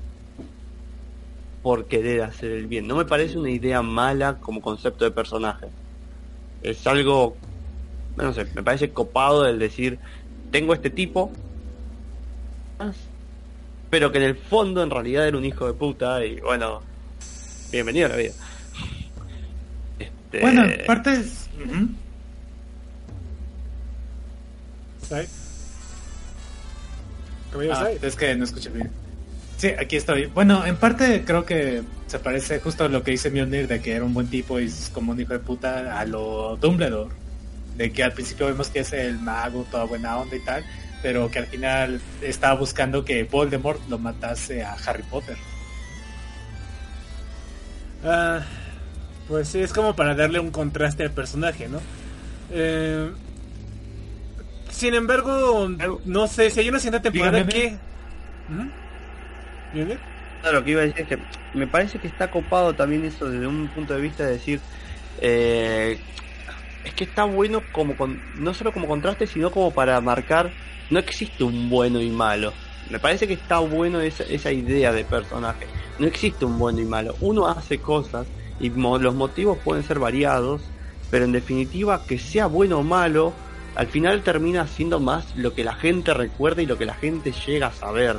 por 1.63 1.87
querer 1.87 2.23
hacer 2.23 2.53
el 2.53 2.67
bien. 2.67 2.87
No 2.87 2.97
me 2.97 3.05
parece 3.05 3.39
una 3.39 3.51
idea 3.51 3.83
mala 3.83 4.39
como 4.39 4.61
concepto 4.61 5.05
de 5.05 5.11
personaje. 5.11 5.69
Es 6.63 6.87
algo, 6.87 7.37
no 8.17 8.33
sé, 8.33 8.47
me 8.55 8.63
parece 8.63 8.91
copado 8.91 9.47
el 9.47 9.59
decir, 9.59 9.99
tengo 10.51 10.75
este 10.75 10.91
tipo, 10.91 11.31
pero 13.91 14.13
que 14.13 14.19
en 14.19 14.25
el 14.25 14.37
fondo 14.37 14.83
en 14.83 14.91
realidad 14.91 15.27
era 15.27 15.37
un 15.37 15.45
hijo 15.45 15.67
de 15.67 15.75
puta 15.75 16.25
y 16.25 16.41
bueno, 16.41 16.81
bienvenido 17.73 18.07
a 18.07 18.11
la 18.11 18.17
vida. 18.17 18.33
Este, 19.99 20.41
Bueno, 20.41 20.65
en 20.65 20.87
parte 20.87 21.13
es... 21.15 21.49
Ah, 27.73 27.91
es 28.01 28.15
que 28.15 28.35
no 28.37 28.45
escuché 28.45 28.71
bien. 28.71 28.91
Sí, 29.57 29.69
aquí 29.79 29.97
estoy. 29.97 30.27
Bueno, 30.27 30.65
en 30.65 30.77
parte 30.77 31.25
creo 31.27 31.45
que 31.45 31.83
se 32.07 32.19
parece 32.21 32.61
justo 32.61 32.85
a 32.85 32.89
lo 32.89 33.03
que 33.03 33.11
dice 33.11 33.31
Mjolnir 33.31 33.67
de 33.67 33.83
que 33.83 33.93
era 33.93 34.05
un 34.05 34.15
buen 34.15 34.29
tipo 34.29 34.61
y 34.61 34.67
es 34.67 34.91
como 34.95 35.13
un 35.13 35.21
hijo 35.21 35.33
de 35.33 35.41
puta 35.41 35.99
a 35.99 36.05
lo 36.07 36.57
Dumbledore. 36.57 37.13
De 37.77 37.93
que 37.93 38.05
al 38.05 38.13
principio 38.13 38.47
vemos 38.47 38.69
que 38.69 38.81
es 38.81 38.93
el 38.93 39.19
mago, 39.19 39.67
toda 39.71 39.85
buena 39.85 40.17
onda 40.19 40.37
y 40.37 40.45
tal, 40.45 40.65
pero 41.03 41.31
que 41.31 41.39
al 41.39 41.47
final 41.47 42.01
estaba 42.21 42.55
buscando 42.55 43.05
que 43.05 43.25
Voldemort 43.25 43.81
lo 43.89 43.99
matase 43.99 44.63
a 44.63 44.75
Harry 44.87 45.03
Potter. 45.05 45.37
Ah, 48.05 48.41
pues 49.29 49.49
sí, 49.49 49.61
es 49.61 49.73
como 49.73 49.95
para 49.95 50.15
darle 50.15 50.41
un 50.41 50.51
contraste 50.51 51.03
al 51.03 51.13
personaje, 51.13 51.69
¿no? 51.69 51.81
Eh, 52.51 53.11
sin 54.71 54.95
embargo, 54.95 55.69
no 56.05 56.27
sé, 56.27 56.51
si 56.51 56.61
hay 56.61 56.69
una 56.69 56.79
siguiente 56.79 57.11
temporada 57.11 57.45
Dígame, 57.45 57.53
que... 57.53 57.79
¿Mm? 58.49 58.71
Lo 60.53 60.65
que 60.65 60.71
iba 60.71 60.81
a 60.81 60.85
decir 60.85 61.03
es 61.03 61.09
que 61.09 61.19
me 61.55 61.67
parece 61.67 61.99
que 61.99 62.09
está 62.09 62.31
copado 62.31 62.75
también 62.75 63.05
eso 63.05 63.29
desde 63.29 63.47
un 63.47 63.69
punto 63.69 63.95
de 63.95 64.01
vista 64.01 64.25
de 64.25 64.33
decir 64.33 64.61
eh, 65.21 66.01
es 66.85 66.95
que 66.95 67.05
está 67.05 67.25
bueno 67.25 67.63
como 67.73 67.97
con, 67.97 68.21
no 68.37 68.55
solo 68.55 68.73
como 68.73 68.89
contraste 68.89 69.27
sino 69.27 69.51
como 69.51 69.73
para 69.73 70.01
marcar 70.01 70.53
no 70.91 70.99
existe 70.99 71.45
un 71.45 71.69
bueno 71.69 72.01
y 72.01 72.11
malo 72.11 72.53
me 72.91 72.99
parece 72.99 73.27
que 73.27 73.35
está 73.35 73.59
bueno 73.59 74.01
esa, 74.01 74.25
esa 74.25 74.53
idea 74.53 74.93
de 74.93 75.05
personaje 75.05 75.67
no 75.99 76.07
existe 76.07 76.45
un 76.45 76.59
bueno 76.59 76.81
y 76.81 76.85
malo 76.85 77.17
uno 77.21 77.47
hace 77.47 77.79
cosas 77.79 78.27
y 78.59 78.71
los 78.71 79.15
motivos 79.15 79.59
pueden 79.59 79.85
ser 79.85 79.99
variados 79.99 80.63
pero 81.11 81.25
en 81.25 81.33
definitiva 81.33 82.05
que 82.07 82.19
sea 82.19 82.47
bueno 82.47 82.79
o 82.79 82.83
malo 82.83 83.33
al 83.77 83.87
final 83.87 84.23
termina 84.23 84.67
siendo 84.67 85.01
más 85.01 85.37
lo 85.37 85.55
que 85.55 85.65
la 85.65 85.75
gente 85.75 86.13
recuerda 86.15 86.63
y 86.63 86.67
lo 86.67 86.77
que 86.77 86.87
la 86.87 86.95
gente 86.95 87.33
llega 87.47 87.69
a 87.69 87.73
saber 87.73 88.17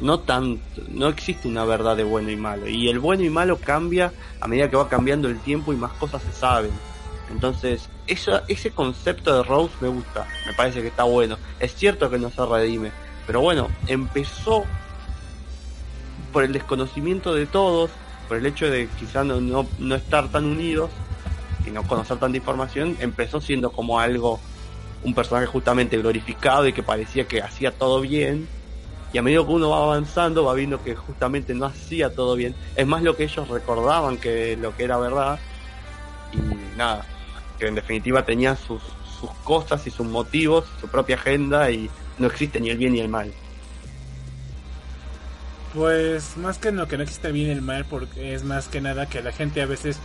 no 0.00 0.20
tanto, 0.20 0.62
no 0.88 1.08
existe 1.08 1.46
una 1.46 1.64
verdad 1.64 1.96
de 1.96 2.04
bueno 2.04 2.30
y 2.30 2.36
malo. 2.36 2.68
Y 2.68 2.88
el 2.88 2.98
bueno 2.98 3.22
y 3.22 3.30
malo 3.30 3.58
cambia 3.58 4.12
a 4.40 4.48
medida 4.48 4.70
que 4.70 4.76
va 4.76 4.88
cambiando 4.88 5.28
el 5.28 5.38
tiempo 5.40 5.72
y 5.72 5.76
más 5.76 5.92
cosas 5.92 6.22
se 6.22 6.32
saben. 6.32 6.70
Entonces, 7.30 7.88
eso, 8.06 8.40
ese 8.48 8.70
concepto 8.70 9.34
de 9.34 9.42
Rose 9.44 9.72
me 9.80 9.88
gusta, 9.88 10.26
me 10.46 10.52
parece 10.52 10.82
que 10.82 10.88
está 10.88 11.04
bueno. 11.04 11.38
Es 11.60 11.74
cierto 11.74 12.10
que 12.10 12.18
no 12.18 12.30
se 12.30 12.44
redime, 12.44 12.90
pero 13.26 13.40
bueno, 13.40 13.68
empezó 13.86 14.64
por 16.32 16.44
el 16.44 16.52
desconocimiento 16.52 17.34
de 17.34 17.46
todos, 17.46 17.90
por 18.28 18.36
el 18.36 18.46
hecho 18.46 18.68
de 18.70 18.88
quizá 18.98 19.24
no, 19.24 19.40
no, 19.40 19.66
no 19.78 19.94
estar 19.94 20.28
tan 20.28 20.44
unidos 20.44 20.90
y 21.66 21.70
no 21.70 21.84
conocer 21.84 22.18
tanta 22.18 22.36
información, 22.36 22.96
empezó 23.00 23.40
siendo 23.40 23.70
como 23.70 24.00
algo, 24.00 24.40
un 25.04 25.14
personaje 25.14 25.46
justamente 25.46 25.96
glorificado 25.98 26.66
y 26.66 26.72
que 26.72 26.82
parecía 26.82 27.26
que 27.26 27.42
hacía 27.42 27.70
todo 27.72 28.00
bien. 28.00 28.48
Y 29.12 29.18
a 29.18 29.22
medida 29.22 29.44
que 29.44 29.50
uno 29.50 29.70
va 29.70 29.78
avanzando 29.78 30.44
va 30.44 30.54
viendo 30.54 30.82
que 30.84 30.94
justamente 30.94 31.52
no 31.52 31.66
hacía 31.66 32.14
todo 32.14 32.36
bien. 32.36 32.54
Es 32.76 32.86
más 32.86 33.02
lo 33.02 33.16
que 33.16 33.24
ellos 33.24 33.48
recordaban 33.48 34.18
que 34.18 34.56
lo 34.56 34.76
que 34.76 34.84
era 34.84 34.98
verdad. 34.98 35.40
Y 36.32 36.76
nada 36.76 37.04
que 37.60 37.68
en 37.68 37.76
definitiva 37.76 38.24
tenía 38.26 38.56
sus, 38.56 38.82
sus 39.20 39.30
cosas 39.44 39.86
y 39.86 39.92
sus 39.92 40.06
motivos 40.08 40.66
su 40.80 40.88
propia 40.90 41.16
agenda 41.16 41.70
y 41.70 41.92
no 42.18 42.28
existe 42.28 42.60
ni 42.60 42.70
el 42.70 42.78
bien 42.78 42.94
ni 42.94 43.00
el 43.00 43.08
mal 43.10 43.36
Pues 45.74 46.36
más 46.36 46.58
que 46.58 46.72
lo 46.72 46.88
que 46.88 46.96
no 46.96 47.04
existe 47.04 47.28
el 47.28 47.34
bien 47.34 47.48
y 47.48 47.52
el 47.52 47.62
mal, 47.62 47.86
porque 47.86 48.34
es 48.34 48.42
más 48.44 48.68
que 48.68 48.80
nada 48.80 49.08
que 49.08 49.22
la 49.22 49.32
gente 49.32 49.62
a 49.62 49.66
veces 49.66 50.02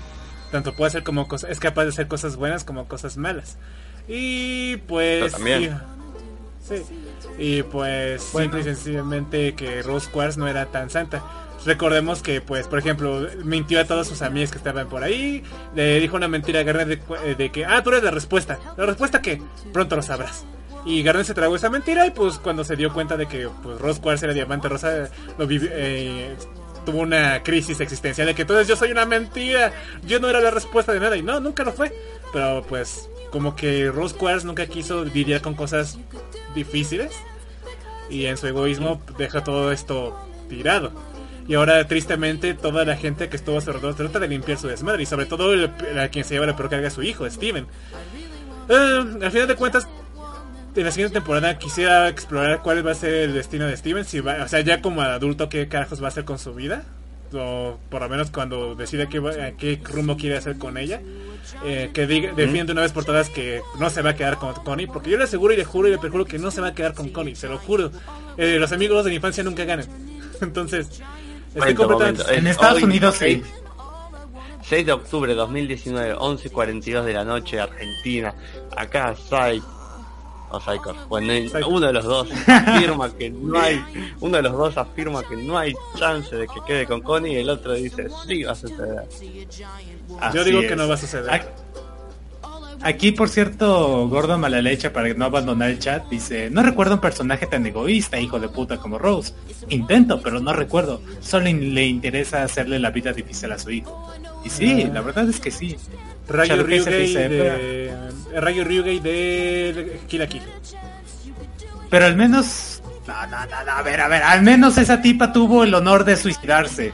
tanto 0.51 0.75
puede 0.75 0.89
hacer 0.89 1.03
como 1.03 1.27
cosas, 1.27 1.49
es 1.51 1.59
capaz 1.59 1.83
de 1.85 1.89
hacer 1.89 2.07
cosas 2.07 2.35
buenas 2.35 2.63
como 2.63 2.87
cosas 2.87 3.17
malas. 3.17 3.57
Y 4.07 4.77
pues 4.87 5.31
también. 5.31 5.81
Sí. 6.61 6.85
Y 7.37 7.63
pues 7.63 8.29
Bueno. 8.31 8.51
simple 8.51 8.61
y 8.61 8.63
sencillamente 8.63 9.55
que 9.55 9.81
Rose 9.83 10.09
Quartz 10.11 10.37
no 10.37 10.47
era 10.47 10.71
tan 10.71 10.89
santa. 10.89 11.25
Recordemos 11.65 12.21
que, 12.21 12.41
pues, 12.41 12.67
por 12.67 12.79
ejemplo, 12.79 13.27
mintió 13.43 13.79
a 13.79 13.85
todas 13.85 14.07
sus 14.07 14.21
amigas 14.21 14.51
que 14.51 14.57
estaban 14.57 14.87
por 14.87 15.03
ahí. 15.03 15.43
Le 15.75 15.99
dijo 15.99 16.15
una 16.15 16.27
mentira 16.27 16.59
a 16.59 16.63
Garnet 16.63 17.03
de, 17.07 17.35
de 17.35 17.51
que, 17.51 17.65
ah, 17.65 17.81
tú 17.83 17.89
eres 17.89 18.03
la 18.03 18.11
respuesta. 18.11 18.59
¿La 18.77 18.85
respuesta 18.85 19.21
que 19.21 19.41
Pronto 19.73 19.95
lo 19.95 20.01
sabrás. 20.01 20.45
Y 20.85 21.01
Garnet 21.01 21.25
se 21.25 21.33
tragó 21.33 21.55
esa 21.55 21.69
mentira 21.71 22.05
y 22.05 22.11
pues 22.11 22.37
cuando 22.37 22.63
se 22.63 22.75
dio 22.75 22.93
cuenta 22.93 23.17
de 23.17 23.25
que 23.25 23.49
pues 23.63 23.79
Rose 23.81 23.99
Quartz 23.99 24.21
era 24.21 24.33
diamante 24.33 24.69
rosa, 24.69 25.09
lo 25.39 25.47
vivi- 25.47 25.69
eh, 25.71 26.35
tuvo 26.85 26.99
una 26.99 27.41
crisis 27.41 27.79
existencial 27.79 28.27
de 28.27 28.35
que 28.35 28.43
entonces 28.43 28.67
yo 28.67 28.75
soy 28.75 28.91
una 28.91 29.03
mentira, 29.07 29.73
yo 30.05 30.19
no 30.19 30.29
era 30.29 30.39
la 30.41 30.51
respuesta 30.51 30.93
de 30.93 30.99
nada 30.99 31.17
y 31.17 31.23
no, 31.23 31.39
nunca 31.39 31.63
lo 31.63 31.73
fue. 31.73 31.91
Pero 32.31 32.63
pues 32.69 33.09
como 33.31 33.55
que 33.55 33.89
Rose 33.89 34.15
Quartz 34.15 34.45
nunca 34.45 34.67
quiso 34.67 35.03
lidiar 35.03 35.41
con 35.41 35.55
cosas 35.55 35.97
difíciles 36.53 37.11
y 38.07 38.27
en 38.27 38.37
su 38.37 38.45
egoísmo 38.45 39.01
deja 39.17 39.43
todo 39.43 39.71
esto 39.71 40.15
tirado. 40.47 40.91
Y 41.47 41.53
ahora 41.53 41.87
tristemente 41.87 42.53
toda 42.55 42.85
la 42.85 42.95
gente 42.95 43.29
que 43.29 43.35
estuvo 43.35 43.57
a 43.57 43.61
su 43.61 43.69
alrededor 43.69 43.95
trata 43.95 44.19
de 44.19 44.27
limpiar 44.27 44.57
su 44.57 44.67
desmadre 44.67 45.03
y 45.03 45.05
sobre 45.05 45.25
todo 45.25 45.53
el, 45.53 45.69
a 45.99 46.09
quien 46.09 46.25
se 46.25 46.33
lleva 46.33 46.47
la 46.47 46.55
peor 46.55 46.69
carga 46.69 46.87
a 46.87 46.91
su 46.91 47.03
hijo, 47.03 47.29
Steven. 47.29 47.67
Eh, 48.67 49.05
al 49.21 49.31
final 49.31 49.47
de 49.47 49.55
cuentas, 49.55 49.87
en 50.75 50.83
la 50.83 50.91
siguiente 50.91 51.13
temporada 51.13 51.57
quisiera 51.59 52.09
explorar 52.09 52.61
cuál 52.63 52.85
va 52.85 52.91
a 52.91 52.95
ser 52.95 53.13
el 53.13 53.33
destino 53.33 53.65
de 53.67 53.77
Steven, 53.77 54.05
si 54.05 54.19
va, 54.21 54.43
o 54.43 54.47
sea, 54.47 54.61
ya 54.61 54.81
como 54.81 55.01
adulto 55.01 55.47
qué 55.47 55.67
carajos 55.67 56.01
va 56.01 56.05
a 56.05 56.07
hacer 56.09 56.25
con 56.25 56.39
su 56.39 56.53
vida, 56.53 56.83
o 57.33 57.79
por 57.89 58.01
lo 58.01 58.09
menos 58.09 58.31
cuando 58.31 58.75
decide 58.75 59.07
qué, 59.07 59.55
qué 59.57 59.79
rumbo 59.83 60.17
quiere 60.17 60.37
hacer 60.37 60.57
con 60.57 60.77
ella. 60.77 61.01
Eh, 61.63 61.91
que 61.93 62.07
diga, 62.07 62.33
defiende 62.33 62.73
una 62.73 62.81
vez 62.81 62.91
por 62.91 63.05
todas 63.05 63.29
que 63.29 63.61
no 63.79 63.91
se 63.91 64.01
va 64.01 64.11
a 64.11 64.15
quedar 64.15 64.37
con 64.37 64.53
Connie, 64.55 64.87
porque 64.87 65.11
yo 65.11 65.17
le 65.17 65.25
aseguro 65.25 65.53
y 65.53 65.57
le 65.57 65.63
juro 65.63 65.87
y 65.87 65.91
le 65.91 65.99
perjuro 65.99 66.25
que 66.25 66.39
no 66.39 66.49
se 66.49 66.59
va 66.59 66.69
a 66.69 66.73
quedar 66.73 66.95
con 66.95 67.09
Connie, 67.09 67.35
se 67.35 67.47
lo 67.47 67.59
juro. 67.59 67.91
Eh, 68.35 68.57
los 68.59 68.71
amigos 68.71 69.03
de 69.05 69.11
la 69.11 69.15
infancia 69.15 69.43
nunca 69.43 69.63
ganan. 69.63 69.85
Entonces, 70.41 71.01
estoy 71.55 71.73
completamente... 71.75 72.35
En 72.35 72.47
Eh, 72.47 72.51
Estados 72.51 72.77
hoy, 72.77 72.83
Unidos 72.83 73.15
sí. 73.15 73.25
6, 73.25 73.43
6 74.63 74.85
de 74.85 74.91
octubre 74.91 75.31
de 75.31 75.35
2019, 75.37 76.15
11.42 76.15 77.03
de 77.03 77.13
la 77.13 77.23
noche, 77.23 77.59
Argentina. 77.59 78.33
Acá 78.75 79.15
Sai 79.15 79.61
o 80.49 80.59
Psychos. 80.59 80.95
Bueno, 81.07 81.33
Psycho. 81.33 81.67
uno 81.67 81.87
de 81.87 81.93
los 81.93 82.03
dos 82.05 82.27
afirma 82.47 83.11
que 83.13 83.29
no 83.29 83.59
hay, 83.59 83.83
uno 84.19 84.37
de 84.37 84.43
los 84.43 84.53
dos 84.53 84.77
afirma 84.77 85.23
que 85.23 85.35
no 85.37 85.57
hay 85.57 85.73
chance 85.97 86.35
de 86.35 86.47
que 86.47 86.59
quede 86.65 86.85
con 86.85 87.01
Connie 87.01 87.33
y 87.33 87.37
el 87.37 87.49
otro 87.49 87.73
dice 87.73 88.07
sí 88.27 88.43
va 88.43 88.51
a 88.51 88.55
suceder. 88.55 89.03
Yo 90.33 90.43
digo 90.43 90.61
que 90.61 90.75
no 90.75 90.87
va 90.87 90.93
a 90.93 90.97
suceder. 90.97 91.64
Aquí, 92.85 93.11
por 93.11 93.29
cierto, 93.29 94.07
Gordo 94.09 94.37
Malalecha, 94.37 94.93
para 94.93 95.11
no 95.15 95.25
abandonar 95.25 95.71
el 95.71 95.79
chat, 95.79 96.07
dice, 96.07 96.51
no 96.51 96.61
recuerdo 96.61 96.93
un 96.93 97.01
personaje 97.01 97.47
tan 97.47 97.65
egoísta, 97.65 98.19
hijo 98.19 98.39
de 98.39 98.47
puta 98.47 98.77
como 98.77 98.99
Rose. 98.99 99.33
Intento, 99.69 100.21
pero 100.21 100.39
no 100.39 100.53
recuerdo. 100.53 101.01
Solo 101.19 101.45
le 101.45 101.87
interesa 101.87 102.43
hacerle 102.43 102.77
la 102.77 102.91
vida 102.91 103.11
difícil 103.11 103.51
a 103.51 103.57
su 103.57 103.71
hijo. 103.71 104.13
Y 104.43 104.49
sí, 104.51 104.83
Ah. 104.87 104.91
la 104.93 105.01
verdad 105.01 105.27
es 105.27 105.39
que 105.39 105.49
sí. 105.49 105.75
Rayo 106.27 106.61
Ryugei 106.61 107.11
de... 107.11 107.91
Rayo 108.35 108.63
Ryugei 108.63 108.99
de 108.99 109.99
Kill 110.07 110.19
la 110.19 110.27
Kill. 110.27 110.43
Pero 111.89 112.05
al 112.05 112.15
menos... 112.15 112.83
No, 113.07 113.13
no, 113.25 113.45
no, 113.47 113.65
no, 113.65 113.71
a 113.71 113.81
ver, 113.81 113.99
a 113.99 114.07
ver, 114.07 114.21
al 114.21 114.43
menos 114.43 114.77
esa 114.77 115.01
tipa 115.01 115.33
tuvo 115.33 115.63
el 115.63 115.73
honor 115.73 116.03
de 116.05 116.17
suicidarse. 116.17 116.93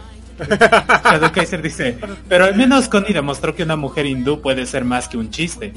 Shadow 0.49 1.31
Kaiser 1.31 1.61
dice, 1.61 1.97
pero 2.27 2.45
al 2.45 2.55
menos 2.55 2.87
Connie 2.89 3.13
demostró 3.13 3.53
que 3.55 3.63
una 3.63 3.75
mujer 3.75 4.05
hindú 4.05 4.41
puede 4.41 4.65
ser 4.65 4.83
más 4.85 5.07
que 5.07 5.17
un 5.17 5.29
chiste. 5.29 5.73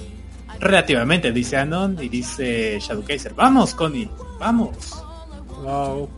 Relativamente, 0.61 1.33
dice 1.33 1.57
Anon 1.57 1.99
y 2.01 2.09
dice 2.09 2.79
Shadow 2.81 3.05
Kaiser, 3.05 3.35
vamos 3.35 3.75
Connie, 3.75 4.09
vamos. 4.39 4.77
Wow. 5.63 6.09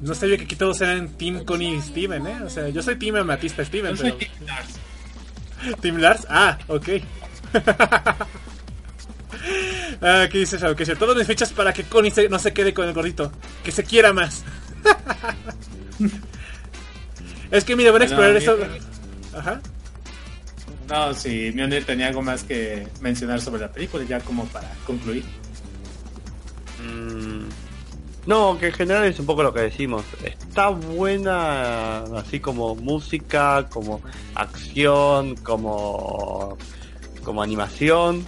No 0.00 0.14
sabía 0.14 0.36
que 0.38 0.44
aquí 0.44 0.56
todos 0.56 0.80
eran 0.80 1.08
Team 1.10 1.44
Connie 1.44 1.74
y 1.76 1.80
Steven, 1.82 2.26
¿eh? 2.26 2.38
O 2.44 2.48
sea, 2.50 2.68
yo 2.70 2.82
soy 2.82 2.96
Team 2.96 3.16
Amatista 3.16 3.62
Steven, 3.64 3.90
Yo 3.90 3.96
soy 3.98 4.12
pero... 4.12 4.30
Team 4.32 4.46
Lars. 4.46 5.80
¿Team 5.82 5.96
Lars? 5.98 6.26
Ah, 6.30 6.58
ok. 6.68 6.88
ah, 10.00 10.26
¿qué 10.30 10.38
dice 10.38 10.56
Shadow 10.58 10.74
Catcher? 10.76 10.96
Todas 10.96 11.16
mis 11.16 11.26
fichas 11.26 11.52
para 11.52 11.72
que 11.72 11.84
Connie 11.84 12.10
se- 12.10 12.28
no 12.28 12.38
se 12.38 12.52
quede 12.52 12.72
con 12.72 12.86
el 12.88 12.94
gordito. 12.94 13.30
Que 13.62 13.72
se 13.72 13.84
quiera 13.84 14.12
más. 14.12 14.42
es 17.50 17.64
que 17.64 17.76
mira, 17.76 17.92
van 17.92 18.02
a 18.02 18.04
explorar 18.04 18.32
No, 18.32 18.38
eso... 18.38 18.58
Ajá. 19.36 19.60
No, 20.88 21.14
sí, 21.14 21.52
Mjolnir 21.54 21.84
tenía 21.84 22.08
algo 22.08 22.20
más 22.22 22.42
que 22.42 22.86
mencionar 23.00 23.40
sobre 23.40 23.60
la 23.60 23.70
película, 23.70 24.04
ya 24.04 24.18
como 24.20 24.44
para 24.46 24.68
concluir. 24.86 25.24
Mm, 26.84 27.48
No, 28.26 28.58
que 28.58 28.66
en 28.68 28.72
general 28.72 29.04
es 29.04 29.18
un 29.18 29.26
poco 29.26 29.42
lo 29.42 29.52
que 29.52 29.60
decimos. 29.60 30.04
Está 30.24 30.68
buena 30.68 32.00
así 32.18 32.40
como 32.40 32.74
música, 32.74 33.68
como 33.70 34.00
acción, 34.34 35.36
como 35.36 36.56
como 37.24 37.42
animación. 37.42 38.24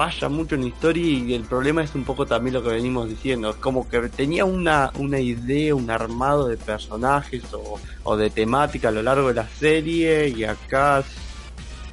Falla 0.00 0.30
mucho 0.30 0.54
en 0.54 0.64
historia 0.64 1.04
y 1.04 1.34
el 1.34 1.42
problema 1.42 1.82
es 1.82 1.94
un 1.94 2.04
poco 2.04 2.24
también 2.24 2.54
lo 2.54 2.62
que 2.62 2.70
venimos 2.70 3.06
diciendo. 3.06 3.50
Es 3.50 3.56
como 3.56 3.86
que 3.86 4.00
tenía 4.08 4.46
una, 4.46 4.90
una 4.98 5.20
idea, 5.20 5.74
un 5.74 5.90
armado 5.90 6.48
de 6.48 6.56
personajes 6.56 7.42
o, 7.52 7.78
o 8.04 8.16
de 8.16 8.30
temática 8.30 8.88
a 8.88 8.92
lo 8.92 9.02
largo 9.02 9.28
de 9.28 9.34
la 9.34 9.46
serie 9.46 10.28
y 10.28 10.44
acá 10.44 11.04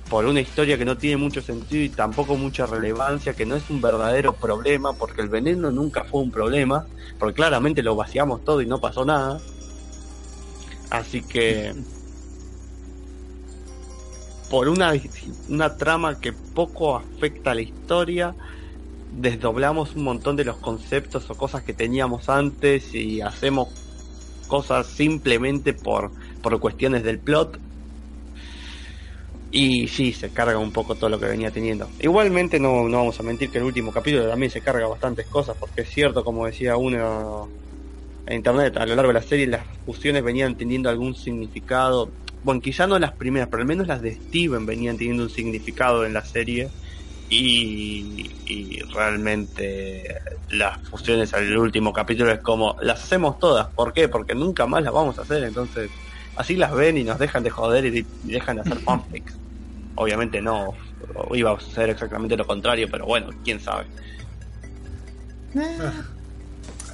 por 0.10 0.26
una 0.26 0.40
historia 0.40 0.78
que 0.78 0.86
no 0.86 0.98
tiene 0.98 1.18
mucho 1.18 1.42
sentido 1.42 1.84
y 1.84 1.90
tampoco 1.90 2.38
mucha 2.38 2.66
relevancia, 2.66 3.34
que 3.34 3.46
no 3.46 3.58
es 3.58 3.70
un 3.70 3.82
verdadero 3.82 4.32
problema, 4.32 4.94
porque 4.94 5.22
el 5.22 5.28
veneno 5.28 5.70
nunca 5.70 6.06
fue 6.06 6.22
un 6.22 6.32
problema, 6.32 6.88
porque 7.20 7.36
claramente 7.36 7.84
lo 7.84 7.94
vaciamos 7.98 8.42
todo 8.46 8.62
y 8.62 8.66
no 8.68 8.80
pasó 8.80 9.04
nada. 9.04 9.42
Así 10.92 11.24
que 11.24 11.76
por 14.50 14.70
una, 14.70 14.94
una 15.50 15.78
trama 15.78 16.20
que 16.20 16.34
poco 16.34 16.96
afecta 16.96 17.52
a 17.52 17.56
la 17.56 17.62
historia, 17.62 18.36
desdoblamos 19.18 19.96
un 19.96 20.04
montón 20.04 20.36
de 20.36 20.46
los 20.46 20.58
conceptos 20.58 21.30
o 21.30 21.36
cosas 21.36 21.64
que 21.64 21.74
teníamos 21.74 22.30
antes 22.30 22.94
y 22.94 23.22
hacemos 23.22 23.70
cosas 24.48 24.88
simplemente 24.88 25.74
por, 25.74 26.12
por 26.42 26.60
cuestiones 26.60 27.04
del 27.04 27.20
plot 27.20 27.60
y 29.52 29.88
sí, 29.88 30.12
se 30.12 30.30
carga 30.30 30.58
un 30.58 30.72
poco 30.72 30.96
todo 30.96 31.10
lo 31.10 31.20
que 31.20 31.26
venía 31.26 31.52
teniendo. 31.52 31.90
Igualmente 32.00 32.60
no, 32.60 32.88
no 32.90 32.98
vamos 32.98 33.20
a 33.20 33.24
mentir 33.24 33.50
que 33.50 33.60
el 33.60 33.64
último 33.64 33.92
capítulo 33.92 34.28
también 34.28 34.52
se 34.52 34.62
carga 34.62 34.88
bastantes 34.88 35.26
cosas, 35.28 35.56
porque 35.58 35.82
es 35.82 35.90
cierto, 35.90 36.24
como 36.24 36.46
decía 36.46 36.76
uno 36.76 37.48
en 38.26 38.36
internet, 38.36 38.76
a 38.78 38.86
lo 38.86 38.96
largo 38.96 39.14
de 39.14 39.20
la 39.20 39.26
serie 39.26 39.48
las 39.48 39.66
fusiones 39.86 40.24
venían 40.24 40.56
teniendo 40.56 40.90
algún 40.90 41.16
significado. 41.16 42.10
Bueno, 42.48 42.62
quizá 42.62 42.88
no 42.88 42.98
las 42.98 43.12
primeras, 43.12 43.50
pero 43.50 43.60
al 43.60 43.68
menos 43.68 43.88
las 43.88 44.02
de 44.02 44.16
Steven 44.16 44.66
venían 44.66 44.98
teniendo 44.98 45.24
un 45.24 45.30
significado 45.30 46.06
en 46.06 46.14
la 46.14 46.24
serie. 46.24 46.70
Y, 47.30 48.32
y 48.46 48.80
realmente 48.84 50.16
las 50.52 50.80
fusiones 50.88 51.34
al 51.34 51.58
último 51.58 51.92
capítulo 51.92 52.32
es 52.32 52.40
como, 52.40 52.78
las 52.82 53.04
hacemos 53.04 53.38
todas. 53.38 53.68
¿Por 53.68 53.92
qué? 53.92 54.08
Porque 54.08 54.34
nunca 54.34 54.66
más 54.66 54.82
las 54.82 54.94
vamos 54.94 55.20
a 55.20 55.24
hacer, 55.24 55.44
entonces 55.44 55.92
así 56.38 56.56
las 56.56 56.74
ven 56.74 56.98
y 56.98 57.04
nos 57.04 57.20
dejan 57.20 57.44
de 57.44 57.50
joder 57.50 57.86
y, 57.86 58.06
y 58.24 58.32
dejan 58.32 58.56
de 58.56 58.62
hacer 58.62 58.78
fanfics. 58.86 59.36
Obviamente 59.96 60.42
no, 60.42 60.74
iba 61.34 61.52
a 61.52 61.60
ser 61.60 61.90
exactamente 61.90 62.38
lo 62.38 62.48
contrario, 62.48 62.88
pero 62.90 63.06
bueno, 63.06 63.28
quién 63.44 63.60
sabe. 63.60 63.88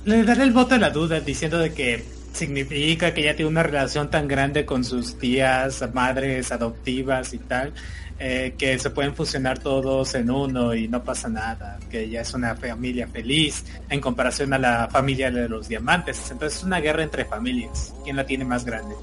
Le 0.04 0.24
daré 0.24 0.42
el 0.42 0.52
voto 0.52 0.74
de 0.74 0.80
la 0.80 0.90
duda 0.90 1.20
diciendo 1.20 1.60
de 1.60 1.76
que 1.76 2.23
significa 2.34 3.14
que 3.14 3.24
ya 3.24 3.36
tiene 3.36 3.50
una 3.50 3.64
relación 3.64 4.10
tan 4.10 4.28
grande 4.28 4.66
con 4.66 4.84
sus 4.84 5.18
tías, 5.18 5.84
madres 5.94 6.52
adoptivas 6.52 7.34
y 7.34 7.38
tal, 7.38 7.74
eh, 8.20 8.56
que 8.58 8.78
se 8.80 8.90
pueden 8.90 9.16
fusionar 9.16 9.60
todos 9.60 10.16
en 10.16 10.30
uno 10.30 10.74
y 10.74 10.88
no 10.88 11.04
pasa 11.04 11.30
nada, 11.30 11.80
que 11.90 12.10
ya 12.10 12.22
es 12.22 12.34
una 12.34 12.56
familia 12.56 13.08
feliz 13.08 13.66
en 13.90 14.02
comparación 14.02 14.54
a 14.54 14.58
la 14.58 14.88
familia 14.92 15.32
de 15.32 15.48
los 15.48 15.68
diamantes. 15.68 16.32
Entonces 16.32 16.60
es 16.60 16.64
una 16.64 16.80
guerra 16.80 17.04
entre 17.04 17.26
familias. 17.26 17.94
¿Quién 18.04 18.16
la 18.16 18.26
tiene 18.26 18.46
más 18.46 18.66
grande? 18.66 18.96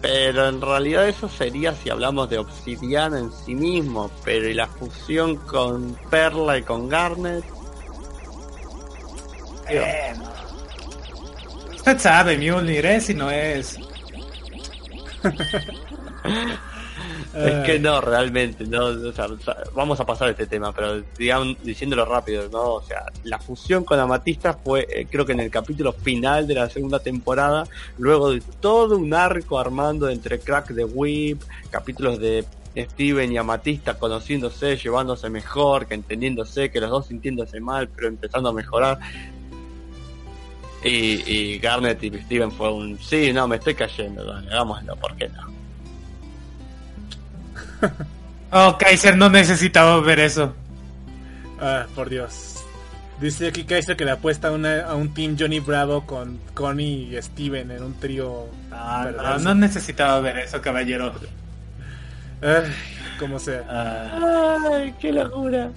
Pero 0.00 0.48
en 0.48 0.60
realidad 0.60 1.08
eso 1.08 1.28
sería 1.28 1.74
si 1.74 1.88
hablamos 1.88 2.28
de 2.28 2.38
obsidiana 2.38 3.18
en 3.18 3.32
sí 3.32 3.54
mismo, 3.54 4.10
pero 4.24 4.48
y 4.48 4.54
la 4.54 4.66
fusión 4.66 5.36
con 5.36 5.96
Perla 6.10 6.58
y 6.58 6.62
con 6.62 6.88
Garnet. 6.88 7.44
Eh, 9.68 10.14
usted 11.74 11.98
sabe, 11.98 12.36
Mjolnir 12.38 12.86
es 12.86 13.10
y 13.10 13.14
no 13.14 13.30
es. 13.30 13.78
Es 17.34 17.66
que 17.66 17.80
no, 17.80 18.00
realmente, 18.00 18.64
no, 18.64 18.86
o 18.86 19.12
sea, 19.12 19.26
o 19.26 19.36
sea, 19.38 19.56
vamos 19.74 19.98
a 19.98 20.06
pasar 20.06 20.28
este 20.30 20.46
tema, 20.46 20.72
pero 20.72 21.02
digamos, 21.18 21.56
diciéndolo 21.64 22.04
rápido, 22.04 22.48
¿no? 22.48 22.74
O 22.74 22.82
sea, 22.82 23.06
la 23.24 23.40
fusión 23.40 23.82
con 23.82 23.98
Amatista 23.98 24.54
fue, 24.54 24.86
eh, 24.88 25.08
creo 25.10 25.26
que 25.26 25.32
en 25.32 25.40
el 25.40 25.50
capítulo 25.50 25.92
final 25.92 26.46
de 26.46 26.54
la 26.54 26.70
segunda 26.70 27.00
temporada, 27.00 27.66
luego 27.98 28.30
de 28.30 28.40
todo 28.60 28.96
un 28.96 29.12
arco 29.14 29.58
armando 29.58 30.08
entre 30.08 30.38
Crack 30.38 30.68
de 30.68 30.84
Whip, 30.84 31.42
capítulos 31.70 32.20
de 32.20 32.44
Steven 32.76 33.32
y 33.32 33.36
Amatista 33.36 33.94
conociéndose, 33.94 34.76
llevándose 34.76 35.28
mejor, 35.28 35.86
que 35.86 35.94
entendiéndose, 35.94 36.70
que 36.70 36.80
los 36.80 36.90
dos 36.90 37.06
sintiéndose 37.08 37.60
mal, 37.60 37.88
pero 37.88 38.06
empezando 38.06 38.50
a 38.50 38.52
mejorar. 38.52 39.00
Y, 40.84 41.22
y 41.30 41.58
Garnet 41.58 42.02
y 42.04 42.10
Steven 42.10 42.52
fue 42.52 42.70
un, 42.72 42.98
sí, 43.00 43.32
no, 43.32 43.48
me 43.48 43.56
estoy 43.56 43.74
cayendo, 43.74 44.22
dale, 44.24 44.48
hagámoslo, 44.50 44.94
¿por 44.96 45.16
qué 45.16 45.28
no? 45.30 45.42
Oh, 48.56 48.76
Kaiser 48.78 49.16
no 49.16 49.28
necesitaba 49.28 49.98
ver 50.00 50.20
eso. 50.20 50.54
Ah, 51.60 51.86
por 51.96 52.08
Dios. 52.08 52.62
Dice 53.20 53.48
aquí 53.48 53.64
Kaiser 53.64 53.96
que 53.96 54.04
le 54.04 54.12
apuesta 54.12 54.46
a, 54.48 54.52
una- 54.52 54.84
a 54.84 54.94
un 54.94 55.12
team 55.12 55.36
Johnny 55.36 55.58
Bravo 55.58 56.06
con 56.06 56.38
Connie 56.54 57.16
y 57.16 57.20
Steven 57.22 57.72
en 57.72 57.82
un 57.82 57.94
trío. 57.98 58.46
Ah, 58.70 59.38
no 59.40 59.54
necesitaba 59.56 60.20
ver 60.20 60.38
eso, 60.38 60.60
caballero. 60.62 61.12
Ay, 62.42 62.72
como 63.18 63.40
sea. 63.40 63.64
Ah, 63.68 64.58
Ay, 64.72 64.94
qué 65.00 65.10
locura. 65.12 65.70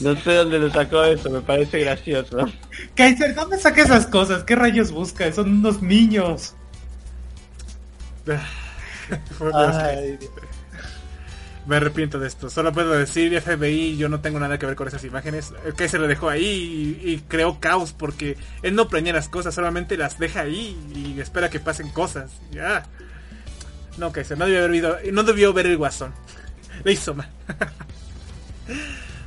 No 0.00 0.16
sé 0.16 0.34
dónde 0.34 0.58
lo 0.58 0.70
sacó 0.70 1.04
eso, 1.04 1.30
me 1.30 1.40
parece 1.40 1.80
gracioso. 1.80 2.46
Kaiser, 2.94 3.34
¿dónde 3.34 3.58
saca 3.58 3.82
esas 3.82 4.06
cosas? 4.06 4.44
¿Qué 4.44 4.54
rayos 4.56 4.90
busca? 4.90 5.30
Son 5.32 5.50
unos 5.50 5.82
niños. 5.82 6.54
Ay. 9.54 10.18
Me 11.66 11.76
arrepiento 11.76 12.18
de 12.18 12.26
esto. 12.26 12.50
Solo 12.50 12.72
puedo 12.72 12.90
decir 12.92 13.40
FBI, 13.40 13.96
yo 13.96 14.08
no 14.08 14.20
tengo 14.20 14.40
nada 14.40 14.58
que 14.58 14.66
ver 14.66 14.74
con 14.74 14.88
esas 14.88 15.04
imágenes. 15.04 15.52
El 15.64 15.88
se 15.88 15.98
lo 15.98 16.08
dejó 16.08 16.28
ahí 16.28 16.98
y, 17.04 17.10
y 17.10 17.18
creó 17.28 17.60
caos 17.60 17.92
porque 17.92 18.36
él 18.62 18.74
no 18.74 18.88
planea 18.88 19.12
las 19.12 19.28
cosas, 19.28 19.54
solamente 19.54 19.96
las 19.96 20.18
deja 20.18 20.40
ahí 20.40 20.76
y 20.94 21.20
espera 21.20 21.50
que 21.50 21.60
pasen 21.60 21.90
cosas. 21.90 22.32
Ya. 22.50 22.84
No, 23.96 24.10
Kaiser, 24.10 24.36
no 24.38 24.46
debió 24.46 24.58
haber, 24.60 24.70
visto- 24.72 24.96
no 25.12 25.22
debió 25.22 25.52
ver 25.52 25.66
el 25.66 25.76
guasón. 25.76 26.12
Le 26.84 26.92
hizo 26.92 27.14
mal. 27.14 27.30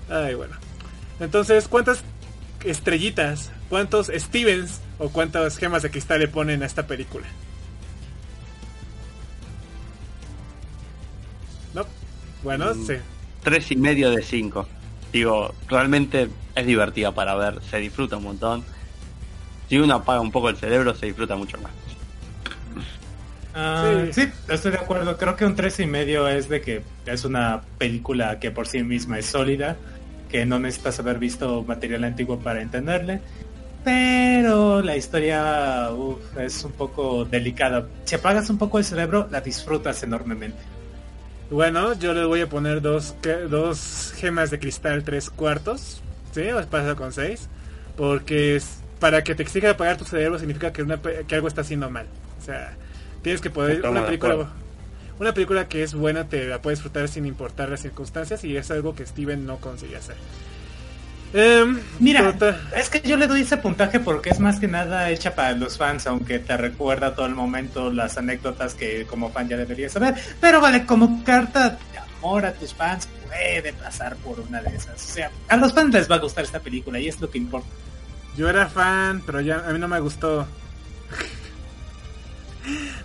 Ay, 0.09 0.35
bueno. 0.35 0.55
Entonces, 1.19 1.67
¿cuántas 1.67 2.03
estrellitas, 2.63 3.51
cuántos 3.69 4.07
Stevens 4.13 4.79
o 4.99 5.09
cuántas 5.09 5.57
gemas 5.57 5.83
de 5.83 5.91
cristal 5.91 6.19
le 6.19 6.27
ponen 6.27 6.63
a 6.63 6.65
esta 6.65 6.85
película? 6.87 7.25
No. 11.73 11.85
Bueno, 12.43 12.73
Mm. 12.73 12.85
sí. 12.85 12.93
Tres 13.43 13.71
y 13.71 13.75
medio 13.75 14.11
de 14.11 14.23
cinco. 14.23 14.67
Digo, 15.11 15.53
realmente 15.67 16.29
es 16.55 16.65
divertida 16.65 17.11
para 17.13 17.35
ver, 17.35 17.61
se 17.69 17.77
disfruta 17.77 18.17
un 18.17 18.23
montón. 18.23 18.63
Si 19.69 19.77
uno 19.77 19.95
apaga 19.95 20.19
un 20.21 20.31
poco 20.31 20.49
el 20.49 20.57
cerebro, 20.57 20.93
se 20.95 21.07
disfruta 21.07 21.35
mucho 21.35 21.57
más. 21.59 21.71
Ah, 23.57 24.03
Sí. 24.11 24.23
sí. 24.23 24.31
estoy 24.49 24.71
de 24.71 24.77
acuerdo. 24.79 25.15
Creo 25.17 25.35
que 25.37 25.45
un 25.45 25.55
tres 25.55 25.79
y 25.79 25.85
medio 25.85 26.27
es 26.27 26.49
de 26.49 26.59
que 26.61 26.83
es 27.05 27.23
una 27.23 27.61
película 27.77 28.37
que 28.39 28.51
por 28.51 28.67
sí 28.67 28.83
misma 28.83 29.17
es 29.19 29.27
sólida, 29.27 29.77
que 30.35 30.45
no 30.45 30.59
necesitas 30.59 30.99
haber 30.99 31.17
visto 31.17 31.63
material 31.63 32.03
antiguo 32.03 32.39
para 32.39 32.61
entenderle. 32.61 33.21
Pero 33.85 34.81
la 34.81 34.97
historia 34.97 35.89
uf, 35.93 36.37
es 36.37 36.63
un 36.65 36.73
poco 36.73 37.23
delicada. 37.23 37.87
Si 38.03 38.15
apagas 38.15 38.49
un 38.49 38.57
poco 38.57 38.77
el 38.79 38.83
cerebro, 38.83 39.27
la 39.31 39.39
disfrutas 39.39 40.03
enormemente. 40.03 40.57
Bueno, 41.49 41.93
yo 41.93 42.13
le 42.13 42.25
voy 42.25 42.41
a 42.41 42.49
poner 42.49 42.81
dos, 42.81 43.15
que- 43.21 43.47
dos 43.47 44.13
gemas 44.17 44.49
de 44.51 44.59
cristal 44.59 45.03
tres 45.05 45.29
cuartos. 45.29 46.01
¿Sí? 46.33 46.41
Os 46.49 46.65
pasa 46.65 46.95
con 46.95 47.13
seis. 47.13 47.47
Porque 47.95 48.57
es- 48.57 48.79
para 48.99 49.23
que 49.23 49.35
te 49.35 49.43
exija 49.43 49.69
apagar 49.69 49.95
tu 49.97 50.03
cerebro 50.03 50.37
significa 50.37 50.73
que, 50.73 50.81
una, 50.81 50.97
pe- 50.97 51.23
que 51.25 51.35
algo 51.35 51.47
está 51.47 51.61
haciendo 51.61 51.89
mal. 51.89 52.07
O 52.41 52.43
sea, 52.43 52.73
tienes 53.21 53.39
que 53.39 53.49
poder... 53.51 53.87
Una 53.87 54.05
película. 54.05 54.49
Una 55.19 55.33
película 55.33 55.67
que 55.67 55.83
es 55.83 55.93
buena 55.93 56.27
te 56.27 56.45
la 56.47 56.61
puedes 56.61 56.79
disfrutar 56.79 57.07
sin 57.07 57.25
importar 57.25 57.69
las 57.69 57.81
circunstancias 57.81 58.43
y 58.43 58.55
es 58.57 58.69
algo 58.71 58.95
que 58.95 59.05
Steven 59.05 59.45
no 59.45 59.57
consigue 59.57 59.95
hacer. 59.97 60.15
Em, 61.33 61.79
Mira, 61.99 62.31
total- 62.31 62.61
es 62.75 62.89
que 62.89 63.01
yo 63.01 63.17
le 63.17 63.27
doy 63.27 63.41
ese 63.41 63.57
puntaje 63.57 63.99
porque 63.99 64.29
es 64.29 64.39
más 64.39 64.59
que 64.59 64.67
nada 64.69 65.09
hecha 65.09 65.35
para 65.35 65.51
los 65.51 65.77
fans, 65.77 66.07
aunque 66.07 66.39
te 66.39 66.55
recuerda 66.55 67.13
todo 67.13 67.25
el 67.25 67.35
momento 67.35 67.91
las 67.91 68.17
anécdotas 68.17 68.73
que 68.73 69.05
como 69.05 69.31
fan 69.31 69.49
ya 69.49 69.57
deberías 69.57 69.91
saber. 69.91 70.15
Pero 70.39 70.61
vale, 70.61 70.85
como 70.85 71.23
carta 71.25 71.71
de 71.71 71.99
amor 72.19 72.45
a 72.45 72.53
tus 72.53 72.73
fans 72.73 73.09
puede 73.27 73.73
pasar 73.73 74.15
por 74.17 74.39
una 74.39 74.61
de 74.61 74.75
esas. 74.77 74.95
O 75.03 75.13
sea, 75.13 75.29
a 75.49 75.57
los 75.57 75.73
fans 75.73 75.93
les 75.93 76.09
va 76.09 76.15
a 76.15 76.19
gustar 76.19 76.45
esta 76.45 76.59
película 76.59 76.99
y 76.99 77.07
es 77.09 77.19
lo 77.19 77.29
que 77.29 77.37
importa. 77.37 77.67
Yo 78.37 78.47
era 78.49 78.67
fan, 78.67 79.21
pero 79.25 79.41
ya 79.41 79.63
a 79.67 79.73
mí 79.73 79.79
no 79.79 79.87
me 79.89 79.99
gustó. 79.99 80.47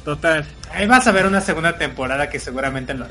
Total. 0.04 0.44
Ahí 0.72 0.86
vas 0.86 1.06
a 1.06 1.12
ver 1.12 1.26
una 1.26 1.40
segunda 1.40 1.76
temporada 1.76 2.28
que 2.30 2.38
seguramente 2.38 2.94
lo. 2.94 3.06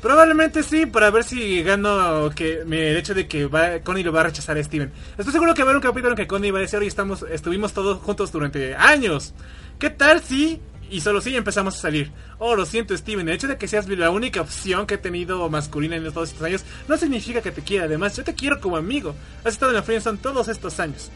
Probablemente 0.00 0.62
sí, 0.62 0.86
para 0.86 1.10
ver 1.10 1.24
si 1.24 1.62
gano 1.62 2.30
que 2.34 2.62
me- 2.66 2.90
el 2.90 2.96
hecho 2.96 3.12
de 3.12 3.28
que 3.28 3.44
va, 3.44 3.80
Connie 3.80 4.02
lo 4.02 4.12
va 4.12 4.20
a 4.20 4.24
rechazar 4.24 4.56
a 4.56 4.64
Steven. 4.64 4.90
Estoy 5.18 5.32
seguro 5.32 5.52
que 5.52 5.62
va 5.62 5.68
a 5.68 5.72
haber 5.72 5.76
un 5.76 5.82
capítulo 5.82 6.10
en 6.12 6.16
que 6.16 6.26
Connie 6.26 6.50
va 6.50 6.58
a 6.58 6.62
decir, 6.62 6.78
oye, 6.78 6.88
estamos, 6.88 7.22
estuvimos 7.30 7.74
todos 7.74 7.98
juntos 7.98 8.32
durante 8.32 8.74
años. 8.74 9.34
¿Qué 9.78 9.90
tal 9.90 10.22
si? 10.22 10.58
Y 10.90 11.02
solo 11.02 11.20
si 11.20 11.36
empezamos 11.36 11.76
a 11.76 11.80
salir. 11.82 12.10
Oh, 12.38 12.54
lo 12.56 12.64
siento 12.64 12.96
Steven, 12.96 13.28
el 13.28 13.34
hecho 13.34 13.46
de 13.46 13.58
que 13.58 13.68
seas 13.68 13.86
la 13.88 14.08
única 14.10 14.40
opción 14.40 14.86
que 14.86 14.94
he 14.94 14.98
tenido 14.98 15.48
masculina 15.50 15.96
en 15.96 16.04
todos 16.10 16.30
estos 16.30 16.42
años 16.46 16.64
no 16.88 16.96
significa 16.96 17.42
que 17.42 17.50
te 17.50 17.60
quiera. 17.60 17.84
Además, 17.84 18.16
yo 18.16 18.24
te 18.24 18.34
quiero 18.34 18.58
como 18.58 18.78
amigo. 18.78 19.14
Has 19.44 19.52
estado 19.52 19.70
en 19.72 19.76
la 19.76 19.82
friendzone 19.82 20.16
todos 20.18 20.48
estos 20.48 20.80
años. 20.80 21.10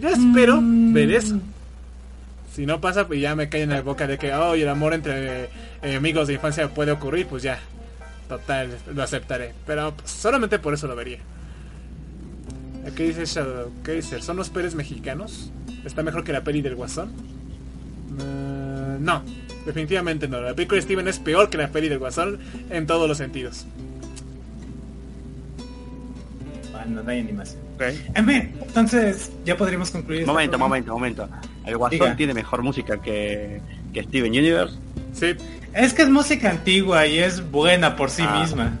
Yo 0.00 0.08
espero 0.10 0.60
ver 0.62 1.10
eso. 1.10 1.40
Si 2.52 2.66
no 2.66 2.80
pasa, 2.82 3.06
pues 3.06 3.20
ya 3.20 3.34
me 3.34 3.48
cae 3.48 3.62
en 3.62 3.70
la 3.70 3.80
boca 3.80 4.06
de 4.06 4.18
que, 4.18 4.32
oh, 4.34 4.54
el 4.54 4.68
amor 4.68 4.92
entre 4.92 5.48
eh, 5.82 5.96
amigos 5.96 6.28
de 6.28 6.34
infancia 6.34 6.68
puede 6.68 6.92
ocurrir, 6.92 7.26
pues 7.26 7.42
ya. 7.42 7.58
Total, 8.28 8.68
lo 8.94 9.02
aceptaré. 9.02 9.54
Pero 9.66 9.94
solamente 10.04 10.58
por 10.58 10.74
eso 10.74 10.86
lo 10.86 10.94
vería. 10.94 11.18
¿Qué 12.94 13.04
dice 13.04 13.24
Shadow? 13.24 13.72
¿Qué 13.82 13.92
dice? 13.92 14.20
¿Son 14.20 14.36
los 14.36 14.50
Pérez 14.50 14.74
mexicanos? 14.74 15.50
¿Está 15.84 16.02
mejor 16.02 16.24
que 16.24 16.32
la 16.32 16.42
peli 16.42 16.60
del 16.60 16.74
Guasón? 16.74 17.12
Eh, 18.20 18.96
no, 19.00 19.22
definitivamente 19.64 20.28
no. 20.28 20.40
La 20.40 20.54
película 20.54 20.76
de 20.76 20.82
Steven 20.82 21.08
es 21.08 21.18
peor 21.18 21.48
que 21.48 21.56
la 21.56 21.68
peli 21.68 21.88
del 21.88 22.00
Guasón 22.00 22.38
en 22.68 22.86
todos 22.86 23.08
los 23.08 23.16
sentidos. 23.16 23.66
Bueno, 26.72 27.02
no 27.02 27.10
hay 27.10 27.20
animación. 27.20 27.61
En 28.14 28.26
fin, 28.26 28.52
entonces 28.64 29.30
ya 29.44 29.56
podríamos 29.56 29.90
concluir. 29.90 30.24
Momento, 30.26 30.58
momento, 30.58 30.92
momento. 30.92 31.28
El 31.66 31.76
Guasón 31.76 31.98
Diga. 31.98 32.16
tiene 32.16 32.34
mejor 32.34 32.62
música 32.62 33.00
que, 33.02 33.60
que 33.92 34.02
Steven 34.04 34.30
Universe. 34.30 34.76
Sí, 35.12 35.34
Es 35.74 35.92
que 35.94 36.02
es 36.02 36.08
música 36.10 36.50
antigua 36.50 37.06
y 37.06 37.18
es 37.18 37.50
buena 37.50 37.96
por 37.96 38.10
sí 38.10 38.22
Ah. 38.26 38.40
misma. 38.40 38.78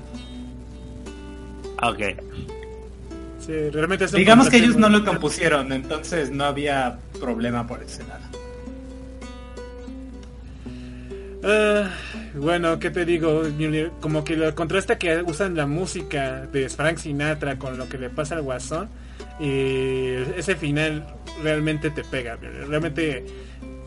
Ok. 1.82 1.98
sí, 3.40 3.52
realmente 3.70 4.04
es 4.04 4.12
Digamos 4.12 4.48
que 4.48 4.58
ellos 4.58 4.76
no 4.76 4.88
lo 4.88 5.04
compusieron, 5.04 5.72
entonces 5.72 6.30
no 6.30 6.44
había 6.44 6.98
problema 7.18 7.66
por 7.66 7.82
ese 7.82 8.04
lado. 8.04 8.22
Ah, 11.44 11.90
bueno, 12.34 12.78
¿qué 12.78 12.90
te 12.90 13.04
digo? 13.04 13.42
Como 14.00 14.22
que 14.22 14.36
lo 14.36 14.54
contrasta 14.54 14.98
que 14.98 15.22
usan 15.22 15.56
la 15.56 15.66
música 15.66 16.46
de 16.52 16.68
Frank 16.68 16.98
Sinatra 16.98 17.58
con 17.58 17.76
lo 17.76 17.88
que 17.88 17.98
le 17.98 18.10
pasa 18.10 18.36
al 18.36 18.42
guasón. 18.42 18.88
Y 19.40 20.12
ese 20.36 20.54
final 20.56 21.06
realmente 21.42 21.90
te 21.90 22.04
pega. 22.04 22.36
Realmente 22.36 23.24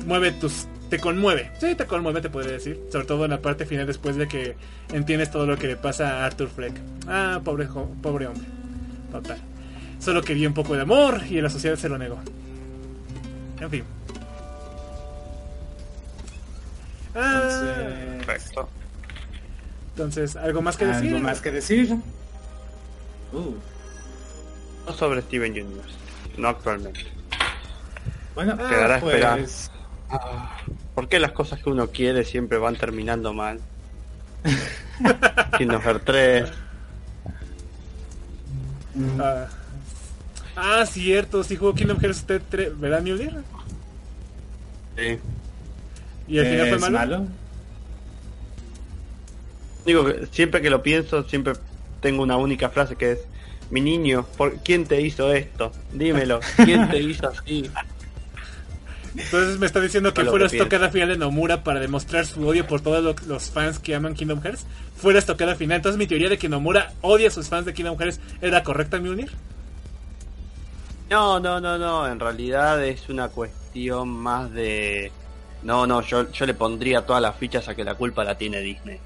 mueve 0.06 0.32
tus... 0.34 0.68
Te 0.90 0.99
conmueve. 0.99 1.52
Sí, 1.60 1.73
te 1.76 1.86
conmueve, 1.86 2.22
te 2.22 2.30
podría 2.30 2.53
decir. 2.53 2.80
Sobre 2.91 3.06
todo 3.06 3.26
en 3.26 3.32
la 3.32 3.41
parte 3.41 3.65
final 3.65 3.88
después 3.88 4.18
de 4.18 4.27
que 4.27 4.56
entiendes 4.94 5.32
todo 5.32 5.48
lo 5.48 5.57
que 5.57 5.68
le 5.68 5.76
pasa 5.77 6.19
a 6.19 6.26
Arthur 6.26 6.49
Fleck. 6.49 6.73
Ah, 7.07 7.41
pobre, 7.44 7.68
pobre 8.02 8.27
hombre. 8.27 8.45
Total. 9.11 9.38
Solo 9.99 10.22
quería 10.22 10.48
un 10.48 10.53
poco 10.53 10.76
de 10.76 10.82
amor 10.82 11.22
y 11.27 11.41
la 11.41 11.49
sociedad 11.49 11.76
se 11.76 11.90
lo 11.90 11.98
negó. 11.98 12.19
En 13.60 13.69
fin. 13.69 13.84
Entonces, 17.15 18.25
Perfecto. 18.25 18.69
entonces, 19.91 20.35
¿algo 20.35 20.61
más 20.61 20.75
que 20.77 20.85
decir? 20.85 21.13
¿Algo 21.15 21.19
más 21.27 21.39
que 21.41 21.51
decir? 21.51 21.95
Uh, 23.31 23.55
No 24.85 24.93
sobre 24.93 25.21
Steven 25.21 25.51
Universe. 25.51 25.95
No 26.37 26.49
actualmente. 26.49 27.05
bueno, 28.35 28.57
Quedará 28.57 28.95
a 28.95 28.97
esperar. 28.97 29.39
pues 29.39 29.71
¿Por 30.93 31.07
qué 31.07 31.19
las 31.19 31.31
cosas 31.31 31.61
que 31.61 31.69
uno 31.69 31.87
quiere 31.87 32.23
siempre 32.25 32.57
van 32.57 32.75
terminando 32.75 33.33
mal? 33.33 33.59
Kingdom 35.57 35.81
Hearts 35.81 36.05
3. 36.05 36.49
Ah, 39.19 39.47
ah, 40.55 40.85
cierto, 40.85 41.43
sí 41.43 41.55
jugó 41.55 41.73
Kingdom 41.73 41.97
Hearts 41.99 42.19
usted 42.19 42.41
3, 42.49 42.79
¿verdad, 42.79 43.01
Mjolnir? 43.01 43.35
Sí. 44.97 45.19
Y 46.27 46.39
al 46.39 46.45
final 46.45 46.68
fue 46.68 46.76
¿es 46.76 46.81
malo. 46.81 46.97
malo? 46.97 47.27
Digo 49.85 50.06
que 50.06 50.26
siempre 50.31 50.61
que 50.61 50.69
lo 50.69 50.81
pienso, 50.81 51.23
siempre 51.30 51.53
tengo 52.02 52.23
una 52.23 52.38
única 52.38 52.69
frase 52.69 52.95
que 52.95 53.11
es 53.14 53.19
mi 53.69 53.81
niño, 53.81 54.26
¿por 54.38 54.57
quién 54.57 54.85
te 54.85 55.02
hizo 55.02 55.31
esto? 55.34 55.72
Dímelo, 55.93 56.39
¿quién 56.65 56.89
te 56.89 56.99
hizo 56.99 57.27
así? 57.30 57.69
Entonces 59.18 59.60
me 59.60 59.65
está 59.65 59.80
diciendo 59.80 60.14
que 60.14 60.26
Fue 60.26 60.39
la 60.39 60.47
estocada 60.47 60.89
final 60.89 61.07
de 61.10 61.18
Nomura 61.18 61.64
para 61.64 61.80
demostrar 61.80 62.26
su 62.26 62.45
odio 62.45 62.68
por 62.68 62.81
todos 62.81 63.02
lo- 63.03 63.15
los 63.27 63.49
fans 63.49 63.80
que 63.80 63.95
aman 63.95 64.14
Kingdom 64.14 64.41
Hearts. 64.41 64.65
Fue 64.97 65.14
la 65.14 65.19
estocada 65.19 65.56
final. 65.56 65.77
Entonces 65.77 65.97
mi 65.97 66.06
teoría 66.06 66.27
de 66.30 66.38
que 66.38 66.49
Nomura 66.49 66.91
odia 67.02 67.30
a 67.30 67.31
sus 67.31 67.47
fans 67.47 67.65
de 67.65 67.73
Kingdom 67.73 67.97
Hearts 67.97 68.19
era 68.41 68.61
correcta, 68.64 68.99
Mjolnir. 68.99 69.31
No, 71.10 71.39
no, 71.39 71.61
no, 71.61 71.77
no, 71.77 72.07
en 72.07 72.19
realidad 72.19 72.84
es 72.84 73.07
una 73.10 73.27
cuestión 73.30 74.10
más 74.10 74.52
de... 74.52 75.11
No, 75.65 75.87
no, 75.87 76.01
yo, 76.01 76.31
yo 76.31 76.45
le 76.45 76.53
pondría 76.53 77.01
todas 77.05 77.21
las 77.23 77.35
fichas 77.35 77.67
a 77.67 77.73
que 77.75 77.83
la 77.83 77.95
culpa 77.95 78.23
la 78.23 78.37
tiene 78.37 78.59
Disney. 78.59 78.99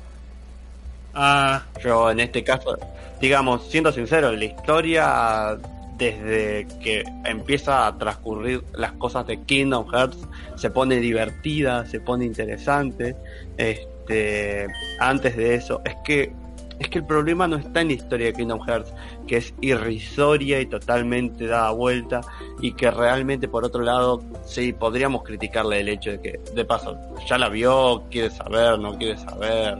Ah, 1.13 1.63
Yo 1.81 2.11
en 2.11 2.19
este 2.19 2.43
caso, 2.43 2.77
digamos, 3.21 3.69
siendo 3.69 3.93
sincero, 3.93 4.33
la 4.33 4.43
historia 4.43 5.57
desde 5.97 6.67
que 6.81 7.03
empieza 7.25 7.87
a 7.87 7.97
transcurrir 7.97 8.63
las 8.73 8.91
cosas 8.93 9.25
de 9.25 9.41
Kingdom 9.41 9.89
Hearts 9.89 10.17
se 10.55 10.69
pone 10.69 10.97
divertida, 10.97 11.85
se 11.85 12.01
pone 12.01 12.25
interesante. 12.25 13.15
Este, 13.57 14.67
antes 14.99 15.37
de 15.37 15.55
eso, 15.55 15.81
es 15.85 15.95
que 16.03 16.33
es 16.79 16.89
que 16.89 16.99
el 16.99 17.05
problema 17.05 17.47
no 17.47 17.57
está 17.57 17.81
en 17.81 17.87
la 17.89 17.93
historia 17.93 18.27
de 18.27 18.33
Kingdom 18.33 18.61
Hearts, 18.65 18.91
que 19.27 19.37
es 19.37 19.53
irrisoria 19.61 20.61
y 20.61 20.65
totalmente 20.65 21.45
dada 21.45 21.71
vuelta 21.71 22.21
y 22.61 22.71
que 22.73 22.89
realmente 22.89 23.47
por 23.47 23.65
otro 23.65 23.81
lado 23.83 24.23
sí 24.45 24.73
podríamos 24.73 25.23
criticarle 25.23 25.81
el 25.81 25.89
hecho 25.89 26.11
de 26.11 26.21
que 26.21 26.39
de 26.55 26.65
paso 26.65 26.97
ya 27.27 27.37
la 27.37 27.49
vio, 27.49 28.03
quiere 28.09 28.29
saber, 28.31 28.79
no 28.79 28.97
quiere 28.97 29.17
saber. 29.17 29.77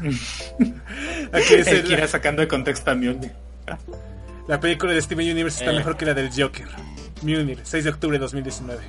aquí 1.32 1.54
Él 1.54 1.84
quiere 1.84 2.06
sacando 2.08 2.42
de 2.42 2.48
contexto 2.48 2.90
a 2.90 2.94
Mjolnir. 2.94 3.32
la 4.46 4.60
película 4.60 4.92
de 4.92 5.02
Steven 5.02 5.30
Universe 5.30 5.60
está 5.64 5.72
Eh. 5.72 5.76
mejor 5.78 5.96
que 5.96 6.04
la 6.06 6.14
del 6.14 6.30
Joker. 6.30 6.66
Mjolnir, 7.22 7.60
6 7.62 7.84
de 7.84 7.90
octubre 7.90 8.16
de 8.18 8.22
2019. 8.22 8.80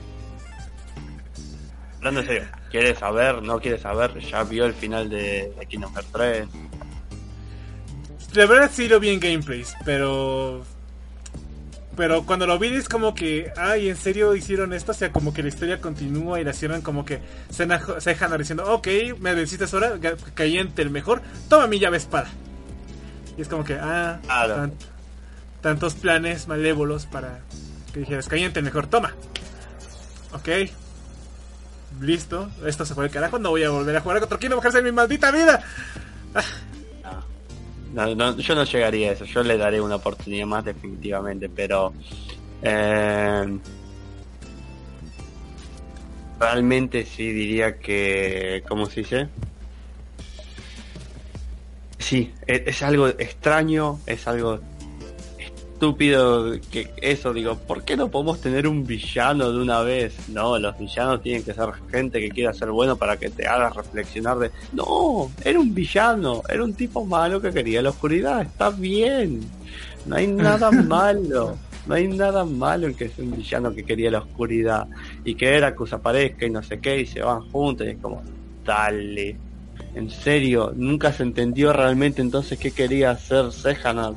Hablando 1.99 2.21
en 2.21 2.27
serio, 2.27 2.43
¿quiere 2.71 2.95
saber? 2.95 3.41
¿No 3.43 3.59
quiere 3.59 3.77
saber? 3.77 4.17
¿Ya 4.19 4.43
vio 4.43 4.65
el 4.65 4.73
final 4.73 5.09
de, 5.09 5.53
de 5.57 5.65
Kingdom 5.67 5.93
Hearts 5.93 6.11
3? 6.11 6.47
La 8.33 8.45
verdad 8.45 8.69
sí 8.73 8.87
lo 8.87 8.99
vi 8.99 9.09
en 9.09 9.19
gameplays, 9.19 9.73
pero... 9.85 10.63
Pero 11.97 12.25
cuando 12.25 12.47
lo 12.47 12.57
vi 12.57 12.67
es 12.67 12.87
como 12.87 13.13
que, 13.13 13.51
ay, 13.57 13.89
¿en 13.89 13.97
serio 13.97 14.33
hicieron 14.33 14.71
esto? 14.71 14.93
O 14.93 14.95
sea, 14.95 15.11
como 15.11 15.33
que 15.33 15.41
la 15.43 15.49
historia 15.49 15.81
continúa 15.81 16.39
y 16.39 16.45
la 16.45 16.53
cierran 16.53 16.81
como 16.81 17.03
que 17.03 17.19
se, 17.49 17.67
se 17.99 18.09
dejan 18.11 18.37
diciendo, 18.37 18.71
ok, 18.73 18.87
me 19.19 19.33
necesitas 19.35 19.73
ahora, 19.73 19.95
cayente 20.33 20.81
el 20.81 20.91
mejor, 20.91 21.21
toma 21.49 21.67
mi 21.67 21.77
llave 21.79 21.97
espada. 21.97 22.29
Y 23.37 23.41
es 23.41 23.49
como 23.49 23.65
que, 23.65 23.73
ah, 23.73 24.19
Claro. 24.23 24.55
tan- 24.55 24.73
tantos 25.61 25.95
planes 25.95 26.47
malévolos 26.47 27.05
para 27.05 27.39
que 27.93 27.99
dijeras, 27.99 28.29
cayente 28.29 28.59
el 28.59 28.65
mejor, 28.65 28.87
toma. 28.87 29.13
Ok, 30.31 30.47
listo, 31.99 32.49
esto 32.65 32.85
se 32.85 32.93
fue 32.93 33.05
al 33.05 33.11
carajo, 33.11 33.39
no 33.39 33.51
voy 33.51 33.63
a 33.63 33.69
volver 33.69 33.95
a 33.95 34.01
jugar 34.01 34.19
contra 34.19 34.39
Kingdom 34.39 34.61
Hearts 34.61 34.77
en 34.77 34.83
mi 34.83 34.91
maldita 34.91 35.31
vida. 35.31 35.63
No, 37.93 38.15
no, 38.15 38.37
yo 38.37 38.55
no 38.55 38.63
llegaría 38.63 39.09
a 39.09 39.13
eso, 39.13 39.25
yo 39.25 39.43
le 39.43 39.57
daré 39.57 39.81
una 39.81 39.95
oportunidad 39.95 40.45
más 40.45 40.63
definitivamente, 40.63 41.49
pero 41.49 41.93
eh, 42.61 43.59
realmente 46.39 47.05
sí 47.05 47.31
diría 47.31 47.79
que, 47.79 48.63
¿cómo 48.67 48.85
se 48.85 49.01
dice? 49.01 49.27
Sí, 51.97 52.33
es, 52.45 52.61
es 52.67 52.83
algo 52.83 53.07
extraño, 53.07 53.99
es 54.05 54.27
algo 54.27 54.59
estúpido 55.79 56.59
que 56.69 56.91
eso 56.97 57.31
digo, 57.31 57.55
¿por 57.55 57.85
qué 57.85 57.95
no 57.95 58.09
podemos 58.09 58.41
tener 58.41 58.67
un 58.67 58.85
villano 58.85 59.49
de 59.49 59.61
una 59.61 59.79
vez? 59.79 60.27
No, 60.27 60.59
los 60.59 60.77
villanos 60.77 61.21
tienen 61.21 61.41
que 61.41 61.53
ser 61.53 61.69
gente 61.89 62.19
que 62.19 62.29
quiera 62.31 62.51
ser 62.53 62.69
bueno 62.71 62.97
para 62.97 63.15
que 63.15 63.29
te 63.29 63.47
hagas 63.47 63.73
reflexionar 63.77 64.39
de, 64.39 64.51
no, 64.73 65.31
era 65.41 65.57
un 65.57 65.73
villano, 65.73 66.41
era 66.49 66.65
un 66.65 66.73
tipo 66.73 67.05
malo 67.05 67.41
que 67.41 67.53
quería 67.53 67.81
la 67.81 67.91
oscuridad, 67.91 68.41
está 68.41 68.71
bien, 68.71 69.39
no 70.05 70.17
hay 70.17 70.27
nada 70.27 70.69
malo. 70.87 71.57
No 71.87 71.95
hay 71.95 72.07
nada 72.07 72.45
malo 72.45 72.85
en 72.85 72.93
que 72.93 73.09
sea 73.09 73.25
un 73.25 73.35
villano 73.35 73.73
que 73.73 73.83
quería 73.83 74.11
la 74.11 74.19
oscuridad 74.19 74.85
y 75.23 75.33
que 75.33 75.55
era 75.55 75.73
que 75.73 75.95
aparezca 75.95 76.45
y 76.45 76.51
no 76.51 76.61
sé 76.61 76.79
qué 76.79 76.99
y 76.99 77.07
se 77.07 77.21
van 77.21 77.49
juntos 77.49 77.87
y 77.87 77.91
es 77.91 77.97
como, 77.97 78.21
dale, 78.63 79.35
en 79.95 80.11
serio, 80.11 80.71
nunca 80.75 81.11
se 81.11 81.23
entendió 81.23 81.73
realmente 81.73 82.21
entonces 82.21 82.59
qué 82.59 82.69
quería 82.69 83.11
hacer 83.11 83.51
Sejanat. 83.51 84.13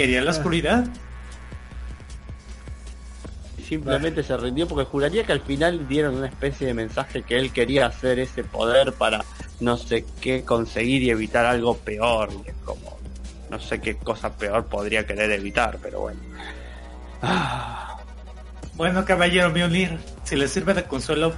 ¿Quería 0.00 0.22
la 0.22 0.30
oscuridad? 0.30 0.86
simplemente 3.62 4.22
se 4.22 4.34
rindió 4.38 4.66
porque 4.66 4.86
juraría 4.86 5.24
que 5.24 5.32
al 5.32 5.42
final 5.42 5.86
dieron 5.86 6.16
una 6.16 6.26
especie 6.26 6.66
de 6.66 6.72
mensaje 6.72 7.22
que 7.22 7.36
él 7.36 7.52
quería 7.52 7.84
hacer 7.84 8.18
ese 8.18 8.42
poder 8.42 8.94
para 8.94 9.22
no 9.60 9.76
sé 9.76 10.06
qué 10.22 10.42
conseguir 10.42 11.02
y 11.02 11.10
evitar 11.10 11.44
algo 11.44 11.76
peor. 11.76 12.30
Como, 12.64 12.98
no 13.50 13.60
sé 13.60 13.82
qué 13.82 13.98
cosa 13.98 14.34
peor 14.34 14.64
podría 14.64 15.06
querer 15.06 15.30
evitar, 15.32 15.78
pero 15.82 16.00
bueno. 16.00 16.20
Ah, 17.20 17.98
Bueno, 18.76 19.04
caballero 19.04 19.50
Mjolnir, 19.50 19.98
si 20.24 20.34
le 20.34 20.48
sirve 20.48 20.72
de 20.72 20.84
consuelo, 20.84 21.34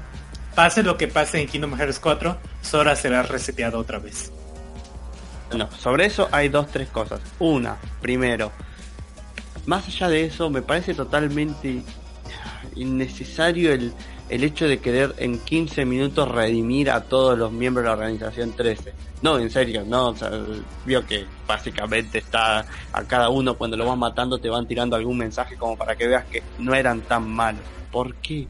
pase 0.55 0.85
lo 0.85 0.97
que 0.97 1.09
pase 1.09 1.41
en 1.41 1.49
Kingdom 1.49 1.77
Hearts 1.77 1.99
4, 1.99 2.39
Sora 2.63 2.95
será 2.95 3.25
reseteado 3.25 3.81
otra 3.81 3.99
vez. 3.99 4.31
Sobre 5.79 6.07
eso 6.07 6.29
hay 6.33 6.49
dos, 6.49 6.69
tres 6.69 6.89
cosas. 6.89 7.21
Una, 7.39 7.77
primero, 8.01 8.53
más 9.67 9.87
allá 9.87 10.09
de 10.09 10.25
eso, 10.25 10.51
me 10.51 10.63
parece 10.63 10.95
totalmente 10.95 11.83
innecesario 12.75 13.73
el, 13.73 13.93
el 14.29 14.45
hecho 14.45 14.67
de 14.67 14.79
querer 14.79 15.15
en 15.19 15.39
15 15.39 15.85
minutos 15.85 16.29
redimir 16.29 16.91
a 16.91 17.03
todos 17.03 17.39
los 17.39 17.53
miembros 17.53 17.85
de 17.85 17.89
la 17.89 17.93
organización 17.95 18.53
13. 18.53 18.93
No, 19.23 19.39
en 19.39 19.51
serio, 19.51 19.85
no, 19.87 20.15
vio 20.85 21.07
que 21.07 21.27
básicamente 21.47 22.19
está 22.19 22.67
a 22.93 23.05
cada 23.05 23.29
uno 23.29 23.57
cuando 23.57 23.77
lo 23.77 23.87
van 23.87 23.99
matando 23.99 24.39
te 24.39 24.49
van 24.49 24.67
tirando 24.67 24.97
algún 24.97 25.19
mensaje 25.19 25.57
como 25.57 25.77
para 25.77 25.95
que 25.97 26.09
veas 26.09 26.25
que 26.25 26.43
no 26.59 26.75
eran 26.75 27.03
tan 27.03 27.29
malos. 27.29 27.63
¿Por 27.93 28.15
qué? 28.17 28.49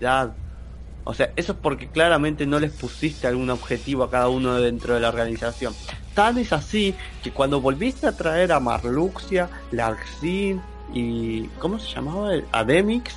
Ya, 0.00 0.34
o 1.04 1.14
sea, 1.14 1.30
eso 1.36 1.52
es 1.52 1.58
porque 1.60 1.88
claramente 1.88 2.46
no 2.46 2.58
les 2.58 2.72
pusiste 2.72 3.26
algún 3.26 3.50
objetivo 3.50 4.04
a 4.04 4.10
cada 4.10 4.28
uno 4.28 4.54
dentro 4.60 4.94
de 4.94 5.00
la 5.00 5.08
organización. 5.10 5.74
Tan 6.14 6.38
es 6.38 6.52
así 6.52 6.94
que 7.22 7.30
cuando 7.30 7.60
volviste 7.60 8.06
a 8.06 8.16
traer 8.16 8.52
a 8.52 8.60
Marluxia, 8.60 9.48
Larxin 9.70 10.60
y... 10.94 11.42
¿Cómo 11.58 11.78
se 11.78 11.94
llamaba? 11.94 12.34
el- 12.34 12.44
Ademix. 12.52 13.14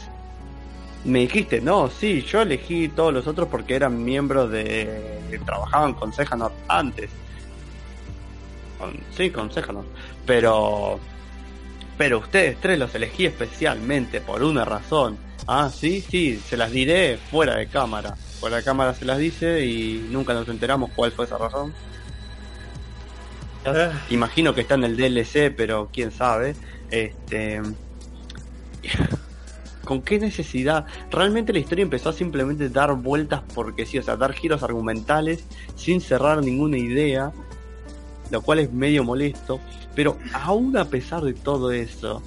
Me 1.05 1.19
dijiste, 1.19 1.61
no, 1.61 1.89
sí, 1.89 2.23
yo 2.23 2.41
elegí 2.41 2.89
todos 2.89 3.13
los 3.13 3.27
otros 3.27 3.47
porque 3.47 3.75
eran 3.75 4.03
miembros 4.03 4.51
de... 4.51 5.39
trabajaban 5.45 5.93
con 5.93 6.11
Sejanor 6.11 6.51
antes. 6.67 7.09
Sí, 9.15 9.29
con. 9.31 9.49
Pero... 10.25 10.99
Pero 11.97 12.19
ustedes 12.19 12.57
tres 12.61 12.77
los 12.77 12.93
elegí 12.93 13.25
especialmente 13.25 14.21
por 14.21 14.43
una 14.43 14.65
razón. 14.65 15.17
Ah, 15.47 15.69
sí, 15.73 16.01
sí, 16.01 16.41
se 16.45 16.57
las 16.57 16.71
diré 16.71 17.17
fuera 17.17 17.55
de 17.55 17.67
cámara. 17.67 18.15
Fuera 18.39 18.57
de 18.57 18.63
cámara 18.63 18.93
se 18.93 19.05
las 19.05 19.17
dice 19.17 19.65
y 19.65 20.05
nunca 20.11 20.33
nos 20.33 20.49
enteramos 20.49 20.91
cuál 20.93 21.13
fue 21.13 21.23
esa 21.23 21.37
razón. 21.37 21.73
Ah. 23.65 23.93
Imagino 24.09 24.53
que 24.53 24.61
está 24.61 24.75
en 24.75 24.83
el 24.83 24.97
DLC, 24.97 25.53
pero 25.55 25.89
quién 25.91 26.11
sabe. 26.11 26.55
Este. 26.91 27.61
¿Con 29.85 30.01
qué 30.01 30.19
necesidad? 30.19 30.85
Realmente 31.11 31.53
la 31.53 31.59
historia 31.59 31.83
empezó 31.83 32.09
a 32.09 32.13
simplemente 32.13 32.67
dar 32.67 32.93
vueltas 32.95 33.41
porque 33.55 33.85
sí, 33.85 33.97
o 33.97 34.03
sea, 34.03 34.17
dar 34.17 34.33
giros 34.33 34.61
argumentales 34.61 35.45
sin 35.75 36.01
cerrar 36.01 36.43
ninguna 36.43 36.77
idea, 36.77 37.31
lo 38.29 38.41
cual 38.41 38.59
es 38.59 38.73
medio 38.73 39.05
molesto, 39.05 39.61
pero 39.95 40.17
aún 40.33 40.75
a 40.75 40.83
pesar 40.89 41.23
de 41.23 41.33
todo 41.33 41.71
eso, 41.71 42.21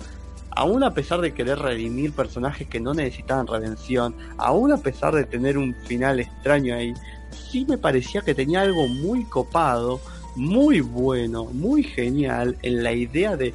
aún 0.51 0.82
a 0.82 0.94
pesar 0.94 1.20
de 1.20 1.32
querer 1.32 1.59
redimir 1.59 2.12
personajes 2.12 2.68
que 2.68 2.81
no 2.81 2.94
necesitaban 2.94 3.47
redención, 3.47 4.14
aún 4.36 4.72
a 4.72 4.78
pesar 4.78 5.14
de 5.14 5.24
tener 5.24 5.59
un 5.59 5.74
final 5.86 6.20
extraño 6.20 6.74
ahí, 6.74 6.94
sí 7.31 7.64
me 7.68 7.78
parecía 7.78 8.22
que 8.22 8.35
tenía 8.35 8.62
algo 8.62 8.86
muy 8.89 9.24
copado, 9.24 10.01
muy 10.36 10.81
bueno, 10.81 11.44
muy 11.47 11.82
genial 11.82 12.56
en 12.62 12.82
la 12.82 12.93
idea 12.93 13.36
de 13.36 13.55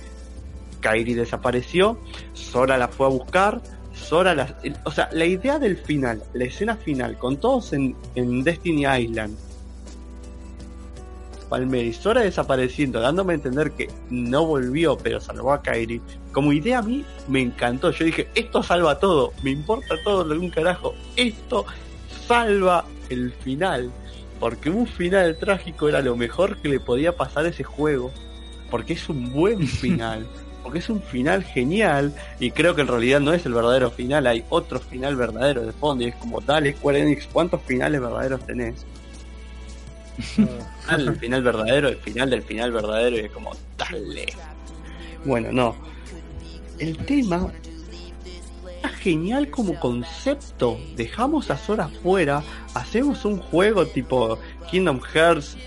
Kairi 0.82 1.14
desapareció, 1.14 2.00
Sora 2.34 2.78
la 2.78 2.88
fue 2.88 3.08
a 3.08 3.10
buscar, 3.10 3.62
Sora 3.94 4.36
la... 4.36 4.58
O 4.84 4.92
sea, 4.92 5.10
la 5.12 5.26
idea 5.26 5.58
del 5.58 5.78
final, 5.78 6.22
la 6.34 6.46
escena 6.46 6.76
final, 6.76 7.18
con 7.18 7.38
todos 7.38 7.74
en, 7.74 7.96
en 8.16 8.44
Destiny 8.44 8.86
Island, 8.86 9.36
Palmer 11.46 11.86
y 11.86 11.94
Sora 11.94 12.22
desapareciendo, 12.22 13.00
dándome 13.00 13.34
a 13.34 13.36
entender 13.36 13.72
que 13.72 13.88
no 14.10 14.46
volvió, 14.46 14.98
pero 14.98 15.20
salvó 15.20 15.54
a 15.54 15.62
Kairi. 15.62 16.02
Como 16.32 16.52
idea 16.52 16.80
a 16.80 16.82
mí 16.82 17.06
me 17.28 17.42
encantó. 17.42 17.92
Yo 17.92 18.06
dije, 18.06 18.28
esto 18.36 18.62
salva 18.62 19.00
todo, 19.00 19.34
me 19.44 19.52
importa 19.52 19.96
todo 20.04 20.24
de 20.24 20.38
un 20.38 20.50
carajo. 20.50 20.94
Esto 21.16 21.66
salva 22.28 22.86
el 23.10 23.32
final. 23.32 23.92
Porque 24.40 24.70
un 24.70 24.86
final 24.86 25.38
trágico 25.38 25.88
era 25.88 26.02
lo 26.02 26.16
mejor 26.16 26.58
que 26.58 26.70
le 26.70 26.80
podía 26.80 27.16
pasar 27.16 27.46
a 27.46 27.50
ese 27.50 27.64
juego. 27.64 28.12
Porque 28.70 28.94
es 28.94 29.08
un 29.10 29.32
buen 29.32 29.68
final. 29.68 30.26
Porque 30.64 30.80
es 30.80 30.90
un 30.90 31.02
final 31.02 31.44
genial. 31.44 32.14
Y 32.40 32.52
creo 32.52 32.76
que 32.76 32.82
en 32.82 32.88
realidad 32.88 33.22
no 33.22 33.34
es 33.34 33.46
el 33.46 33.54
verdadero 33.54 33.92
final. 33.92 34.28
Hay 34.28 34.44
otro 34.50 34.80
final 34.80 35.16
verdadero 35.16 35.66
de 35.66 35.72
fondo. 35.72 36.04
Y 36.04 36.08
es 36.08 36.16
como, 36.16 36.42
dale, 36.42 36.74
Square 36.74 37.02
Enix, 37.02 37.28
¿cuántos 37.28 37.62
finales 37.62 38.02
verdaderos 38.02 38.46
tenés? 38.46 38.86
El 40.90 41.16
final 41.16 41.42
verdadero, 41.42 41.90
el 41.90 41.98
final 41.98 42.30
del 42.30 42.44
final 42.44 42.72
verdadero, 42.72 43.18
y 43.18 43.22
es 43.22 43.32
como, 43.32 43.52
dale. 43.78 44.28
Bueno, 45.26 45.52
no. 45.52 45.76
El 46.78 46.98
tema 46.98 47.52
está 48.68 48.90
genial 48.90 49.50
como 49.50 49.80
concepto. 49.80 50.80
Dejamos 50.96 51.50
a 51.50 51.58
Sora 51.58 51.88
fuera, 51.88 52.44
hacemos 52.76 53.26
un 53.26 53.40
juego 53.40 53.88
tipo 53.88 54.38
Kingdom 54.70 55.02
Hearts 55.02 55.58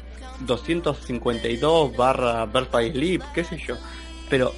252 0.46 1.96
barra 1.96 2.46
Birth 2.46 2.74
Sleep, 2.92 3.22
qué 3.34 3.42
sé 3.42 3.58
yo. 3.58 3.76
Pero 4.30 4.52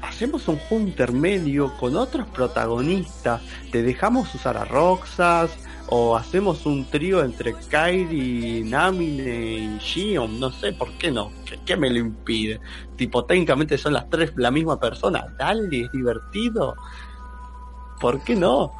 hacemos 0.00 0.46
un 0.48 0.58
juego 0.58 0.86
intermedio 0.86 1.74
con 1.76 1.96
otros 1.96 2.26
protagonistas. 2.28 3.40
Te 3.72 3.82
dejamos 3.82 4.32
usar 4.34 4.56
a 4.56 4.64
Roxas, 4.64 5.50
o 5.90 6.16
hacemos 6.16 6.66
un 6.66 6.84
trío 6.84 7.24
entre 7.24 7.54
Kairi, 7.54 8.62
Namine 8.64 9.76
y 9.76 9.78
Shion, 9.78 10.38
no 10.38 10.50
sé 10.50 10.72
por 10.72 10.92
qué 10.92 11.10
no, 11.10 11.32
¿Qué, 11.46 11.58
¿Qué, 11.64 11.76
me 11.76 11.88
lo 11.88 11.98
impide? 11.98 12.60
Tipo, 12.96 13.24
técnicamente 13.24 13.78
son 13.78 13.94
las 13.94 14.08
tres 14.10 14.32
la 14.36 14.50
misma 14.50 14.78
persona, 14.78 15.34
dale, 15.38 15.82
es 15.82 15.92
divertido. 15.92 16.76
¿Por 18.00 18.22
qué 18.22 18.36
no? 18.36 18.72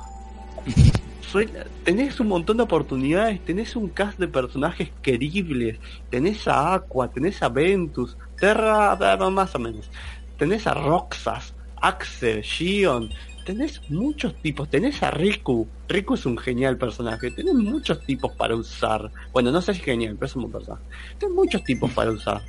Tenés 1.84 2.20
un 2.20 2.28
montón 2.28 2.56
de 2.56 2.62
oportunidades, 2.62 3.44
tenés 3.44 3.76
un 3.76 3.88
cast 3.88 4.18
de 4.18 4.28
personajes 4.28 4.90
queribles, 5.02 5.78
tenés 6.10 6.48
a 6.48 6.74
Aqua, 6.74 7.08
tenés 7.08 7.42
a 7.42 7.48
Ventus, 7.48 8.16
Terra, 8.38 8.96
más 9.30 9.54
o 9.54 9.58
menos, 9.58 9.90
tenés 10.38 10.66
a 10.66 10.74
Roxas, 10.74 11.54
Axel, 11.80 12.40
Shion, 12.42 13.10
tenés 13.48 13.80
muchos 13.88 14.34
tipos, 14.42 14.68
tenés 14.68 15.02
a 15.02 15.10
Riku, 15.10 15.66
Riku 15.88 16.12
es 16.16 16.26
un 16.26 16.36
genial 16.36 16.76
personaje, 16.76 17.30
tenés 17.30 17.54
muchos 17.54 18.04
tipos 18.04 18.30
para 18.32 18.54
usar. 18.54 19.10
Bueno, 19.32 19.50
no 19.50 19.62
sé 19.62 19.72
si 19.72 19.80
genial, 19.80 20.16
pero 20.16 20.26
es 20.26 20.36
un 20.36 20.42
buen 20.42 20.52
personaje. 20.52 20.82
Tenés 21.18 21.34
muchos 21.34 21.64
tipos 21.64 21.90
para 21.92 22.10
usar. 22.10 22.42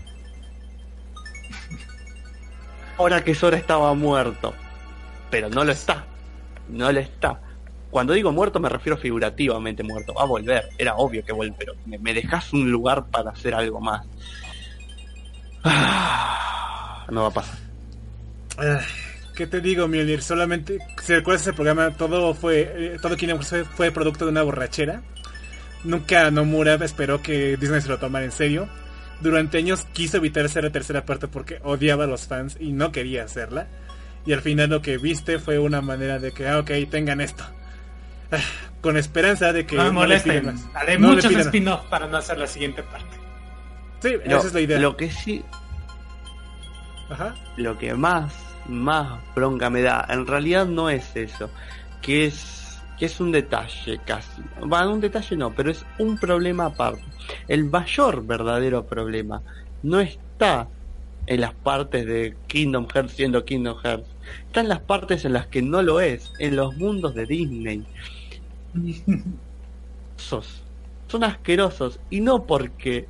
Ahora 2.97 3.23
que 3.23 3.33
Sora 3.33 3.55
estaba 3.55 3.93
muerto, 3.93 4.53
pero 5.31 5.49
no 5.49 5.63
lo 5.63 5.71
está, 5.71 6.03
no 6.67 6.91
lo 6.91 6.99
está. 6.99 7.39
Cuando 7.89 8.11
digo 8.11 8.33
muerto 8.33 8.59
me 8.59 8.67
refiero 8.67 8.97
figurativamente 8.97 9.83
muerto, 9.83 10.13
va 10.13 10.23
a 10.23 10.25
volver, 10.25 10.67
era 10.77 10.95
obvio 10.95 11.23
que 11.23 11.31
vuelve, 11.31 11.55
pero 11.57 11.75
me, 11.85 11.97
me 11.97 12.13
dejas 12.13 12.51
un 12.51 12.69
lugar 12.69 13.05
para 13.05 13.31
hacer 13.31 13.55
algo 13.55 13.79
más. 13.79 14.05
Ah, 15.63 17.07
no 17.09 17.21
va 17.21 17.27
a 17.29 17.31
pasar. 17.31 17.57
¿Qué 19.39 19.47
te 19.47 19.61
digo, 19.61 19.87
Mjolnir? 19.87 20.21
Solamente, 20.21 20.79
si 21.01 21.15
recuerdas 21.15 21.43
ese 21.43 21.53
programa, 21.53 21.91
todo 21.91 22.33
fue, 22.33 22.59
eh, 22.75 22.97
todo 23.01 23.15
Kingdom 23.15 23.39
fue, 23.41 23.63
fue 23.63 23.89
producto 23.89 24.25
de 24.25 24.31
una 24.31 24.41
borrachera. 24.43 25.01
Nunca 25.85 26.29
Nomura 26.29 26.73
esperó 26.83 27.21
que 27.21 27.55
Disney 27.55 27.79
se 27.79 27.87
lo 27.87 27.97
tomara 27.99 28.25
en 28.25 28.33
serio. 28.33 28.67
Durante 29.21 29.57
años 29.57 29.87
quiso 29.93 30.17
evitar 30.17 30.43
hacer 30.43 30.65
la 30.65 30.71
tercera 30.71 31.05
parte 31.05 31.29
porque 31.29 31.61
odiaba 31.63 32.03
a 32.03 32.07
los 32.07 32.27
fans 32.27 32.57
y 32.59 32.73
no 32.73 32.91
quería 32.91 33.23
hacerla. 33.23 33.67
Y 34.25 34.33
al 34.33 34.41
final 34.41 34.71
lo 34.71 34.81
que 34.81 34.97
viste 34.97 35.39
fue 35.39 35.57
una 35.57 35.79
manera 35.79 36.19
de 36.19 36.33
que, 36.33 36.45
ah, 36.45 36.59
ok, 36.59 36.71
tengan 36.91 37.21
esto. 37.21 37.45
Ah, 38.33 38.39
con 38.81 38.97
esperanza 38.97 39.53
de 39.53 39.65
que 39.65 39.77
no 39.77 39.83
me 39.85 39.87
no 39.91 39.93
le 40.05 40.17
molesten. 40.17 40.45
más. 40.47 40.65
Haré 40.73 40.99
No 40.99 41.13
muchos 41.13 41.31
pidan- 41.31 41.45
spin-off 41.45 41.85
para 41.85 42.07
no 42.07 42.17
hacer 42.17 42.37
la 42.39 42.47
siguiente 42.47 42.83
parte. 42.83 43.15
Sí, 44.01 44.15
Lo, 44.25 44.37
esa 44.39 44.47
es 44.47 44.53
la 44.53 44.59
idea. 44.59 44.79
lo 44.79 44.97
que 44.97 45.09
sí, 45.09 45.45
Ajá. 47.09 47.35
lo 47.55 47.77
que 47.77 47.93
más, 47.93 48.33
más 48.69 49.19
bronca 49.35 49.69
me 49.69 49.81
da, 49.81 50.05
en 50.09 50.25
realidad 50.25 50.65
no 50.67 50.89
es 50.89 51.15
eso, 51.15 51.49
que 52.01 52.25
es, 52.25 52.79
que 52.97 53.05
es 53.05 53.19
un 53.19 53.31
detalle 53.31 53.99
casi. 54.05 54.41
Bueno, 54.65 54.93
un 54.93 55.01
detalle 55.01 55.35
no, 55.35 55.53
pero 55.53 55.71
es 55.71 55.85
un 55.97 56.17
problema 56.17 56.65
aparte. 56.67 57.03
El 57.47 57.65
mayor 57.65 58.25
verdadero 58.25 58.85
problema 58.85 59.41
no 59.83 59.99
está 59.99 60.67
en 61.25 61.41
las 61.41 61.53
partes 61.53 62.05
de 62.05 62.35
Kingdom 62.47 62.87
Hearts 62.87 63.13
siendo 63.13 63.45
Kingdom 63.45 63.77
Hearts. 63.83 64.07
Está 64.47 64.61
en 64.61 64.69
las 64.69 64.79
partes 64.79 65.25
en 65.25 65.33
las 65.33 65.47
que 65.47 65.61
no 65.61 65.81
lo 65.81 65.99
es, 65.99 66.31
en 66.39 66.55
los 66.55 66.75
mundos 66.77 67.15
de 67.15 67.25
Disney. 67.25 67.85
Sos, 70.17 70.63
son 71.07 71.23
asquerosos 71.23 71.99
y 72.09 72.21
no 72.21 72.45
porque 72.45 73.07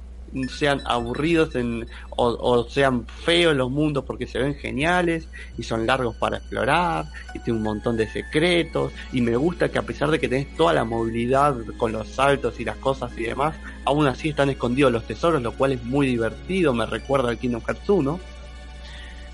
sean 0.49 0.81
aburridos 0.85 1.56
en, 1.56 1.88
o, 2.11 2.65
sean 2.69 3.06
feos 3.07 3.56
los 3.56 3.69
mundos 3.69 4.03
porque 4.06 4.27
se 4.27 4.39
ven 4.39 4.56
geniales 4.56 5.27
y 5.57 5.64
son 5.64 5.85
largos 5.88 6.15
para 6.15 6.38
explorar 6.38 7.06
y 7.34 7.39
tiene 7.39 7.57
un 7.57 7.64
montón 7.64 7.97
de 7.97 8.07
secretos. 8.07 8.91
Y 9.11 9.22
me 9.22 9.35
gusta 9.35 9.69
que 9.69 9.80
a 9.80 9.84
pesar 9.84 10.11
de 10.11 10.19
que 10.19 10.27
tenés 10.27 10.56
toda 10.56 10.73
la 10.73 10.84
movilidad 10.84 11.56
con 11.77 11.91
los 11.91 12.07
saltos 12.07 12.60
y 12.60 12.65
las 12.65 12.77
cosas 12.77 13.11
y 13.18 13.23
demás 13.23 13.56
aún 13.85 14.07
así 14.07 14.30
están 14.30 14.49
escondidos 14.49 14.91
los 14.91 15.06
tesoros 15.06 15.41
lo 15.41 15.53
cual 15.53 15.73
es 15.73 15.84
muy 15.84 16.07
divertido. 16.07 16.73
Me 16.73 16.85
recuerda 16.85 17.30
al 17.30 17.38
Kingdom 17.38 17.61
Hearts 17.61 17.89
1 17.89 18.19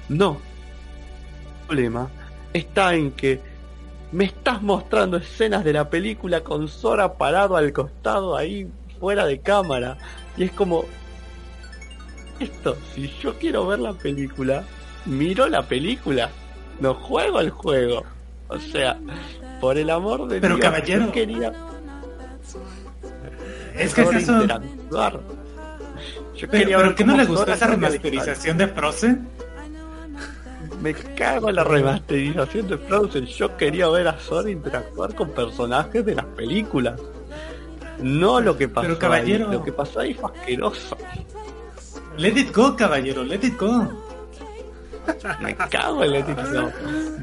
no. 0.10 0.38
El 1.62 1.68
problema 1.68 2.10
está 2.54 2.94
en 2.94 3.12
que 3.12 3.40
me 4.12 4.26
estás 4.26 4.62
mostrando 4.62 5.18
escenas 5.18 5.64
de 5.64 5.74
la 5.74 5.90
película 5.90 6.42
con 6.42 6.68
Sora 6.68 7.14
parado 7.14 7.58
al 7.58 7.74
costado 7.74 8.38
ahí 8.38 8.68
fuera 9.00 9.26
de 9.26 9.40
cámara 9.40 9.98
y 10.38 10.44
es 10.44 10.52
como 10.52 10.86
esto 12.40 12.78
si 12.94 13.08
yo 13.22 13.34
quiero 13.38 13.68
ver 13.68 13.80
la 13.80 13.94
película 13.94 14.64
miro 15.06 15.48
la 15.48 15.62
película 15.64 16.30
no 16.80 16.94
juego 16.94 17.40
el 17.40 17.50
juego 17.50 18.04
o 18.50 18.60
sea 18.60 18.98
por 19.62 19.78
el 19.78 19.90
amor 19.90 20.28
de 20.28 20.42
Pero, 20.42 20.56
Dios 20.56 20.66
caballero, 20.66 21.06
yo 21.06 21.12
quería 21.12 21.54
Es 23.78 23.94
que 23.94 24.02
es 24.02 24.14
eso. 24.14 24.42
interactuar. 24.42 25.14
Yo 25.14 26.48
Pero, 26.48 26.52
quería 26.52 26.78
pero 26.78 26.88
ver 26.90 26.96
¿qué 26.96 27.04
no 27.06 27.18
le 27.18 27.26
gustó 27.26 27.52
esa 27.54 27.68
remasterización 27.68 28.58
de 28.58 28.68
Frozen? 28.68 29.28
Me 30.82 30.94
cago 30.94 31.50
en 31.50 31.56
la 31.56 31.64
remasterización 31.64 32.68
de 32.68 32.78
Frozen. 32.78 33.26
Yo 33.26 33.56
quería 33.58 33.88
ver 33.90 34.08
a 34.10 34.20
Sora 34.20 34.50
interactuar 34.50 35.16
con 35.16 35.30
personajes 35.32 36.06
de 36.06 36.16
las 36.16 36.26
películas. 36.26 37.00
No 38.02 38.42
lo 38.42 38.58
que 38.58 38.68
pasó 38.68 38.88
Pero, 38.88 39.00
caballero. 39.00 39.48
ahí. 39.48 39.54
Lo 39.54 39.64
que 39.64 39.72
pasó 39.72 40.00
ahí 40.00 40.14
fue 40.14 40.32
asqueroso. 40.32 40.98
Let 42.18 42.40
it 42.40 42.56
go, 42.56 42.76
caballero, 42.76 43.24
let 43.24 43.40
it 43.44 43.58
go. 43.60 43.90
Me 45.42 45.56
cago 45.56 46.04
en 46.04 46.14
la 46.14 46.20
no. 46.22 46.72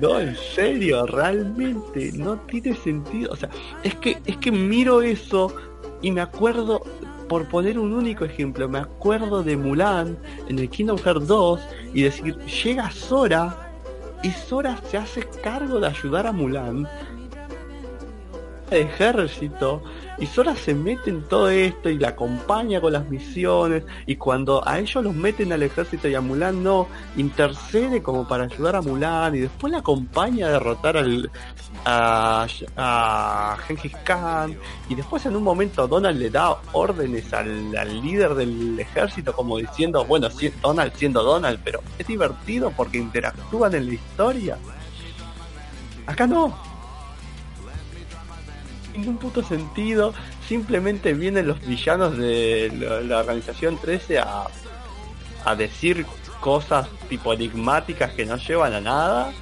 no, 0.00 0.20
en 0.20 0.36
serio, 0.36 1.04
realmente 1.06 2.12
no 2.12 2.36
tiene 2.40 2.76
sentido. 2.76 3.32
O 3.32 3.36
sea, 3.36 3.48
es 3.82 3.94
que 3.96 4.18
es 4.24 4.36
que 4.36 4.52
miro 4.52 5.02
eso 5.02 5.52
y 6.00 6.10
me 6.12 6.20
acuerdo, 6.20 6.82
por 7.28 7.46
poner 7.48 7.78
un 7.78 7.92
único 7.92 8.24
ejemplo, 8.24 8.68
me 8.68 8.78
acuerdo 8.78 9.42
de 9.42 9.56
Mulan 9.56 10.16
en 10.48 10.58
el 10.58 10.68
Kingdom 10.68 10.98
Hearts 10.98 11.26
2 11.26 11.60
y 11.94 12.02
decir, 12.02 12.36
llega 12.38 12.90
Sora 12.90 13.70
y 14.22 14.30
Sora 14.30 14.78
se 14.88 14.98
hace 14.98 15.22
cargo 15.42 15.80
de 15.80 15.88
ayudar 15.88 16.26
a 16.26 16.32
Mulan 16.32 16.88
ejército 18.74 19.82
y 20.18 20.26
Sora 20.26 20.54
se 20.54 20.74
mete 20.74 21.10
en 21.10 21.22
todo 21.22 21.48
esto 21.48 21.88
y 21.88 21.98
la 21.98 22.08
acompaña 22.08 22.80
con 22.80 22.92
las 22.92 23.08
misiones 23.08 23.84
y 24.06 24.16
cuando 24.16 24.66
a 24.66 24.78
ellos 24.78 25.02
los 25.02 25.14
meten 25.14 25.52
al 25.52 25.62
ejército 25.62 26.08
y 26.08 26.14
a 26.14 26.20
Mulan 26.20 26.62
no 26.62 26.86
intercede 27.16 28.02
como 28.02 28.26
para 28.26 28.44
ayudar 28.44 28.76
a 28.76 28.82
Mulan 28.82 29.34
y 29.34 29.40
después 29.40 29.72
la 29.72 29.78
acompaña 29.78 30.46
a 30.46 30.50
derrotar 30.50 30.96
al 30.96 31.30
a, 31.84 32.46
a 32.76 33.56
Genghis 33.66 33.96
Khan 34.04 34.56
y 34.88 34.94
después 34.94 35.24
en 35.26 35.36
un 35.36 35.42
momento 35.42 35.88
Donald 35.88 36.18
le 36.18 36.30
da 36.30 36.56
órdenes 36.72 37.32
al, 37.32 37.72
líder 38.02 38.34
del 38.34 38.78
ejército 38.78 39.32
como 39.32 39.58
diciendo 39.58 40.04
bueno 40.04 40.30
si, 40.30 40.50
Donald 40.62 40.92
siendo 40.94 41.22
Donald 41.22 41.60
pero 41.64 41.80
es 41.98 42.06
divertido 42.06 42.72
porque 42.76 42.98
interactúan 42.98 43.74
en 43.74 43.86
la 43.86 43.94
historia 43.94 44.58
acá 46.06 46.26
no 46.26 46.71
ningún 48.94 49.19
puto 49.19 49.43
sentido. 49.43 50.14
Simplemente 50.48 51.12
vienen 51.14 51.47
los 51.47 51.60
villanos 51.64 52.16
de 52.16 53.05
la, 53.06 53.19
organización 53.19 53.78
13 53.78 54.19
a, 54.19 54.44
a 55.44 55.55
decir 55.56 56.06
cosas 56.40 56.89
tipo 57.09 57.32
enigmáticas 57.32 58.12
que 58.12 58.27
no 58.27 58.36
llevan 58.36 58.74
a 58.74 58.81
nada. 58.81 59.32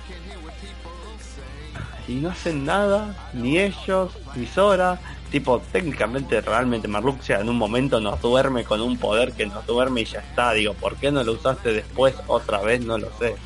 Y 2.09 2.15
no 2.15 2.31
hacen 2.31 2.65
nada, 2.65 3.31
ni 3.33 3.59
ellos, 3.59 4.13
ni 4.35 4.47
Sora. 4.47 4.99
Tipo, 5.31 5.61
técnicamente, 5.73 6.41
realmente 6.41 6.89
Marluxia 6.89 7.39
en 7.39 7.49
un 7.49 7.57
momento 7.57 8.01
nos 8.01 8.21
duerme 8.21 8.65
con 8.65 8.81
un 8.81 8.99
poder 8.99 9.33
que 9.33 9.47
nos 9.47 9.65
duerme 9.65 10.01
y 10.01 10.05
ya 10.05 10.19
está. 10.19 10.53
Digo, 10.53 10.75
¿por 10.75 10.97
qué 10.97 11.13
no 11.13 11.23
lo 11.23 11.33
usaste 11.33 11.73
después 11.73 12.17
otra 12.27 12.61
vez? 12.63 12.85
No 12.85 12.99
lo 12.99 13.09
sé. 13.19 13.37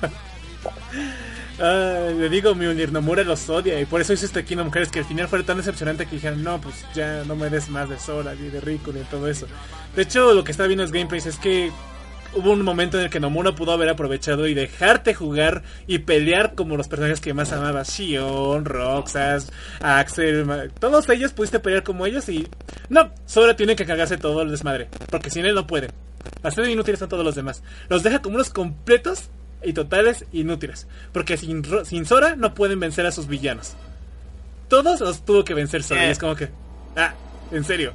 Ah, 1.62 2.08
le 2.16 2.30
digo, 2.30 2.54
Mjolnir 2.54 2.90
Nomura 2.90 3.22
los 3.22 3.46
odia 3.50 3.78
y 3.78 3.84
por 3.84 4.00
eso 4.00 4.14
hizo 4.14 4.24
este 4.24 4.44
Kingdom 4.46 4.70
Hearts 4.72 4.90
que 4.90 5.00
al 5.00 5.04
final 5.04 5.28
fue 5.28 5.42
tan 5.42 5.58
decepcionante 5.58 6.06
que 6.06 6.16
dijeron, 6.16 6.42
no, 6.42 6.58
pues 6.58 6.86
ya 6.94 7.22
no 7.24 7.36
me 7.36 7.50
des 7.50 7.68
más 7.68 7.86
de 7.90 7.98
Sora 7.98 8.34
ni 8.34 8.48
de 8.48 8.62
Riku 8.62 8.92
ni 8.92 9.00
todo 9.00 9.28
eso. 9.28 9.46
De 9.94 10.02
hecho, 10.02 10.32
lo 10.32 10.42
que 10.42 10.52
está 10.52 10.66
viendo 10.66 10.84
es 10.84 10.90
gameplays 10.90 11.26
es 11.26 11.36
que 11.36 11.70
hubo 12.34 12.52
un 12.52 12.62
momento 12.62 12.98
en 12.98 13.04
el 13.04 13.10
que 13.10 13.20
Nomura 13.20 13.54
pudo 13.54 13.72
haber 13.72 13.90
aprovechado 13.90 14.46
y 14.46 14.54
dejarte 14.54 15.12
jugar 15.12 15.62
y 15.86 15.98
pelear 15.98 16.54
como 16.54 16.78
los 16.78 16.88
personajes 16.88 17.20
que 17.20 17.34
más 17.34 17.52
amabas, 17.52 17.90
Shion, 17.90 18.64
Roxas, 18.64 19.52
Axel, 19.80 20.70
todos 20.78 21.06
ellos 21.10 21.34
pudiste 21.34 21.60
pelear 21.60 21.82
como 21.82 22.06
ellos 22.06 22.26
y 22.30 22.48
no, 22.88 23.12
Sora 23.26 23.54
tiene 23.54 23.76
que 23.76 23.84
cargarse 23.84 24.16
todo 24.16 24.40
el 24.40 24.50
desmadre, 24.50 24.88
porque 25.10 25.28
sin 25.28 25.44
él 25.44 25.54
no 25.54 25.66
puede. 25.66 25.90
Así 26.42 26.62
de 26.62 26.72
inútiles 26.72 27.00
son 27.00 27.10
todos 27.10 27.24
los 27.24 27.34
demás. 27.34 27.62
Los 27.90 28.02
deja 28.02 28.22
como 28.22 28.36
unos 28.36 28.48
completos 28.48 29.28
y 29.64 29.72
totales 29.72 30.24
inútiles. 30.32 30.86
Porque 31.12 31.36
sin, 31.36 31.62
sin 31.84 32.06
Sora 32.06 32.36
no 32.36 32.54
pueden 32.54 32.80
vencer 32.80 33.06
a 33.06 33.12
sus 33.12 33.26
villanos. 33.26 33.74
Todos 34.68 35.00
los 35.00 35.24
tuvo 35.24 35.44
que 35.44 35.54
vencer 35.54 35.82
Sora. 35.82 36.04
Y 36.04 36.08
Eh. 36.08 36.10
es 36.12 36.18
como 36.18 36.34
que... 36.36 36.48
Ah, 36.96 37.14
en 37.52 37.64
serio. 37.64 37.92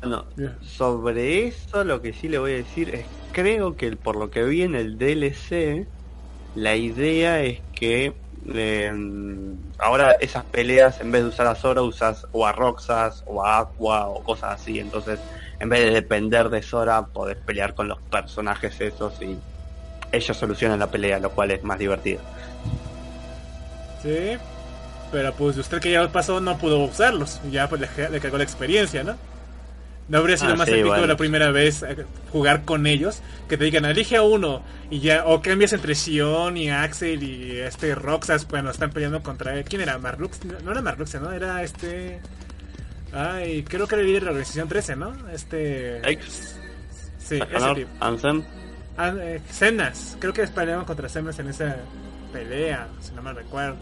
Bueno, 0.00 0.24
Bien. 0.36 0.54
sobre 0.62 1.46
eso 1.48 1.82
lo 1.84 2.02
que 2.02 2.12
sí 2.12 2.28
le 2.28 2.38
voy 2.38 2.52
a 2.52 2.56
decir 2.56 2.94
es, 2.94 3.06
creo 3.32 3.76
que 3.76 3.96
por 3.96 4.16
lo 4.16 4.30
que 4.30 4.42
vi 4.44 4.62
en 4.62 4.74
el 4.74 4.98
DLC, 4.98 5.86
la 6.54 6.76
idea 6.76 7.42
es 7.42 7.60
que 7.74 8.12
eh, 8.52 8.92
ahora 9.78 10.12
esas 10.20 10.44
peleas 10.44 11.00
en 11.00 11.10
vez 11.10 11.22
de 11.22 11.28
usar 11.30 11.46
a 11.46 11.54
Sora 11.54 11.80
usas 11.80 12.26
o 12.32 12.46
a 12.46 12.52
Roxas 12.52 13.24
o 13.26 13.42
a 13.44 13.58
Aqua 13.60 14.06
o 14.08 14.22
cosas 14.22 14.60
así, 14.60 14.78
entonces 14.78 15.18
en 15.60 15.68
vez 15.68 15.84
de 15.84 15.90
depender 15.90 16.48
de 16.50 16.62
Sora 16.62 17.06
podés 17.06 17.36
pelear 17.36 17.74
con 17.74 17.88
los 17.88 17.98
personajes 18.02 18.80
esos 18.80 19.20
y 19.22 19.36
ellos 20.12 20.36
solucionan 20.36 20.78
la 20.78 20.90
pelea, 20.90 21.18
lo 21.18 21.30
cual 21.30 21.50
es 21.50 21.62
más 21.64 21.78
divertido. 21.78 22.20
Sí. 24.02 24.36
Pero 25.12 25.32
pues 25.34 25.56
usted 25.56 25.80
que 25.80 25.92
ya 25.92 26.02
lo 26.02 26.10
pasó 26.12 26.40
no 26.40 26.58
pudo 26.58 26.78
usarlos. 26.78 27.40
y 27.46 27.52
Ya 27.52 27.68
pues 27.68 27.80
le, 27.80 28.10
le 28.10 28.20
cagó 28.20 28.36
la 28.38 28.44
experiencia, 28.44 29.04
¿no? 29.04 29.16
No 30.08 30.18
habría 30.18 30.36
sido 30.36 30.52
Ah, 30.52 30.56
más 30.56 30.66
sí, 30.68 30.74
épico 30.74 30.88
bueno. 30.88 31.06
la 31.06 31.16
primera 31.16 31.50
vez 31.50 31.82
eh, 31.82 32.04
jugar 32.30 32.64
con 32.64 32.86
ellos 32.86 33.22
que 33.48 33.56
te 33.56 33.64
digan 33.64 33.86
elige 33.86 34.16
a 34.16 34.22
uno 34.22 34.62
y 34.90 35.00
ya 35.00 35.24
o 35.24 35.40
cambias 35.40 35.72
entre 35.72 35.94
Sion 35.94 36.58
y 36.58 36.68
Axel 36.68 37.22
y 37.22 37.58
este 37.60 37.94
Roxas 37.94 38.44
cuando 38.44 38.70
están 38.70 38.90
peleando 38.90 39.22
contra 39.22 39.62
quién 39.62 39.80
era 39.80 39.96
Marlux 39.96 40.44
no, 40.44 40.60
no 40.60 40.72
era 40.72 40.82
Marlux 40.82 41.14
no 41.14 41.32
era 41.32 41.62
este 41.62 42.20
ay 43.14 43.62
creo 43.62 43.86
que 43.86 43.94
era 43.94 44.02
el 44.02 44.08
líder 44.08 44.22
de 44.22 44.26
la 44.26 44.30
organización 44.32 44.68
13 44.68 44.96
no 44.96 45.28
este 45.30 46.10
X, 46.12 46.58
sí 47.18 47.36
ese 47.36 47.74
tipo. 47.74 47.90
Ansem, 48.00 48.42
eh, 48.98 49.40
Cenas, 49.50 50.16
creo 50.20 50.32
que 50.32 50.46
peleaban 50.48 50.84
contra 50.84 51.08
Cenas 51.08 51.38
en 51.38 51.48
esa 51.48 51.76
pelea, 52.32 52.88
si 53.00 53.12
no 53.12 53.22
mal 53.22 53.36
recuerdo. 53.36 53.76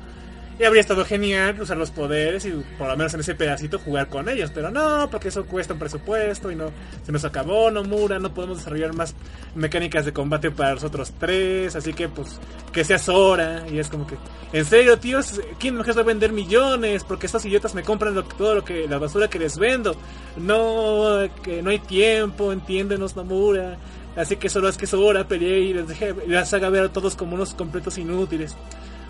Y 0.62 0.64
habría 0.64 0.80
estado 0.80 1.04
genial 1.04 1.60
usar 1.60 1.76
los 1.76 1.90
poderes 1.90 2.46
y 2.46 2.52
por 2.78 2.86
lo 2.86 2.96
menos 2.96 3.12
en 3.14 3.18
ese 3.18 3.34
pedacito 3.34 3.80
jugar 3.80 4.06
con 4.06 4.28
ellos, 4.28 4.52
pero 4.54 4.70
no, 4.70 5.08
porque 5.10 5.26
eso 5.26 5.44
cuesta 5.44 5.72
un 5.72 5.80
presupuesto 5.80 6.52
y 6.52 6.54
no 6.54 6.70
se 7.04 7.10
nos 7.10 7.24
acabó 7.24 7.68
Nomura, 7.72 8.20
no 8.20 8.32
podemos 8.32 8.58
desarrollar 8.58 8.94
más 8.94 9.16
mecánicas 9.56 10.04
de 10.04 10.12
combate 10.12 10.52
para 10.52 10.74
los 10.74 10.84
otros 10.84 11.14
tres, 11.18 11.74
así 11.74 11.92
que 11.92 12.08
pues 12.08 12.38
que 12.72 12.84
sea 12.84 12.96
Sora 12.98 13.64
y 13.68 13.80
es 13.80 13.88
como 13.88 14.06
que, 14.06 14.14
en 14.52 14.64
serio, 14.64 15.00
tíos, 15.00 15.40
¿quién 15.58 15.74
más 15.74 15.96
va 15.96 16.02
a 16.02 16.04
vender 16.04 16.30
millones? 16.30 17.02
Porque 17.02 17.26
estos 17.26 17.44
idiotas 17.44 17.74
me 17.74 17.82
compran 17.82 18.14
todo 18.38 18.54
lo 18.54 18.64
que 18.64 18.86
la 18.86 18.98
basura 18.98 19.28
que 19.28 19.40
les 19.40 19.58
vendo. 19.58 19.96
No, 20.36 21.28
que 21.42 21.60
no 21.60 21.70
hay 21.70 21.80
tiempo, 21.80 22.52
entiéndenos 22.52 23.16
Nomura. 23.16 23.78
Así 24.14 24.36
que 24.36 24.48
solo 24.48 24.68
es 24.68 24.76
que 24.76 24.86
Sora 24.86 25.26
peleé 25.26 25.58
y 25.58 25.74
les 25.74 25.88
dejé 25.88 26.14
les 26.24 26.54
haga 26.54 26.68
ver 26.68 26.84
a 26.84 26.92
todos 26.92 27.16
como 27.16 27.34
unos 27.34 27.52
completos 27.52 27.98
inútiles. 27.98 28.54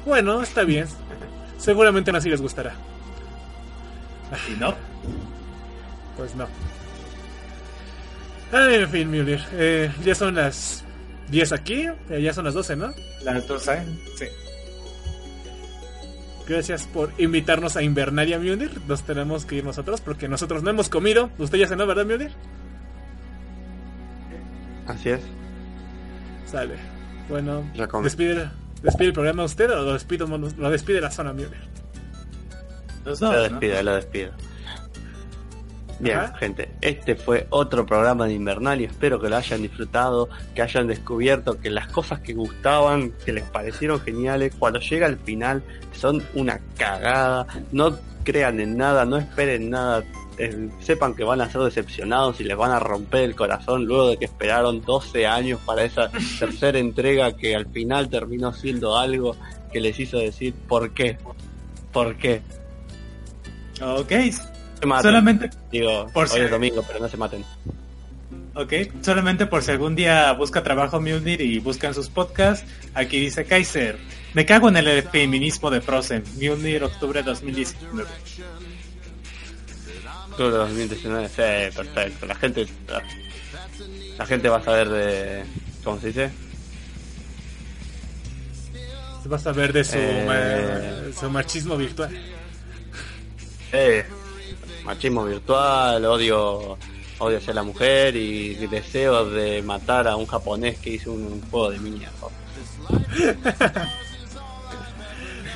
Bueno, 0.04 0.42
está 0.42 0.64
bien. 0.64 0.86
Seguramente 1.62 2.10
así 2.10 2.28
les 2.28 2.40
gustará. 2.42 2.74
Y 4.50 4.58
no. 4.58 4.74
Pues 6.16 6.34
no. 6.34 6.46
Ay, 8.50 8.74
en 8.82 8.90
fin, 8.90 9.10
Mjolnir. 9.10 9.40
Eh, 9.52 9.90
ya 10.04 10.14
son 10.14 10.34
las 10.34 10.84
10 11.30 11.52
aquí. 11.52 11.86
eh, 12.10 12.20
ya 12.20 12.32
son 12.34 12.44
las 12.46 12.54
12, 12.54 12.74
¿no? 12.76 12.92
Las 13.22 13.46
dos, 13.46 13.68
¿eh? 13.68 13.82
Sí. 14.18 14.24
Gracias 16.48 16.86
por 16.88 17.12
invitarnos 17.18 17.76
a 17.76 17.82
Invernaria, 17.82 18.38
Mjolnir. 18.40 18.80
Nos 18.88 19.04
tenemos 19.04 19.44
que 19.46 19.54
ir 19.56 19.64
nosotros 19.64 20.00
porque 20.00 20.26
nosotros 20.28 20.62
no 20.64 20.70
hemos 20.70 20.88
comido. 20.88 21.30
Usted 21.38 21.58
ya 21.58 21.68
cenó, 21.68 21.86
¿verdad, 21.86 22.04
Mjolnir? 22.04 22.32
así 24.88 25.10
es. 25.10 25.20
Sale. 26.46 26.74
Bueno, 27.28 27.62
despide, 28.02 28.50
despide 28.82 29.08
el 29.08 29.12
programa 29.12 29.44
usted 29.44 29.70
o 29.70 29.82
lo, 29.82 29.92
despido, 29.92 30.26
lo 30.26 30.70
despide 30.70 31.00
la 31.00 31.10
zona, 31.10 31.32
Mjolnir. 31.32 31.60
Los 33.04 33.20
Lo 33.20 33.32
¿no? 33.32 33.38
despido, 33.40 33.82
lo 33.82 33.94
despido. 33.96 34.32
Bien, 35.98 36.18
Ajá. 36.18 36.36
gente, 36.36 36.68
este 36.80 37.14
fue 37.14 37.46
otro 37.50 37.86
programa 37.86 38.26
de 38.26 38.34
Invernalia. 38.34 38.88
Espero 38.88 39.20
que 39.20 39.28
lo 39.28 39.36
hayan 39.36 39.62
disfrutado, 39.62 40.28
que 40.54 40.62
hayan 40.62 40.88
descubierto 40.88 41.60
que 41.60 41.70
las 41.70 41.86
cosas 41.88 42.18
que 42.20 42.32
gustaban, 42.34 43.12
que 43.24 43.32
les 43.32 43.44
parecieron 43.44 44.00
geniales, 44.00 44.52
cuando 44.58 44.80
llega 44.80 45.06
al 45.06 45.18
final 45.18 45.62
son 45.92 46.22
una 46.34 46.60
cagada. 46.76 47.46
No 47.70 47.96
crean 48.24 48.58
en 48.58 48.76
nada, 48.76 49.04
no 49.04 49.16
esperen 49.16 49.70
nada. 49.70 50.02
Eh, 50.38 50.68
sepan 50.80 51.14
que 51.14 51.24
van 51.24 51.40
a 51.40 51.50
ser 51.50 51.60
decepcionados 51.62 52.40
y 52.40 52.44
les 52.44 52.56
van 52.56 52.70
a 52.72 52.78
romper 52.78 53.22
el 53.24 53.34
corazón 53.36 53.84
luego 53.84 54.08
de 54.08 54.16
que 54.16 54.24
esperaron 54.24 54.82
12 54.82 55.26
años 55.26 55.60
para 55.64 55.84
esa 55.84 56.10
tercera 56.38 56.78
entrega 56.78 57.36
que 57.36 57.54
al 57.56 57.66
final 57.66 58.08
terminó 58.08 58.52
siendo 58.52 58.96
algo 58.98 59.36
que 59.72 59.80
les 59.80 59.98
hizo 60.00 60.18
decir 60.18 60.54
¿por 60.68 60.92
qué? 60.94 61.18
¿Por 61.92 62.16
qué? 62.16 62.40
Ok. 63.80 64.10
Se 64.80 64.86
maten. 64.86 65.02
Solamente, 65.02 65.50
Digo, 65.70 66.06
Por 66.12 66.24
hoy 66.24 66.30
si- 66.30 66.38
es 66.40 66.50
domingo, 66.50 66.82
pero 66.86 66.98
no 67.00 67.08
se 67.08 67.16
maten. 67.16 67.44
ok. 68.54 68.72
Solamente 69.02 69.46
por 69.46 69.62
si 69.62 69.70
algún 69.70 69.94
día 69.94 70.32
busca 70.32 70.62
trabajo 70.62 71.00
Mjolnir 71.00 71.40
y 71.40 71.58
buscan 71.58 71.94
sus 71.94 72.08
podcasts, 72.08 72.66
aquí 72.94 73.20
dice 73.20 73.44
Kaiser. 73.44 73.98
Me 74.34 74.46
cago 74.46 74.68
en 74.70 74.78
el 74.78 75.02
feminismo 75.04 75.70
de 75.70 75.80
Frozen. 75.82 76.24
Mjolnir, 76.40 76.82
octubre 76.84 77.22
2019. 77.22 78.08
De 80.50 80.58
2019, 80.58 81.28
sí, 81.28 81.76
perfecto. 81.76 82.26
La 82.26 82.34
gente, 82.34 82.66
la 84.18 84.26
gente 84.26 84.48
va 84.48 84.56
a 84.58 84.64
saber 84.64 84.88
de, 84.88 85.44
¿cómo 85.84 86.00
se 86.00 86.08
dice? 86.08 86.30
Vas 89.24 89.46
a 89.46 89.52
ver 89.52 89.72
de 89.72 89.84
su, 89.84 89.96
Eh. 89.96 91.12
su 91.18 91.30
machismo 91.30 91.76
virtual. 91.76 92.10
Eh, 93.72 94.04
machismo 94.84 95.24
virtual, 95.24 96.04
odio, 96.04 96.76
odio 97.18 97.38
hacia 97.38 97.54
la 97.54 97.62
mujer 97.62 98.16
y 98.16 98.66
deseo 98.66 99.30
de 99.30 99.62
matar 99.62 100.08
a 100.08 100.16
un 100.16 100.26
japonés 100.26 100.78
que 100.78 100.90
hizo 100.90 101.12
un, 101.12 101.40
juego 101.50 101.70
de 101.70 101.78
mierda. 101.78 102.10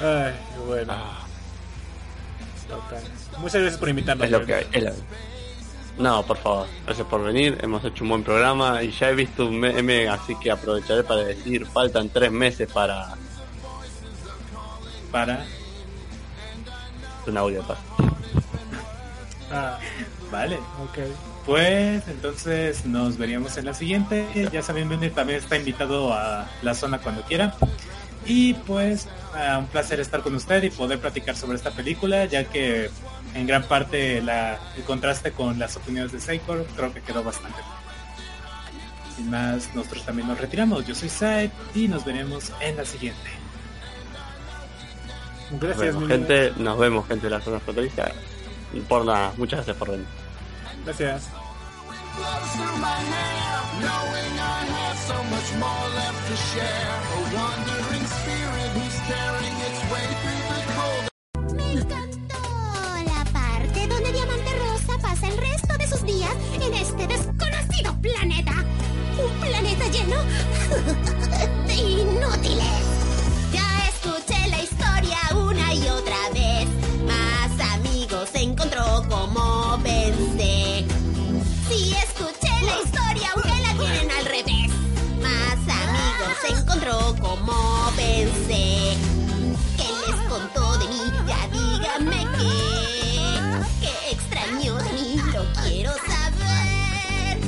Ay, 0.01 0.35
bueno. 0.67 0.93
Ah, 0.93 1.27
total. 2.69 3.03
Muchas 3.39 3.61
gracias 3.61 3.79
por 3.79 3.89
invitarnos. 3.89 4.25
es 4.25 4.31
lo 4.33 4.45
que 4.45 4.55
hay. 4.55 4.67
es 4.73 4.83
lo- 4.85 4.93
No, 5.99 6.23
por 6.25 6.37
favor, 6.37 6.67
gracias 6.85 7.07
por 7.07 7.23
venir. 7.25 7.59
Hemos 7.63 7.85
hecho 7.85 8.05
un 8.05 8.11
buen 8.11 8.23
programa 8.23 8.83
y 8.83 8.91
ya 8.91 9.11
he 9.11 9.15
visto 9.15 9.47
un 9.47 9.59
meme, 9.59 10.09
así 10.09 10.35
que 10.37 10.51
aprovecharé 10.51 11.03
para 11.05 11.23
decir, 11.25 11.65
faltan 11.67 12.09
tres 12.11 12.31
meses 12.31 12.71
para 12.71 13.15
Para. 15.11 15.45
un 17.27 17.37
audio. 17.37 17.63
paz. 17.63 17.79
Ah, 19.53 19.79
Vale. 20.33 20.57
ok. 20.57 20.99
Pues 21.47 22.03
entonces 22.09 22.85
nos 22.85 23.17
veríamos 23.17 23.57
en 23.57 23.65
la 23.67 23.75
siguiente. 23.75 24.27
Ya 24.53 24.61
saben, 24.61 24.89
Mjolnir 24.89 25.15
también 25.15 25.39
está 25.39 25.57
invitado 25.57 26.13
a 26.13 26.49
la 26.63 26.75
zona 26.75 26.99
cuando 26.99 27.23
quiera. 27.23 27.55
Y 28.27 28.55
pues 28.55 29.09
ah, 29.35 29.59
un 29.59 29.67
placer 29.67 30.01
estar 30.01 30.21
con 30.21 30.35
usted 30.35 30.63
y 30.63 30.71
poder 30.71 30.99
platicar 30.99 31.37
sobre 31.37 31.57
esta 31.57 31.71
película, 31.71 32.25
ya 32.25 32.45
que 32.45 32.91
en 33.35 33.47
gran 33.47 33.63
parte 33.65 34.21
la, 34.21 34.59
el 34.77 34.83
contraste 34.83 35.33
con 35.33 35.59
las 35.59 35.77
opiniones 35.77 36.13
de 36.13 36.21
Seikor 36.21 36.67
creo 36.75 36.93
que 36.93 37.01
quedó 37.03 37.23
bastante 37.23 37.59
bien. 37.59 37.87
Sin 39.17 39.31
más, 39.31 39.75
nosotros 39.75 40.05
también 40.05 40.29
nos 40.29 40.41
retiramos. 40.41 40.87
Yo 40.87 40.95
soy 40.95 41.09
Said 41.09 41.51
y 41.75 41.89
nos 41.89 42.05
veremos 42.05 42.53
en 42.61 42.77
la 42.77 42.85
siguiente. 42.85 43.31
Nos 45.51 45.61
Gracias, 45.61 45.81
vemos, 45.81 46.03
mi 46.03 46.09
gente. 46.09 46.53
Nos 46.59 46.79
vemos, 46.79 47.07
gente 47.07 47.27
de 47.27 47.31
la 47.31 47.41
zona 47.41 47.61
fronteriza. 47.61 48.11
Por 48.89 49.05
nada, 49.05 49.33
muchas 49.37 49.59
gracias 49.59 49.77
por 49.77 49.91
venir. 49.91 50.07
Gracias. 50.85 51.31
Me 61.55 61.73
encantó 61.75 62.39
la 63.05 63.25
parte 63.33 63.87
donde 63.87 64.11
Diamante 64.11 64.51
Rosa 64.59 64.99
pasa 65.01 65.29
el 65.29 65.37
resto 65.39 65.79
de 65.79 65.87
sus 65.87 66.05
días 66.05 66.33
en 66.55 66.75
este 66.75 67.07
desconocido 67.07 67.97
planeta. 68.03 68.65
Un 69.17 69.41
planeta 69.41 69.87
lleno 69.93 70.17
de 71.69 71.75
inútiles. 71.75 72.83
Ya 73.53 73.89
escuché 73.89 74.49
la 74.49 74.61
historia 74.63 75.19
una 75.37 75.73
y 75.73 75.89
otra 75.89 76.31
vez. 76.35 76.69
Más 77.07 77.75
amigos 77.75 78.31
encontró 78.35 79.05
como 79.09 79.79
vencer. 79.85 80.56
se 86.47 86.53
encontró 86.53 87.15
como 87.21 87.91
pensé. 87.97 88.97
¿Qué 89.77 89.89
les 90.07 90.21
contó 90.29 90.79
de 90.79 90.87
mí? 90.89 91.01
Ya 91.27 91.49
díganme 91.49 92.27
qué. 92.39 92.51
¿Qué 93.81 94.13
extrañó 94.13 94.77
de 94.77 94.93
mí? 94.93 95.21
Lo 95.33 95.45
quiero 95.63 95.93
saber. 95.93 97.39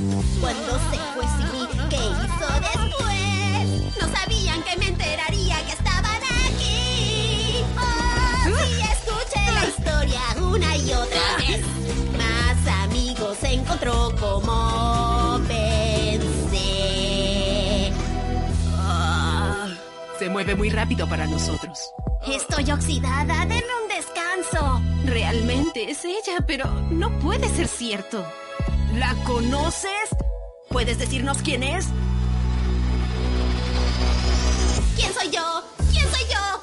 Cuando 0.40 0.78
se 0.90 0.98
fue 1.14 1.24
sin 1.36 1.52
mí, 1.52 1.68
¿qué 1.90 1.96
hizo 1.96 2.48
después? 2.60 3.96
No 4.00 4.16
sabían 4.16 4.62
que 4.62 4.76
me 4.78 4.86
enteraría 4.88 5.64
que 5.66 5.72
estaban 5.72 6.20
aquí. 6.46 7.62
Oh, 7.76 8.46
sí, 8.46 8.80
escuché 8.80 9.52
la 9.52 9.64
historia 9.66 10.20
una 10.42 10.76
y 10.76 10.92
otra 10.92 11.36
vez. 11.38 11.60
Más 12.16 12.84
amigos 12.84 13.36
se 13.40 13.52
encontró 13.54 14.14
como 14.18 14.87
mueve 20.28 20.54
muy 20.54 20.70
rápido 20.70 21.08
para 21.08 21.26
nosotros. 21.26 21.78
Estoy 22.26 22.70
oxidada, 22.70 23.46
denme 23.46 23.72
un 23.82 23.88
descanso. 23.88 24.82
Realmente 25.04 25.90
es 25.90 26.04
ella, 26.04 26.44
pero 26.46 26.66
no 26.90 27.16
puede 27.20 27.48
ser 27.48 27.68
cierto. 27.68 28.24
¿La 28.94 29.14
conoces? 29.24 30.08
¿Puedes 30.68 30.98
decirnos 30.98 31.38
quién 31.42 31.62
es? 31.62 31.86
¿Quién 34.96 35.12
soy 35.14 35.30
yo? 35.30 35.62
¿Quién 35.92 36.04
soy 36.10 36.24
yo? 36.30 36.57